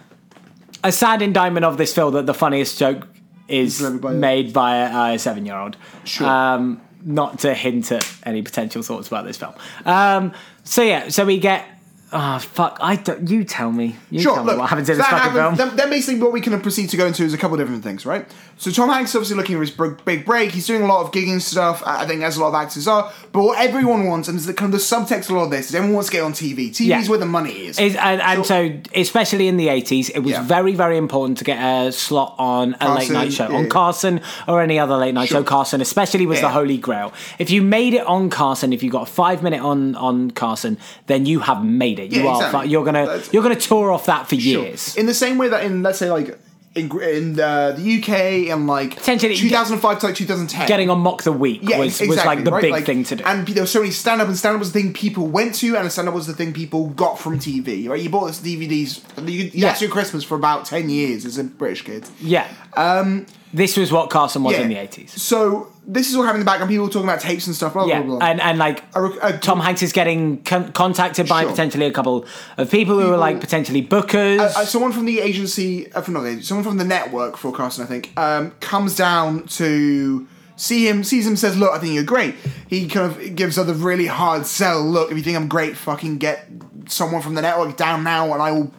a 0.83 0.91
sad 0.91 1.21
indictment 1.21 1.65
of 1.65 1.77
this 1.77 1.93
film 1.93 2.13
that 2.13 2.25
the 2.25 2.33
funniest 2.33 2.77
joke 2.79 3.05
is 3.49 3.77
Delivered 3.79 4.01
by 4.01 4.11
a- 4.13 4.15
made 4.15 4.53
by 4.53 4.75
a, 4.77 5.13
a 5.15 5.19
seven-year-old. 5.19 5.77
Sure. 6.05 6.27
Um, 6.27 6.81
not 7.03 7.39
to 7.39 7.53
hint 7.53 7.91
at 7.91 8.05
any 8.23 8.41
potential 8.41 8.81
thoughts 8.81 9.07
about 9.07 9.25
this 9.25 9.37
film. 9.37 9.53
Um, 9.85 10.33
so 10.63 10.81
yeah, 10.81 11.09
so 11.09 11.25
we 11.25 11.39
get. 11.39 11.65
Oh 12.11 12.39
fuck! 12.39 12.77
I 12.81 12.95
don't. 12.95 13.29
You 13.29 13.43
tell 13.43 13.71
me. 13.71 13.95
You 14.09 14.21
Sure, 14.21 14.35
tell 14.35 14.43
look, 14.43 14.55
me 14.55 14.59
what 14.61 14.69
happens 14.69 14.89
in 14.89 14.95
so 14.95 14.97
this 15.01 15.07
fucking 15.07 15.31
happens- 15.31 15.57
film. 15.59 15.69
Then, 15.69 15.77
then 15.77 15.89
basically 15.91 16.19
what 16.21 16.31
we 16.31 16.41
can 16.41 16.59
proceed 16.59 16.89
to 16.89 16.97
go 16.97 17.05
into 17.05 17.23
is 17.23 17.33
a 17.35 17.37
couple 17.37 17.53
of 17.53 17.59
different 17.59 17.83
things, 17.83 18.05
right? 18.05 18.25
So 18.57 18.71
Tom 18.71 18.89
Hanks 18.89 19.11
is 19.11 19.15
obviously 19.15 19.37
looking 19.37 19.55
for 19.55 19.61
his 19.85 19.95
big 20.03 20.25
break. 20.25 20.51
He's 20.51 20.67
doing 20.67 20.81
a 20.81 20.87
lot 20.87 21.05
of 21.05 21.11
gigging 21.13 21.39
stuff, 21.39 21.81
I 21.85 22.05
think 22.07 22.23
as 22.23 22.35
a 22.35 22.41
lot 22.41 22.49
of 22.49 22.55
actors 22.55 22.87
are. 22.87 23.09
But 23.31 23.43
what 23.43 23.59
everyone 23.59 24.05
wants, 24.07 24.27
and 24.27 24.35
it's 24.37 24.47
the 24.47 24.53
kind 24.53 24.73
of 24.73 24.79
the 24.79 24.83
subtext 24.85 25.25
of 25.25 25.31
a 25.31 25.33
lot 25.37 25.43
of 25.45 25.51
this, 25.51 25.69
is 25.69 25.75
everyone 25.75 25.93
wants 25.93 26.09
to 26.09 26.13
get 26.17 26.23
on 26.23 26.33
TV. 26.33 26.69
TV's 26.69 26.79
Yeah. 26.81 27.07
where 27.07 27.19
the 27.19 27.25
money 27.25 27.51
is. 27.67 27.79
Is, 27.79 27.95
and, 27.95 28.21
and 28.21 28.45
so, 28.45 28.69
especially 28.95 29.47
in 29.47 29.55
the 29.57 29.67
80s, 29.69 30.09
it 30.09 30.19
was 30.19 30.31
Yeah. 30.31 30.41
very, 30.43 30.73
very 30.73 30.97
important 30.97 31.37
to 31.37 31.43
get 31.45 31.57
a 31.57 31.91
slot 31.93 32.35
on 32.37 32.75
a 32.81 32.93
late 32.95 33.11
night 33.11 33.31
show. 33.31 33.49
yeah. 33.49 33.55
On 33.57 33.69
Carson 33.69 34.19
or 34.47 34.61
any 34.61 34.77
other 34.79 34.97
late 34.97 35.13
night 35.13 35.29
Sure. 35.29 35.37
show, 35.39 35.43
Carson 35.43 35.79
especially 35.79 36.25
was 36.25 36.41
the 36.41 36.49
holy 36.49 36.77
grail. 36.77 37.13
If 37.37 37.51
you 37.51 37.61
made 37.61 37.93
it 37.93 38.05
on 38.05 38.29
Carson, 38.29 38.73
if 38.73 38.83
you 38.83 38.89
got 38.89 39.03
a 39.03 39.11
five 39.11 39.41
minute 39.43 39.61
on, 39.61 39.95
on 39.95 40.31
Carson, 40.31 40.77
then 41.07 41.25
you 41.25 41.39
have 41.41 41.63
made 41.63 41.98
it. 41.99 42.11
You 42.11 42.23
Yeah, 42.23 42.29
are 42.29 42.35
exactly. 42.35 42.61
fu- 42.61 42.67
you're 42.69 42.85
gonna 42.85 43.05
That's- 43.05 43.29
you're 43.33 43.43
gonna 43.43 43.55
tour 43.55 43.91
off 43.91 44.05
that 44.07 44.27
for 44.27 44.35
Sure. 44.35 44.63
years. 44.63 44.95
In 44.95 45.05
the 45.05 45.13
same 45.13 45.37
way 45.37 45.49
that 45.49 45.63
in, 45.63 45.83
let's 45.83 45.99
say, 45.99 46.09
like, 46.09 46.37
in, 46.75 46.85
in 47.01 47.39
uh, 47.39 47.71
the 47.71 47.81
UK 47.97 48.49
and 48.51 48.67
like 48.67 48.95
Potentially- 48.95 49.35
2005 49.35 49.99
to 49.99 50.05
like 50.05 50.15
2010. 50.15 50.67
Getting 50.67 50.89
on 50.91 50.99
Mock 50.99 51.23
the 51.23 51.31
Week 51.31 51.61
yeah, 51.63 51.79
was, 51.79 51.87
exactly, 51.99 52.07
was 52.15 52.25
like 52.25 52.43
the 52.43 52.51
right? 52.51 52.61
big 52.61 52.71
Like, 52.71 52.85
thing 52.85 53.03
to 53.05 53.15
do. 53.15 53.23
And 53.25 53.45
there 53.47 53.63
was 53.63 53.71
so 53.71 53.79
many 53.79 53.91
stand 53.91 54.21
up, 54.21 54.27
and 54.27 54.37
stand 54.37 54.53
up 54.53 54.59
was 54.59 54.71
the 54.71 54.79
thing 54.79 54.93
people 54.93 55.25
went 55.27 55.55
to, 55.55 55.75
and 55.75 55.91
stand 55.91 56.07
up 56.07 56.13
was 56.13 56.27
the 56.27 56.33
thing 56.33 56.53
people 56.53 56.89
got 56.89 57.17
from 57.19 57.39
TV, 57.39 57.87
right? 57.89 57.99
You 57.99 58.09
bought 58.09 58.27
this 58.27 58.39
DVDs, 58.39 59.01
you, 59.27 59.49
Yeah. 59.51 59.69
that's 59.69 59.81
your 59.81 59.89
Christmas 59.89 60.23
for 60.23 60.35
about 60.35 60.65
10 60.65 60.89
years 60.89 61.25
as 61.25 61.37
a 61.39 61.43
British 61.43 61.81
kid. 61.83 62.05
yeah. 62.21 62.45
Um, 62.77 63.25
this 63.53 63.75
was 63.77 63.91
what 63.91 64.09
Carson 64.09 64.43
was 64.43 64.53
Yeah. 64.55 64.61
in 64.61 64.69
the 64.69 64.75
80s. 64.75 65.09
So 65.19 65.67
this 65.87 66.09
is 66.09 66.15
what 66.15 66.23
happened 66.25 66.41
in 66.41 66.45
the 66.45 66.49
background. 66.51 66.69
People 66.69 66.85
were 66.85 66.91
talking 66.91 67.09
about 67.09 67.19
tapes 67.19 67.47
and 67.47 67.55
stuff. 67.55 67.73
Blah 67.73 67.85
Yeah, 67.85 68.01
blah 68.01 68.17
blah. 68.19 68.27
and 68.27 68.39
and 68.41 68.59
like 68.59 68.83
A 68.95 69.03
a- 69.05 69.37
Tom 69.39 69.59
Hanks 69.59 69.81
is 69.81 69.91
getting 69.91 70.37
con- 70.43 70.71
contacted 70.71 71.27
by 71.27 71.41
Sure. 71.41 71.49
potentially 71.51 71.85
a 71.87 71.91
couple 71.91 72.25
of 72.57 72.69
people 72.69 72.99
who 72.99 73.11
are 73.11 73.17
like 73.17 73.39
potentially 73.39 73.81
bookers. 73.81 74.39
uh, 74.39 74.65
someone 74.65 74.91
from 74.91 75.05
the 75.05 75.19
agency, 75.19 75.91
uh, 75.93 76.01
from 76.01 76.13
not 76.15 76.21
the 76.21 76.29
agency, 76.29 76.45
someone 76.47 76.63
from 76.63 76.77
the 76.77 76.85
network 76.85 77.37
for 77.37 77.51
Carson, 77.51 77.83
I 77.83 77.87
think, 77.87 78.11
um, 78.17 78.51
comes 78.59 78.95
down 78.95 79.45
to 79.57 80.27
see 80.55 80.87
him, 80.87 81.03
sees 81.03 81.25
him, 81.25 81.35
says, 81.35 81.57
"Look, 81.57 81.71
I 81.71 81.79
think 81.79 81.93
you're 81.95 82.03
great." 82.03 82.35
He 82.67 82.87
kind 82.87 83.05
of 83.09 83.35
gives 83.35 83.55
her 83.55 83.63
the 83.63 83.73
really 83.73 84.07
hard 84.07 84.45
sell. 84.45 84.83
Look, 84.83 85.09
if 85.09 85.17
you 85.17 85.23
think 85.23 85.37
I'm 85.37 85.47
great, 85.47 85.75
fucking 85.75 86.17
get 86.17 86.47
someone 86.87 87.21
from 87.21 87.33
the 87.35 87.41
network 87.41 87.77
down 87.77 88.03
now, 88.03 88.31
and 88.33 88.41
I 88.43 88.51
will 88.51 88.71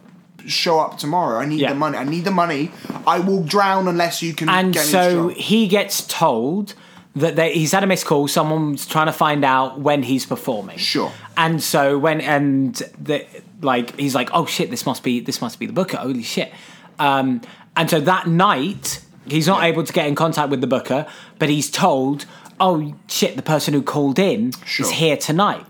show 0.47 0.79
up 0.79 0.97
tomorrow. 0.97 1.39
I 1.39 1.45
need 1.45 1.59
Yeah. 1.59 1.69
the 1.73 1.79
money. 1.79 1.97
I 1.97 2.03
need 2.03 2.23
the 2.25 2.31
money. 2.31 2.71
I 3.07 3.19
will 3.19 3.43
drown 3.43 3.87
unless 3.87 4.21
you 4.21 4.33
can. 4.33 4.49
and 4.49 4.73
get 4.73 4.85
so 4.85 5.29
he 5.29 5.67
gets 5.67 6.05
told 6.07 6.73
that 7.15 7.35
they, 7.35 7.53
he's 7.53 7.71
had 7.73 7.83
a 7.83 7.87
missed 7.87 8.05
call. 8.05 8.27
Someone's 8.27 8.85
trying 8.85 9.07
to 9.07 9.11
find 9.13 9.43
out 9.43 9.79
when 9.79 10.03
he's 10.03 10.25
performing. 10.25 10.77
Sure. 10.77 11.11
And 11.35 11.61
so 11.61 11.97
when 11.99 12.21
and 12.21 12.75
the 13.01 13.25
like 13.61 13.97
he's 13.99 14.15
like, 14.15 14.29
oh 14.33 14.45
shit, 14.45 14.69
this 14.69 14.85
must 14.85 15.03
be 15.03 15.19
this 15.19 15.41
must 15.41 15.59
be 15.59 15.65
the 15.65 15.73
booker. 15.73 15.97
Holy 15.97 16.23
shit. 16.23 16.51
Um, 16.99 17.41
and 17.75 17.89
so 17.89 17.99
that 18.01 18.27
night 18.27 19.01
he's 19.25 19.47
not 19.47 19.63
able 19.63 19.83
to 19.83 19.93
get 19.93 20.07
in 20.07 20.15
contact 20.15 20.49
with 20.49 20.61
the 20.61 20.67
booker, 20.67 21.05
but 21.39 21.49
he's 21.49 21.69
told, 21.69 22.25
oh 22.59 22.93
shit, 23.07 23.35
the 23.35 23.41
person 23.41 23.73
who 23.73 23.81
called 23.81 24.17
in 24.19 24.51
Sure. 24.65 24.85
is 24.85 24.91
here 24.93 25.17
tonight. 25.17 25.65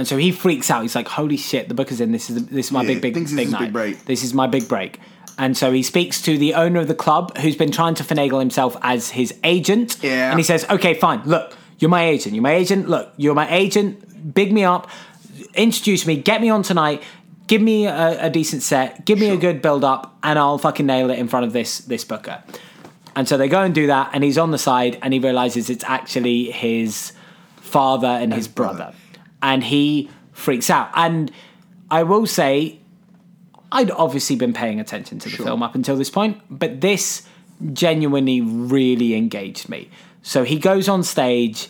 And 0.00 0.08
so 0.08 0.16
he 0.16 0.32
freaks 0.32 0.70
out. 0.70 0.80
He's 0.80 0.94
like, 0.94 1.08
"Holy 1.08 1.36
shit! 1.36 1.68
The 1.68 1.74
booker's 1.74 2.00
in. 2.00 2.10
This 2.10 2.30
is 2.30 2.46
this 2.46 2.66
is 2.68 2.72
my 2.72 2.80
Yeah, 2.80 2.86
big 2.94 3.02
big 3.02 3.14
big 3.14 3.24
is 3.24 3.52
night. 3.52 3.60
big 3.66 3.72
break. 3.74 4.04
This 4.06 4.24
is 4.24 4.32
my 4.32 4.46
big 4.46 4.66
break." 4.66 4.98
And 5.36 5.54
so 5.56 5.72
he 5.72 5.82
speaks 5.82 6.22
to 6.22 6.38
the 6.38 6.54
owner 6.54 6.80
of 6.80 6.88
the 6.88 6.94
club, 6.94 7.36
who's 7.36 7.54
been 7.56 7.70
trying 7.70 7.94
to 7.96 8.02
finagle 8.02 8.40
himself 8.40 8.78
as 8.80 9.10
his 9.10 9.34
agent. 9.44 9.98
Yeah. 10.02 10.30
And 10.30 10.38
he 10.38 10.42
says, 10.42 10.64
"Okay, 10.70 10.94
fine. 10.94 11.20
Look, 11.26 11.54
You're 11.78 11.90
my 11.90 12.04
agent. 12.06 12.34
You're 12.34 12.42
my 12.42 12.54
agent. 12.54 12.88
Look, 12.88 13.12
you're 13.18 13.34
my 13.34 13.48
agent. 13.54 14.34
Big 14.34 14.52
me 14.52 14.64
up. 14.64 14.88
Introduce 15.54 16.06
me. 16.06 16.16
Get 16.16 16.40
me 16.40 16.48
on 16.50 16.62
tonight. 16.62 17.02
Give 17.46 17.60
me 17.60 17.86
a, 17.86 18.26
a 18.26 18.30
decent 18.30 18.62
set. 18.62 19.04
Give 19.04 19.18
me 19.18 19.28
a 19.30 19.36
good 19.36 19.60
build 19.60 19.82
up, 19.84 20.16
and 20.22 20.38
I'll 20.38 20.56
fucking 20.58 20.86
nail 20.86 21.10
it 21.10 21.18
in 21.18 21.26
front 21.28 21.44
of 21.46 21.52
this 21.52 21.78
this 21.92 22.04
booker. 22.04 22.42
And 23.16 23.28
so 23.28 23.36
they 23.36 23.48
go 23.48 23.62
and 23.62 23.74
do 23.74 23.86
that, 23.88 24.10
and 24.14 24.22
he's 24.24 24.38
on 24.38 24.50
the 24.50 24.58
side, 24.58 24.98
and 25.02 25.12
he 25.12 25.18
realizes 25.18 25.68
it's 25.68 25.84
actually 25.84 26.50
his 26.50 27.12
father 27.56 28.08
and 28.08 28.32
his 28.32 28.46
brother. 28.48 28.94
And 29.42 29.64
he 29.64 30.10
freaks 30.32 30.70
out. 30.70 30.90
And 30.94 31.30
I 31.90 32.02
will 32.02 32.26
say, 32.26 32.78
I'd 33.72 33.90
obviously 33.90 34.36
been 34.36 34.52
paying 34.52 34.80
attention 34.80 35.18
to 35.20 35.28
the 35.28 35.36
Sure. 35.36 35.46
film 35.46 35.62
up 35.62 35.74
until 35.74 35.96
this 35.96 36.10
point, 36.10 36.38
but 36.50 36.80
this 36.80 37.22
genuinely 37.72 38.40
really 38.40 39.14
engaged 39.14 39.68
me. 39.68 39.88
So 40.22 40.44
he 40.44 40.58
goes 40.58 40.88
on 40.88 41.02
stage 41.02 41.68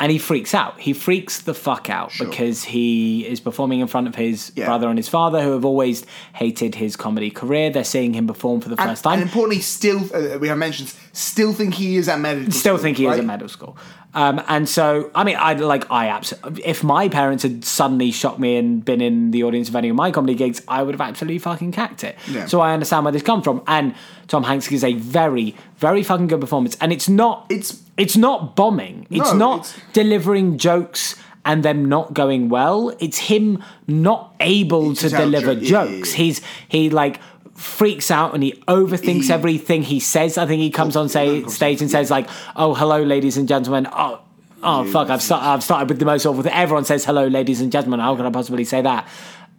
and 0.00 0.10
he 0.10 0.18
freaks 0.18 0.52
out. 0.54 0.80
He 0.80 0.92
freaks 0.92 1.40
the 1.42 1.54
fuck 1.54 1.88
out 1.88 2.10
Sure. 2.10 2.26
because 2.26 2.64
he 2.64 3.24
is 3.26 3.38
performing 3.38 3.78
in 3.80 3.86
front 3.86 4.08
of 4.08 4.16
his 4.16 4.50
Yeah. 4.56 4.66
brother 4.66 4.88
and 4.88 4.98
his 4.98 5.08
father, 5.08 5.42
who 5.42 5.52
have 5.52 5.64
always 5.64 6.04
hated 6.34 6.74
his 6.74 6.96
comedy 6.96 7.30
career. 7.30 7.70
They're 7.70 7.84
seeing 7.84 8.12
him 8.12 8.26
perform 8.26 8.60
for 8.60 8.68
the 8.68 8.80
And, 8.80 8.90
first 8.90 9.04
time. 9.04 9.14
and 9.14 9.22
importantly, 9.22 9.62
still 9.62 10.00
uh, 10.12 10.38
we 10.38 10.48
have 10.48 10.58
mentioned, 10.58 10.92
still 11.12 11.52
think 11.52 11.74
he 11.74 11.96
is 11.96 12.08
at 12.08 12.18
medical. 12.18 12.50
still 12.52 12.76
school, 12.76 12.82
think 12.82 12.96
he 12.96 13.04
is 13.04 13.10
right? 13.10 13.18
at 13.20 13.24
medical 13.24 13.48
school. 13.48 13.76
Um, 14.14 14.42
and 14.46 14.68
so, 14.68 15.10
I 15.14 15.24
mean, 15.24 15.36
I 15.38 15.54
like, 15.54 15.90
I 15.90 16.08
absolutely, 16.08 16.64
if 16.66 16.84
my 16.84 17.08
parents 17.08 17.44
had 17.44 17.64
suddenly 17.64 18.10
shot 18.10 18.38
me 18.38 18.56
and 18.56 18.84
been 18.84 19.00
in 19.00 19.30
the 19.30 19.42
audience 19.44 19.70
of 19.70 19.76
any 19.76 19.88
of 19.88 19.96
my 19.96 20.10
comedy 20.10 20.34
gigs, 20.34 20.60
I 20.68 20.82
would 20.82 20.94
have 20.94 21.00
absolutely 21.00 21.38
fucking 21.38 21.72
cacked 21.72 22.04
it. 22.04 22.16
Yeah. 22.30 22.44
So 22.46 22.60
I 22.60 22.74
understand 22.74 23.04
where 23.06 23.12
this 23.12 23.22
comes 23.22 23.44
from. 23.44 23.62
And 23.66 23.94
Tom 24.28 24.42
Hanks 24.42 24.68
gives 24.68 24.84
a 24.84 24.92
very, 24.94 25.56
very 25.78 26.02
fucking 26.02 26.26
good 26.26 26.40
performance. 26.42 26.76
And 26.80 26.92
it's 26.92 27.08
not, 27.08 27.46
It's- 27.48 27.80
it's 27.96 28.16
not 28.16 28.54
bombing. 28.54 29.06
It's 29.10 29.32
No, 29.32 29.38
not 29.38 29.60
it's- 29.60 29.80
delivering 29.94 30.58
jokes 30.58 31.16
and 31.44 31.62
them 31.62 31.86
not 31.86 32.12
going 32.14 32.48
well. 32.50 32.94
It's 33.00 33.18
him 33.18 33.64
not 33.88 34.34
able 34.40 34.94
to 34.94 35.08
deliver 35.08 35.54
jo- 35.54 35.60
yeah, 35.60 35.84
yeah, 35.84 35.96
jokes. 35.98 36.10
yeah. 36.12 36.16
He's, 36.24 36.40
he 36.68 36.90
like, 36.90 37.18
freaks 37.54 38.10
out 38.10 38.34
and 38.34 38.42
he 38.42 38.52
overthinks 38.68 39.30
everything 39.30 39.82
he 39.82 40.00
says. 40.00 40.38
I 40.38 40.46
think 40.46 40.60
he 40.62 40.70
comes 40.70 40.96
on 40.96 41.08
say, 41.08 41.44
stage 41.44 41.80
and 41.80 41.90
says 41.90 42.10
like, 42.10 42.28
"Oh, 42.56 42.74
hello, 42.74 43.02
ladies 43.02 43.36
and 43.36 43.46
gentlemen." 43.48 43.86
Oh, 43.92 44.20
oh, 44.62 44.90
fuck! 44.90 45.10
I've 45.10 45.22
start, 45.22 45.42
I've 45.42 45.62
started 45.62 45.88
with 45.88 45.98
the 45.98 46.04
most 46.04 46.24
awful 46.26 46.42
thing. 46.42 46.52
Everyone 46.52 46.84
says 46.84 47.04
hello, 47.04 47.26
ladies 47.26 47.60
and 47.60 47.70
gentlemen. 47.70 48.00
How 48.00 48.16
can 48.16 48.26
I 48.26 48.30
possibly 48.30 48.64
say 48.64 48.82
that? 48.82 49.06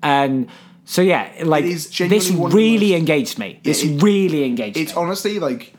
And 0.01 0.49
so 0.85 1.01
yeah, 1.01 1.31
like 1.43 1.63
this 1.65 1.99
one 2.31 2.47
of 2.47 2.51
the 2.51 2.57
really 2.57 2.93
engaged 2.93 3.39
me. 3.39 3.59
This 3.63 3.83
it- 3.83 4.01
really 4.01 4.43
engaged 4.43 4.77
It's 4.77 4.93
me. 4.95 5.01
honestly 5.01 5.39
like 5.39 5.73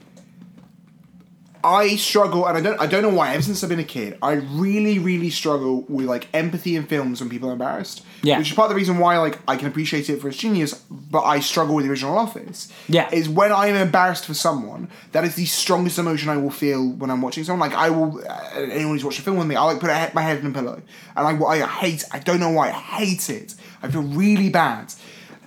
I 1.64 1.96
struggle, 1.96 2.46
and 2.46 2.58
I 2.58 2.60
don't 2.60 2.78
I 2.78 2.86
don't 2.86 3.02
know 3.02 3.08
why. 3.08 3.32
Ever 3.32 3.42
since 3.42 3.62
I've 3.64 3.70
been 3.70 3.80
a 3.80 3.84
kid, 3.84 4.18
I 4.20 4.32
really 4.34 4.98
really 4.98 5.30
struggle 5.30 5.82
with 5.88 6.06
like 6.06 6.28
empathy 6.34 6.76
in 6.76 6.84
films 6.84 7.20
when 7.20 7.30
people 7.30 7.48
are 7.48 7.52
embarrassed. 7.52 8.04
Yeah. 8.22 8.38
which 8.38 8.48
is 8.50 8.54
part 8.54 8.66
of 8.66 8.70
the 8.70 8.76
reason 8.76 8.98
why 8.98 9.18
like 9.18 9.38
I 9.48 9.56
can 9.56 9.66
appreciate 9.66 10.08
it 10.08 10.20
for 10.20 10.28
its 10.28 10.36
genius, 10.36 10.74
but 10.90 11.22
I 11.24 11.40
struggle 11.40 11.74
with 11.74 11.84
the 11.86 11.90
original 11.90 12.16
Office. 12.18 12.72
Yeah. 12.88 13.10
is 13.10 13.28
when 13.28 13.50
I 13.52 13.66
am 13.68 13.76
embarrassed 13.76 14.26
for 14.26 14.34
someone. 14.34 14.88
That 15.12 15.24
is 15.24 15.34
the 15.34 15.46
strongest 15.46 15.98
emotion 15.98 16.28
I 16.28 16.36
will 16.36 16.50
feel 16.50 16.86
when 16.86 17.10
I'm 17.10 17.22
watching 17.22 17.44
someone. 17.44 17.68
Like 17.70 17.78
I 17.78 17.90
will, 17.90 18.18
uh, 18.28 18.60
anyone 18.60 18.94
who's 18.94 19.04
watched 19.04 19.18
a 19.18 19.22
film 19.22 19.38
with 19.38 19.46
me, 19.46 19.56
I 19.56 19.62
like 19.64 19.80
put 19.80 19.90
a, 19.90 20.10
my 20.14 20.22
head 20.22 20.38
in 20.38 20.46
a 20.46 20.50
pillow, 20.52 20.82
and 21.16 21.26
I 21.26 21.44
I 21.46 21.66
hate. 21.66 22.04
I 22.12 22.18
don't 22.18 22.40
know 22.40 22.50
why 22.50 22.68
I 22.68 22.72
hate 22.72 23.30
it. 23.30 23.54
I 23.82 23.88
feel 23.88 24.02
really 24.02 24.50
bad. 24.50 24.92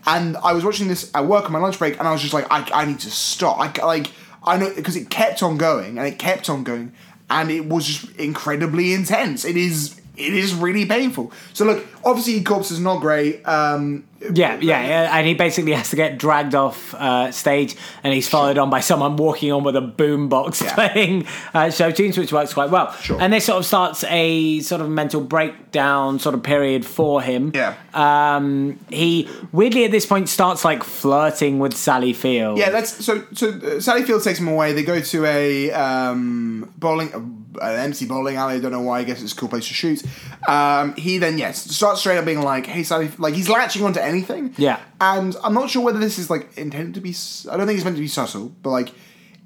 And 0.06 0.38
I 0.38 0.54
was 0.54 0.64
watching 0.64 0.88
this 0.88 1.12
at 1.14 1.26
work 1.26 1.46
on 1.46 1.52
my 1.52 1.60
lunch 1.60 1.78
break, 1.78 2.00
and 2.00 2.08
I 2.08 2.12
was 2.12 2.22
just 2.22 2.34
like, 2.34 2.48
I, 2.50 2.68
I 2.74 2.86
need 2.86 3.00
to 3.02 3.12
stop. 3.12 3.60
I 3.60 3.86
like 3.86 4.08
I 4.48 4.58
know 4.58 4.74
because 4.74 4.96
it 4.96 5.10
kept 5.10 5.44
on 5.44 5.58
going 5.58 5.98
and 5.98 6.08
it 6.08 6.18
kept 6.18 6.50
on 6.50 6.64
going, 6.64 6.94
and 7.30 7.52
it 7.52 7.66
was 7.66 7.86
just 7.86 8.16
incredibly 8.16 8.94
intense. 8.94 9.46
It 9.46 9.58
is 9.58 10.00
it 10.16 10.34
is 10.34 10.56
really 10.56 10.86
painful. 10.86 11.32
So 11.54 11.66
look, 11.66 11.86
obviously, 12.04 12.42
Corpse 12.44 12.72
is 12.72 12.80
not 12.80 13.02
great. 13.02 13.48
Um, 13.48 14.07
Yeah, 14.34 14.56
yeah, 14.62 14.86
yeah, 14.86 15.18
and 15.18 15.28
he 15.28 15.34
basically 15.34 15.74
has 15.74 15.90
to 15.92 15.96
get 15.96 16.18
dragged 16.18 16.56
off 16.56 16.94
uh, 16.96 17.32
stage, 17.32 17.76
and 18.04 18.14
he's 18.14 18.28
followed 18.28 18.58
on 18.58 18.70
by 18.70 18.80
someone 18.80 19.16
walking 19.16 19.52
on 19.52 19.64
with 19.64 19.76
a 19.76 19.82
boombox 19.82 20.62
Yeah. 20.64 20.74
playing 20.90 21.28
uh, 21.54 21.70
show 21.70 21.92
tunes, 21.92 22.18
which 22.18 22.32
works 22.32 22.54
quite 22.54 22.70
well. 22.70 22.92
Sure. 22.94 23.20
And 23.22 23.32
this 23.34 23.46
sort 23.46 23.60
of 23.60 23.66
starts 23.66 24.04
a 24.06 24.60
sort 24.62 24.82
of 24.82 24.90
mental 24.90 25.22
breakdown 25.22 26.20
sort 26.20 26.36
of 26.36 26.44
period 26.44 26.86
for 26.86 27.22
him. 27.22 27.52
Yeah. 27.54 27.76
Um, 27.94 28.80
he 28.90 29.30
weirdly 29.52 29.86
at 29.86 29.92
this 29.92 30.06
point 30.06 30.30
starts 30.30 30.64
like 30.64 30.84
flirting 30.84 31.60
with 31.60 31.76
Sally 31.76 32.14
Field. 32.14 32.58
Yeah, 32.58 32.70
that's 32.70 33.04
so. 33.06 33.26
So 33.34 33.50
uh, 33.50 33.80
Sally 33.80 34.04
Field 34.04 34.24
takes 34.24 34.40
him 34.40 34.48
away. 34.48 34.74
They 34.74 34.84
go 34.84 35.00
to 35.00 35.26
a 35.26 35.72
um, 35.72 36.72
bowling, 36.78 37.46
an 37.62 37.80
empty 37.80 38.06
bowling 38.06 38.36
alley. 38.36 38.56
I 38.56 38.60
don't 38.60 38.72
know 38.72 38.82
why. 38.82 39.00
I 39.00 39.04
guess 39.04 39.22
it's 39.22 39.34
a 39.34 39.36
cool 39.36 39.50
place 39.50 39.68
to 39.68 39.74
shoot. 39.74 40.04
Um, 40.48 40.96
he 40.96 41.18
then 41.18 41.38
yes 41.38 41.64
starts 41.76 42.00
straight 42.02 42.18
up 42.18 42.26
being 42.26 42.42
like, 42.42 42.66
"Hey 42.66 42.84
Sally," 42.84 43.10
like 43.18 43.34
he's 43.34 43.50
latching 43.50 43.84
onto 43.84 44.00
anything. 44.00 44.54
Yeah. 44.58 44.80
and 45.02 45.36
I'm 45.44 45.54
not 45.54 45.70
sure 45.70 45.84
whether 45.84 46.00
this 46.00 46.18
is 46.20 46.30
like 46.30 46.58
intended 46.58 46.94
to 46.96 47.02
be. 47.02 47.16
I 47.52 47.58
don't 47.58 47.68
think 47.68 47.78
it's 47.78 47.86
meant 47.86 47.98
to 47.98 48.02
be 48.02 48.08
subtle, 48.08 48.50
but 48.62 48.70
like 48.70 48.92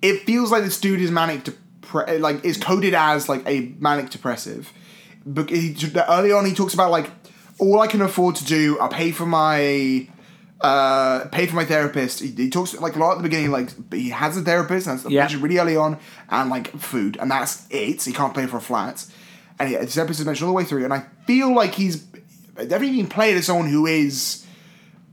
it 0.01 0.21
feels 0.25 0.51
like 0.51 0.63
this 0.63 0.79
dude 0.79 1.01
is 1.01 1.11
manic 1.11 1.43
depre- 1.43 2.19
like 2.19 2.43
is 2.43 2.57
coded 2.57 2.93
as 2.93 3.29
like 3.29 3.43
a 3.47 3.73
manic 3.79 4.09
depressive. 4.09 4.71
But 5.25 5.49
he, 5.49 5.75
early 6.09 6.31
on, 6.31 6.45
he 6.45 6.53
talks 6.53 6.73
about 6.73 6.89
like 6.91 7.09
all 7.59 7.79
I 7.79 7.87
can 7.87 8.01
afford 8.01 8.35
to 8.37 8.45
do. 8.45 8.79
I 8.79 8.87
pay 8.87 9.11
for 9.11 9.25
my 9.25 10.07
uh, 10.63 11.25
pay 11.31 11.47
for 11.47 11.55
my 11.55 11.65
therapist. 11.65 12.19
He, 12.19 12.27
he 12.29 12.49
talks 12.49 12.73
like 12.79 12.95
a 12.95 12.99
lot 12.99 13.11
at 13.13 13.17
the 13.17 13.23
beginning, 13.23 13.51
like 13.51 13.69
he 13.93 14.09
has 14.09 14.37
a 14.37 14.41
therapist, 14.41 14.87
and 14.87 14.99
that's 14.99 15.09
Yeah. 15.09 15.37
really 15.39 15.57
early 15.57 15.75
on, 15.75 15.97
and 16.29 16.49
like 16.49 16.75
food, 16.79 17.17
and 17.19 17.31
that's 17.31 17.65
it. 17.69 18.03
He 18.03 18.13
can't 18.13 18.33
pay 18.35 18.45
for 18.47 18.57
a 18.57 18.61
flat, 18.61 19.05
and 19.59 19.71
yeah, 19.71 19.79
his 19.81 19.95
therapist 19.95 20.19
is 20.19 20.25
mentioned 20.25 20.47
all 20.47 20.53
the 20.53 20.57
way 20.57 20.63
through, 20.63 20.83
and 20.83 20.93
I 20.93 21.05
feel 21.25 21.53
like 21.53 21.73
he's 21.75 21.97
definitely 22.55 22.91
being 22.91 23.07
played 23.07 23.37
as 23.37 23.45
someone 23.47 23.67
who 23.69 23.85
is 23.87 24.45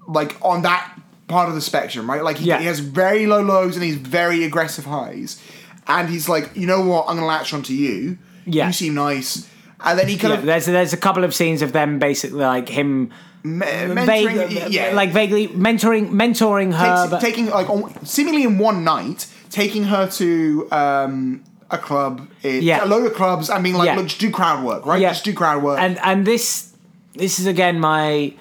like 0.06 0.36
on 0.42 0.62
that 0.62 0.98
part 1.28 1.48
of 1.48 1.54
the 1.54 1.60
spectrum, 1.60 2.08
right? 2.08 2.22
Like 2.22 2.38
he, 2.38 2.46
Yeah. 2.46 2.58
he 2.58 2.66
has 2.66 2.80
very 2.80 3.26
low 3.26 3.42
lows 3.42 3.74
and 3.76 3.84
he's 3.84 3.96
very 3.96 4.44
aggressive 4.44 4.84
highs, 4.86 5.40
and 5.86 6.08
he's 6.08 6.28
like, 6.28 6.50
you 6.54 6.66
know 6.66 6.80
what, 6.82 7.06
I'm 7.08 7.16
gonna 7.16 7.26
latch 7.26 7.52
onto 7.54 7.72
you. 7.72 8.18
Yeah. 8.44 8.66
you 8.66 8.72
seem 8.72 8.94
nice, 8.94 9.46
and 9.80 9.98
then 9.98 10.08
he 10.08 10.16
kind 10.18 10.32
Yeah, 10.34 10.38
of 10.40 10.44
there's 10.46 10.66
there's 10.66 10.92
a 10.92 10.96
couple 10.98 11.24
of 11.24 11.34
scenes 11.34 11.62
of 11.62 11.72
them 11.72 11.98
basically 11.98 12.40
like 12.40 12.68
him 12.68 13.10
me- 13.42 13.66
vague- 14.04 14.70
yeah, 14.72 14.92
like 14.94 15.10
vaguely 15.10 15.48
mentoring 15.48 16.10
mentoring 16.10 16.72
her. 16.74 17.08
takes- 17.08 17.22
taking 17.22 17.46
like 17.50 17.68
on, 17.70 17.94
seemingly 18.04 18.42
in 18.44 18.58
one 18.58 18.84
night, 18.84 19.26
taking 19.50 19.84
her 19.84 20.06
to 20.08 20.68
um, 20.72 21.42
a 21.70 21.78
club, 21.78 22.28
in, 22.42 22.62
Yeah. 22.62 22.84
a 22.84 22.86
load 22.86 23.06
of 23.06 23.14
clubs, 23.14 23.48
and 23.50 23.62
being 23.62 23.76
like, 23.76 23.86
Yeah. 23.86 23.96
look, 23.96 24.06
just 24.06 24.20
do 24.20 24.30
crowd 24.30 24.64
work, 24.64 24.86
right? 24.86 25.00
Yeah. 25.00 25.10
Just 25.10 25.24
do 25.24 25.32
crowd 25.32 25.62
work. 25.62 25.78
and 25.80 25.98
and 26.02 26.26
this 26.26 26.72
this 27.14 27.38
is 27.38 27.46
again 27.46 27.80
my 27.80 28.34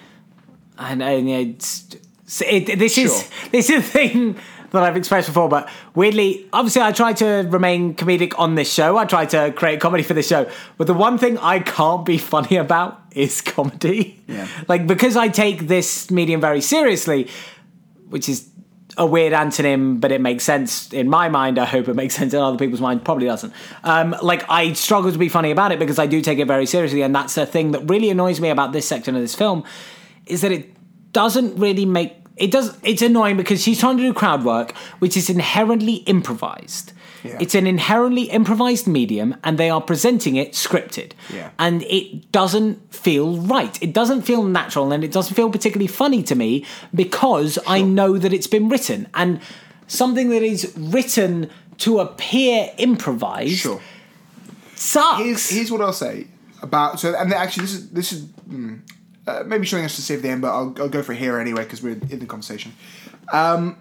and, 0.79 1.01
and 1.01 1.29
it's 1.29 1.85
it, 2.45 2.77
this 2.77 2.97
is 2.97 3.29
this 3.51 3.69
is 3.69 3.79
a 3.79 3.81
thing 3.81 4.35
that 4.71 4.83
I've 4.83 4.97
expressed 4.97 5.27
before, 5.29 5.47
but 5.47 5.69
weirdly, 5.95 6.45
obviously, 6.51 6.81
I 6.81 6.91
try 6.91 7.13
to 7.13 7.47
remain 7.49 7.93
comedic 7.95 8.33
on 8.37 8.55
this 8.55 8.71
show. 8.71 8.97
I 8.97 9.05
try 9.05 9.25
to 9.27 9.53
create 9.53 9.79
comedy 9.79 10.03
for 10.03 10.13
this 10.13 10.27
show, 10.27 10.45
but 10.77 10.87
the 10.87 10.93
one 10.93 11.17
thing 11.17 11.37
I 11.37 11.59
can't 11.59 12.05
be 12.05 12.17
funny 12.17 12.57
about 12.57 12.99
is 13.17 13.41
comedy. 13.55 14.21
Yeah. 14.27 14.47
Like 14.67 14.87
because 14.87 15.17
I 15.17 15.27
take 15.27 15.67
this 15.67 16.11
medium 16.11 16.41
very 16.41 16.61
seriously, 16.61 17.29
which 18.09 18.29
is 18.29 18.49
a 18.97 19.05
weird 19.05 19.31
antonym, 19.31 20.01
but 20.01 20.11
it 20.11 20.21
makes 20.21 20.43
sense 20.43 20.91
in 20.91 21.07
my 21.07 21.29
mind. 21.29 21.59
I 21.59 21.65
hope 21.65 21.87
it 21.87 21.93
makes 21.93 22.15
sense 22.15 22.33
in 22.33 22.39
other 22.39 22.57
people's 22.57 22.81
mind. 22.81 23.05
Probably 23.05 23.27
doesn't. 23.27 23.53
Um, 23.83 24.15
like 24.21 24.43
I 24.49 24.73
struggle 24.73 25.11
to 25.11 25.17
be 25.17 25.29
funny 25.29 25.51
about 25.51 25.71
it 25.71 25.79
because 25.79 25.99
I 25.99 26.07
do 26.07 26.21
take 26.21 26.39
it 26.39 26.47
very 26.47 26.65
seriously, 26.65 27.01
and 27.03 27.13
that's 27.13 27.35
the 27.35 27.45
thing 27.45 27.71
that 27.71 27.89
really 27.89 28.09
annoys 28.09 28.39
me 28.41 28.49
about 28.49 28.71
this 28.71 28.87
section 28.87 29.15
of 29.15 29.21
this 29.21 29.35
film, 29.35 29.63
is 30.25 30.41
that 30.41 30.51
it 30.51 30.73
doesn't 31.13 31.57
really 31.57 31.85
make 31.85 32.15
it 32.37 32.51
does. 32.51 32.77
It's 32.83 33.01
annoying 33.01 33.37
because 33.37 33.61
she's 33.61 33.79
trying 33.79 33.97
to 33.97 34.03
do 34.03 34.13
crowd 34.13 34.43
work, 34.43 34.75
which 34.99 35.15
is 35.15 35.29
inherently 35.29 35.95
improvised. 35.95 36.93
Yeah. 37.23 37.37
It's 37.39 37.55
an 37.55 37.67
inherently 37.67 38.23
improvised 38.23 38.87
medium, 38.87 39.35
and 39.43 39.57
they 39.57 39.69
are 39.69 39.81
presenting 39.81 40.35
it 40.35 40.53
scripted. 40.53 41.13
Yeah. 41.33 41.51
And 41.59 41.83
it 41.83 42.31
doesn't 42.31 42.93
feel 42.93 43.37
right. 43.37 43.81
It 43.81 43.93
doesn't 43.93 44.23
feel 44.23 44.43
natural, 44.43 44.91
and 44.91 45.03
it 45.03 45.11
doesn't 45.11 45.35
feel 45.35 45.49
particularly 45.49 45.87
funny 45.87 46.23
to 46.23 46.35
me 46.35 46.65
because 46.93 47.59
I 47.67 47.81
know 47.81 48.17
that 48.17 48.33
it's 48.33 48.47
been 48.47 48.69
written. 48.69 49.07
And 49.13 49.39
something 49.87 50.29
that 50.29 50.43
is 50.43 50.73
written 50.77 51.49
to 51.79 51.99
appear 51.99 52.71
improvised 52.77 53.59
sure. 53.59 53.81
sucks. 54.75 55.21
here's, 55.21 55.49
here's 55.49 55.71
what 55.71 55.79
I'll 55.79 55.93
say 55.93 56.27
about 56.63 56.99
so 56.99 57.13
and 57.15 57.31
actually 57.31 57.61
this 57.61 57.73
is 57.75 57.89
this 57.91 58.11
is 58.11 58.23
mm, 58.49 58.81
uh, 59.27 59.43
maybe 59.45 59.65
showing 59.65 59.83
us 59.83 59.95
to 59.97 60.01
save 60.01 60.21
the 60.21 60.29
end, 60.29 60.41
but 60.41 60.51
I'll, 60.51 60.73
I'll 60.77 60.89
go 60.89 61.03
for 61.03 61.11
it 61.11 61.17
here 61.17 61.37
anyway 61.37 61.63
because 61.63 61.83
we're 61.83 61.99
in 62.09 62.19
the 62.19 62.25
conversation. 62.25 62.73
Um, 63.33 63.77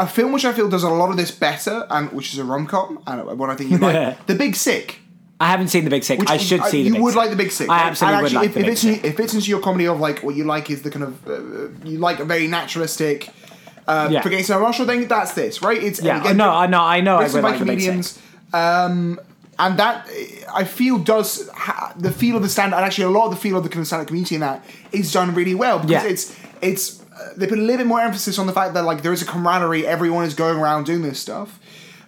a 0.00 0.06
film 0.06 0.32
which 0.32 0.44
I 0.44 0.52
feel 0.52 0.68
does 0.68 0.82
a 0.82 0.90
lot 0.90 1.10
of 1.10 1.16
this 1.16 1.30
better, 1.30 1.86
and 1.90 2.10
which 2.12 2.32
is 2.32 2.38
a 2.38 2.44
rom 2.44 2.66
com, 2.66 3.00
and 3.06 3.38
what 3.38 3.50
I 3.50 3.54
think 3.56 3.70
you 3.70 3.78
like, 3.78 4.26
The 4.26 4.34
Big 4.34 4.56
Sick. 4.56 4.98
I 5.42 5.46
haven't 5.48 5.68
seen 5.68 5.84
the 5.84 5.90
Big 5.90 6.04
Sick. 6.04 6.18
Which 6.18 6.28
I 6.28 6.36
should 6.36 6.62
see 6.64 6.82
the 6.88 6.96
You 6.96 7.02
would 7.02 7.12
Sick. 7.12 7.16
like 7.22 7.30
the 7.30 7.36
Big 7.36 7.50
Sick. 7.50 7.68
I 7.70 7.88
absolutely 7.88 8.14
and 8.16 8.22
would 8.24 8.32
like 8.32 8.46
if, 8.48 8.54
the 8.54 8.60
if 8.60 8.66
Big 8.66 8.72
it's 8.72 8.80
Sick. 8.82 8.98
if 8.98 9.04
it 9.04 9.16
fits 9.16 9.34
into 9.34 9.48
your 9.48 9.60
comedy 9.60 9.86
of 9.86 9.98
like 10.00 10.22
what 10.22 10.34
you 10.34 10.44
like 10.44 10.68
is 10.70 10.82
the 10.82 10.90
kind 10.90 11.04
of 11.04 11.26
uh, 11.28 11.88
you 11.88 11.98
like 11.98 12.18
a 12.18 12.24
very 12.24 12.46
naturalistic. 12.46 13.30
Uh, 13.88 14.08
Yeah. 14.10 14.20
Forgetting 14.22 14.44
Sarah 14.44 14.60
Marshall 14.62 14.86
thing, 14.86 15.08
that's 15.08 15.32
this, 15.32 15.62
right? 15.62 15.82
It's 15.82 16.00
Yeah, 16.02 16.20
again, 16.20 16.36
no, 16.36 16.50
I 16.50 16.66
know, 16.66 16.82
I 16.82 17.00
know. 17.00 17.16
I 17.16 17.28
by 17.32 17.40
like 17.40 17.58
the 17.58 17.64
Big 17.64 17.80
Sick. 17.80 17.88
comedians. 17.88 18.18
Um, 18.52 19.18
and 19.58 19.78
that 19.78 20.06
I 20.52 20.64
feel 20.64 20.98
does 20.98 21.48
ha- 21.50 21.92
the 21.96 22.10
feel 22.10 22.36
of 22.36 22.42
the 22.42 22.48
stand 22.48 22.72
and 22.74 22.84
actually 22.84 23.04
a 23.04 23.10
lot 23.10 23.24
of 23.26 23.30
the 23.32 23.36
feel 23.36 23.56
of 23.56 23.62
the 23.62 23.68
kind 23.68 23.80
of 23.80 23.86
stand-up 23.86 24.08
community 24.08 24.34
in 24.36 24.40
that 24.42 24.64
is 24.92 25.12
done 25.12 25.34
really 25.34 25.54
well 25.54 25.78
because 25.78 25.90
Yeah. 26.04 26.10
it's 26.10 26.36
it's 26.62 26.99
they 27.36 27.46
put 27.46 27.58
a 27.58 27.62
little 27.62 27.78
bit 27.78 27.86
more 27.86 28.00
emphasis 28.00 28.38
on 28.38 28.46
the 28.46 28.52
fact 28.52 28.74
that 28.74 28.84
like 28.84 29.02
there 29.02 29.12
is 29.12 29.22
a 29.22 29.26
camaraderie, 29.26 29.86
everyone 29.86 30.24
is 30.24 30.34
going 30.34 30.58
around 30.58 30.84
doing 30.84 31.02
this 31.02 31.18
stuff, 31.20 31.58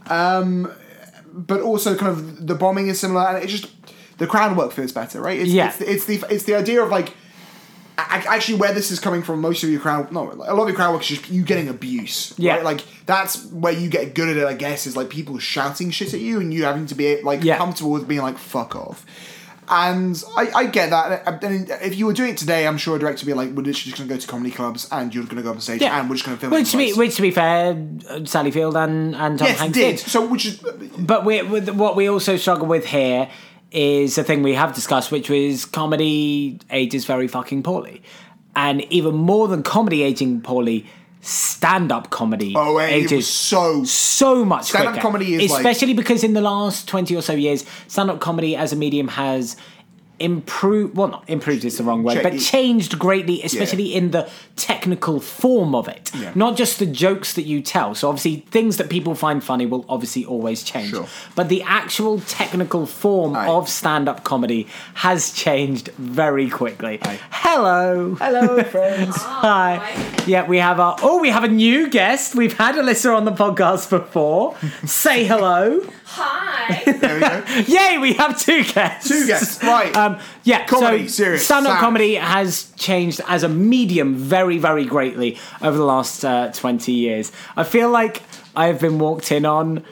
um, 0.09 0.71
but 1.33 1.61
also 1.61 1.97
kind 1.97 2.11
of 2.13 2.47
the 2.47 2.55
bombing 2.55 2.89
is 2.89 3.01
similar 3.01 3.27
and 3.29 3.43
it's 3.43 3.53
just 3.53 3.71
the 4.19 4.27
crowd 4.27 4.57
work 4.57 4.73
feels 4.73 4.93
better, 4.93 5.21
right? 5.21 5.39
It's, 5.41 5.51
Yeah. 5.51 5.69
it's, 5.69 5.79
the, 5.79 5.91
it's 5.91 6.05
the 6.07 6.25
it's 6.35 6.45
the 6.45 6.55
idea 6.55 6.83
of 6.83 6.91
like. 6.91 7.15
Actually, 7.99 8.59
where 8.59 8.73
this 8.73 8.91
is 8.91 8.99
coming 8.99 9.23
from, 9.23 9.41
most 9.41 9.63
of 9.63 9.69
your 9.71 9.79
crowd, 9.81 10.11
no, 10.13 10.33
a 10.33 10.55
lot 10.55 10.63
of 10.63 10.69
your 10.69 10.75
crowd 10.75 10.93
work 10.93 11.03
is 11.03 11.09
just 11.09 11.29
you 11.31 11.43
getting 11.45 11.69
abuse. 11.69 12.35
Yeah. 12.39 12.55
right? 12.55 12.65
like 12.65 12.81
that's 13.07 13.45
where 13.53 13.73
you 13.73 13.89
get 13.91 14.15
good 14.15 14.29
at 14.31 14.37
it. 14.39 14.45
I 14.47 14.55
guess 14.55 14.87
is 14.87 14.97
like 14.97 15.11
people 15.11 15.39
shouting 15.39 15.91
shit 15.91 16.13
at 16.15 16.21
you 16.21 16.41
and 16.41 16.53
you 16.55 16.65
having 16.65 16.87
to 16.87 16.95
be 16.95 17.21
like 17.23 17.45
Yeah. 17.45 17.59
comfortable 17.59 17.91
with 17.93 18.09
being 18.09 18.23
like 18.23 18.39
fuck 18.39 18.75
off. 18.75 19.05
And 19.69 20.23
I, 20.37 20.51
I 20.55 20.67
get 20.67 20.91
that. 20.91 21.23
If 21.83 21.97
you 21.97 22.07
were 22.07 22.13
doing 22.13 22.31
it 22.31 22.37
today, 22.37 22.67
I'm 22.67 22.77
sure 22.77 22.97
a 22.97 22.99
director 22.99 23.25
would 23.25 23.31
be 23.31 23.35
like, 23.35 23.49
we're 23.51 23.63
literally 23.63 23.73
just 23.73 23.97
going 23.97 24.09
to 24.09 24.15
go 24.15 24.21
to 24.21 24.27
comedy 24.27 24.51
clubs 24.51 24.89
and 24.91 25.15
you're 25.15 25.25
going 25.25 25.37
to 25.37 25.43
go 25.43 25.51
up 25.51 25.57
on 25.57 25.61
stage 25.61 25.81
Yeah. 25.81 25.99
and 26.01 26.11
we're 26.11 26.17
just 26.17 26.27
going 26.27 26.37
to 26.37 26.41
film 26.41 26.53
Which 26.53 26.69
it. 26.69 26.71
to, 26.73 26.77
be, 26.79 26.93
which 26.95 27.17
to 27.17 27.23
be 27.23 27.31
fair, 27.31 27.81
Sally 28.25 28.51
Field 28.51 28.77
and, 28.77 29.15
and 29.15 29.39
Tom 29.39 29.47
yes, 29.49 29.61
Hanks 29.61 29.79
did. 29.79 29.97
did. 29.97 30.01
So 30.01 30.27
which 30.27 30.47
is 30.47 30.57
But 30.99 31.25
we, 31.25 31.43
with, 31.43 31.71
what 31.71 31.95
we 31.97 32.09
also 32.09 32.37
struggle 32.37 32.67
with 32.67 32.87
here 32.87 33.31
is 33.71 34.17
the 34.17 34.25
thing 34.25 34.43
we 34.43 34.55
have 34.55 34.75
discussed, 34.75 35.11
which 35.13 35.31
was 35.31 35.65
comedy 35.65 36.59
ages 36.71 37.05
very 37.05 37.29
fucking 37.29 37.63
poorly. 37.63 38.03
And 38.57 38.83
even 38.93 39.15
more 39.15 39.49
than 39.49 39.63
comedy 39.63 40.03
aging 40.03 40.43
poorly, 40.43 40.87
stand 41.25 41.93
up 41.93 42.11
comedy 42.11 42.53
oh, 42.57 42.79
it 42.79 42.91
ages 42.91 43.12
was 43.12 43.31
so 43.31 43.85
so 43.85 44.45
much 44.45 44.64
Stand-up 44.64 44.95
quicker. 44.95 45.03
comedy 45.03 45.35
is 45.37 45.51
like- 45.53 45.61
especially 45.61 45.95
because 45.95 46.25
in 46.25 46.33
the 46.33 46.41
last 46.41 46.89
20 46.89 47.14
or 47.14 47.23
so 47.23 47.33
years 47.33 47.64
stand-up 47.87 48.18
comedy 48.20 48.57
as 48.57 48.73
a 48.73 48.77
medium 48.77 49.07
has 49.07 49.57
improved 50.23 50.97
well 50.97 51.09
not 51.09 51.25
improved 51.29 51.64
is 51.64 51.77
the 51.79 51.85
wrong 51.85 52.03
word 52.03 52.14
Cha- 52.16 52.23
but 52.23 52.39
changed 52.39 52.99
greatly 52.99 53.43
especially 53.43 53.95
in 53.95 54.11
the 54.12 54.29
technical 54.57 55.18
form 55.20 55.75
of 55.75 55.89
it 55.89 56.11
Yeah. 56.14 56.33
not 56.35 56.57
just 56.57 56.79
the 56.79 56.87
jokes 56.87 57.35
that 57.35 57.43
you 57.43 57.61
tell 57.61 57.95
so 57.95 58.09
obviously 58.09 58.37
things 58.51 58.77
that 58.79 58.89
people 58.89 59.14
find 59.14 59.43
funny 59.43 59.66
will 59.66 59.85
obviously 59.89 60.25
always 60.25 60.62
change 60.62 60.91
Sure. 60.91 61.07
but 61.35 61.49
the 61.49 61.62
actual 61.62 62.20
technical 62.20 62.87
form 62.87 63.35
Aye. 63.37 63.47
of 63.49 63.68
stand-up 63.68 64.25
comedy 64.25 64.66
has 64.95 65.33
changed 65.33 65.89
very 65.99 66.49
quickly 66.49 66.99
Aye. 67.03 67.18
hello 67.31 68.14
hello 68.20 68.62
friends. 68.75 69.16
Hi. 69.16 69.81
Yeah, 70.27 70.47
we 70.47 70.59
have 70.59 70.79
our 70.79 70.97
oh, 71.03 71.20
we 71.20 71.31
have 71.31 71.43
a 71.45 71.49
new 71.49 71.91
guest. 71.91 72.35
We've 72.37 72.57
had 72.57 72.77
Alyssa 72.77 73.16
on 73.16 73.25
the 73.25 73.33
podcast 73.33 73.91
before. 73.91 74.57
Say 74.87 75.25
hello. 75.25 75.81
Hi. 76.05 76.83
there 76.87 77.14
we 77.14 77.20
go. 77.20 77.45
Yay, 77.66 77.99
we 77.99 78.12
have 78.14 78.39
two 78.39 78.62
guests. 78.64 79.09
Two 79.09 79.27
guests, 79.27 79.62
right. 79.64 79.95
Um, 79.97 80.12
yeah, 80.45 80.67
Comedy, 80.67 81.09
so 81.09 81.25
serious, 81.25 81.45
stand-up 81.45 81.79
comedy 81.81 82.15
has 82.15 82.73
changed 82.77 83.21
as 83.29 83.43
a 83.43 83.49
medium 83.49 84.15
very, 84.15 84.59
very 84.59 84.85
greatly 84.85 85.39
over 85.61 85.77
the 85.77 85.85
last 85.85 86.25
uh, 86.25 86.51
twenty 86.53 86.93
years. 86.93 87.33
I 87.57 87.65
feel 87.65 87.91
like 87.91 88.23
I've 88.57 88.81
been 88.81 88.99
walked 88.99 89.33
in 89.33 89.45
on. 89.47 89.85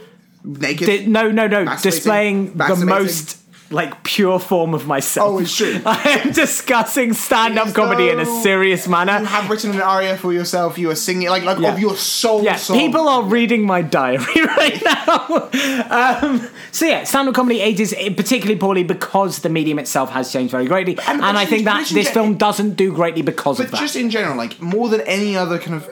Naked. 0.42 0.86
Di- 0.86 1.06
no, 1.06 1.30
no, 1.30 1.46
no, 1.46 1.76
displaying 1.82 2.56
the 2.56 2.84
most 2.86 3.39
like 3.72 4.02
pure 4.02 4.40
form 4.40 4.74
of 4.74 4.86
myself. 4.86 5.28
Oh, 5.30 5.38
it's 5.38 5.56
true. 5.56 5.80
I 5.86 6.20
am 6.24 6.32
discussing 6.32 7.12
stand-up 7.12 7.72
comedy 7.72 8.08
in 8.10 8.18
a 8.18 8.26
serious 8.42 8.88
manner. 8.88 9.18
you 9.20 9.26
have 9.26 9.48
written 9.48 9.70
an 9.70 9.80
aria 9.80 10.16
for 10.16 10.32
yourself. 10.32 10.76
You 10.76 10.90
are 10.90 10.96
singing 10.96 11.28
like 11.28 11.44
like 11.44 11.58
Yeah. 11.58 11.72
of 11.72 11.78
your 11.78 11.96
soul. 11.96 12.42
Yeah, 12.42 12.56
song. 12.56 12.76
people 12.78 13.08
are 13.08 13.22
reading 13.22 13.64
my 13.64 13.82
diary 13.82 14.24
right 14.56 14.82
now. 14.84 15.48
um, 15.90 16.48
so 16.72 16.86
yeah, 16.86 17.04
stand-up 17.04 17.34
comedy 17.34 17.60
ages 17.60 17.94
particularly 18.16 18.58
poorly 18.58 18.82
because 18.82 19.38
the 19.40 19.48
medium 19.48 19.78
itself 19.78 20.10
has 20.10 20.32
changed 20.32 20.50
very 20.50 20.66
greatly, 20.66 20.98
and, 21.06 21.22
And 21.22 21.38
I 21.38 21.46
think 21.46 21.64
that 21.64 21.86
this 21.88 22.10
film 22.10 22.36
doesn't 22.36 22.74
do 22.74 22.92
greatly 22.92 23.22
because 23.22 23.58
But 23.58 23.66
of 23.66 23.70
that. 23.72 23.80
just 23.80 23.96
in 23.96 24.10
general, 24.10 24.36
like 24.36 24.60
more 24.60 24.88
than 24.88 25.00
any 25.02 25.36
other 25.36 25.58
kind 25.58 25.76
of 25.76 25.88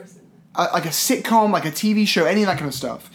uh, 0.55 0.66
like 0.72 0.85
a 0.87 0.89
sitcom, 0.91 1.53
like 1.53 1.64
a 1.64 1.70
TV 1.70 2.07
show, 2.09 2.24
any 2.24 2.43
of 2.43 2.49
that 2.49 2.57
kind 2.59 2.68
of 2.68 2.74
stuff, 2.74 3.09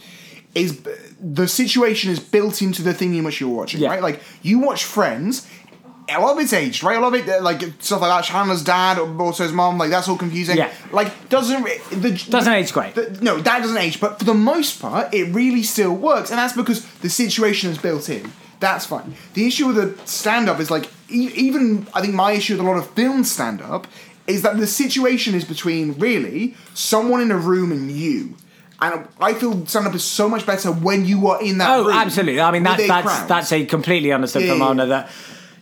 is 0.54 0.80
the 1.20 1.48
situation 1.48 2.10
is 2.10 2.20
built 2.20 2.62
into 2.62 2.82
the 2.82 2.94
thing 2.94 3.14
in 3.14 3.24
which 3.24 3.40
you're 3.40 3.48
watching, 3.50 3.80
Yeah. 3.80 3.88
right? 3.90 4.02
Like 4.02 4.20
you 4.42 4.58
watch 4.60 4.84
Friends. 4.84 5.46
A 6.06 6.20
lot 6.20 6.36
of 6.36 6.38
it's 6.42 6.52
aged, 6.52 6.82
right? 6.82 6.98
A 6.98 7.00
lot 7.00 7.14
of 7.14 7.26
it, 7.26 7.42
like 7.42 7.62
stuff 7.78 8.02
like 8.02 8.10
that. 8.10 8.24
Chandler's 8.24 8.62
dad, 8.62 8.98
or 8.98 9.08
also 9.22 9.42
his 9.42 9.52
mom, 9.54 9.78
like 9.78 9.88
that's 9.88 10.06
all 10.06 10.18
confusing. 10.18 10.58
Yeah. 10.58 10.70
Like 10.92 11.30
doesn't 11.30 11.64
the 11.90 12.10
Doesn't 12.28 12.52
age 12.52 12.74
great. 12.74 12.94
the- 12.94 13.18
no, 13.22 13.38
that 13.40 13.60
doesn't 13.62 13.78
age. 13.78 14.00
But 14.00 14.18
for 14.18 14.26
the 14.26 14.34
most 14.34 14.82
part, 14.82 15.14
it 15.14 15.34
really 15.34 15.62
still 15.62 15.94
works, 15.94 16.28
and 16.30 16.38
that's 16.38 16.52
because 16.54 16.84
the 17.00 17.08
situation 17.08 17.70
is 17.70 17.78
built 17.78 18.10
in. 18.10 18.30
That's 18.60 18.84
fine. 18.84 19.14
The 19.32 19.46
issue 19.46 19.66
with 19.68 19.76
the 19.76 20.06
stand 20.06 20.50
up 20.50 20.60
is 20.60 20.70
like 20.70 20.90
e- 21.10 21.32
even 21.34 21.86
I 21.94 22.02
think 22.02 22.12
my 22.12 22.32
issue 22.32 22.52
with 22.54 22.60
a 22.60 22.68
lot 22.70 22.76
of 22.76 22.90
film 22.90 23.24
stand 23.24 23.62
up 23.62 23.86
is 24.26 24.42
that 24.42 24.58
the 24.58 24.66
situation 24.66 25.34
is 25.34 25.46
between 25.46 25.94
really 25.98 26.54
someone 26.74 27.22
in 27.22 27.30
a 27.30 27.38
room 27.38 27.72
and 27.72 27.90
you. 27.90 28.34
And 28.80 29.06
I 29.20 29.34
feel 29.34 29.66
stand 29.66 29.86
up 29.86 29.94
is 29.94 30.04
so 30.04 30.28
much 30.28 30.44
better 30.46 30.70
when 30.72 31.04
you 31.04 31.28
are 31.28 31.40
in 31.42 31.58
that 31.58 31.70
oh, 31.70 31.90
absolutely. 31.90 32.40
I 32.40 32.50
mean, 32.50 32.64
that, 32.64 32.78
that's 32.78 33.06
crowd. 33.06 33.28
that's 33.28 33.52
a 33.52 33.64
completely 33.64 34.12
understood 34.12 34.42
Yeah, 34.42 34.48
from 34.50 34.58
yeah, 34.58 34.64
Mona 34.66 34.82
yeah. 34.82 34.88
that. 34.88 35.10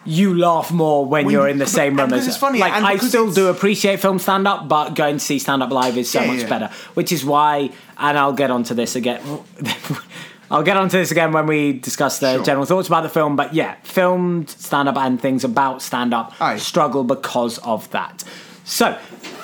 You 0.05 0.37
laugh 0.37 0.73
more 0.73 1.07
when, 1.07 1.27
When 1.27 1.33
you're 1.33 1.47
in 1.47 1.59
the 1.59 1.67
same 1.67 1.97
room 1.97 2.13
as 2.13 2.27
it's 2.27 2.37
funny, 2.37 2.59
Like 2.59 2.73
I 2.73 2.97
still 2.97 3.31
do 3.31 3.47
appreciate 3.49 4.01
film 4.01 4.19
stand 4.19 4.49
up, 4.49 4.67
but 4.69 4.95
going 4.95 5.19
to 5.19 5.21
see 5.25 5.39
stand 5.39 5.63
up 5.63 5.71
live 5.71 5.97
is 5.97 6.11
so 6.11 6.21
Yeah, 6.23 6.27
much 6.27 6.41
yeah. 6.41 6.49
better. 6.49 6.71
Which 6.95 7.13
is 7.13 7.25
why, 7.25 7.71
and 7.99 8.19
I'll 8.19 8.33
get 8.33 8.51
onto 8.51 8.75
this 8.75 8.97
again. 8.97 9.21
I'll 10.51 10.63
get 10.65 10.77
onto 10.77 10.99
this 10.99 11.11
again 11.13 11.33
when 11.33 11.47
we 11.47 11.73
discuss 11.75 12.19
the 12.19 12.35
Sure. 12.35 12.45
general 12.45 12.67
thoughts 12.67 12.89
about 12.89 13.05
the 13.05 13.09
film. 13.09 13.37
But 13.37 13.55
yeah, 13.55 13.77
filmed 13.85 14.51
stand 14.51 14.89
up 14.89 14.97
and 14.97 15.21
things 15.21 15.45
about 15.45 15.83
stand 15.83 16.13
up 16.13 16.33
struggle 16.59 17.05
because 17.05 17.59
of 17.59 17.89
that. 17.93 18.25
So, 18.65 18.99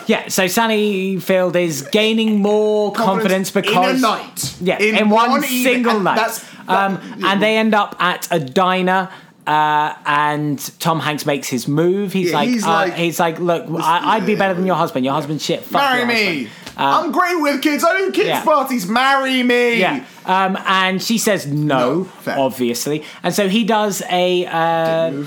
yeah, 0.09 0.29
so 0.29 0.47
Sally 0.47 1.21
Field 1.21 1.55
is 1.55 1.83
gaining 1.93 2.41
more 2.41 2.93
confidence, 2.93 3.51
because 3.51 3.91
in 3.91 3.97
a 3.97 4.01
night. 4.01 4.57
yeah, 4.61 4.79
in, 4.81 5.11
one, 5.11 5.45
evening, 5.45 5.63
single 5.63 5.97
and 5.97 6.05
night. 6.05 6.17
That's, 6.17 6.45
um, 6.67 6.99
and 7.25 7.43
they 7.43 7.57
end 7.59 7.75
up 7.75 7.95
at 8.01 8.27
a 8.31 8.41
diner. 8.41 9.11
Uh, 9.47 9.95
and 10.05 10.59
Tom 10.79 11.01
Hanks 11.01 11.25
makes 11.25 11.49
his 11.49 11.67
move. 11.67 12.13
He's 12.13 12.33
Yeah, 12.33 12.37
like, 12.37 12.49
he's 12.51 12.65
uh, 12.67 12.69
like- 12.69 12.93
he's 12.95 13.19
like, 13.19 13.39
look, 13.39 13.65
I, 13.81 14.17
I'd 14.17 14.27
be 14.27 14.35
better 14.35 14.53
than 14.53 14.67
your 14.67 14.77
husband. 14.77 15.07
Your 15.07 15.15
husband's 15.15 15.43
shit. 15.43 15.63
Fuck 15.63 15.81
marry 15.81 16.05
me. 16.05 16.45
husband." 16.45 16.77
Um, 16.77 17.05
I'm 17.05 17.13
great 17.13 17.35
with 17.41 17.63
kids. 17.63 17.83
I 17.83 17.97
do 17.97 18.13
kids 18.13 18.29
yeah. 18.29 18.45
parties. 18.45 18.87
Marry 18.87 19.43
me. 19.43 19.81
yeah. 19.81 20.05
Um, 20.27 20.59
and 20.67 21.03
she 21.03 21.17
says 21.17 21.47
no, 21.47 22.07
No, 22.27 22.33
obviously. 22.45 23.05
And 23.23 23.35
so 23.35 23.49
he 23.49 23.65
does 23.65 24.03
a. 24.11 24.45
Uh. 24.47 25.25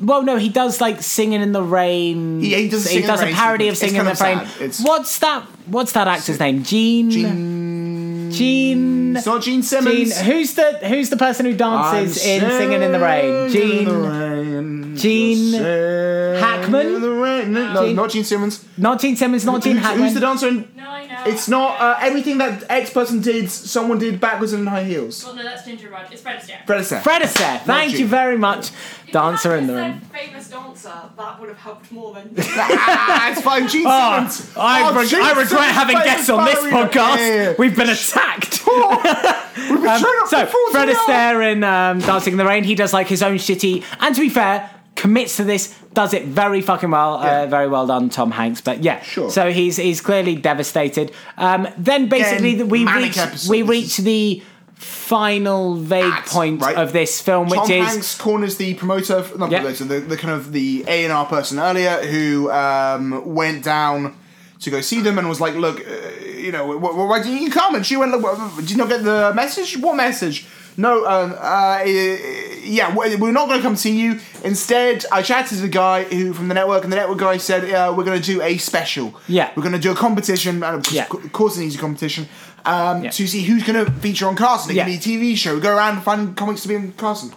Well, 0.00 0.22
no, 0.22 0.36
he 0.36 0.48
does 0.48 0.80
like 0.80 1.02
singing 1.02 1.40
in 1.42 1.52
the 1.52 1.62
rain. 1.62 2.40
He- 2.40 2.54
he 2.54 2.68
does 2.68 2.88
he 2.88 3.00
in 3.00 3.06
does 3.06 3.20
the 3.20 3.26
a 3.26 3.28
Rain 3.28 3.34
parody 3.34 3.68
of 3.68 3.76
sequence. 3.76 3.92
singing 3.92 4.06
in 4.06 4.12
the 4.12 4.18
kind 4.18 4.38
rain. 4.40 4.48
sad. 4.48 4.62
It's- 4.62 4.80
What's 4.84 5.18
that? 5.20 5.42
What's 5.66 5.92
that 5.92 6.08
actor's 6.08 6.38
name? 6.40 6.62
Gene. 6.62 7.10
Gene. 7.10 8.30
Gene. 8.32 9.16
It's 9.16 9.26
not 9.26 9.42
Gene 9.42 9.54
Gene. 9.54 9.62
Simmons. 9.62 10.18
Who's 10.20 10.54
the 10.54 10.78
Who's 10.86 11.08
the 11.10 11.16
person 11.16 11.46
who 11.46 11.54
dances 11.54 12.24
in 12.24 12.40
Singing 12.42 12.82
in 12.82 12.92
the 12.92 13.00
Rain? 13.00 13.48
Gene. 13.50 14.96
Gene 14.96 15.52
Hackman? 15.54 16.86
In 16.96 17.00
the 17.02 17.10
rain. 17.10 17.52
No, 17.52 17.72
no, 17.72 17.86
Gene- 17.86 17.96
not 17.96 18.10
Gene 18.10 18.24
Simmons. 18.24 18.64
Not 18.76 19.00
Gene 19.00 19.16
Simmons. 19.16 19.44
Not 19.44 19.62
Gene 19.62 19.76
who's, 19.76 19.84
Hackman. 19.86 20.04
who's 20.04 20.14
the 20.14 20.20
dancer? 20.20 20.48
In, 20.48 20.68
No, 20.76 20.88
I 20.88 21.06
know. 21.06 21.22
it's 21.30 21.48
not 21.48 21.80
uh, 21.80 21.98
everything 22.00 22.38
that 22.38 22.64
X 22.68 22.90
person 22.90 23.20
did. 23.20 23.50
Someone 23.50 23.98
did 23.98 24.20
backwards 24.20 24.52
and 24.52 24.62
in 24.62 24.66
high 24.66 24.84
heels. 24.84 25.24
Well, 25.24 25.36
no, 25.36 25.42
that's 25.44 25.64
Ginger 25.64 25.88
Rogers. 25.88 26.12
It's 26.12 26.22
Fred 26.22 26.40
Astaire. 26.40 26.66
Fred 26.66 26.80
Astaire. 26.82 27.02
Fred 27.02 27.22
Astaire. 27.22 27.60
Thank 27.60 27.98
you 27.98 28.06
very 28.06 28.36
much. 28.36 28.70
Dancer 29.12 29.56
in 29.56 29.66
the 29.66 29.72
If 29.72 29.78
you 29.78 29.82
Rain. 29.82 29.92
had 29.92 30.00
just 30.00 30.10
said 30.12 30.20
famous 30.28 30.48
dancer, 30.50 30.92
that 31.16 31.40
would 31.40 31.48
have 31.48 31.58
helped 31.58 31.92
more 31.92 32.14
than. 32.14 32.34
ah, 32.38 33.30
it's 33.30 33.40
fine. 33.42 33.68
Gene 33.68 33.84
Oh, 33.86 34.28
Simmons. 34.28 34.56
I, 34.56 34.90
Oh, 34.90 34.94
reg- 34.94 35.08
Gene 35.08 35.20
I 35.22 35.28
regret 35.30 35.48
Simmons 35.48 35.66
having 35.72 35.96
guests 35.98 36.30
on 36.30 36.44
this 36.44 36.54
ballerina. 36.56 36.88
podcast. 36.88 37.16
Yeah, 37.16 37.26
yeah, 37.26 37.42
yeah. 37.50 37.54
We've 37.58 37.76
been 37.76 37.88
attacked. 37.90 38.66
We've 38.66 39.82
been 39.82 39.86
Um, 39.88 40.04
so 40.26 40.46
Fred 40.46 40.88
hours. 40.88 40.96
Astaire 40.98 41.52
in 41.52 41.64
um, 41.64 41.98
Dancing 42.00 42.32
in 42.32 42.38
the 42.38 42.44
Rain, 42.44 42.64
he 42.64 42.74
does 42.74 42.92
like 42.92 43.06
his 43.08 43.22
own 43.22 43.36
shitty, 43.36 43.82
and 44.00 44.14
to 44.14 44.20
be 44.20 44.28
fair, 44.28 44.70
commits 44.96 45.36
to 45.36 45.44
this, 45.44 45.74
does 45.94 46.12
it 46.14 46.24
very 46.26 46.60
fucking 46.60 46.90
well. 46.90 47.20
Yeah. 47.22 47.42
Uh, 47.42 47.46
very 47.46 47.68
well 47.68 47.86
done, 47.86 48.08
Tom 48.10 48.30
Hanks. 48.30 48.60
But 48.60 48.82
yeah, 48.84 49.00
Sure. 49.02 49.30
so 49.30 49.50
he's 49.50 49.76
he's 49.76 50.00
clearly 50.00 50.36
devastated. 50.36 51.12
Um, 51.36 51.68
then 51.78 52.08
basically 52.08 52.54
Again, 52.54 52.68
we 52.68 52.84
reach 52.86 53.16
episode. 53.18 53.50
we 53.50 53.62
reach 53.62 53.96
the 53.98 54.42
final 54.78 55.74
vague 55.74 56.04
Act, 56.04 56.28
point 56.28 56.60
right. 56.62 56.76
of 56.76 56.92
this 56.92 57.20
film, 57.20 57.48
which 57.48 57.58
Tom 57.60 57.70
is 57.70 57.86
Hanks 57.86 58.14
corners 58.18 58.56
the 58.56 58.74
promoter, 58.74 59.24
not 59.36 59.50
Yeah. 59.50 59.60
promoter, 59.60 59.84
the, 59.84 60.00
the 60.00 60.16
kind 60.16 60.32
of 60.32 60.52
the 60.52 60.84
A 60.86 61.04
and 61.04 61.12
R 61.12 61.26
person 61.26 61.58
earlier 61.58 61.96
who 62.06 62.50
um, 62.50 63.34
went 63.34 63.64
down 63.64 64.14
to 64.60 64.70
go 64.70 64.80
see 64.80 65.00
them 65.00 65.18
and 65.18 65.28
was 65.28 65.40
like, 65.40 65.54
"Look, 65.54 65.80
uh, 65.80 65.92
you 66.36 66.52
know, 66.52 66.78
wh- 66.78 66.80
wh- 66.94 67.08
why 67.08 67.22
didn't 67.22 67.42
you 67.42 67.50
come?" 67.50 67.74
And 67.74 67.84
she 67.84 67.96
went, 67.96 68.12
"Look, 68.12 68.56
did 68.56 68.70
you 68.70 68.76
not 68.76 68.88
get 68.88 69.02
the 69.04 69.32
message? 69.34 69.76
What 69.78 69.96
message?" 69.96 70.46
No, 70.76 71.04
um, 71.06 71.34
uh, 71.40 71.82
yeah, 71.84 72.94
we- 72.96 73.16
we're 73.16 73.32
not 73.32 73.48
going 73.48 73.58
to 73.58 73.62
come 73.66 73.74
see 73.74 73.98
you. 73.98 74.20
Instead, 74.44 75.04
I 75.10 75.22
chatted 75.22 75.56
to 75.58 75.62
the 75.62 75.68
guy 75.68 76.04
who 76.04 76.32
from 76.32 76.46
the 76.46 76.54
network, 76.54 76.84
and 76.84 76.92
the 76.92 76.96
network 76.96 77.18
guy 77.18 77.36
said, 77.36 77.64
uh, 77.72 77.92
"We're 77.96 78.04
going 78.04 78.20
to 78.20 78.24
do 78.24 78.40
a 78.42 78.58
special. 78.58 79.18
Yeah. 79.26 79.50
we're 79.56 79.62
going 79.64 79.72
to 79.74 79.80
do 79.80 79.90
a 79.90 79.96
competition, 79.96 80.62
and 80.62 80.76
of 80.76 80.82
course, 80.84 80.92
Yeah. 80.94 81.06
of 81.10 81.32
course, 81.32 81.56
it 81.56 81.60
needs 81.62 81.74
a 81.74 81.78
competition 81.78 82.28
um, 82.68 83.04
Yeah. 83.04 83.10
to 83.10 83.26
see 83.26 83.42
who's 83.42 83.64
going 83.64 83.84
to 83.84 83.90
feature 83.92 84.26
on 84.28 84.36
Carson. 84.36 84.70
It 84.70 84.76
Yeah. 84.76 84.84
can 84.84 84.92
be 84.92 84.98
a 84.98 85.00
TV 85.00 85.36
show. 85.36 85.58
Go 85.58 85.74
around 85.76 85.94
and 85.96 86.02
find 86.02 86.36
comics 86.36 86.62
to 86.62 86.68
be 86.68 86.74
in 86.76 86.92
Carson." 86.92 87.32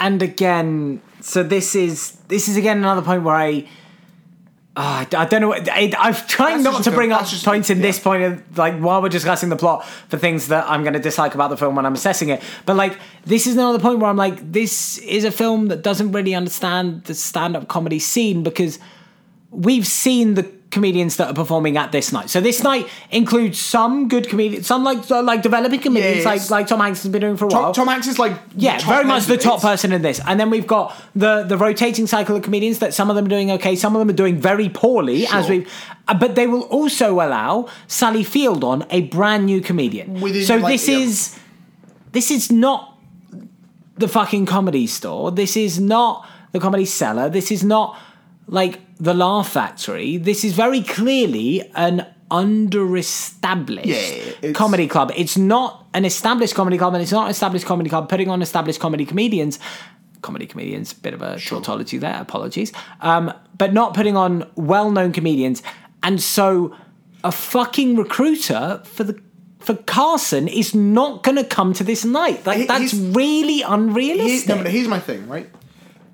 and 0.00 0.20
again, 0.20 1.00
so 1.20 1.42
this 1.44 1.74
is 1.76 2.18
this 2.28 2.48
is 2.48 2.56
again 2.56 2.78
another 2.78 3.02
point 3.02 3.22
where 3.22 3.36
I. 3.36 3.66
ah, 4.76 5.06
I 5.16 5.24
don't 5.24 5.40
know. 5.40 5.48
what- 5.48 5.68
I, 5.70 5.90
I'm 5.98 6.14
trying 6.14 6.62
That's 6.62 6.76
not 6.76 6.84
to 6.84 6.90
bring 6.90 7.10
up 7.12 7.24
points 7.44 7.70
in 7.70 7.78
yeah. 7.78 7.82
this 7.82 7.98
point, 7.98 8.22
of, 8.24 8.58
like 8.58 8.78
while 8.78 9.00
we're 9.00 9.08
discussing 9.08 9.48
the 9.48 9.56
plot, 9.56 9.86
for 10.10 10.18
things 10.18 10.48
that 10.48 10.68
I'm 10.68 10.82
going 10.82 10.92
to 10.92 10.98
dislike 11.00 11.34
about 11.34 11.48
the 11.50 11.56
film 11.56 11.76
when 11.76 11.86
I'm 11.86 11.94
assessing 11.94 12.28
it. 12.28 12.42
But 12.66 12.76
like, 12.76 12.98
this 13.24 13.46
is 13.46 13.54
another 13.54 13.78
point 13.78 14.00
where 14.00 14.10
I'm 14.10 14.18
like, 14.18 14.52
this 14.52 14.98
is 14.98 15.24
a 15.24 15.30
film 15.30 15.68
that 15.68 15.80
doesn't 15.82 16.12
really 16.12 16.34
understand 16.34 17.04
the 17.04 17.14
stand-up 17.14 17.68
comedy 17.68 17.98
scene 17.98 18.42
because 18.42 18.78
we've 19.50 19.86
seen 19.86 20.34
the 20.34 20.42
comedians 20.76 21.16
that 21.16 21.28
are 21.28 21.34
performing 21.34 21.78
at 21.78 21.90
this 21.90 22.12
night. 22.12 22.28
So 22.28 22.38
this 22.40 22.62
night 22.62 22.86
includes 23.10 23.58
some 23.58 24.08
good 24.08 24.28
comedians, 24.28 24.66
some 24.66 24.84
like 24.84 25.08
like 25.08 25.40
developing 25.40 25.80
comedians, 25.80 26.18
yes. 26.18 26.26
like 26.26 26.50
like 26.50 26.66
Tom 26.66 26.80
Hanks 26.80 27.02
has 27.02 27.10
been 27.10 27.22
doing 27.22 27.38
for 27.38 27.46
a 27.46 27.48
while. 27.48 27.72
Tom, 27.72 27.88
Hanks 27.88 28.06
is 28.06 28.18
like 28.18 28.34
Yeah, 28.54 28.78
very 28.80 29.04
much 29.04 29.24
the 29.24 29.38
top 29.38 29.62
person 29.62 29.90
in 29.92 30.02
this. 30.02 30.20
And 30.26 30.38
then 30.38 30.50
we've 30.50 30.66
got 30.66 30.94
the 31.14 31.44
the 31.44 31.56
rotating 31.56 32.06
cycle 32.06 32.36
of 32.36 32.42
comedians 32.42 32.78
that 32.80 32.92
some 32.92 33.08
of 33.08 33.16
them 33.16 33.24
are 33.24 33.34
doing 33.36 33.50
okay, 33.52 33.74
some 33.74 33.96
of 33.96 34.00
them 34.00 34.10
are 34.10 34.20
doing 34.24 34.36
very 34.38 34.68
poorly, 34.68 35.26
as 35.26 35.48
we 35.48 35.66
uh, 36.08 36.14
but 36.14 36.34
they 36.34 36.46
will 36.46 36.66
also 36.78 37.14
allow 37.14 37.68
Sally 37.86 38.22
Field 38.22 38.62
on 38.62 38.84
a 38.90 39.00
brand 39.16 39.46
new 39.46 39.60
comedian. 39.60 40.20
Within, 40.20 40.44
so 40.44 40.56
like, 40.58 40.74
this 40.74 40.88
yeah. 40.88 40.98
is 40.98 41.38
this 42.12 42.30
is 42.30 42.52
not 42.52 42.98
the 43.96 44.08
fucking 44.08 44.46
comedy 44.46 44.86
store. 44.86 45.32
This 45.32 45.56
is 45.56 45.80
not 45.80 46.28
the 46.52 46.60
comedy 46.60 46.84
cellar. 46.84 47.28
This 47.28 47.50
is 47.50 47.64
not 47.64 47.98
like 48.46 48.80
the 48.98 49.14
Laugh 49.14 49.48
Factory. 49.52 50.16
This 50.16 50.44
is 50.44 50.52
very 50.52 50.82
clearly 50.82 51.70
an 51.74 52.06
under-established 52.30 53.86
Yeah, 54.42 54.52
comedy 54.52 54.86
club. 54.88 55.12
It's 55.16 55.36
not 55.36 55.86
an 55.94 56.04
established 56.04 56.54
comedy 56.54 56.78
club, 56.78 56.94
and 56.94 57.02
it's 57.02 57.12
not 57.12 57.24
an 57.24 57.30
established 57.30 57.66
comedy 57.66 57.88
club 57.90 58.08
putting 58.08 58.28
on 58.30 58.42
established 58.42 58.80
comedy 58.80 59.04
comedians. 59.04 59.58
Comedy 60.22 60.46
comedians, 60.46 60.92
bit 60.92 61.14
of 61.14 61.22
a 61.22 61.38
tautology 61.38 61.98
there. 61.98 62.18
Apologies, 62.20 62.72
um, 63.00 63.32
but 63.58 63.72
not 63.72 63.94
putting 63.94 64.16
on 64.16 64.48
well-known 64.56 65.12
comedians, 65.12 65.62
and 66.02 66.20
so 66.20 66.74
a 67.22 67.30
fucking 67.30 67.96
recruiter 67.96 68.80
for 68.84 69.04
the 69.04 69.20
for 69.60 69.74
Carson 69.74 70.46
is 70.48 70.74
not 70.74 71.22
going 71.24 71.36
to 71.36 71.44
come 71.44 71.72
to 71.74 71.82
this 71.84 72.04
night. 72.04 72.46
Like 72.46 72.58
He- 72.58 72.66
that's 72.66 72.92
he's- 72.92 73.14
really 73.16 73.62
unrealistic. 73.62 74.48
no, 74.48 74.62
but 74.62 74.70
here's 74.70 74.86
my 74.88 75.00
thing, 75.00 75.28
right? 75.28 75.48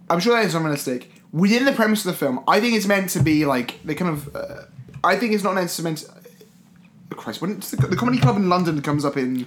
I'm 0.09 0.21
sure 0.21 0.35
that 0.37 0.47
is 0.47 0.55
unrealistic. 0.55 1.11
Within 1.33 1.65
the 1.65 1.73
premise 1.73 2.05
of 2.05 2.13
the 2.13 2.19
film, 2.19 2.45
I 2.47 2.61
think 2.61 2.75
it's 2.75 2.87
meant 2.87 3.11
to 3.11 3.21
be 3.21 3.47
like 3.47 3.81
they 3.85 3.95
kind 3.95 4.11
of. 4.11 4.37
Uh, 4.37 4.63
I 5.03 5.17
think 5.17 5.33
it's 5.33 5.43
not 5.43 5.55
necessarily 5.55 5.93
meant. 5.95 5.99
To, 6.07 6.13
uh, 6.13 7.15
Christ, 7.17 7.41
when 7.41 7.53
it's 7.53 7.71
the, 7.71 7.87
the 7.87 7.97
comedy 7.97 8.19
club 8.19 8.37
in 8.37 8.49
London 8.49 8.81
comes 8.83 9.05
up 9.05 9.17
in 9.17 9.47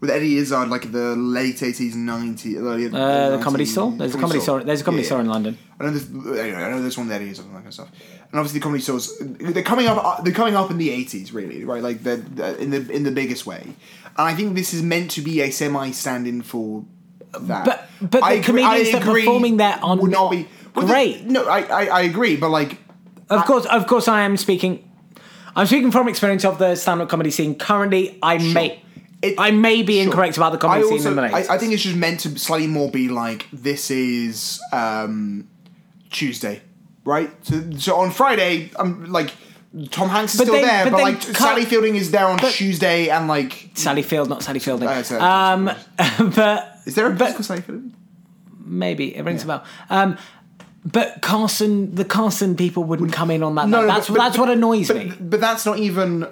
with 0.00 0.10
Eddie 0.10 0.36
Izzard, 0.38 0.68
like 0.68 0.92
the 0.92 1.16
late 1.16 1.62
eighties, 1.62 1.96
nineties, 1.96 2.56
early. 2.58 2.86
uh, 2.86 3.36
the 3.36 3.42
comedy 3.42 3.64
store. 3.64 3.90
There's 3.92 4.14
a 4.14 4.18
comedy 4.18 4.40
store. 4.40 4.62
There's 4.62 4.82
a 4.82 4.84
comedy 4.84 5.02
Yeah. 5.02 5.08
store 5.08 5.20
in 5.20 5.26
London. 5.26 5.58
I 5.80 5.84
know 5.84 5.90
there's 5.90 6.08
anyway, 6.08 6.62
I 6.62 6.70
know 6.70 6.80
there's 6.80 6.96
one 6.96 7.08
with 7.08 7.16
Eddie 7.16 7.30
Izzard 7.30 7.46
and 7.46 7.54
that 7.54 7.58
kind 7.58 7.68
of 7.68 7.74
stuff. 7.74 7.90
And 8.30 8.38
obviously, 8.38 8.60
the 8.60 8.62
comedy 8.64 8.82
stores 8.82 9.16
they're 9.20 9.62
coming 9.62 9.86
up. 9.86 10.22
They're 10.24 10.32
coming 10.32 10.54
up 10.54 10.70
in 10.70 10.78
the 10.78 10.90
eighties, 10.90 11.32
really, 11.32 11.64
right? 11.64 11.82
Like 11.82 12.02
they're, 12.04 12.16
they're 12.18 12.54
in 12.56 12.70
the 12.70 12.88
in 12.90 13.02
the 13.02 13.10
biggest 13.10 13.46
way. 13.46 13.62
And 13.62 14.28
I 14.30 14.34
think 14.34 14.54
this 14.54 14.72
is 14.74 14.82
meant 14.82 15.10
to 15.12 15.22
be 15.22 15.40
a 15.40 15.50
semi 15.50 15.90
stand-in 15.90 16.42
for 16.42 16.84
that. 17.40 17.64
But- 17.64 17.82
but 18.00 18.10
the 18.20 18.24
I 18.26 18.32
agree- 18.34 18.44
comedians 18.62 18.88
I 18.88 18.98
that 18.98 19.02
performing 19.02 19.56
there 19.56 19.78
are 19.82 19.96
would 19.96 20.10
not 20.10 20.30
be 20.30 20.46
well, 20.76 20.86
the- 20.86 20.92
great. 20.92 21.24
no, 21.24 21.44
I, 21.46 21.60
I 21.62 21.86
I 21.86 22.00
agree, 22.02 22.36
but 22.36 22.50
like 22.50 22.78
Of 23.30 23.44
course, 23.44 23.66
of 23.66 23.86
course, 23.86 24.06
I 24.08 24.20
am 24.22 24.36
speaking. 24.36 24.82
I'm 25.56 25.66
speaking 25.66 25.90
from 25.90 26.06
experience 26.08 26.44
of 26.44 26.58
the 26.58 26.74
stand-up 26.76 27.08
comedy 27.08 27.30
scene. 27.30 27.54
Currently, 27.54 28.18
I 28.22 28.36
may, 28.38 28.82
It- 29.22 29.34
I 29.38 29.50
may 29.50 29.82
be 29.82 29.94
Sure. 29.94 30.04
incorrect 30.04 30.36
about 30.36 30.52
the 30.52 30.58
comedy 30.58 30.84
I 30.86 30.98
scene 30.98 31.06
in 31.08 31.16
the 31.16 31.22
I, 31.22 31.54
I 31.54 31.58
think 31.58 31.72
it's 31.72 31.82
just 31.82 31.96
meant 31.96 32.20
to 32.20 32.38
slightly 32.38 32.66
more 32.68 32.90
be 32.90 33.08
like 33.08 33.46
this 33.52 33.90
is 33.90 34.60
um, 34.72 35.48
Tuesday, 36.10 36.60
right? 37.04 37.30
So, 37.42 37.62
so 37.78 37.96
on 37.96 38.10
Friday, 38.10 38.70
I'm 38.78 39.06
like 39.10 39.32
Tom 39.90 40.08
Hanks 40.10 40.34
is 40.34 40.40
But 40.40 40.46
still 40.48 40.60
there, 40.62 40.84
but 40.84 40.92
but, 40.92 41.00
like 41.02 41.22
Sally 41.22 41.64
Fielding 41.64 41.96
is 41.96 42.10
there 42.10 42.26
on 42.26 42.38
Tuesday, 42.38 43.08
and 43.08 43.26
like 43.28 43.70
Sally 43.74 44.02
Field, 44.02 44.28
not 44.28 44.42
Sally 44.42 44.58
Fielding. 44.58 44.88
Uh, 44.88 45.02
sorry, 45.02 45.20
um, 45.22 45.64
but 46.36 46.78
is 46.86 46.94
there 46.94 47.06
a 47.06 47.14
but- 47.14 47.42
Sally 47.44 47.62
Fielding? 47.62 47.94
maybe 48.68 49.14
it 49.16 49.22
rings 49.22 49.44
a 49.44 49.46
bell. 49.46 49.64
Um, 49.90 50.18
but 50.92 51.20
Carson, 51.20 51.94
the 51.94 52.04
Carson 52.04 52.56
people 52.56 52.84
wouldn't 52.84 53.12
come 53.12 53.30
in 53.30 53.42
on 53.42 53.54
that. 53.56 53.68
No, 53.68 53.86
that's 53.86 54.06
but- 54.08 54.14
but- 54.14 54.22
that's 54.22 54.38
what 54.38 54.48
annoys 54.50 54.88
but, 54.88 54.96
me. 54.96 55.12
But 55.20 55.40
that's 55.40 55.66
not 55.66 55.78
even. 55.78 56.26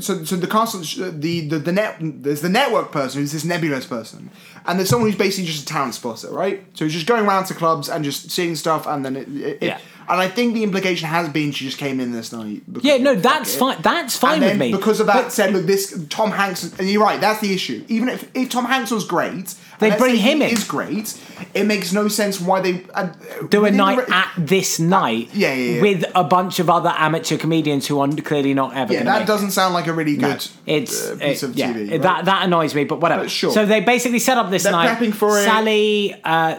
So, 0.00 0.22
so 0.24 0.36
the 0.36 0.46
Carson, 0.46 0.82
the, 1.20 1.48
the 1.48 1.58
the 1.58 1.72
net, 1.72 1.96
there's 2.00 2.40
the 2.40 2.48
network 2.48 2.92
person 2.92 3.20
who's 3.20 3.32
this 3.32 3.44
nebulous 3.44 3.84
person, 3.84 4.30
and 4.64 4.78
there's 4.78 4.88
someone 4.88 5.10
who's 5.10 5.18
basically 5.18 5.46
just 5.50 5.64
a 5.64 5.66
talent 5.66 5.94
spotter, 5.96 6.30
right? 6.30 6.64
So 6.74 6.84
he's 6.84 6.94
just 6.94 7.06
going 7.08 7.26
around 7.26 7.46
to 7.46 7.54
clubs 7.54 7.88
and 7.88 8.04
just 8.04 8.30
seeing 8.30 8.54
stuff, 8.54 8.86
and 8.86 9.04
then 9.04 9.16
it, 9.16 9.28
it, 9.28 9.58
Yeah. 9.60 9.78
it 9.78 9.82
and 10.08 10.20
I 10.20 10.28
think 10.28 10.54
the 10.54 10.62
implication 10.62 11.08
has 11.08 11.28
been 11.28 11.52
she 11.52 11.64
just 11.66 11.78
came 11.78 12.00
in 12.00 12.12
this 12.12 12.32
night. 12.32 12.62
because, 12.70 12.84
Yeah, 12.84 12.96
no, 12.98 13.14
that's 13.14 13.54
it. 13.54 13.58
fine. 13.58 13.76
That's 13.82 14.16
fine 14.16 14.34
and 14.34 14.42
then 14.42 14.50
with 14.58 14.58
me. 14.58 14.72
because 14.72 15.00
of 15.00 15.06
that 15.06 15.22
But 15.24 15.32
said, 15.32 15.52
look, 15.52 15.66
this 15.66 16.06
Tom 16.08 16.30
Hanks, 16.30 16.64
and 16.78 16.88
you're 16.88 17.02
right, 17.02 17.20
that's 17.20 17.40
the 17.40 17.52
issue. 17.52 17.84
Even 17.88 18.08
if, 18.08 18.28
if 18.34 18.48
Tom 18.50 18.64
Hanks 18.64 18.90
was 18.90 19.04
great, 19.04 19.54
They'd 19.80 19.96
bring 19.96 20.16
him 20.16 20.42
in. 20.42 20.50
Is 20.50 20.64
great. 20.64 21.16
It 21.54 21.62
makes 21.64 21.92
no 21.92 22.08
sense 22.08 22.40
why 22.40 22.60
they 22.60 22.84
uh, 22.94 23.12
do 23.48 23.64
a 23.64 23.70
night 23.70 23.98
re- 23.98 24.04
at 24.12 24.28
this 24.36 24.80
night 24.80 25.28
yeah, 25.32 25.54
yeah, 25.54 25.74
yeah. 25.76 25.80
with 25.82 26.04
a 26.16 26.24
bunch 26.24 26.58
of 26.58 26.68
other 26.68 26.92
amateur 26.96 27.36
comedians 27.38 27.86
who 27.86 28.00
are 28.00 28.08
clearly 28.08 28.54
not 28.54 28.74
ever 28.76 28.92
Yeah, 28.92 29.04
that 29.04 29.24
doesn't 29.28 29.52
sound 29.52 29.74
like 29.74 29.86
a 29.86 29.92
really 29.92 30.16
good 30.16 30.44
It's 30.66 31.06
uh, 31.08 31.16
piece 31.20 31.44
it- 31.44 31.50
of 31.50 31.56
yeah, 31.56 31.72
TV. 31.72 31.90
right? 31.92 32.02
that 32.02 32.24
that 32.24 32.44
annoys 32.44 32.74
me, 32.74 32.84
but 32.84 33.00
whatever. 33.00 33.22
But 33.22 33.30
sure. 33.30 33.52
So 33.52 33.66
they 33.66 33.78
basically 33.80 34.18
set 34.18 34.36
up 34.36 34.50
this 34.50 34.64
They're 34.64 34.72
night. 34.72 34.98
prepping 34.98 35.14
for 35.14 35.38
it. 35.38 35.44
Sally, 35.44 36.12
uh, 36.24 36.28
uh, 36.28 36.58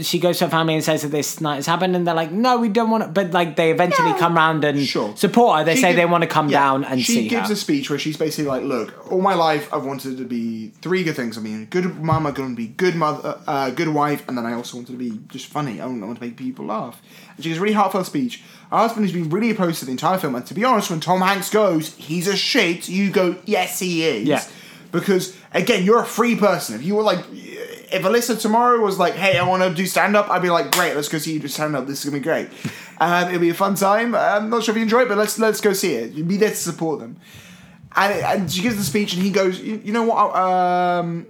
she 0.00 0.18
goes 0.18 0.38
to 0.38 0.46
her 0.46 0.50
family 0.50 0.74
and 0.74 0.82
says 0.82 1.02
that 1.02 1.08
this 1.08 1.40
night 1.42 1.56
has 1.56 1.66
happened, 1.66 1.94
and 1.94 2.06
they're 2.06 2.14
like, 2.14 2.32
"No, 2.32 2.56
we 2.58 2.68
don't 2.70 2.88
want 2.90 3.04
to." 3.04 3.08
But 3.10 3.32
like, 3.32 3.56
they 3.56 3.70
eventually 3.70 4.14
come 4.14 4.34
round 4.34 4.64
and 4.64 4.80
Sure. 4.86 5.14
support 5.16 5.58
her. 5.58 5.64
They 5.64 5.74
She 5.74 5.82
say 5.82 5.88
give- 5.88 5.96
they 5.96 6.06
want 6.06 6.22
to 6.22 6.26
come 6.28 6.48
yeah, 6.48 6.60
down 6.60 6.84
and 6.84 7.00
she 7.00 7.12
see 7.12 7.22
She 7.24 7.28
gives 7.28 7.48
her. 7.48 7.52
a 7.52 7.56
speech 7.56 7.90
where 7.90 7.98
she's 7.98 8.16
basically 8.16 8.46
like, 8.46 8.62
"Look, 8.62 9.12
all 9.12 9.20
my 9.20 9.34
life 9.34 9.68
I've 9.74 9.84
wanted 9.84 10.16
to 10.16 10.24
be 10.24 10.72
three 10.80 11.04
good 11.04 11.16
things. 11.16 11.36
I 11.36 11.42
mean, 11.42 11.66
good 11.68 12.02
mum, 12.02 12.26
I 12.26 12.30
want 12.30 12.36
to 12.36 12.54
be 12.56 12.68
good 12.68 12.94
mother, 12.96 13.36
uh, 13.46 13.70
good 13.70 13.88
wife, 13.88 14.22
and 14.26 14.38
then 14.38 14.46
I 14.46 14.54
also 14.54 14.78
wanted 14.78 14.92
to 14.92 14.98
be 14.98 15.20
just 15.28 15.46
funny. 15.46 15.80
I 15.82 15.86
want, 15.86 16.02
I 16.02 16.06
want 16.06 16.18
to 16.18 16.24
make 16.24 16.36
people 16.36 16.64
laugh." 16.66 17.02
And 17.36 17.44
she 17.44 17.50
gives 17.50 17.58
a 17.58 17.62
really 17.62 17.74
heartfelt 17.74 18.06
speech. 18.06 18.42
Her 18.70 18.78
husband 18.78 19.04
has 19.04 19.12
been 19.12 19.28
really 19.28 19.50
opposed 19.50 19.80
to 19.80 19.84
the 19.84 19.90
entire 19.92 20.16
film, 20.18 20.34
and 20.34 20.46
to 20.46 20.54
be 20.54 20.64
honest, 20.64 20.90
when 20.90 21.00
Tom 21.00 21.20
Hanks 21.20 21.50
goes, 21.50 21.92
"He's 21.98 22.26
a 22.26 22.36
shit," 22.36 22.88
you 22.88 23.10
go, 23.10 23.36
"Yes, 23.44 23.80
he 23.80 24.02
is." 24.04 24.26
Yeah. 24.26 24.42
Because 24.92 25.34
again, 25.52 25.84
you're 25.84 26.00
a 26.00 26.06
free 26.06 26.36
person. 26.36 26.74
If 26.74 26.84
you 26.84 26.94
were 26.94 27.02
like, 27.02 27.18
if 27.92 28.02
Alyssa 28.02 28.40
tomorrow 28.40 28.80
was 28.80 28.98
like, 28.98 29.14
"Hey, 29.14 29.38
I 29.38 29.46
want 29.46 29.62
to 29.62 29.74
do 29.74 29.86
stand 29.86 30.16
up," 30.16 30.30
I'd 30.30 30.42
be 30.42 30.50
like, 30.50 30.72
"Great, 30.72 30.94
let's 30.94 31.08
go 31.08 31.18
see 31.18 31.32
you 31.32 31.40
do 31.40 31.48
stand 31.48 31.76
up. 31.76 31.86
This 31.86 31.98
is 31.98 32.04
gonna 32.04 32.18
be 32.18 32.24
great. 32.24 32.48
Um, 32.96 33.26
it'll 33.26 33.40
be 33.40 33.50
a 33.50 33.54
fun 33.54 33.74
time. 33.74 34.14
I'm 34.14 34.48
not 34.50 34.62
sure 34.62 34.72
if 34.72 34.76
you 34.76 34.84
enjoy 34.84 35.02
it, 35.02 35.08
but 35.08 35.18
let's 35.18 35.36
let's 35.40 35.60
go 35.60 35.72
see 35.72 35.94
it. 35.94 36.12
You'd 36.12 36.28
be 36.28 36.36
there 36.36 36.50
to 36.50 36.56
support 36.56 37.00
them." 37.00 37.16
And, 37.96 38.12
and 38.12 38.52
she 38.52 38.62
gives 38.62 38.76
the 38.76 38.84
speech, 38.84 39.14
and 39.14 39.22
he 39.22 39.30
goes, 39.30 39.58
"You, 39.58 39.82
you 39.84 39.92
know 39.92 40.04
what? 40.04 40.36
Um, 40.36 41.26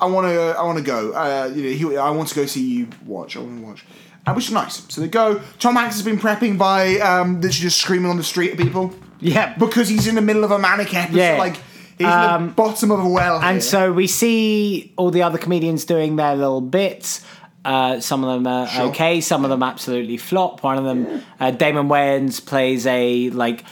I 0.00 0.06
want 0.06 0.28
to 0.28 0.54
I 0.56 0.62
want 0.62 0.78
to 0.78 0.84
go. 0.84 1.12
Uh, 1.12 1.50
you 1.52 1.62
know, 1.64 1.90
he, 1.90 1.96
I 1.96 2.10
want 2.10 2.28
to 2.28 2.34
go 2.36 2.46
see 2.46 2.64
you 2.64 2.88
watch. 3.04 3.36
I 3.36 3.40
want 3.40 3.58
to 3.58 3.66
watch." 3.66 3.84
And 4.24 4.36
which 4.36 4.46
is 4.46 4.52
nice. 4.52 4.84
So 4.88 5.00
they 5.00 5.08
go. 5.08 5.42
Tom 5.58 5.74
Hanks 5.74 5.96
has 5.96 6.04
been 6.04 6.18
prepping 6.18 6.58
by 6.58 7.00
um, 7.00 7.40
literally 7.40 7.62
just 7.62 7.80
screaming 7.80 8.08
on 8.08 8.16
the 8.16 8.22
street 8.22 8.52
at 8.52 8.56
people 8.56 8.94
yeah, 9.22 9.54
because 9.56 9.88
he's 9.88 10.08
in 10.08 10.16
the 10.16 10.20
middle 10.20 10.42
of 10.42 10.50
a 10.50 10.58
manic 10.58 10.92
episode. 10.94 11.16
Yeah. 11.16 11.38
Like 11.38 11.56
he's 12.04 12.40
in 12.40 12.46
the 12.46 12.52
bottom 12.54 12.90
of 12.90 13.00
a 13.04 13.08
well. 13.08 13.36
and 13.42 13.54
here. 13.54 13.60
so 13.60 13.92
we 13.92 14.06
see 14.06 14.92
all 14.96 15.10
the 15.10 15.22
other 15.22 15.38
comedians 15.38 15.84
doing 15.84 16.16
their 16.16 16.36
little 16.36 16.60
bits. 16.60 17.24
Uh, 17.64 18.00
some 18.00 18.24
of 18.24 18.32
them 18.34 18.46
are 18.46 18.66
Sure. 18.66 18.82
okay, 18.88 19.20
some 19.20 19.44
of 19.44 19.50
them 19.50 19.62
absolutely 19.62 20.16
flop. 20.16 20.62
One 20.64 20.78
of 20.78 20.84
them, 20.84 21.22
uh, 21.38 21.52
Damon 21.52 21.88
Wayans, 21.88 22.44
plays 22.44 22.86
a 22.86 23.30
like 23.30 23.64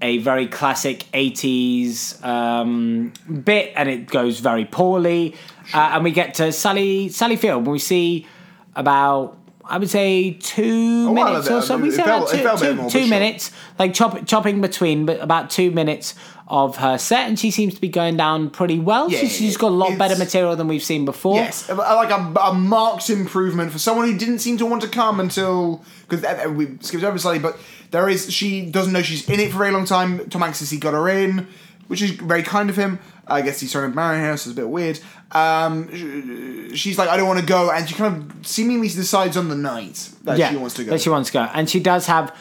a 0.00 0.18
very 0.18 0.46
classic 0.46 1.06
'80s 1.12 2.22
um, 2.24 3.12
bit, 3.44 3.72
and 3.76 3.88
it 3.88 4.06
goes 4.06 4.40
very 4.40 4.64
poorly. 4.64 5.34
Uh, 5.72 5.90
and 5.94 6.04
we 6.04 6.10
get 6.10 6.34
to 6.34 6.52
Sally 6.52 7.08
Sally 7.10 7.36
Field, 7.36 7.58
and 7.64 7.66
we 7.72 7.78
see 7.78 8.26
about. 8.74 9.36
I 9.66 9.78
would 9.78 9.88
say 9.90 10.32
two 10.32 11.06
A 11.08 11.12
minutes 11.12 11.48
or 11.50 11.62
so. 11.62 11.78
We 11.78 11.90
said 11.90 12.04
felt- 12.04 12.28
about 12.32 12.36
two, 12.38 12.42
felt 12.44 12.60
a 12.60 12.64
bit 12.64 12.70
two- 12.70 12.74
more, 12.76 12.84
but 12.84 12.92
two 12.92 12.98
sure. 13.00 13.08
minutes, 13.08 13.50
like 13.78 13.94
chop, 13.94 14.26
chopping 14.26 14.60
between, 14.60 15.06
but 15.06 15.20
about 15.20 15.50
two 15.50 15.70
minutes 15.70 16.14
of 16.48 16.76
her 16.76 16.98
set, 16.98 17.26
and 17.26 17.38
she 17.38 17.50
seems 17.50 17.74
to 17.74 17.80
be 17.80 17.88
going 17.88 18.18
down 18.18 18.50
pretty 18.50 18.78
well. 18.78 19.10
Yeah, 19.10 19.20
she's, 19.20 19.32
she's 19.36 19.56
got 19.56 19.68
a 19.68 19.74
lot 19.74 19.96
better 19.96 20.16
material 20.18 20.54
than 20.56 20.68
we've 20.68 20.82
seen 20.84 21.06
before. 21.06 21.36
Yes, 21.36 21.70
uh, 21.70 21.72
uh, 21.74 21.94
like 21.96 22.10
a, 22.10 22.38
a 22.40 22.52
marked 22.52 23.08
improvement 23.08 23.72
for 23.72 23.78
someone 23.78 24.06
who 24.10 24.18
didn't 24.18 24.40
seem 24.40 24.58
to 24.58 24.66
want 24.66 24.82
to 24.82 24.88
come 24.88 25.20
until 25.20 25.82
because 26.08 26.22
we 26.50 26.76
skipped 26.80 27.02
over 27.02 27.18
slightly, 27.18 27.38
but 27.40 27.58
there 27.90 28.08
is 28.10 28.30
she 28.30 28.66
doesn't 28.66 28.92
know 28.92 29.00
she's 29.02 29.26
in 29.30 29.40
it 29.40 29.48
for 29.50 29.56
a 29.56 29.58
very 29.58 29.70
long 29.70 29.86
time. 29.86 30.28
Tom 30.28 30.42
Hanks 30.42 30.58
says 30.58 30.70
he 30.70 30.76
got 30.78 30.92
her 30.92 31.08
in, 31.08 31.46
which 31.88 32.02
is 32.02 32.10
very 32.10 32.42
kind 32.42 32.68
of 32.68 32.76
him. 32.76 32.98
I 33.26 33.42
guess 33.42 33.60
he's 33.60 33.72
trying 33.72 33.90
to 33.90 33.96
marry 33.96 34.18
her, 34.18 34.36
so 34.36 34.50
it's 34.50 34.58
a 34.58 34.60
bit 34.60 34.68
weird. 34.68 35.00
Um, 35.32 35.88
she's 36.74 36.98
like, 36.98 37.08
I 37.08 37.16
don't 37.16 37.26
want 37.26 37.40
to 37.40 37.46
go, 37.46 37.70
and 37.70 37.88
she 37.88 37.94
kind 37.94 38.32
of 38.32 38.46
seemingly 38.46 38.88
decides 38.88 39.36
on 39.36 39.48
the 39.48 39.56
night 39.56 40.10
that 40.24 40.38
yeah, 40.38 40.50
she 40.50 40.56
wants 40.56 40.74
to 40.76 40.84
go. 40.84 40.90
That 40.90 41.00
she 41.00 41.08
wants 41.10 41.30
to 41.30 41.32
go, 41.34 41.40
and 41.52 41.68
she 41.68 41.80
does 41.80 42.06
have. 42.06 42.36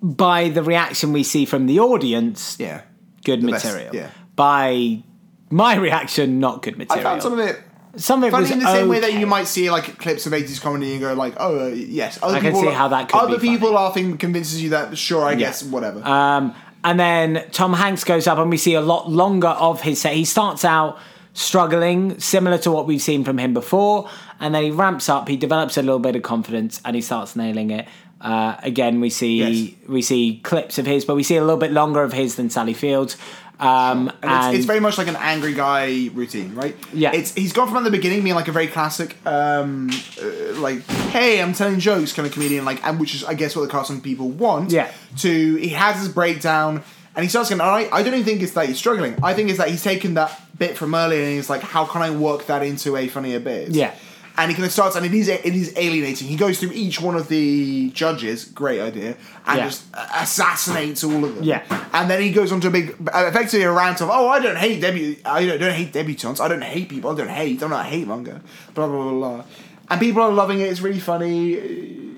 By 0.00 0.48
the 0.48 0.62
reaction 0.62 1.12
we 1.12 1.24
see 1.24 1.44
from 1.44 1.66
the 1.66 1.80
audience, 1.80 2.56
yeah, 2.60 2.82
good 3.24 3.42
The 3.42 3.50
best, 3.50 3.64
material. 3.64 3.94
yeah. 3.94 4.10
By 4.36 5.02
my 5.50 5.74
reaction, 5.74 6.38
not 6.38 6.62
good 6.62 6.78
material. 6.78 7.04
I 7.06 7.10
found 7.10 7.22
some 7.22 7.32
of 7.32 7.40
it. 7.40 7.58
some 7.96 8.22
of 8.22 8.28
it 8.28 8.30
Funny 8.30 8.42
was 8.42 8.50
in 8.52 8.60
the 8.60 8.72
same 8.72 8.88
way 8.88 9.00
that 9.00 9.14
you 9.14 9.26
might 9.26 9.48
see 9.48 9.70
like 9.72 9.98
clips 9.98 10.24
of 10.26 10.32
80s 10.32 10.60
comedy 10.60 10.92
and 10.92 11.00
go 11.00 11.14
like, 11.14 11.34
oh 11.38 11.66
uh, 11.66 11.66
yes, 11.68 12.16
other 12.22 12.36
I 12.36 12.40
can 12.40 12.52
people, 12.52 12.68
see 12.68 12.74
how 12.74 12.86
that 12.88 13.08
could 13.08 13.18
other 13.18 13.40
people 13.40 13.72
laughing 13.72 14.18
convinces 14.18 14.62
you 14.62 14.70
that 14.70 14.96
sure, 14.96 15.24
I 15.24 15.34
guess 15.34 15.64
whatever. 15.64 16.04
Um, 16.04 16.54
and 16.84 16.98
then 16.98 17.44
Tom 17.52 17.72
Hanks 17.74 18.04
goes 18.04 18.26
up, 18.26 18.38
and 18.38 18.50
we 18.50 18.56
see 18.56 18.74
a 18.74 18.80
lot 18.80 19.10
longer 19.10 19.48
of 19.48 19.80
his 19.82 20.00
set. 20.00 20.14
He 20.14 20.24
starts 20.24 20.64
out 20.64 20.98
struggling, 21.34 22.18
similar 22.18 22.58
to 22.58 22.70
what 22.70 22.86
we've 22.86 23.02
seen 23.02 23.24
from 23.24 23.38
him 23.38 23.54
before, 23.54 24.08
and 24.40 24.54
then 24.54 24.62
he 24.64 24.70
ramps 24.70 25.08
up. 25.08 25.28
He 25.28 25.36
develops 25.36 25.76
a 25.76 25.82
little 25.82 25.98
bit 26.00 26.16
of 26.16 26.22
confidence, 26.22 26.80
and 26.84 26.96
he 26.96 27.02
starts 27.02 27.36
nailing 27.36 27.70
it. 27.70 27.86
Uh, 28.20 28.56
again, 28.64 29.00
we 29.00 29.10
see 29.10 29.36
Yes. 29.38 29.74
we 29.88 30.02
see 30.02 30.40
clips 30.42 30.78
of 30.78 30.86
his, 30.86 31.04
but 31.04 31.14
we 31.14 31.22
see 31.22 31.36
a 31.36 31.40
little 31.40 31.56
bit 31.56 31.70
longer 31.70 32.02
of 32.02 32.12
his 32.12 32.34
than 32.34 32.50
Sally 32.50 32.74
Fields. 32.74 33.16
Um, 33.60 34.12
and 34.22 34.46
it's, 34.46 34.58
it's 34.58 34.66
very 34.66 34.78
much 34.78 34.98
like 34.98 35.08
an 35.08 35.16
angry 35.16 35.52
guy 35.52 36.10
routine, 36.14 36.54
right? 36.54 36.76
Yeah. 36.92 37.12
It's 37.12 37.34
he's 37.34 37.52
gone 37.52 37.68
from 37.68 37.82
the 37.84 37.90
beginning 37.90 38.22
being 38.22 38.36
like 38.36 38.48
a 38.48 38.52
very 38.52 38.68
classic, 38.68 39.16
um, 39.26 39.90
uh, 40.22 40.54
like 40.60 40.84
hey, 41.10 41.42
I'm 41.42 41.52
telling 41.52 41.80
jokes 41.80 42.12
kind 42.12 42.26
of 42.26 42.32
comedian, 42.32 42.64
like 42.64 42.84
and 42.86 43.00
which 43.00 43.14
is 43.14 43.24
I 43.24 43.34
guess 43.34 43.56
what 43.56 43.62
the 43.62 43.68
casting 43.68 44.00
people 44.00 44.28
want. 44.28 44.70
Yeah. 44.70 44.92
To 45.18 45.56
he 45.56 45.70
has 45.70 45.98
his 45.98 46.08
breakdown 46.08 46.84
and 47.16 47.24
he 47.24 47.28
starts 47.28 47.50
going. 47.50 47.60
I 47.60 47.88
I 47.90 48.02
don't 48.02 48.14
even 48.14 48.24
think 48.24 48.42
it's 48.42 48.52
that 48.52 48.66
he's 48.68 48.78
struggling. 48.78 49.16
I 49.24 49.34
think 49.34 49.48
it's 49.48 49.58
that 49.58 49.68
he's 49.68 49.82
taken 49.82 50.14
that 50.14 50.40
bit 50.56 50.76
from 50.76 50.94
earlier 50.94 51.22
and 51.22 51.32
he's 51.32 51.50
like, 51.50 51.62
how 51.62 51.84
can 51.84 52.02
I 52.02 52.10
work 52.10 52.46
that 52.46 52.62
into 52.62 52.96
a 52.96 53.08
funnier 53.08 53.40
bit? 53.40 53.70
Yeah. 53.70 53.94
And 54.38 54.50
he 54.50 54.54
kind 54.54 54.64
of 54.66 54.72
starts, 54.72 54.94
and 54.94 55.04
it 55.04 55.12
is 55.12 55.26
it 55.28 55.44
is 55.44 55.72
alienating. 55.76 56.28
He 56.28 56.36
goes 56.36 56.60
through 56.60 56.70
each 56.72 57.00
one 57.00 57.16
of 57.16 57.26
the 57.26 57.90
judges, 57.90 58.44
great 58.44 58.80
idea, 58.80 59.16
and 59.46 59.58
Yeah. 59.58 59.64
just 59.64 59.84
assassinates 59.94 61.02
all 61.02 61.24
of 61.24 61.34
them. 61.34 61.42
Yeah. 61.44 61.62
And 61.92 62.08
then 62.08 62.22
he 62.22 62.30
goes 62.30 62.52
on 62.52 62.60
to 62.60 62.68
a 62.68 62.70
big, 62.70 62.94
effectively 63.12 63.62
a 63.64 63.72
rant 63.72 64.00
of, 64.00 64.08
oh, 64.10 64.28
I 64.28 64.38
don't 64.38 64.56
hate 64.56 64.80
debu, 64.80 65.18
I 65.24 65.44
don't, 65.44 65.58
don't 65.58 65.74
hate 65.74 65.92
debutantes. 65.92 66.40
I 66.40 66.46
don't 66.48 66.62
hate 66.62 66.88
people. 66.88 67.10
I 67.10 67.16
don't 67.16 67.28
hate. 67.28 67.60
I'm 67.62 67.70
not 67.70 67.84
a 67.86 67.88
hate 67.88 68.06
monger. 68.06 68.40
Blah 68.74 68.86
blah 68.86 69.02
blah 69.10 69.12
blah. 69.12 69.44
And 69.90 69.98
people 70.00 70.22
are 70.22 70.30
loving 70.32 70.60
it. 70.60 70.68
It's 70.70 70.80
really 70.80 71.00
funny. 71.00 71.58
Uh, 71.58 71.64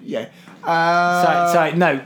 Yeah. 0.04 0.26
Uh, 0.62 1.24
sorry, 1.24 1.52
sorry, 1.54 1.72
no. 1.78 2.00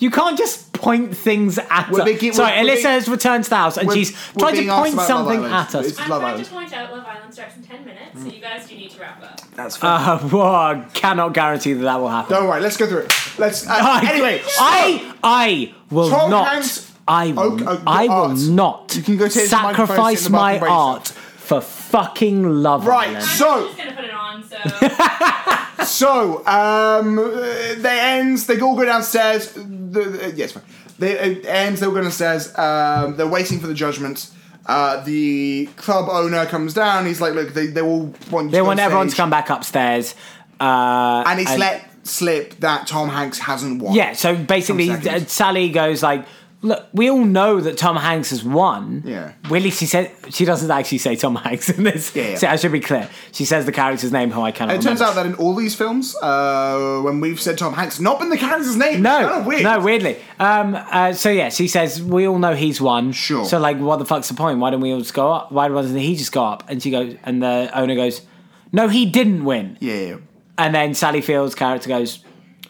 You 0.00 0.10
can't 0.10 0.36
just 0.36 0.72
point 0.72 1.14
things 1.16 1.58
at 1.58 1.90
We're 1.90 2.00
us. 2.00 2.06
making- 2.06 2.32
Sorry, 2.32 2.50
we're- 2.52 2.64
we're 2.64 2.70
Alyssa 2.72 2.82
being- 2.82 2.86
has 2.94 3.08
returned 3.08 3.44
to 3.44 3.50
the 3.50 3.56
house 3.56 3.76
and 3.76 3.86
we're- 3.86 3.98
she's 4.04 4.16
we're 4.34 4.50
trying 4.50 4.66
to 4.66 4.72
point 4.72 4.94
about 4.94 4.96
Love 4.96 5.06
something 5.06 5.44
at 5.44 5.74
us. 5.74 5.86
It's- 5.86 5.98
I'm 6.00 6.08
Love 6.10 6.20
trying 6.20 6.32
Island. 6.32 6.44
to 6.46 6.50
point 6.52 6.72
out 6.72 6.92
Love 6.96 7.04
Island 7.06 7.34
starts 7.34 7.56
in 7.56 7.62
10 7.62 7.84
minutes, 7.84 8.22
so 8.22 8.24
you 8.28 8.40
guys 8.40 8.66
do 8.66 8.74
need 8.76 8.90
to 8.92 9.00
wrap 9.00 9.22
up. 9.22 9.40
That's 9.54 9.76
fine. 9.76 10.00
Uh, 10.08 10.28
well, 10.32 10.54
I 10.54 10.84
cannot 10.94 11.34
guarantee 11.34 11.74
that 11.74 11.82
that 11.82 12.00
will 12.00 12.08
happen. 12.08 12.34
don't 12.34 12.48
worry. 12.48 12.60
Let's 12.62 12.76
go 12.78 12.86
through 12.86 13.00
it. 13.00 13.14
Let's. 13.38 13.66
Uh, 13.68 13.72
I- 13.78 14.10
anyway, 14.10 14.42
I 14.58 15.12
I 15.22 15.74
will 15.90 16.08
Tom 16.10 16.30
not. 16.30 16.48
Hanks- 16.48 16.86
I 17.06 17.32
will, 17.32 17.42
Oh, 17.42 17.58
oh, 17.66 17.82
I 17.86 18.04
will 18.06 18.12
art. 18.12 18.38
not 18.38 18.92
You 18.96 19.02
can 19.02 19.16
go 19.18 19.28
take 19.28 19.50
the 19.50 19.56
microphone, 19.56 19.86
sacrifice 19.88 20.26
in 20.26 20.32
the 20.32 20.38
my 20.38 20.52
bathroom 20.54 20.70
by 20.70 20.74
art 20.76 21.08
for 21.08 21.60
fucking 21.60 22.62
Love 22.62 22.86
Right, 22.86 23.08
Island. 23.08 23.24
So- 23.24 23.52
I'm 23.52 23.66
just 23.66 23.76
gonna 23.78 23.92
put 23.92 24.04
it 24.04 24.14
on, 24.14 24.44
so. 24.48 25.56
So, 25.84 26.46
um, 26.46 27.16
they 27.82 28.00
ends. 28.00 28.46
They 28.46 28.60
all 28.60 28.76
go 28.76 28.84
downstairs. 28.84 29.52
The, 29.52 29.62
the, 29.62 30.32
yes, 30.36 30.52
fine. 30.52 30.64
They 30.98 31.12
it 31.18 31.46
ends. 31.46 31.80
They 31.80 31.86
all 31.86 31.92
go 31.92 32.02
downstairs. 32.02 32.56
Um, 32.58 33.16
they're 33.16 33.26
waiting 33.26 33.60
for 33.60 33.66
the 33.66 33.74
judgment. 33.74 34.30
Uh, 34.66 35.02
the 35.04 35.66
club 35.76 36.08
owner 36.10 36.46
comes 36.46 36.74
down. 36.74 37.06
He's 37.06 37.20
like, 37.20 37.34
"Look, 37.34 37.54
they, 37.54 37.66
they 37.66 37.80
all 37.80 38.14
want 38.30 38.46
you 38.46 38.50
They 38.52 38.62
want 38.62 38.78
on 38.78 38.84
everyone 38.86 39.08
to 39.08 39.16
come 39.16 39.30
back 39.30 39.50
upstairs. 39.50 40.14
Uh, 40.60 41.24
and 41.26 41.40
it's 41.40 41.56
let 41.56 41.90
slip 42.06 42.56
that 42.60 42.86
Tom 42.86 43.08
Hanks 43.08 43.38
hasn't 43.38 43.82
won. 43.82 43.94
Yeah, 43.94 44.12
so 44.12 44.36
basically, 44.36 44.90
uh, 44.90 45.20
Sally 45.20 45.70
goes 45.70 46.02
like, 46.02 46.26
"Look, 46.62 46.88
we 46.92 47.08
all 47.10 47.24
know 47.24 47.60
that 47.60 47.78
Tom 47.78 47.96
Hanks 47.96 48.30
has 48.30 48.44
won." 48.44 49.02
Yeah. 49.06 49.32
Really, 49.48 49.70
she 49.70 49.86
said 49.86 50.12
she 50.30 50.44
doesn't 50.44 50.70
actually 50.70 50.98
say 50.98 51.16
Tom 51.16 51.36
Hanks 51.36 51.68
in 51.70 51.84
this. 51.84 52.14
Yeah, 52.14 52.30
yeah. 52.30 52.36
So 52.36 52.46
I 52.48 52.56
should 52.56 52.72
be 52.72 52.80
clear. 52.80 53.08
She 53.32 53.44
says 53.44 53.64
the 53.66 53.72
character's 53.72 54.12
name, 54.12 54.30
who 54.30 54.42
I 54.42 54.52
cannot. 54.52 54.74
And 54.74 54.82
it 54.82 54.86
turns 54.86 55.00
out 55.00 55.14
that 55.14 55.26
in 55.26 55.34
all 55.34 55.54
these 55.54 55.74
films, 55.74 56.14
uh, 56.16 57.00
when 57.02 57.20
we've 57.20 57.40
said 57.40 57.56
Tom 57.58 57.72
Hanks, 57.74 57.98
not 58.00 58.18
been 58.18 58.28
the 58.28 58.36
character's 58.38 58.76
name. 58.76 59.02
No, 59.02 59.18
kind 59.28 59.40
of 59.40 59.46
weird. 59.46 59.62
no, 59.62 59.80
weirdly. 59.80 60.16
Um, 60.38 60.74
uh, 60.74 61.12
so 61.12 61.30
yeah, 61.30 61.48
she 61.48 61.68
says 61.68 62.02
we 62.02 62.26
all 62.26 62.38
know 62.38 62.54
he's 62.54 62.80
won. 62.80 63.12
Sure. 63.12 63.44
So 63.44 63.58
like, 63.58 63.78
what 63.78 63.98
the 63.98 64.04
fuck's 64.06 64.28
the 64.28 64.34
point? 64.34 64.58
Why 64.58 64.70
don't 64.70 64.80
we 64.80 64.92
all 64.92 64.98
just 65.00 65.14
go 65.14 65.32
up? 65.32 65.52
Why 65.52 65.68
doesn't 65.68 65.96
he 65.96 66.16
just 66.16 66.32
go 66.32 66.44
up? 66.44 66.64
And 66.68 66.82
she 66.82 66.90
goes, 66.90 67.16
and 67.24 67.42
the 67.42 67.70
owner 67.74 67.94
goes, 67.94 68.20
"No, 68.72 68.88
he 68.88 69.06
didn't 69.06 69.44
win." 69.44 69.78
Yeah, 69.80 69.94
yeah, 69.94 70.16
And 70.58 70.74
then 70.74 70.94
Sally 70.94 71.20
Field's 71.22 71.54
character 71.54 71.88
goes, 71.88 72.22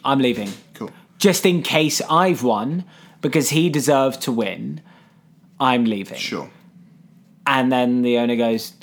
"I'm 0.05 0.19
leaving, 0.19 0.51
cool. 0.75 0.89
just 1.19 1.45
in 1.45 1.61
case 1.61 2.01
I've 2.09 2.41
won 2.43 2.85
because 3.21 3.49
he 3.49 3.69
deserved 3.69 4.21
to 4.21 4.31
win. 4.31 4.81
I'm 5.59 5.85
leaving." 5.85 6.17
Sure. 6.17 6.49
And 7.47 7.71
then 7.71 8.01
the 8.01 8.17
owner 8.19 8.35
goes, 8.35 8.73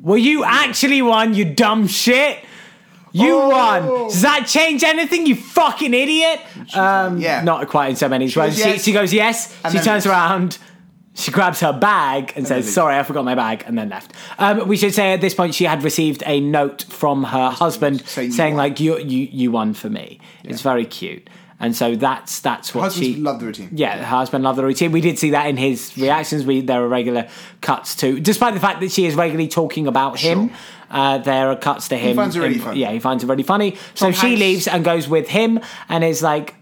Well, 0.00 0.16
you 0.18 0.44
actually 0.44 1.02
won, 1.02 1.34
you 1.34 1.44
dumb 1.44 1.88
shit. 1.88 2.38
You 3.10 3.34
Oh. 3.34 3.48
won. 3.48 3.82
Does 4.08 4.22
that 4.22 4.46
change 4.46 4.84
anything, 4.84 5.26
you 5.26 5.34
fucking 5.34 5.92
idiot? 5.92 6.40
Um, 6.74 7.18
Yeah. 7.18 7.42
Not 7.42 7.66
quite 7.68 7.90
in 7.90 7.96
so 7.96 8.08
many 8.08 8.26
words. 8.26 8.34
goes, 8.36 8.54
She, 8.56 8.60
"Yes." 8.68 8.84
she 8.84 8.92
goes, 8.92 9.12
Yes. 9.12 9.56
And 9.64 9.72
she 9.72 9.78
then 9.78 9.84
turns 9.84 10.06
around. 10.06 10.58
She 11.14 11.32
grabs 11.32 11.58
her 11.60 11.72
bag 11.72 12.32
and 12.36 12.46
says, 12.46 12.64
leaves. 12.66 12.74
Sorry, 12.74 12.96
I 12.96 13.02
forgot 13.02 13.24
my 13.24 13.34
bag, 13.34 13.64
and 13.66 13.76
then 13.76 13.88
left. 13.88 14.12
Um, 14.38 14.68
we 14.68 14.76
should 14.76 14.94
say 14.94 15.12
at 15.12 15.20
this 15.20 15.34
point 15.34 15.52
she 15.52 15.64
had 15.64 15.82
received 15.82 16.22
a 16.26 16.38
note 16.38 16.84
from 16.88 17.24
her 17.24 17.50
husband 17.50 18.02
Saying 18.06 18.30
saying, 18.30 18.52
you 18.52 18.56
won. 18.56 18.64
like, 18.68 18.78
you, 18.78 18.98
you, 19.00 19.28
you 19.32 19.50
won 19.50 19.74
for 19.74 19.90
me. 19.90 20.20
It's 20.44 20.60
very 20.62 20.84
cute. 20.84 21.28
And 21.60 21.74
so 21.74 21.96
that's 21.96 22.38
that's 22.40 22.72
what 22.72 22.82
Husbands 22.82 23.06
she 23.08 23.16
love 23.16 23.40
the 23.40 23.46
routine. 23.46 23.70
yeah, 23.72 23.96
her 23.98 24.04
husband 24.04 24.44
loved 24.44 24.58
the 24.58 24.64
routine. 24.64 24.92
We 24.92 25.00
did 25.00 25.18
see 25.18 25.30
that 25.30 25.48
in 25.48 25.56
his 25.56 25.96
reactions. 25.98 26.46
We 26.46 26.60
there 26.60 26.82
are 26.84 26.88
regular 26.88 27.28
cuts 27.60 27.96
to, 27.96 28.20
despite 28.20 28.54
the 28.54 28.60
fact 28.60 28.80
that 28.80 28.92
she 28.92 29.06
is 29.06 29.16
regularly 29.16 29.48
talking 29.48 29.86
about 29.88 30.20
him. 30.20 30.50
Uh, 30.90 31.18
there 31.18 31.50
are 31.50 31.56
cuts 31.56 31.88
to 31.88 31.96
him. 31.96 32.14
finds 32.16 32.36
it 32.36 32.40
really 32.40 32.54
in- 32.54 32.60
funny. 32.60 32.80
Yeah, 32.80 32.92
he 32.92 33.00
finds 33.00 33.24
it 33.24 33.26
really 33.26 33.42
funny. 33.42 33.76
so 33.94 34.06
Tom 34.06 34.12
she 34.12 34.26
Hanks- 34.28 34.40
leaves 34.40 34.68
and 34.68 34.84
goes 34.84 35.08
with 35.08 35.28
him, 35.28 35.58
and 35.88 36.04
is 36.04 36.22
like, 36.22 36.54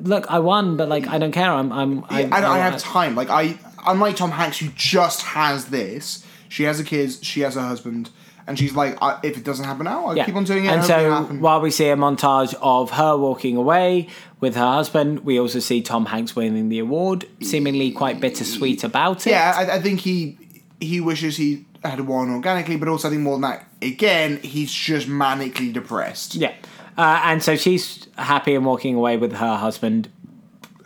"Look, 0.00 0.30
I 0.30 0.38
won, 0.38 0.76
but 0.76 0.88
like 0.88 1.06
I 1.08 1.18
don't 1.18 1.32
care. 1.32 1.50
I'm 1.50 1.72
I'm 1.72 2.04
I, 2.08 2.24
I, 2.24 2.54
I 2.54 2.58
have 2.58 2.78
time. 2.78 3.14
Like 3.14 3.28
I, 3.30 3.58
unlike 3.86 4.16
Tom 4.16 4.30
Hanks, 4.30 4.58
who 4.58 4.68
just 4.74 5.22
has 5.22 5.66
this. 5.66 6.24
She 6.48 6.64
has 6.64 6.80
a 6.80 6.84
kid. 6.84 7.12
She 7.22 7.40
has 7.42 7.56
a 7.56 7.62
husband, 7.62 8.10
and 8.46 8.58
she's 8.58 8.74
like, 8.74 8.98
I, 9.00 9.18
if 9.22 9.36
it 9.36 9.44
doesn't 9.44 9.64
happen 9.64 9.84
now, 9.84 10.06
i'll 10.06 10.24
keep 10.24 10.34
on 10.34 10.44
doing 10.44 10.64
it. 10.64 10.68
And 10.68 10.84
so 10.84 11.24
while 11.40 11.60
we 11.60 11.70
see 11.70 11.88
a 11.88 11.96
montage 11.96 12.54
of 12.60 12.90
her 12.92 13.16
walking 13.16 13.56
away 13.56 14.08
with 14.40 14.56
her 14.56 14.72
husband, 14.72 15.20
we 15.20 15.38
also 15.38 15.60
see 15.60 15.82
Tom 15.82 16.06
Hanks 16.06 16.34
winning 16.34 16.68
the 16.68 16.78
award, 16.78 17.26
seemingly 17.40 17.92
quite 17.92 18.20
bittersweet 18.20 18.84
about 18.84 19.26
it. 19.26 19.30
yeah, 19.30 19.54
I, 19.56 19.76
I 19.76 19.80
think 19.80 20.00
he 20.00 20.38
he 20.80 21.00
wishes 21.00 21.36
he 21.36 21.64
had 21.84 22.00
won 22.00 22.30
organically, 22.30 22.76
but 22.76 22.88
also 22.88 23.08
I 23.08 23.10
think 23.12 23.22
more 23.22 23.34
than 23.34 23.42
that. 23.42 23.66
Again, 23.80 24.38
he's 24.38 24.72
just 24.72 25.08
manically 25.08 25.72
depressed. 25.72 26.34
Yeah. 26.34 26.54
Uh, 26.96 27.20
and 27.24 27.42
so 27.42 27.56
she's 27.56 28.06
happy 28.18 28.54
and 28.54 28.66
walking 28.66 28.94
away 28.94 29.16
with 29.16 29.32
her 29.32 29.56
husband, 29.56 30.08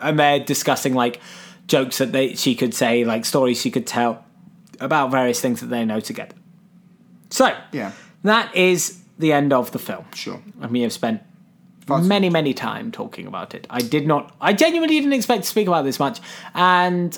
and 0.00 0.18
they're 0.18 0.40
discussing 0.40 0.94
like 0.94 1.20
jokes 1.66 1.98
that 1.98 2.12
they 2.12 2.34
she 2.34 2.54
could 2.54 2.74
say, 2.74 3.04
like 3.04 3.24
stories 3.24 3.60
she 3.60 3.70
could 3.70 3.86
tell 3.86 4.24
about 4.78 5.10
various 5.10 5.40
things 5.40 5.60
that 5.60 5.66
they 5.66 5.84
know 5.84 6.00
together. 6.00 6.34
So 7.36 7.52
Yeah. 7.72 7.90
that 8.24 8.54
is 8.56 8.98
the 9.18 9.32
end 9.32 9.52
of 9.52 9.70
the 9.72 9.78
film. 9.78 10.04
Sure. 10.14 10.40
And 10.62 10.70
we 10.70 10.80
have 10.82 10.92
spent 10.92 11.20
Far 11.86 12.00
too 12.00 12.06
many, 12.08 12.30
many 12.30 12.54
time 12.54 12.90
talking 12.90 13.26
about 13.26 13.54
it. 13.54 13.66
I 13.70 13.80
did 13.80 14.06
not. 14.06 14.34
I 14.40 14.52
genuinely 14.54 14.98
didn't 14.98 15.12
expect 15.12 15.42
to 15.44 15.48
speak 15.48 15.68
about 15.68 15.84
this 15.84 15.98
much, 16.00 16.20
and 16.54 17.16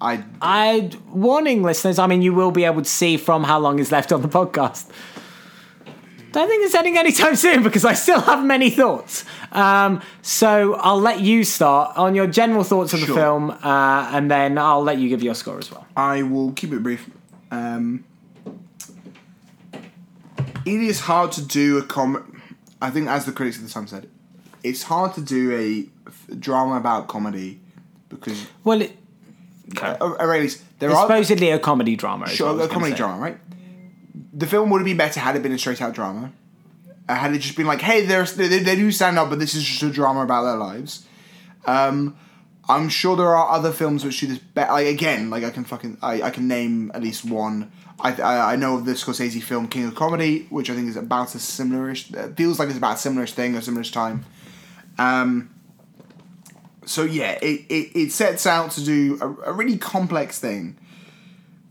I 0.00 0.22
I 0.42 0.90
warning 1.12 1.62
listeners. 1.62 1.98
I 1.98 2.06
mean, 2.08 2.22
you 2.22 2.34
will 2.34 2.50
be 2.50 2.64
able 2.64 2.82
to 2.82 2.90
see 2.90 3.16
from 3.16 3.44
how 3.44 3.58
long 3.60 3.78
is 3.78 3.90
left 3.92 4.12
on 4.12 4.20
the 4.20 4.28
podcast. 4.28 4.84
Don't 6.32 6.48
think 6.48 6.64
it's 6.64 6.74
ending 6.74 6.96
anytime 6.98 7.36
soon 7.36 7.62
because 7.62 7.84
I 7.84 7.92
still 7.94 8.20
have 8.20 8.44
many 8.44 8.70
thoughts. 8.70 9.24
Um, 9.52 10.00
so 10.22 10.74
I'll 10.74 11.00
let 11.00 11.20
you 11.20 11.44
start 11.44 11.96
on 11.96 12.14
your 12.14 12.26
general 12.26 12.64
thoughts 12.64 12.92
of 12.94 13.00
the 13.00 13.06
Sure. 13.06 13.16
film, 13.16 13.50
uh, 13.50 14.10
and 14.14 14.30
then 14.30 14.56
I'll 14.58 14.82
let 14.82 14.98
you 14.98 15.08
give 15.08 15.22
your 15.22 15.34
score 15.34 15.58
as 15.58 15.70
well. 15.70 15.86
I 15.96 16.22
will 16.22 16.52
keep 16.52 16.72
it 16.72 16.82
brief. 16.82 17.08
Um, 17.50 18.04
it 20.64 20.80
is 20.80 21.00
hard 21.00 21.32
to 21.32 21.42
do 21.42 21.78
a 21.78 21.82
com. 21.82 22.40
I 22.80 22.90
think, 22.90 23.08
as 23.08 23.24
the 23.24 23.32
critics 23.32 23.58
at 23.58 23.64
the 23.64 23.70
time 23.70 23.86
said, 23.86 24.08
it's 24.64 24.82
hard 24.84 25.14
to 25.14 25.20
do 25.20 25.52
a 25.52 26.08
f- 26.08 26.38
drama 26.38 26.76
about 26.76 27.08
comedy 27.08 27.60
because, 28.08 28.46
Well, 28.64 28.82
it, 28.82 28.96
uh, 29.80 29.96
or 30.00 30.34
at 30.34 30.40
least, 30.40 30.62
there 30.78 30.90
it's 30.90 30.98
are 30.98 31.06
supposedly 31.06 31.50
a 31.50 31.58
comedy 31.58 31.94
drama. 31.96 32.24
is 32.26 32.30
what 32.30 32.34
I 32.34 32.36
sure 32.36 32.46
was 32.54 32.56
a 32.56 32.58
gonna 32.68 32.72
comedy 32.74 32.92
say. 32.92 32.96
drama, 32.98 33.22
right? 33.22 33.38
The 34.34 34.46
film 34.46 34.70
would 34.70 34.78
have 34.78 34.84
been 34.86 34.96
better 34.96 35.20
had 35.20 35.36
it 35.36 35.42
been 35.42 35.52
a 35.52 35.58
straight 35.58 35.80
out 35.80 35.94
drama. 35.94 36.32
Uh, 37.08 37.14
had 37.14 37.32
it 37.34 37.38
just 37.38 37.56
been 37.56 37.66
like, 37.66 37.80
hey, 37.80 38.04
there's 38.06 38.34
they, 38.34 38.48
they 38.48 38.76
do 38.76 38.90
stand 38.92 39.18
up, 39.18 39.28
but 39.30 39.38
this 39.38 39.54
is 39.54 39.64
just 39.64 39.82
a 39.82 39.90
drama 39.90 40.22
about 40.22 40.42
their 40.44 40.56
lives. 40.56 41.06
Um, 41.66 42.16
I'm 42.68 42.88
sure 42.88 43.16
there 43.16 43.34
are 43.34 43.50
other 43.50 43.72
films 43.72 44.04
which 44.04 44.20
do 44.20 44.26
this 44.28 44.38
better. 44.38 44.72
Like 44.72 44.86
again, 44.86 45.30
like 45.30 45.44
I 45.44 45.50
can 45.50 45.64
fucking 45.64 45.98
I, 46.02 46.22
I 46.22 46.30
can 46.30 46.48
name 46.48 46.90
at 46.94 47.02
least 47.02 47.24
one. 47.24 47.70
I, 48.02 48.12
I 48.20 48.52
I 48.52 48.56
know 48.56 48.76
of 48.76 48.84
the 48.84 48.92
Scorsese 48.92 49.42
film 49.42 49.68
King 49.68 49.86
of 49.86 49.94
Comedy, 49.94 50.46
which 50.50 50.68
I 50.68 50.74
think 50.74 50.88
is 50.88 50.96
about 50.96 51.34
a 51.34 51.38
similarish. 51.38 52.14
Uh, 52.14 52.34
feels 52.34 52.58
like 52.58 52.68
it's 52.68 52.78
about 52.78 52.96
a 53.04 53.08
similarish 53.08 53.32
thing, 53.32 53.56
a 53.56 53.60
similarish 53.60 53.92
time. 53.92 54.24
Um. 54.98 55.48
So 56.84 57.04
yeah, 57.04 57.38
it, 57.40 57.64
it, 57.68 57.96
it 57.96 58.12
sets 58.12 58.44
out 58.44 58.72
to 58.72 58.84
do 58.84 59.16
a, 59.20 59.50
a 59.50 59.52
really 59.52 59.78
complex 59.78 60.40
thing. 60.40 60.76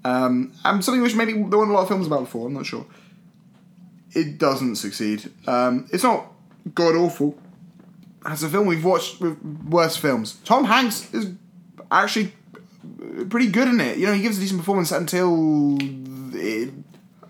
Um, 0.05 0.53
and 0.63 0.83
something 0.83 1.01
which 1.03 1.15
maybe 1.15 1.33
there 1.33 1.59
weren't 1.59 1.69
a 1.69 1.73
lot 1.73 1.81
of 1.83 1.89
films 1.89 2.07
about 2.07 2.21
before. 2.21 2.47
I'm 2.47 2.53
not 2.53 2.65
sure. 2.65 2.85
it 4.13 4.37
doesn't 4.37 4.75
succeed. 4.75 5.31
Um, 5.47 5.87
it's 5.91 6.03
not 6.03 6.31
god 6.75 6.95
awful. 6.95 7.37
As 8.25 8.43
a 8.43 8.49
film 8.49 8.67
we've 8.67 8.85
watched 8.85 9.21
worse 9.21 9.97
films, 9.97 10.35
Tom 10.45 10.65
Hanks 10.65 11.11
is 11.13 11.31
actually 11.91 12.33
pretty 13.29 13.47
good 13.47 13.67
in 13.67 13.81
it. 13.81 13.97
You 13.97 14.07
know, 14.07 14.13
he 14.13 14.21
gives 14.21 14.37
a 14.37 14.41
decent 14.41 14.59
performance 14.59 14.91
until 14.91 15.77
it, 16.41 16.73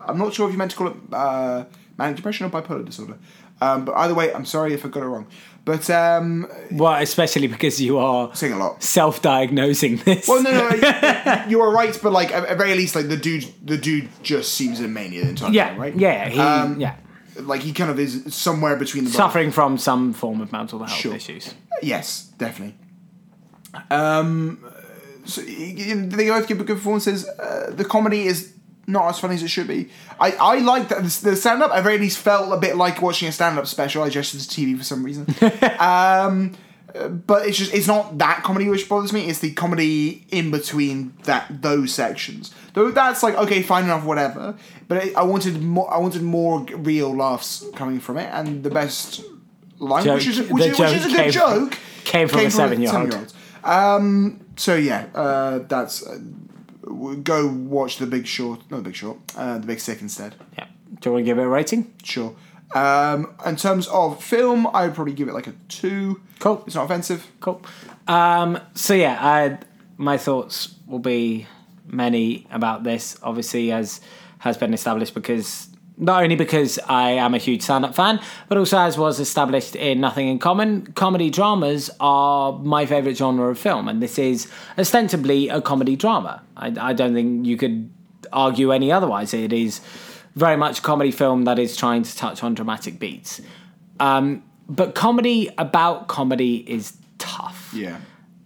I'm 0.08 0.18
not 0.18 0.34
sure 0.34 0.48
if 0.48 0.52
you 0.54 0.58
meant 0.58 0.72
to 0.72 0.78
call 0.78 0.88
it 0.88 0.96
uh, 1.12 1.66
manic 1.98 2.16
depression 2.16 2.46
or 2.46 2.50
bipolar 2.50 2.86
disorder. 2.86 3.18
Um, 3.62 3.86
but 3.86 3.94
either 3.96 4.16
way, 4.16 4.34
I'm 4.34 4.46
sorry 4.46 4.74
if 4.74 4.84
I 4.86 4.90
got 4.90 5.04
it 5.04 5.06
wrong. 5.06 5.28
But 5.64 5.88
um, 5.92 6.48
Well, 6.72 7.00
especially 7.00 7.46
because 7.48 7.80
you 7.80 8.00
are 8.00 8.34
saying 8.36 8.54
a 8.54 8.58
lot. 8.58 8.82
self-diagnosing 8.82 9.98
this. 9.98 10.28
Well, 10.28 10.42
no, 10.42 10.52
no, 10.52 10.70
no 10.80 11.46
you 11.48 11.62
are 11.62 11.72
right, 11.72 11.96
but 12.02 12.12
like 12.12 12.32
at 12.32 12.58
very 12.58 12.74
least, 12.74 12.96
like 12.96 13.08
the 13.08 13.18
dude, 13.18 13.46
the 13.64 13.78
dude 13.78 14.10
just 14.24 14.54
seems 14.56 14.80
a 14.80 14.88
mania 14.88 15.24
the 15.24 15.30
entire 15.30 15.52
yeah, 15.52 15.70
time, 15.70 15.80
right? 15.80 15.96
yeah, 15.96 16.30
he, 16.30 16.40
Um, 16.40 16.80
yeah, 16.82 16.96
Like 17.40 17.62
he 17.62 17.72
kind 17.74 17.92
of 17.92 18.00
is 18.00 18.34
somewhere 18.34 18.76
between 18.76 19.04
the 19.04 19.12
suffering 19.12 19.52
from 19.52 19.78
some 19.78 20.14
form 20.14 20.42
of 20.42 20.52
mental 20.52 20.80
health 20.80 21.00
Sure. 21.00 21.14
issues. 21.14 21.54
Yes, 21.84 22.32
definitely. 22.40 22.76
Um, 23.92 24.66
so 25.26 25.42
they 25.42 26.30
both 26.30 26.48
give 26.48 26.58
good 26.58 26.68
performances. 26.68 27.28
Uh, 27.28 27.72
the 27.72 27.86
comedy 27.86 28.26
is 28.26 28.54
not 28.92 29.10
as 29.10 29.20
funny 29.20 29.36
as 29.36 29.44
it 29.44 29.50
should 29.50 29.68
be. 29.68 29.90
I, 30.20 30.32
I 30.34 30.60
like 30.60 30.90
that 30.90 31.04
the, 31.04 31.36
stand 31.36 31.64
up. 31.64 31.72
I 31.72 31.82
very 31.82 31.98
least 31.98 32.18
felt 32.18 32.52
a 32.52 32.58
bit 32.58 32.76
like 32.76 33.02
watching 33.02 33.28
a 33.28 33.32
stand 33.32 33.58
up 33.58 33.68
special. 33.68 34.04
I 34.04 34.08
adjusted 34.08 34.42
to 34.42 34.48
TV 34.48 34.78
for 34.78 34.84
some 34.84 35.04
reason. 35.04 35.26
um, 35.80 36.56
but 36.94 37.48
it's 37.48 37.58
just 37.58 37.74
it's 37.74 37.88
not 37.88 38.18
that 38.18 38.44
comedy 38.44 38.70
which 38.70 38.88
bothers 38.88 39.14
me. 39.14 39.28
It's 39.28 39.40
the 39.40 39.54
comedy 39.54 40.26
in 40.30 40.52
between 40.52 41.14
that 41.24 41.62
those 41.62 41.94
sections. 41.94 42.54
Though 42.74 42.92
that's 42.92 43.24
like 43.24 43.36
okay, 43.36 43.62
fine 43.62 43.86
enough, 43.86 44.04
whatever. 44.04 44.58
But 44.88 44.98
I, 44.98 45.12
I 45.18 45.24
wanted 45.24 45.62
more. 45.62 45.92
I 45.92 45.98
wanted 45.98 46.22
more 46.22 46.66
real 46.76 47.16
laughs 47.16 47.66
coming 47.76 48.00
from 48.00 48.18
it, 48.18 48.30
and 48.34 48.64
the 48.64 48.70
best 48.70 49.24
line, 49.80 50.04
Joke- 50.04 50.16
which 50.16 50.28
is 50.28 50.40
which, 50.50 50.66
is, 50.66 50.80
which 50.80 50.92
is 50.92 51.06
a 51.06 51.08
came 51.08 51.18
good 51.26 51.34
from- 51.34 51.70
joke, 51.70 51.80
came 52.04 52.28
from 52.28 52.40
a 52.42 52.52
seven-year-old. 52.52 53.34
Um, 53.64 54.46
so 54.56 54.76
yeah, 54.76 55.08
uh, 55.14 55.60
that's 55.60 56.06
uh, 56.06 56.20
go 57.24 57.48
watch 57.48 57.98
the 57.98 58.08
Big 58.08 58.28
Short. 58.28 58.60
No, 58.70 58.78
the 58.78 58.84
Big 58.84 58.95
Short. 58.95 59.18
Uh, 59.36 59.58
the 59.58 59.68
Big 59.68 59.80
Sick 59.80 60.02
instead. 60.02 60.36
Yeah. 60.58 60.68
Do 60.99 61.10
you 61.10 61.14
want 61.14 61.24
to 61.24 61.26
give 61.26 61.38
it 61.40 61.44
a 61.44 61.48
rating? 61.48 61.94
Sure. 62.03 62.36
Um, 62.74 63.34
in 63.45 63.56
terms 63.56 63.88
of 63.88 64.24
film, 64.24 64.68
I 64.68 64.86
would 64.86 64.95
probably 64.95 65.14
give 65.14 65.28
it 65.28 65.34
like 65.34 65.48
a 65.48 65.53
two. 65.68 66.22
Cool. 66.40 66.64
It's 66.66 66.76
not 66.76 66.86
offensive. 66.86 67.28
Cool. 67.40 67.62
Um, 68.08 68.60
so 68.74 68.94
yeah, 68.94 69.18
I, 69.20 69.58
my 69.98 70.18
thoughts 70.18 70.76
will 70.88 70.99
be 70.99 71.48
many 71.86 72.48
about 72.52 72.84
this. 72.84 73.18
Obviously, 73.24 73.72
as 73.72 74.02
has 74.40 74.58
been 74.58 74.74
established, 74.74 75.14
because 75.14 75.68
not 76.02 76.23
only 76.23 76.36
because 76.36 76.80
I 76.90 77.11
am 77.11 77.34
a 77.34 77.38
huge 77.38 77.61
stand-up 77.61 77.94
fan, 77.95 78.19
but 78.49 78.57
also 78.57 78.80
as 78.80 78.98
was 78.98 79.19
established 79.19 79.76
in 79.76 80.02
Nothing 80.02 80.28
in 80.28 80.40
Common, 80.40 80.88
comedy 80.94 81.30
dramas 81.30 81.91
are 81.99 82.53
my 82.53 82.88
favorite 82.88 83.15
genre 83.15 83.49
of 83.49 83.60
film, 83.60 83.88
and 83.88 84.02
this 84.02 84.18
is 84.18 84.52
ostensibly 84.78 85.48
a 85.48 85.61
comedy 85.61 85.95
drama. 85.95 86.41
I, 86.57 86.73
I 86.90 86.94
don't 86.94 87.14
think 87.14 87.45
you 87.45 87.56
could 87.56 87.90
argue 88.34 88.72
any 88.72 88.91
otherwise. 88.91 89.34
It 89.34 89.53
is 89.53 89.80
very 90.36 90.57
much 90.57 90.80
a 90.80 90.82
comedy 90.82 91.11
film 91.11 91.44
that 91.44 91.60
is 91.60 91.78
trying 91.78 92.02
to 92.03 92.18
touch 92.18 92.44
on 92.44 92.56
dramatic 92.56 92.98
beats. 92.99 93.40
Um, 93.99 94.44
but 94.68 94.95
comedy 94.95 95.49
about 95.57 96.07
comedy 96.07 96.57
is 96.68 96.98
tough 97.19 97.72
Yeah. 97.73 97.99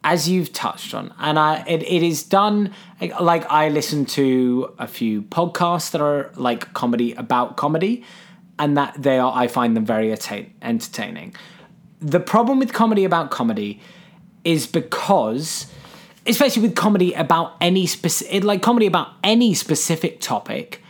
As 0.06 0.30
you've 0.30 0.53
touched 0.53 0.94
on, 0.94 1.11
and 1.19 1.38
I 1.38 1.65
it, 1.68 1.82
it 1.82 2.03
is 2.03 2.23
done 2.23 2.72
like 3.19 3.52
I 3.52 3.69
listen 3.69 4.06
to 4.06 4.73
a 4.77 4.88
few 4.88 5.23
podcasts 5.23 5.91
that 5.91 5.99
are 5.99 6.32
like 6.36 6.73
comedy 6.73 7.14
about 7.14 7.57
comedy, 7.57 8.06
and 8.60 8.77
that 8.77 8.95
they 9.02 9.18
are 9.18 9.34
I 9.36 9.48
find 9.48 9.76
them 9.76 9.86
very 9.86 10.14
atta- 10.14 10.45
entertaining. 10.61 11.36
The 11.99 12.19
problem 12.19 12.60
with 12.60 12.72
comedy 12.72 13.03
about 13.03 13.32
comedy 13.32 13.82
is 14.44 14.68
because, 14.68 15.65
especially 16.27 16.61
with 16.61 16.76
comedy 16.76 17.14
about 17.14 17.56
any 17.60 17.88
specific, 17.88 18.44
like 18.44 18.61
comedy 18.61 18.86
about 18.86 19.10
any 19.23 19.56
specific 19.56 20.22
topic, 20.22 20.84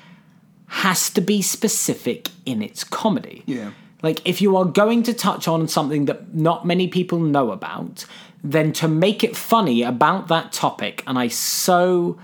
has 0.68 1.10
to 1.12 1.22
be 1.22 1.42
specific 1.42 2.30
in 2.46 2.62
its 2.62 2.84
comedy. 2.84 3.44
Yeah. 3.46 3.72
Like, 4.04 4.22
if 4.28 4.42
you 4.42 4.58
are 4.58 4.66
going 4.66 5.04
to 5.04 5.14
touch 5.14 5.48
on 5.48 5.68
something 5.68 6.06
that 6.06 6.36
not 6.36 6.66
many 6.66 6.88
people 6.90 7.20
know 7.20 7.52
about, 7.52 8.06
then 8.52 8.72
to 8.74 8.88
make 8.88 9.24
it 9.24 9.36
funny 9.36 9.82
about 9.82 10.28
that 10.28 10.52
topic, 10.52 11.04
and 11.08 11.18
I 11.18 11.28
so 11.30 12.18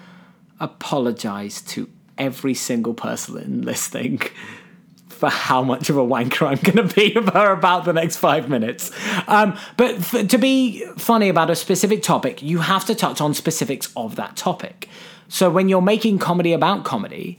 apologize 0.59 1.61
to 1.61 1.89
every 2.17 2.53
single 2.53 2.93
person 2.93 3.37
in 3.37 3.61
listening 3.63 4.21
for 5.09 5.29
how 5.29 5.63
much 5.63 5.89
of 5.89 5.97
a 5.97 6.01
wanker 6.01 6.47
I'm 6.47 6.57
going 6.57 6.87
to 6.87 6.95
be 6.95 7.13
about 7.15 7.85
the 7.85 7.93
next 7.93 8.17
five 8.17 8.49
minutes. 8.49 8.91
Um, 9.27 9.57
but 9.77 9.95
f- 9.95 10.27
to 10.27 10.37
be 10.37 10.85
funny 10.97 11.29
about 11.29 11.49
a 11.49 11.55
specific 11.55 12.03
topic, 12.03 12.41
you 12.41 12.59
have 12.59 12.85
to 12.85 12.95
touch 12.95 13.19
on 13.19 13.33
specifics 13.33 13.91
of 13.95 14.15
that 14.15 14.35
topic. 14.35 14.87
So 15.27 15.49
when 15.49 15.69
you're 15.69 15.81
making 15.81 16.19
comedy 16.19 16.53
about 16.53 16.83
comedy, 16.85 17.37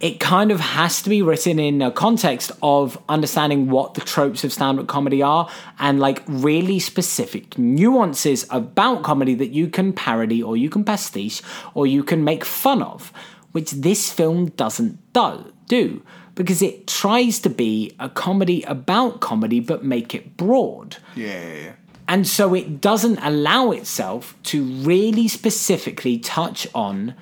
it 0.00 0.18
kind 0.18 0.50
of 0.50 0.60
has 0.60 1.02
to 1.02 1.10
be 1.10 1.20
written 1.20 1.58
in 1.58 1.82
a 1.82 1.90
context 1.90 2.50
of 2.62 3.00
understanding 3.08 3.68
what 3.68 3.94
the 3.94 4.00
tropes 4.00 4.42
of 4.44 4.52
stand-up 4.52 4.86
comedy 4.86 5.22
are 5.22 5.48
and 5.78 6.00
like 6.00 6.22
really 6.26 6.78
specific 6.78 7.58
nuances 7.58 8.46
about 8.48 9.02
comedy 9.02 9.34
that 9.34 9.50
you 9.50 9.68
can 9.68 9.92
parody 9.92 10.42
or 10.42 10.56
you 10.56 10.70
can 10.70 10.84
pastiche 10.84 11.42
or 11.74 11.86
you 11.86 12.02
can 12.02 12.24
make 12.24 12.44
fun 12.44 12.82
of 12.82 13.12
which 13.52 13.72
this 13.72 14.10
film 14.10 14.46
doesn't 14.50 15.12
do, 15.12 15.52
do 15.66 16.02
because 16.34 16.62
it 16.62 16.86
tries 16.86 17.38
to 17.40 17.50
be 17.50 17.94
a 18.00 18.08
comedy 18.08 18.62
about 18.62 19.20
comedy 19.20 19.60
but 19.60 19.84
make 19.84 20.14
it 20.14 20.34
broad 20.38 20.96
yeah. 21.14 21.74
and 22.08 22.26
so 22.26 22.54
it 22.54 22.80
doesn't 22.80 23.18
allow 23.18 23.70
itself 23.70 24.34
to 24.44 24.64
really 24.64 25.28
specifically 25.28 26.18
touch 26.18 26.66
on 26.74 27.14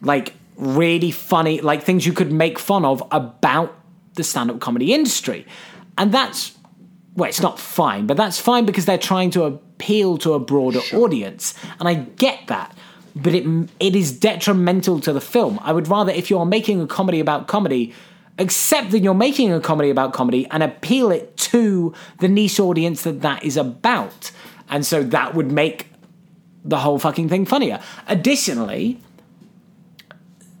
like 0.00 0.32
really 0.60 1.10
funny, 1.10 1.60
like 1.60 1.82
things 1.82 2.06
you 2.06 2.12
could 2.12 2.30
make 2.30 2.58
fun 2.58 2.84
of 2.84 3.02
about 3.10 3.76
the 4.14 4.22
stand 4.22 4.50
up 4.50 4.60
comedy 4.60 4.92
industry. 4.92 5.46
And 5.98 6.12
that's, 6.12 6.52
well, 7.16 7.28
it's 7.28 7.40
not 7.40 7.58
fine, 7.58 8.06
but 8.06 8.16
that's 8.16 8.38
fine 8.38 8.66
because 8.66 8.84
they're 8.84 8.98
trying 8.98 9.30
to 9.32 9.44
appeal 9.44 10.18
to 10.18 10.34
a 10.34 10.38
broader 10.38 10.80
audience. 10.92 11.54
And 11.78 11.88
I 11.88 11.94
get 11.94 12.46
that. 12.46 12.76
But 13.16 13.34
it, 13.34 13.68
it 13.80 13.96
is 13.96 14.12
detrimental 14.12 15.00
to 15.00 15.12
the 15.12 15.20
film. 15.20 15.58
I 15.62 15.72
would 15.72 15.88
rather, 15.88 16.12
if 16.12 16.30
you're 16.30 16.46
making 16.46 16.80
a 16.80 16.86
comedy 16.86 17.18
about 17.18 17.48
comedy, 17.48 17.92
accept 18.38 18.92
that 18.92 19.00
you're 19.00 19.14
making 19.14 19.52
a 19.52 19.60
comedy 19.60 19.90
about 19.90 20.12
comedy 20.12 20.46
and 20.50 20.62
appeal 20.62 21.10
it 21.10 21.36
to 21.36 21.92
the 22.20 22.28
niche 22.28 22.60
audience 22.60 23.02
that 23.02 23.22
that 23.22 23.42
is 23.42 23.56
about. 23.56 24.30
And 24.68 24.86
so 24.86 25.02
that 25.02 25.34
would 25.34 25.50
make 25.50 25.88
the 26.64 26.78
whole 26.78 26.98
fucking 26.98 27.28
thing 27.28 27.46
funnier. 27.46 27.80
Additionally, 28.06 29.00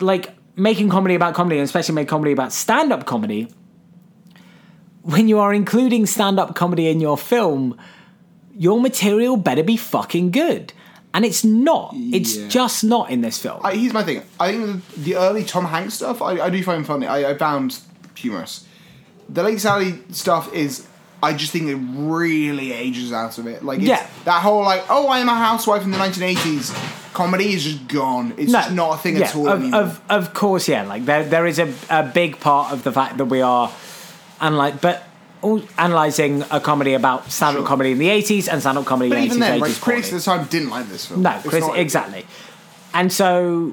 like 0.00 0.34
making 0.56 0.88
comedy 0.90 1.14
about 1.14 1.34
comedy, 1.34 1.56
and 1.58 1.64
especially 1.64 1.94
make 1.94 2.08
comedy 2.08 2.32
about 2.32 2.52
stand 2.52 2.92
up 2.92 3.06
comedy, 3.06 3.48
when 5.02 5.28
you 5.28 5.38
are 5.38 5.52
including 5.54 6.06
stand 6.06 6.38
up 6.38 6.54
comedy 6.54 6.88
in 6.88 7.00
your 7.00 7.16
film, 7.16 7.76
your 8.56 8.80
material 8.80 9.36
better 9.36 9.62
be 9.62 9.76
fucking 9.76 10.30
good. 10.30 10.72
And 11.12 11.24
it's 11.24 11.42
not. 11.42 11.90
It's 11.94 12.36
Yeah. 12.36 12.48
just 12.48 12.84
not 12.84 13.10
in 13.10 13.20
this 13.20 13.38
film. 13.38 13.60
I, 13.64 13.74
here's 13.74 13.92
my 13.92 14.04
thing. 14.04 14.22
I 14.38 14.52
think 14.52 14.84
the, 14.94 15.00
the 15.00 15.16
early 15.16 15.42
Tom 15.44 15.64
Hanks 15.64 15.94
stuff, 15.94 16.22
I, 16.22 16.38
I 16.40 16.50
do 16.50 16.62
find 16.62 16.86
funny. 16.86 17.06
I, 17.06 17.30
I 17.30 17.36
found 17.38 17.80
humorous. 18.14 18.64
The 19.28 19.42
late 19.42 19.60
Sally 19.60 19.98
stuff 20.10 20.52
is, 20.54 20.86
I 21.22 21.32
just 21.32 21.52
think 21.52 21.68
it 21.68 21.76
really 21.76 22.72
ages 22.72 23.12
out 23.12 23.38
of 23.38 23.46
it. 23.48 23.64
Like, 23.64 23.78
it's, 23.80 23.88
Yeah. 23.88 24.06
that 24.24 24.42
whole 24.42 24.62
like, 24.62 24.84
oh, 24.88 25.08
I 25.08 25.18
am 25.18 25.28
a 25.28 25.34
housewife 25.34 25.82
in 25.82 25.90
the 25.90 25.98
1980s. 25.98 26.99
Comedy 27.12 27.52
is 27.52 27.64
just 27.64 27.88
gone. 27.88 28.34
It's 28.36 28.52
just 28.52 28.72
not 28.72 28.94
a 28.94 28.98
thing 28.98 29.16
yeah, 29.16 29.26
at 29.26 29.34
all 29.36 29.48
Of, 29.48 29.74
of, 29.74 30.00
of 30.08 30.34
course, 30.34 30.68
yeah. 30.68 30.82
Like 30.84 31.04
there, 31.04 31.24
there 31.24 31.46
is 31.46 31.58
a, 31.58 31.72
a 31.88 32.02
big 32.04 32.38
part 32.40 32.72
of 32.72 32.84
the 32.84 32.92
fact 32.92 33.18
that 33.18 33.24
we 33.26 33.40
are, 33.40 33.70
analyze, 34.40 34.78
but 34.80 35.02
all, 35.42 35.60
analyzing 35.78 36.44
a 36.50 36.60
comedy 36.60 36.94
about 36.94 37.30
stand-up 37.30 37.62
Sure. 37.62 37.66
comedy 37.68 37.92
in 37.92 37.98
the 37.98 38.08
eighties 38.08 38.46
and 38.48 38.60
stand-up 38.60 38.84
comedy 38.84 39.08
but 39.10 39.18
in 39.18 39.20
the 39.22 39.26
even 39.26 39.42
eighties, 39.42 39.50
then, 39.50 39.60
like, 39.60 39.80
critics 39.80 40.12
at 40.12 40.18
the 40.18 40.22
time 40.22 40.46
didn't 40.46 40.70
like 40.70 40.88
this 40.88 41.06
film. 41.06 41.22
No, 41.22 41.40
Chris, 41.44 41.66
not- 41.66 41.78
exactly. 41.78 42.26
And 42.94 43.12
so, 43.12 43.72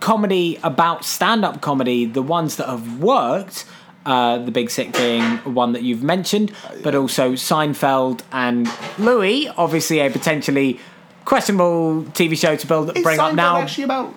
comedy 0.00 0.58
about 0.62 1.04
stand 1.04 1.44
up 1.44 1.60
comedy, 1.60 2.04
the 2.04 2.22
ones 2.22 2.56
that 2.56 2.68
have 2.68 3.00
worked, 3.00 3.64
uh, 4.06 4.38
the 4.38 4.50
Big 4.50 4.70
Sick 4.70 4.92
being 4.92 5.22
one 5.38 5.72
that 5.72 5.82
you've 5.82 6.02
mentioned, 6.02 6.52
but 6.82 6.94
also 6.94 7.32
Seinfeld 7.32 8.20
and 8.32 8.68
Louie, 8.98 9.48
obviously 9.56 9.98
a 10.00 10.10
potentially 10.10 10.78
questionable 11.32 12.04
TV 12.14 12.36
show 12.38 12.56
to 12.56 12.66
build 12.66 12.96
Is 12.96 13.02
bring 13.02 13.20
up 13.20 13.34
now. 13.34 13.58
actually 13.58 13.84
about 13.84 14.14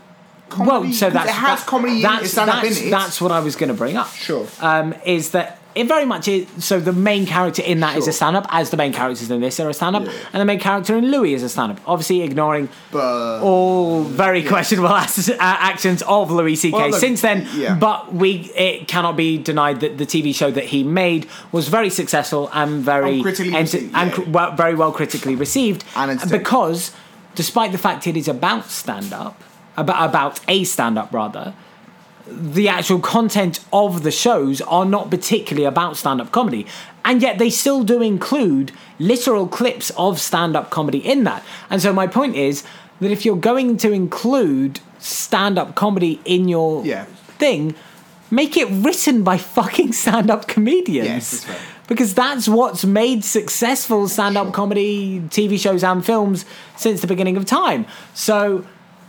comedy? 0.50 0.70
well, 0.88 0.94
so 0.94 1.10
that's 1.10 1.30
it 1.30 1.34
has 1.34 1.60
that- 1.60 1.68
comedy 1.68 1.96
in 1.98 2.02
that's, 2.04 2.38
in 2.38 2.46
that's, 2.46 2.82
it. 2.82 2.90
that's 2.90 3.20
what 3.22 3.32
I 3.34 3.42
was 3.42 3.56
going 3.58 3.68
to 3.68 3.74
bring 3.84 3.98
up. 3.98 4.08
Sure. 4.14 4.48
Um, 4.62 4.96
is 5.06 5.32
that 5.32 5.58
it 5.74 5.88
very 5.88 6.06
much 6.06 6.28
is. 6.28 6.48
So 6.60 6.82
the 6.82 6.92
main 6.92 7.26
character 7.26 7.62
in 7.62 7.80
that 7.80 7.96
is 7.98 8.04
Sure. 8.04 8.10
a 8.10 8.14
stand-up, 8.14 8.46
as 8.50 8.72
the 8.72 8.76
main 8.78 8.92
characters 8.92 9.32
in 9.32 9.40
this 9.40 9.58
are 9.62 9.70
a 9.70 9.74
stand-up, 9.74 10.04
Yeah. 10.06 10.12
and 10.34 10.42
the 10.42 10.46
main 10.46 10.60
character 10.60 10.98
in 10.98 11.10
Louie 11.12 11.34
is 11.34 11.44
a 11.44 11.48
stand-up. 11.50 11.80
Obviously, 11.88 12.22
ignoring 12.24 12.68
But- 12.92 13.40
all 13.42 14.04
very 14.04 14.44
questionable 14.44 14.90
as- 15.06 15.30
uh, 15.30 15.36
actions 15.40 16.02
of 16.04 16.30
Louis 16.30 16.58
C.K. 16.58 16.78
Well, 16.78 16.90
look, 16.90 17.00
since 17.00 17.22
then. 17.22 17.48
yeah. 17.56 17.76
But 17.76 18.14
we, 18.14 18.52
it 18.54 18.90
cannot 18.90 19.16
be 19.16 19.38
denied 19.38 19.80
that 19.80 19.98
the 19.98 20.06
TV 20.06 20.36
show 20.36 20.52
that 20.52 20.66
he 20.66 20.84
made 20.84 21.26
was 21.54 21.70
very 21.70 21.90
successful 21.90 22.50
and 22.54 22.84
very 22.84 23.14
And 23.14 23.22
critically 23.24 23.56
enter- 23.56 23.78
received, 23.78 23.96
and 23.96 24.12
cr- 24.12 24.22
well, 24.30 24.52
very 24.64 24.76
well 24.76 24.92
critically 24.92 25.36
received. 25.36 25.86
Because, 26.30 26.92
despite 27.36 27.72
the 27.72 27.78
fact 27.78 28.08
it 28.08 28.18
is 28.18 28.28
about 28.28 28.66
stand-up, 28.66 29.42
about 29.78 30.10
about 30.10 30.40
a 30.48 30.64
stand-up 30.64 31.12
rather 31.14 31.54
the 32.28 32.70
actual 32.70 33.00
content 33.00 33.60
of 33.74 34.04
the 34.04 34.12
shows 34.12 34.62
are 34.62 34.86
not 34.86 35.10
particularly 35.10 35.66
about 35.66 35.98
stand-up 35.98 36.32
comedy 36.32 36.66
and 37.04 37.22
yet 37.22 37.40
they 37.40 37.50
still 37.50 37.84
do 37.84 38.02
include 38.02 38.72
literal 39.00 39.48
clips 39.48 39.90
of 39.98 40.20
stand-up 40.20 40.70
comedy 40.70 41.00
in 41.00 41.24
that 41.24 41.44
and 41.70 41.82
so 41.82 41.92
my 41.92 42.06
point 42.08 42.36
is 42.36 42.64
that 43.00 43.12
if 43.12 43.26
you're 43.26 43.36
going 43.36 43.76
to 43.76 43.92
include 43.92 44.80
stand-up 45.00 45.74
comedy 45.76 46.22
in 46.24 46.48
your 46.48 46.86
Yeah. 46.86 47.06
thing 47.40 47.74
make 48.30 48.56
it 48.56 48.68
written 48.70 49.24
by 49.24 49.38
fucking 49.58 49.92
stand-up 49.94 50.48
comedians 50.48 51.44
Yes. 51.44 51.46
Because 51.92 52.14
that's 52.14 52.48
what's 52.48 52.86
made 52.86 53.22
successful 53.26 54.08
stand-up 54.08 54.54
comedy 54.54 55.20
TV 55.28 55.60
shows 55.60 55.84
and 55.84 56.06
films 56.06 56.46
since 56.78 57.02
the 57.02 57.08
beginning 57.08 57.36
of 57.36 57.44
time 57.44 57.86
so 58.14 58.66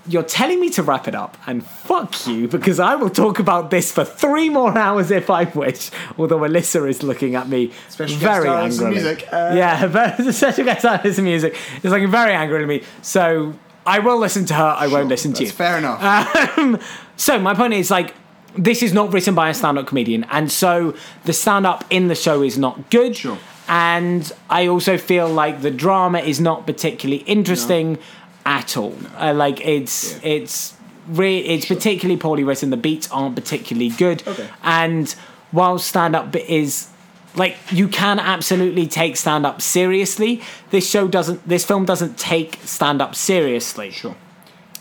you're 0.09 0.25
telling 0.25 0.61
me 0.61 0.69
to 0.71 0.83
wrap 0.83 1.07
it 1.07 1.15
up, 1.15 1.37
and 1.47 1.65
fuck 1.65 2.27
you, 2.27 2.49
because 2.49 2.81
I 2.81 2.97
will 2.97 3.11
talk 3.11 3.39
about 3.39 3.71
this 3.71 3.93
for 3.93 4.05
three 4.05 4.49
more 4.49 4.77
hours 4.77 5.11
if 5.11 5.31
I 5.31 5.45
wish. 5.45 5.91
Although 6.19 6.41
Alyssa 6.41 6.89
is 6.89 7.03
looking 7.03 7.37
at 7.37 7.49
me 7.49 7.71
Special 7.89 8.19
very 8.19 8.43
star 8.47 8.63
and 8.63 8.75
some 8.75 8.87
angrily. 8.87 9.05
music, 9.05 9.29
uh, 9.33 9.53
yeah, 9.55 9.87
very, 10.17 10.33
special 10.33 10.65
guest 10.65 10.81
star 10.81 11.01
and 11.03 11.23
music 11.23 11.57
is 11.83 11.93
looking 11.93 12.11
very 12.11 12.33
angry 12.33 12.63
at 12.63 12.69
me. 12.69 12.83
So 13.03 13.55
I 13.87 14.01
will 14.01 14.19
listen 14.19 14.45
to 14.47 14.55
her. 14.55 14.75
I 14.77 14.89
won't 14.89 15.09
listen 15.09 15.33
to 15.35 15.45
That's 15.45 15.53
you. 15.53 15.57
fair 15.57 15.79
enough. 15.79 16.59
Um, 16.59 16.81
so 17.17 17.39
my 17.39 17.55
point 17.55 17.75
is 17.75 17.91
like 17.91 18.15
this 18.57 18.83
is 18.83 18.93
not 18.93 19.13
written 19.13 19.35
by 19.35 19.49
a 19.49 19.55
stand-up 19.55 19.87
comedian, 19.87 20.25
and 20.31 20.51
so 20.51 20.95
the 21.25 21.33
stand-up 21.33 21.85
in 21.91 22.09
the 22.09 22.15
show 22.15 22.43
is 22.43 22.59
not 22.59 22.91
good. 22.91 23.17
Sure. 23.17 23.39
And 23.69 24.31
I 24.51 24.67
also 24.67 24.99
feel 24.99 25.29
like 25.29 25.63
the 25.63 25.71
drama 25.71 26.19
is 26.19 26.41
not 26.41 26.67
particularly 26.67 27.23
interesting 27.25 27.99
at 28.45 28.77
all. 28.77 28.97
Uh, 29.19 29.33
like 29.33 29.61
it's 29.67 30.13
Yeah. 30.15 30.19
it's 30.33 30.75
re- 31.09 31.39
it's 31.39 31.67
particularly 31.67 32.19
poorly 32.19 32.45
written. 32.45 32.71
The 32.71 32.77
beats 32.77 33.09
aren't 33.11 33.37
particularly 33.37 33.89
good. 33.91 34.23
Okay. 34.27 34.49
And 34.63 35.15
while 35.53 35.79
stand-up 35.79 36.35
is 36.37 36.89
like 37.37 37.57
you 37.71 37.89
can 37.89 38.19
absolutely 38.19 38.87
take 38.87 39.17
stand-up 39.17 39.63
seriously, 39.63 40.43
this 40.71 40.89
show 40.91 41.09
doesn't. 41.09 41.49
This 41.49 41.65
film 41.65 41.85
doesn't 41.87 42.19
take 42.19 42.59
stand-up 42.65 43.15
seriously 43.15 43.91
sure. 43.91 44.17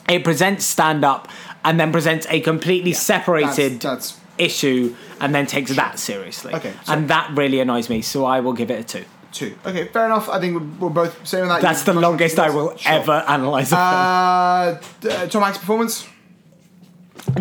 it 0.10 0.23
presents 0.23 0.65
stand 0.65 1.06
up 1.06 1.27
and 1.64 1.80
then 1.80 1.92
presents 1.92 2.26
a 2.30 2.40
completely 2.42 2.94
separated 2.94 3.80
That's, 3.82 4.14
that's 4.14 4.20
issue 4.38 4.96
and 5.20 5.34
then 5.36 5.46
takes 5.46 5.76
that 5.76 6.00
seriously. 6.00 6.54
Okay, 6.54 6.74
so- 6.86 6.94
and 6.94 7.10
that 7.10 7.32
really 7.38 7.60
annoys 7.60 7.90
me, 7.90 8.02
so 8.02 8.26
I 8.26 8.40
will 8.40 8.54
give 8.54 8.72
it 8.72 8.80
a 8.80 8.84
two. 8.84 9.06
two. 9.32 9.56
Okay, 9.66 9.86
fair 9.88 10.06
enough. 10.06 10.28
I 10.30 10.40
think 10.40 10.60
we're, 10.60 10.88
we're 10.88 10.94
both 10.94 11.26
saying 11.28 11.48
that. 11.48 11.62
That's 11.62 11.84
the 11.84 11.94
longest 11.94 12.38
I 12.40 12.50
will 12.50 12.76
Sure. 12.78 12.92
ever 12.92 13.24
analyze 13.28 13.72
a 13.72 13.78
Uh, 13.78 14.82
uh, 15.10 15.28
Tom 15.28 15.44
Hanks' 15.44 15.58
performance. 15.60 16.08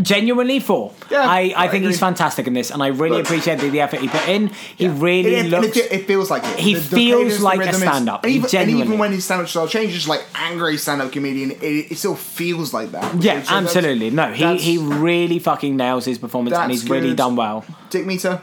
Genuinely 0.02 0.61
four. 0.61 0.93
Yeah, 1.11 1.20
I, 1.23 1.52
I 1.57 1.65
I 1.65 1.69
think 1.69 1.85
he's 1.85 1.98
fantastic 1.98 2.47
in 2.47 2.52
this, 2.52 2.70
and 2.70 2.82
I 2.82 2.89
really 2.89 3.16
Look. 3.16 3.24
appreciate 3.27 3.59
the, 3.61 3.70
the 3.70 3.81
effort 3.81 4.01
he 4.01 4.09
put 4.09 4.28
in. 4.28 4.48
He 4.77 4.89
really 4.89 5.35
it, 5.35 5.47
it- 5.47 5.48
looks. 5.51 5.77
It, 5.77 5.93
it 5.93 6.07
feels 6.07 6.31
like 6.31 6.44
it. 6.44 6.59
He 6.59 6.74
feels 6.74 7.39
the 7.39 7.44
like 7.44 7.61
a 7.61 7.73
stand-up. 7.73 8.24
And 8.24 8.32
even, 8.32 8.57
and 8.61 8.70
even 8.70 8.98
when 8.98 9.12
his 9.12 9.24
stand-up 9.24 9.48
style 9.48 9.66
changes, 9.69 10.07
like 10.07 10.24
angry 10.35 10.77
stand-up 10.77 11.12
comedian, 11.12 11.51
it, 11.52 11.62
it 11.93 11.97
still 11.98 12.15
feels 12.15 12.73
like 12.73 12.93
that. 12.93 13.23
yeah, 13.23 13.43
So 13.43 13.55
absolutely. 13.55 14.11
No, 14.11 14.32
he, 14.32 14.57
he 14.59 14.78
really 14.78 15.39
fucking 15.39 15.77
nails 15.77 16.05
his 16.05 16.19
performance, 16.19 16.57
and 16.57 16.70
he's 16.70 16.89
really 16.89 17.15
done 17.15 17.36
well. 17.36 17.65
Dick 17.90 18.07
meter. 18.07 18.40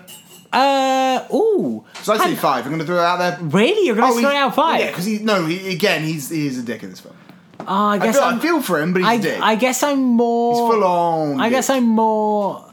Uh, 0.52 1.28
ooh. 1.34 1.84
So 2.04 2.14
I 2.14 2.18
say 2.18 2.36
five. 2.36 2.64
I'm 2.66 2.72
going 2.72 2.80
to 2.80 2.86
throw 2.86 2.98
it 2.98 3.02
out 3.04 3.18
there. 3.18 3.38
Really? 3.42 3.86
You're 3.86 3.96
going 3.96 4.12
to 4.12 4.16
he- 4.18 4.22
throw 4.24 4.32
it 4.32 4.36
out 4.38 4.56
five? 4.56 4.80
Yeah, 4.80 4.88
because 4.88 5.06
he 5.06 5.20
no, 5.20 5.46
he, 5.46 5.72
again, 5.74 6.04
he's 6.04 6.30
he's 6.30 6.58
a 6.58 6.64
dick 6.64 6.84
in 6.84 6.90
this 6.90 7.00
film. 7.02 7.16
Oh, 7.62 7.66
I 7.68 7.96
I 7.96 7.98
guess 8.00 8.16
feel, 8.16 8.24
I'm- 8.24 8.38
I 8.38 8.40
feel 8.42 8.62
for 8.62 8.82
him, 8.82 8.94
but 8.94 9.00
he's 9.02 9.08
I, 9.10 9.18
dick. 9.18 9.42
I 9.42 9.56
guess 9.56 9.84
I'm 9.84 10.02
more. 10.02 10.54
he's 10.54 10.74
full 10.76 10.84
on. 10.84 11.40
I 11.42 11.50
guess. 11.50 11.70
I'm 11.70 11.88
more 11.88 12.64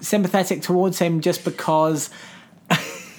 sympathetic 0.00 0.62
towards 0.62 0.98
him 0.98 1.20
just 1.20 1.44
because. 1.44 2.10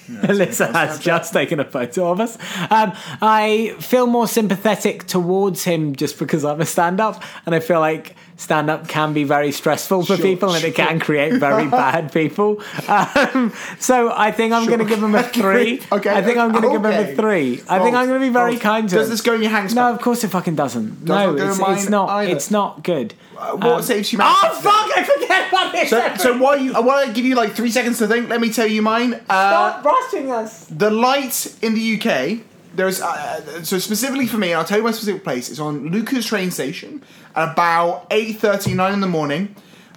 Alyssa 0.08 0.72
has 0.72 0.98
just 0.98 1.32
taken 1.32 1.60
a 1.60 1.64
photo 1.64 2.10
of 2.10 2.20
us. 2.20 2.38
Um, 2.70 2.92
I 3.20 3.74
feel 3.80 4.06
more 4.06 4.26
sympathetic 4.26 5.06
towards 5.06 5.64
him 5.64 5.94
just 5.94 6.18
because 6.18 6.44
I'm 6.44 6.60
a 6.60 6.66
stand 6.66 7.00
up, 7.00 7.22
and 7.46 7.54
I 7.54 7.60
feel 7.60 7.80
like 7.80 8.16
stand 8.36 8.70
up 8.70 8.86
can 8.86 9.12
be 9.12 9.24
very 9.24 9.50
stressful 9.50 10.02
for 10.04 10.16
Sure, 10.16 10.24
people 10.24 10.54
and 10.54 10.64
it 10.64 10.74
can 10.74 11.00
create 11.00 11.34
very 11.34 11.66
bad 11.70 12.12
people. 12.12 12.62
Um, 12.86 13.52
so 13.80 14.12
I 14.14 14.30
think 14.30 14.52
I'm 14.52 14.66
going 14.66 14.78
to 14.78 14.84
give 14.84 15.02
him 15.02 15.14
a 15.14 15.22
three. 15.40 15.82
Okay, 15.90 16.10
I 16.10 16.22
think 16.22 16.38
I'm 16.38 16.52
going 16.52 16.62
to 16.62 16.70
give 16.70 16.84
him 16.84 16.92
a 16.92 17.14
three. 17.16 17.60
I 17.68 17.80
think 17.80 17.96
I'm 17.96 18.06
going 18.06 18.20
to 18.20 18.26
be 18.26 18.32
very 18.32 18.56
kind 18.56 18.88
to 18.88 18.94
Does 18.94 19.06
him. 19.06 19.10
this 19.10 19.20
go 19.22 19.34
in 19.34 19.42
your 19.42 19.50
hands? 19.50 19.74
No, 19.74 19.92
of 19.92 20.00
course 20.00 20.22
it 20.24 20.28
fucking 20.28 20.54
doesn't. 20.54 21.04
not 21.04 21.36
no, 21.36 21.50
it's, 21.50 21.58
it's 21.82 21.90
not. 21.90 22.08
either. 22.10 22.32
It's 22.32 22.50
not 22.50 22.82
good. 22.84 23.14
Uh, 23.38 23.56
what 23.56 23.84
saves 23.84 24.08
humanity? 24.10 24.38
Oh 24.42 24.60
fuck! 24.60 24.98
I 24.98 25.02
forget 25.04 25.48
about 25.48 25.72
this. 25.72 25.90
So, 25.90 26.14
so 26.16 26.38
while 26.38 26.58
you, 26.58 26.74
I 26.74 26.80
want 26.80 27.06
to 27.06 27.12
give 27.12 27.24
you 27.24 27.36
like 27.36 27.52
three 27.52 27.70
seconds 27.70 27.98
to 27.98 28.08
think. 28.08 28.28
Let 28.28 28.40
me 28.40 28.52
tell 28.52 28.66
you 28.66 28.82
mine. 28.82 29.14
Uh, 29.14 29.18
Stop 29.72 29.84
rushing 29.84 30.30
us. 30.32 30.64
the 30.66 30.90
light 30.90 31.56
in 31.62 31.74
the 31.74 32.00
UK. 32.00 32.40
There's 32.74 33.00
uh, 33.00 33.62
so 33.64 33.78
specifically 33.78 34.26
for 34.26 34.38
me, 34.38 34.48
and 34.50 34.58
I'll 34.58 34.64
tell 34.64 34.78
you 34.78 34.84
my 34.84 34.90
specific 34.90 35.22
place. 35.24 35.50
It's 35.50 35.60
on 35.60 35.88
Lucas 35.88 36.26
train 36.26 36.50
station 36.50 37.02
at 37.36 37.52
about 37.52 38.06
eight 38.10 38.38
thirty 38.38 38.74
nine 38.74 38.92
in 38.92 39.00
the 39.00 39.06
morning, 39.08 39.54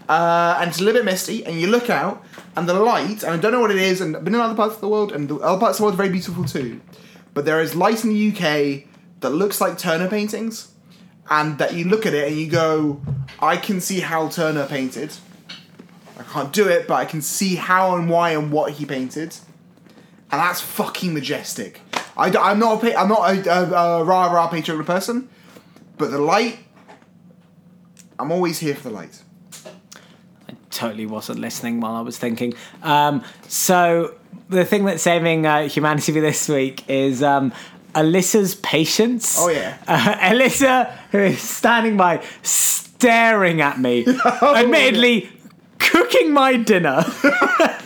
uh, 0.07 0.57
and 0.59 0.69
it's 0.69 0.79
a 0.79 0.83
little 0.83 0.99
bit 1.01 1.05
misty. 1.05 1.43
And 1.45 1.59
you 1.59 1.67
look 1.67 1.89
out, 1.89 2.23
and 2.55 2.69
the 2.69 2.73
light, 2.75 3.23
and 3.23 3.33
I 3.33 3.37
don't 3.37 3.51
know 3.51 3.59
what 3.59 3.71
it 3.71 3.77
is, 3.77 4.01
and 4.01 4.15
I've 4.15 4.23
been 4.23 4.35
in 4.35 4.39
other 4.41 4.55
parts 4.55 4.75
of 4.75 4.81
the 4.81 4.87
world, 4.89 5.11
and 5.11 5.27
the 5.29 5.35
other 5.37 5.59
parts 5.59 5.77
of 5.77 5.77
the 5.79 5.83
world 5.85 5.93
are 5.95 5.97
very 5.97 6.09
beautiful 6.09 6.45
too. 6.45 6.79
But 7.33 7.45
there 7.45 7.59
is 7.61 7.75
light 7.75 8.03
in 8.03 8.11
the 8.13 8.29
UK 8.31 8.83
that 9.21 9.29
looks 9.31 9.59
like 9.61 9.77
Turner 9.77 10.07
paintings, 10.07 10.70
and 11.29 11.57
that 11.57 11.73
you 11.73 11.85
look 11.85 12.05
at 12.05 12.13
it 12.13 12.27
and 12.27 12.39
you 12.39 12.47
go, 12.49 13.01
I 13.39 13.57
can 13.57 13.79
see 13.81 13.99
how 13.99 14.27
Turner 14.29 14.65
painted. 14.65 15.13
I 16.17 16.23
can't 16.23 16.51
do 16.53 16.67
it, 16.67 16.87
but 16.87 16.95
I 16.95 17.05
can 17.05 17.21
see 17.21 17.55
how 17.55 17.95
and 17.95 18.09
why 18.09 18.31
and 18.31 18.51
what 18.51 18.73
he 18.73 18.85
painted 18.85 19.35
and 20.31 20.39
that's 20.39 20.61
fucking 20.61 21.13
majestic. 21.13 21.81
I, 22.15 22.27
am 22.51 22.59
not 22.59 22.83
a, 22.83 22.97
I'm 22.97 23.09
not 23.09 23.35
a, 23.35 23.49
a, 23.49 23.99
a 23.99 24.03
rah 24.03 24.31
rah 24.31 24.47
patriotic 24.47 24.87
person, 24.87 25.29
but 25.97 26.11
the 26.11 26.19
light, 26.19 26.59
I'm 28.17 28.31
always 28.31 28.59
here 28.59 28.75
for 28.75 28.83
the 28.83 28.95
light. 28.95 29.23
I 30.47 30.53
totally 30.69 31.05
wasn't 31.05 31.39
listening 31.39 31.81
while 31.81 31.95
I 31.95 32.01
was 32.01 32.17
thinking. 32.17 32.53
Um, 32.81 33.23
so 33.47 34.15
the 34.49 34.63
thing 34.63 34.85
that's 34.85 35.03
saving 35.03 35.45
uh, 35.45 35.67
humanity 35.67 36.13
for 36.13 36.21
this 36.21 36.47
week 36.47 36.89
is 36.89 37.21
um, 37.21 37.51
Alyssa's 37.93 38.55
patience. 38.55 39.37
Oh, 39.39 39.49
yeah. 39.49 39.77
uh, 39.87 39.97
Alyssa, 40.31 40.91
who 41.11 41.19
is 41.19 41.41
standing 41.41 41.97
by, 41.97 42.23
staring 42.41 43.61
at 43.61 43.79
me, 43.79 44.05
Oh, 44.25 44.55
admittedly 44.55 45.29
cooking 45.79 46.31
my 46.33 46.57
dinner. 46.57 47.03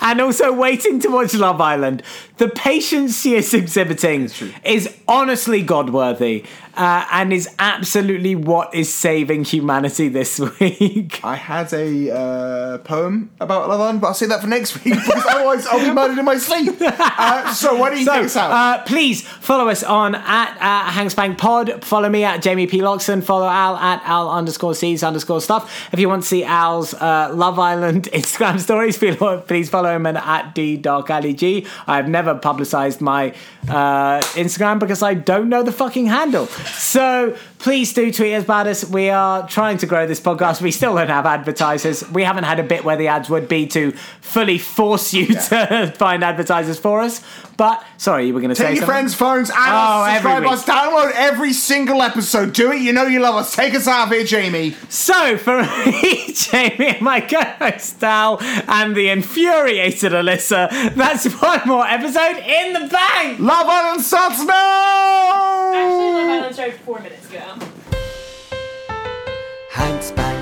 And 0.00 0.18
also 0.22 0.50
waiting 0.50 0.98
to 1.00 1.08
watch 1.10 1.34
Love 1.34 1.60
Island. 1.60 2.02
The 2.38 2.48
patience 2.48 3.20
she 3.20 3.34
is 3.34 3.52
exhibiting 3.52 4.30
is 4.64 4.96
honestly 5.06 5.60
God 5.60 5.90
worthy 5.90 6.46
uh, 6.78 7.06
and 7.12 7.32
is 7.32 7.48
absolutely 7.58 8.34
what 8.34 8.74
is 8.74 8.92
saving 8.92 9.44
humanity 9.44 10.08
this 10.08 10.38
week. 10.60 11.20
I 11.24 11.34
had 11.36 11.72
a 11.72 12.10
uh, 12.16 12.78
poem 12.78 13.30
about 13.40 13.68
Love 13.68 13.80
Island, 13.80 14.00
but 14.00 14.06
I'll 14.08 14.14
say 14.14 14.26
that 14.26 14.40
for 14.40 14.46
next 14.46 14.82
week 14.84 14.94
because 14.94 15.26
otherwise 15.26 15.66
I'll 15.66 15.80
be 15.84 15.92
murdered 15.92 16.18
in 16.18 16.24
my 16.24 16.38
sleep. 16.38 16.76
Uh, 17.20 17.52
so 17.52 17.74
why 17.74 17.90
don't 17.90 17.98
you 17.98 18.04
take 18.06 18.24
us 18.24 18.36
out? 18.36 18.50
uh, 18.52 18.82
please 18.84 19.22
follow 19.26 19.68
us 19.68 19.82
on 19.82 20.14
at 20.14 20.56
uh, 20.60 20.90
Hangspank 20.92 21.36
Pod. 21.36 21.84
Follow 21.84 22.08
me 22.08 22.22
at 22.22 22.40
Jamie 22.42 22.66
P. 22.68 22.80
Loxon. 22.80 23.22
Follow 23.22 23.46
Al 23.48 23.76
at 23.76 24.00
Al 24.04 24.30
underscore 24.30 24.74
C's 24.74 25.02
underscore 25.02 25.40
stuff. 25.40 25.88
If 25.92 25.98
you 25.98 26.08
want 26.08 26.22
to 26.22 26.28
see 26.28 26.44
Al's 26.44 26.94
uh, 26.94 27.30
Love 27.34 27.58
Island 27.58 28.04
Instagram 28.12 28.60
stories, 28.60 28.96
please 29.46 29.68
follow 29.68 29.94
him 29.96 30.06
at 30.06 30.54
D 30.54 30.76
Dark 30.76 31.10
Alley 31.10 31.34
G. 31.34 31.66
I've 31.88 32.08
never 32.08 32.34
publicized 32.36 33.00
my 33.00 33.34
uh, 33.68 34.20
Instagram 34.34 34.78
because 34.78 35.02
I 35.02 35.14
don't 35.14 35.48
know 35.48 35.62
the 35.64 35.72
fucking 35.72 36.06
handle. 36.06 36.46
So 36.74 37.36
Please 37.58 37.92
do 37.92 38.12
tweet 38.12 38.34
us 38.34 38.44
about 38.44 38.68
us. 38.68 38.84
We 38.84 39.10
are 39.10 39.46
trying 39.48 39.78
to 39.78 39.86
grow 39.86 40.06
this 40.06 40.20
podcast. 40.20 40.62
We 40.62 40.70
still 40.70 40.94
don't 40.94 41.08
have 41.08 41.26
advertisers. 41.26 42.08
We 42.10 42.22
haven't 42.22 42.44
had 42.44 42.60
a 42.60 42.62
bit 42.62 42.84
where 42.84 42.96
the 42.96 43.08
ads 43.08 43.28
would 43.28 43.48
be 43.48 43.66
to 43.68 43.90
fully 44.20 44.58
force 44.58 45.12
you 45.12 45.26
to 45.26 45.92
find 45.98 46.22
advertisers 46.22 46.78
for 46.78 47.00
us. 47.00 47.20
But 47.58 47.84
sorry, 47.96 48.26
you 48.28 48.34
were 48.34 48.40
going 48.40 48.50
to 48.50 48.54
say 48.54 48.68
Take 48.68 48.76
your 48.76 48.82
something? 48.86 48.94
friends' 48.94 49.14
phones 49.16 49.50
and 49.50 49.58
Oh, 49.58 50.04
every 50.08 50.30
subscribe 50.30 50.46
us, 50.46 50.64
download 50.64 51.12
every 51.16 51.52
single 51.52 52.00
episode. 52.02 52.52
Do 52.54 52.70
it. 52.72 52.80
You 52.80 52.92
know 52.92 53.02
you 53.06 53.18
love 53.18 53.34
us. 53.34 53.54
Take 53.54 53.74
us 53.74 53.88
out 53.88 54.06
of 54.06 54.12
here, 54.14 54.22
Jamie. 54.24 54.76
So, 54.88 55.36
for 55.36 55.62
me, 55.86 56.32
Jamie, 56.32 56.86
and 56.86 57.00
my 57.02 57.20
co 57.20 57.40
host 57.42 57.98
Dal, 57.98 58.38
and 58.40 58.94
the 58.94 59.08
infuriated 59.10 60.12
Alyssa, 60.12 60.94
that's 60.94 61.24
one 61.42 61.60
more 61.66 61.84
episode 61.84 62.36
in 62.38 62.74
the 62.74 62.88
bank! 62.88 63.40
Love 63.40 63.66
Island 63.68 64.02
sucks 64.02 64.38
now. 64.44 65.72
Actually, 65.74 66.12
Love 66.12 66.30
Island 66.30 66.54
started 66.54 66.74
four 66.80 67.00
minutes 67.00 67.28
ago. 67.28 67.42
Hank's. 69.72 70.37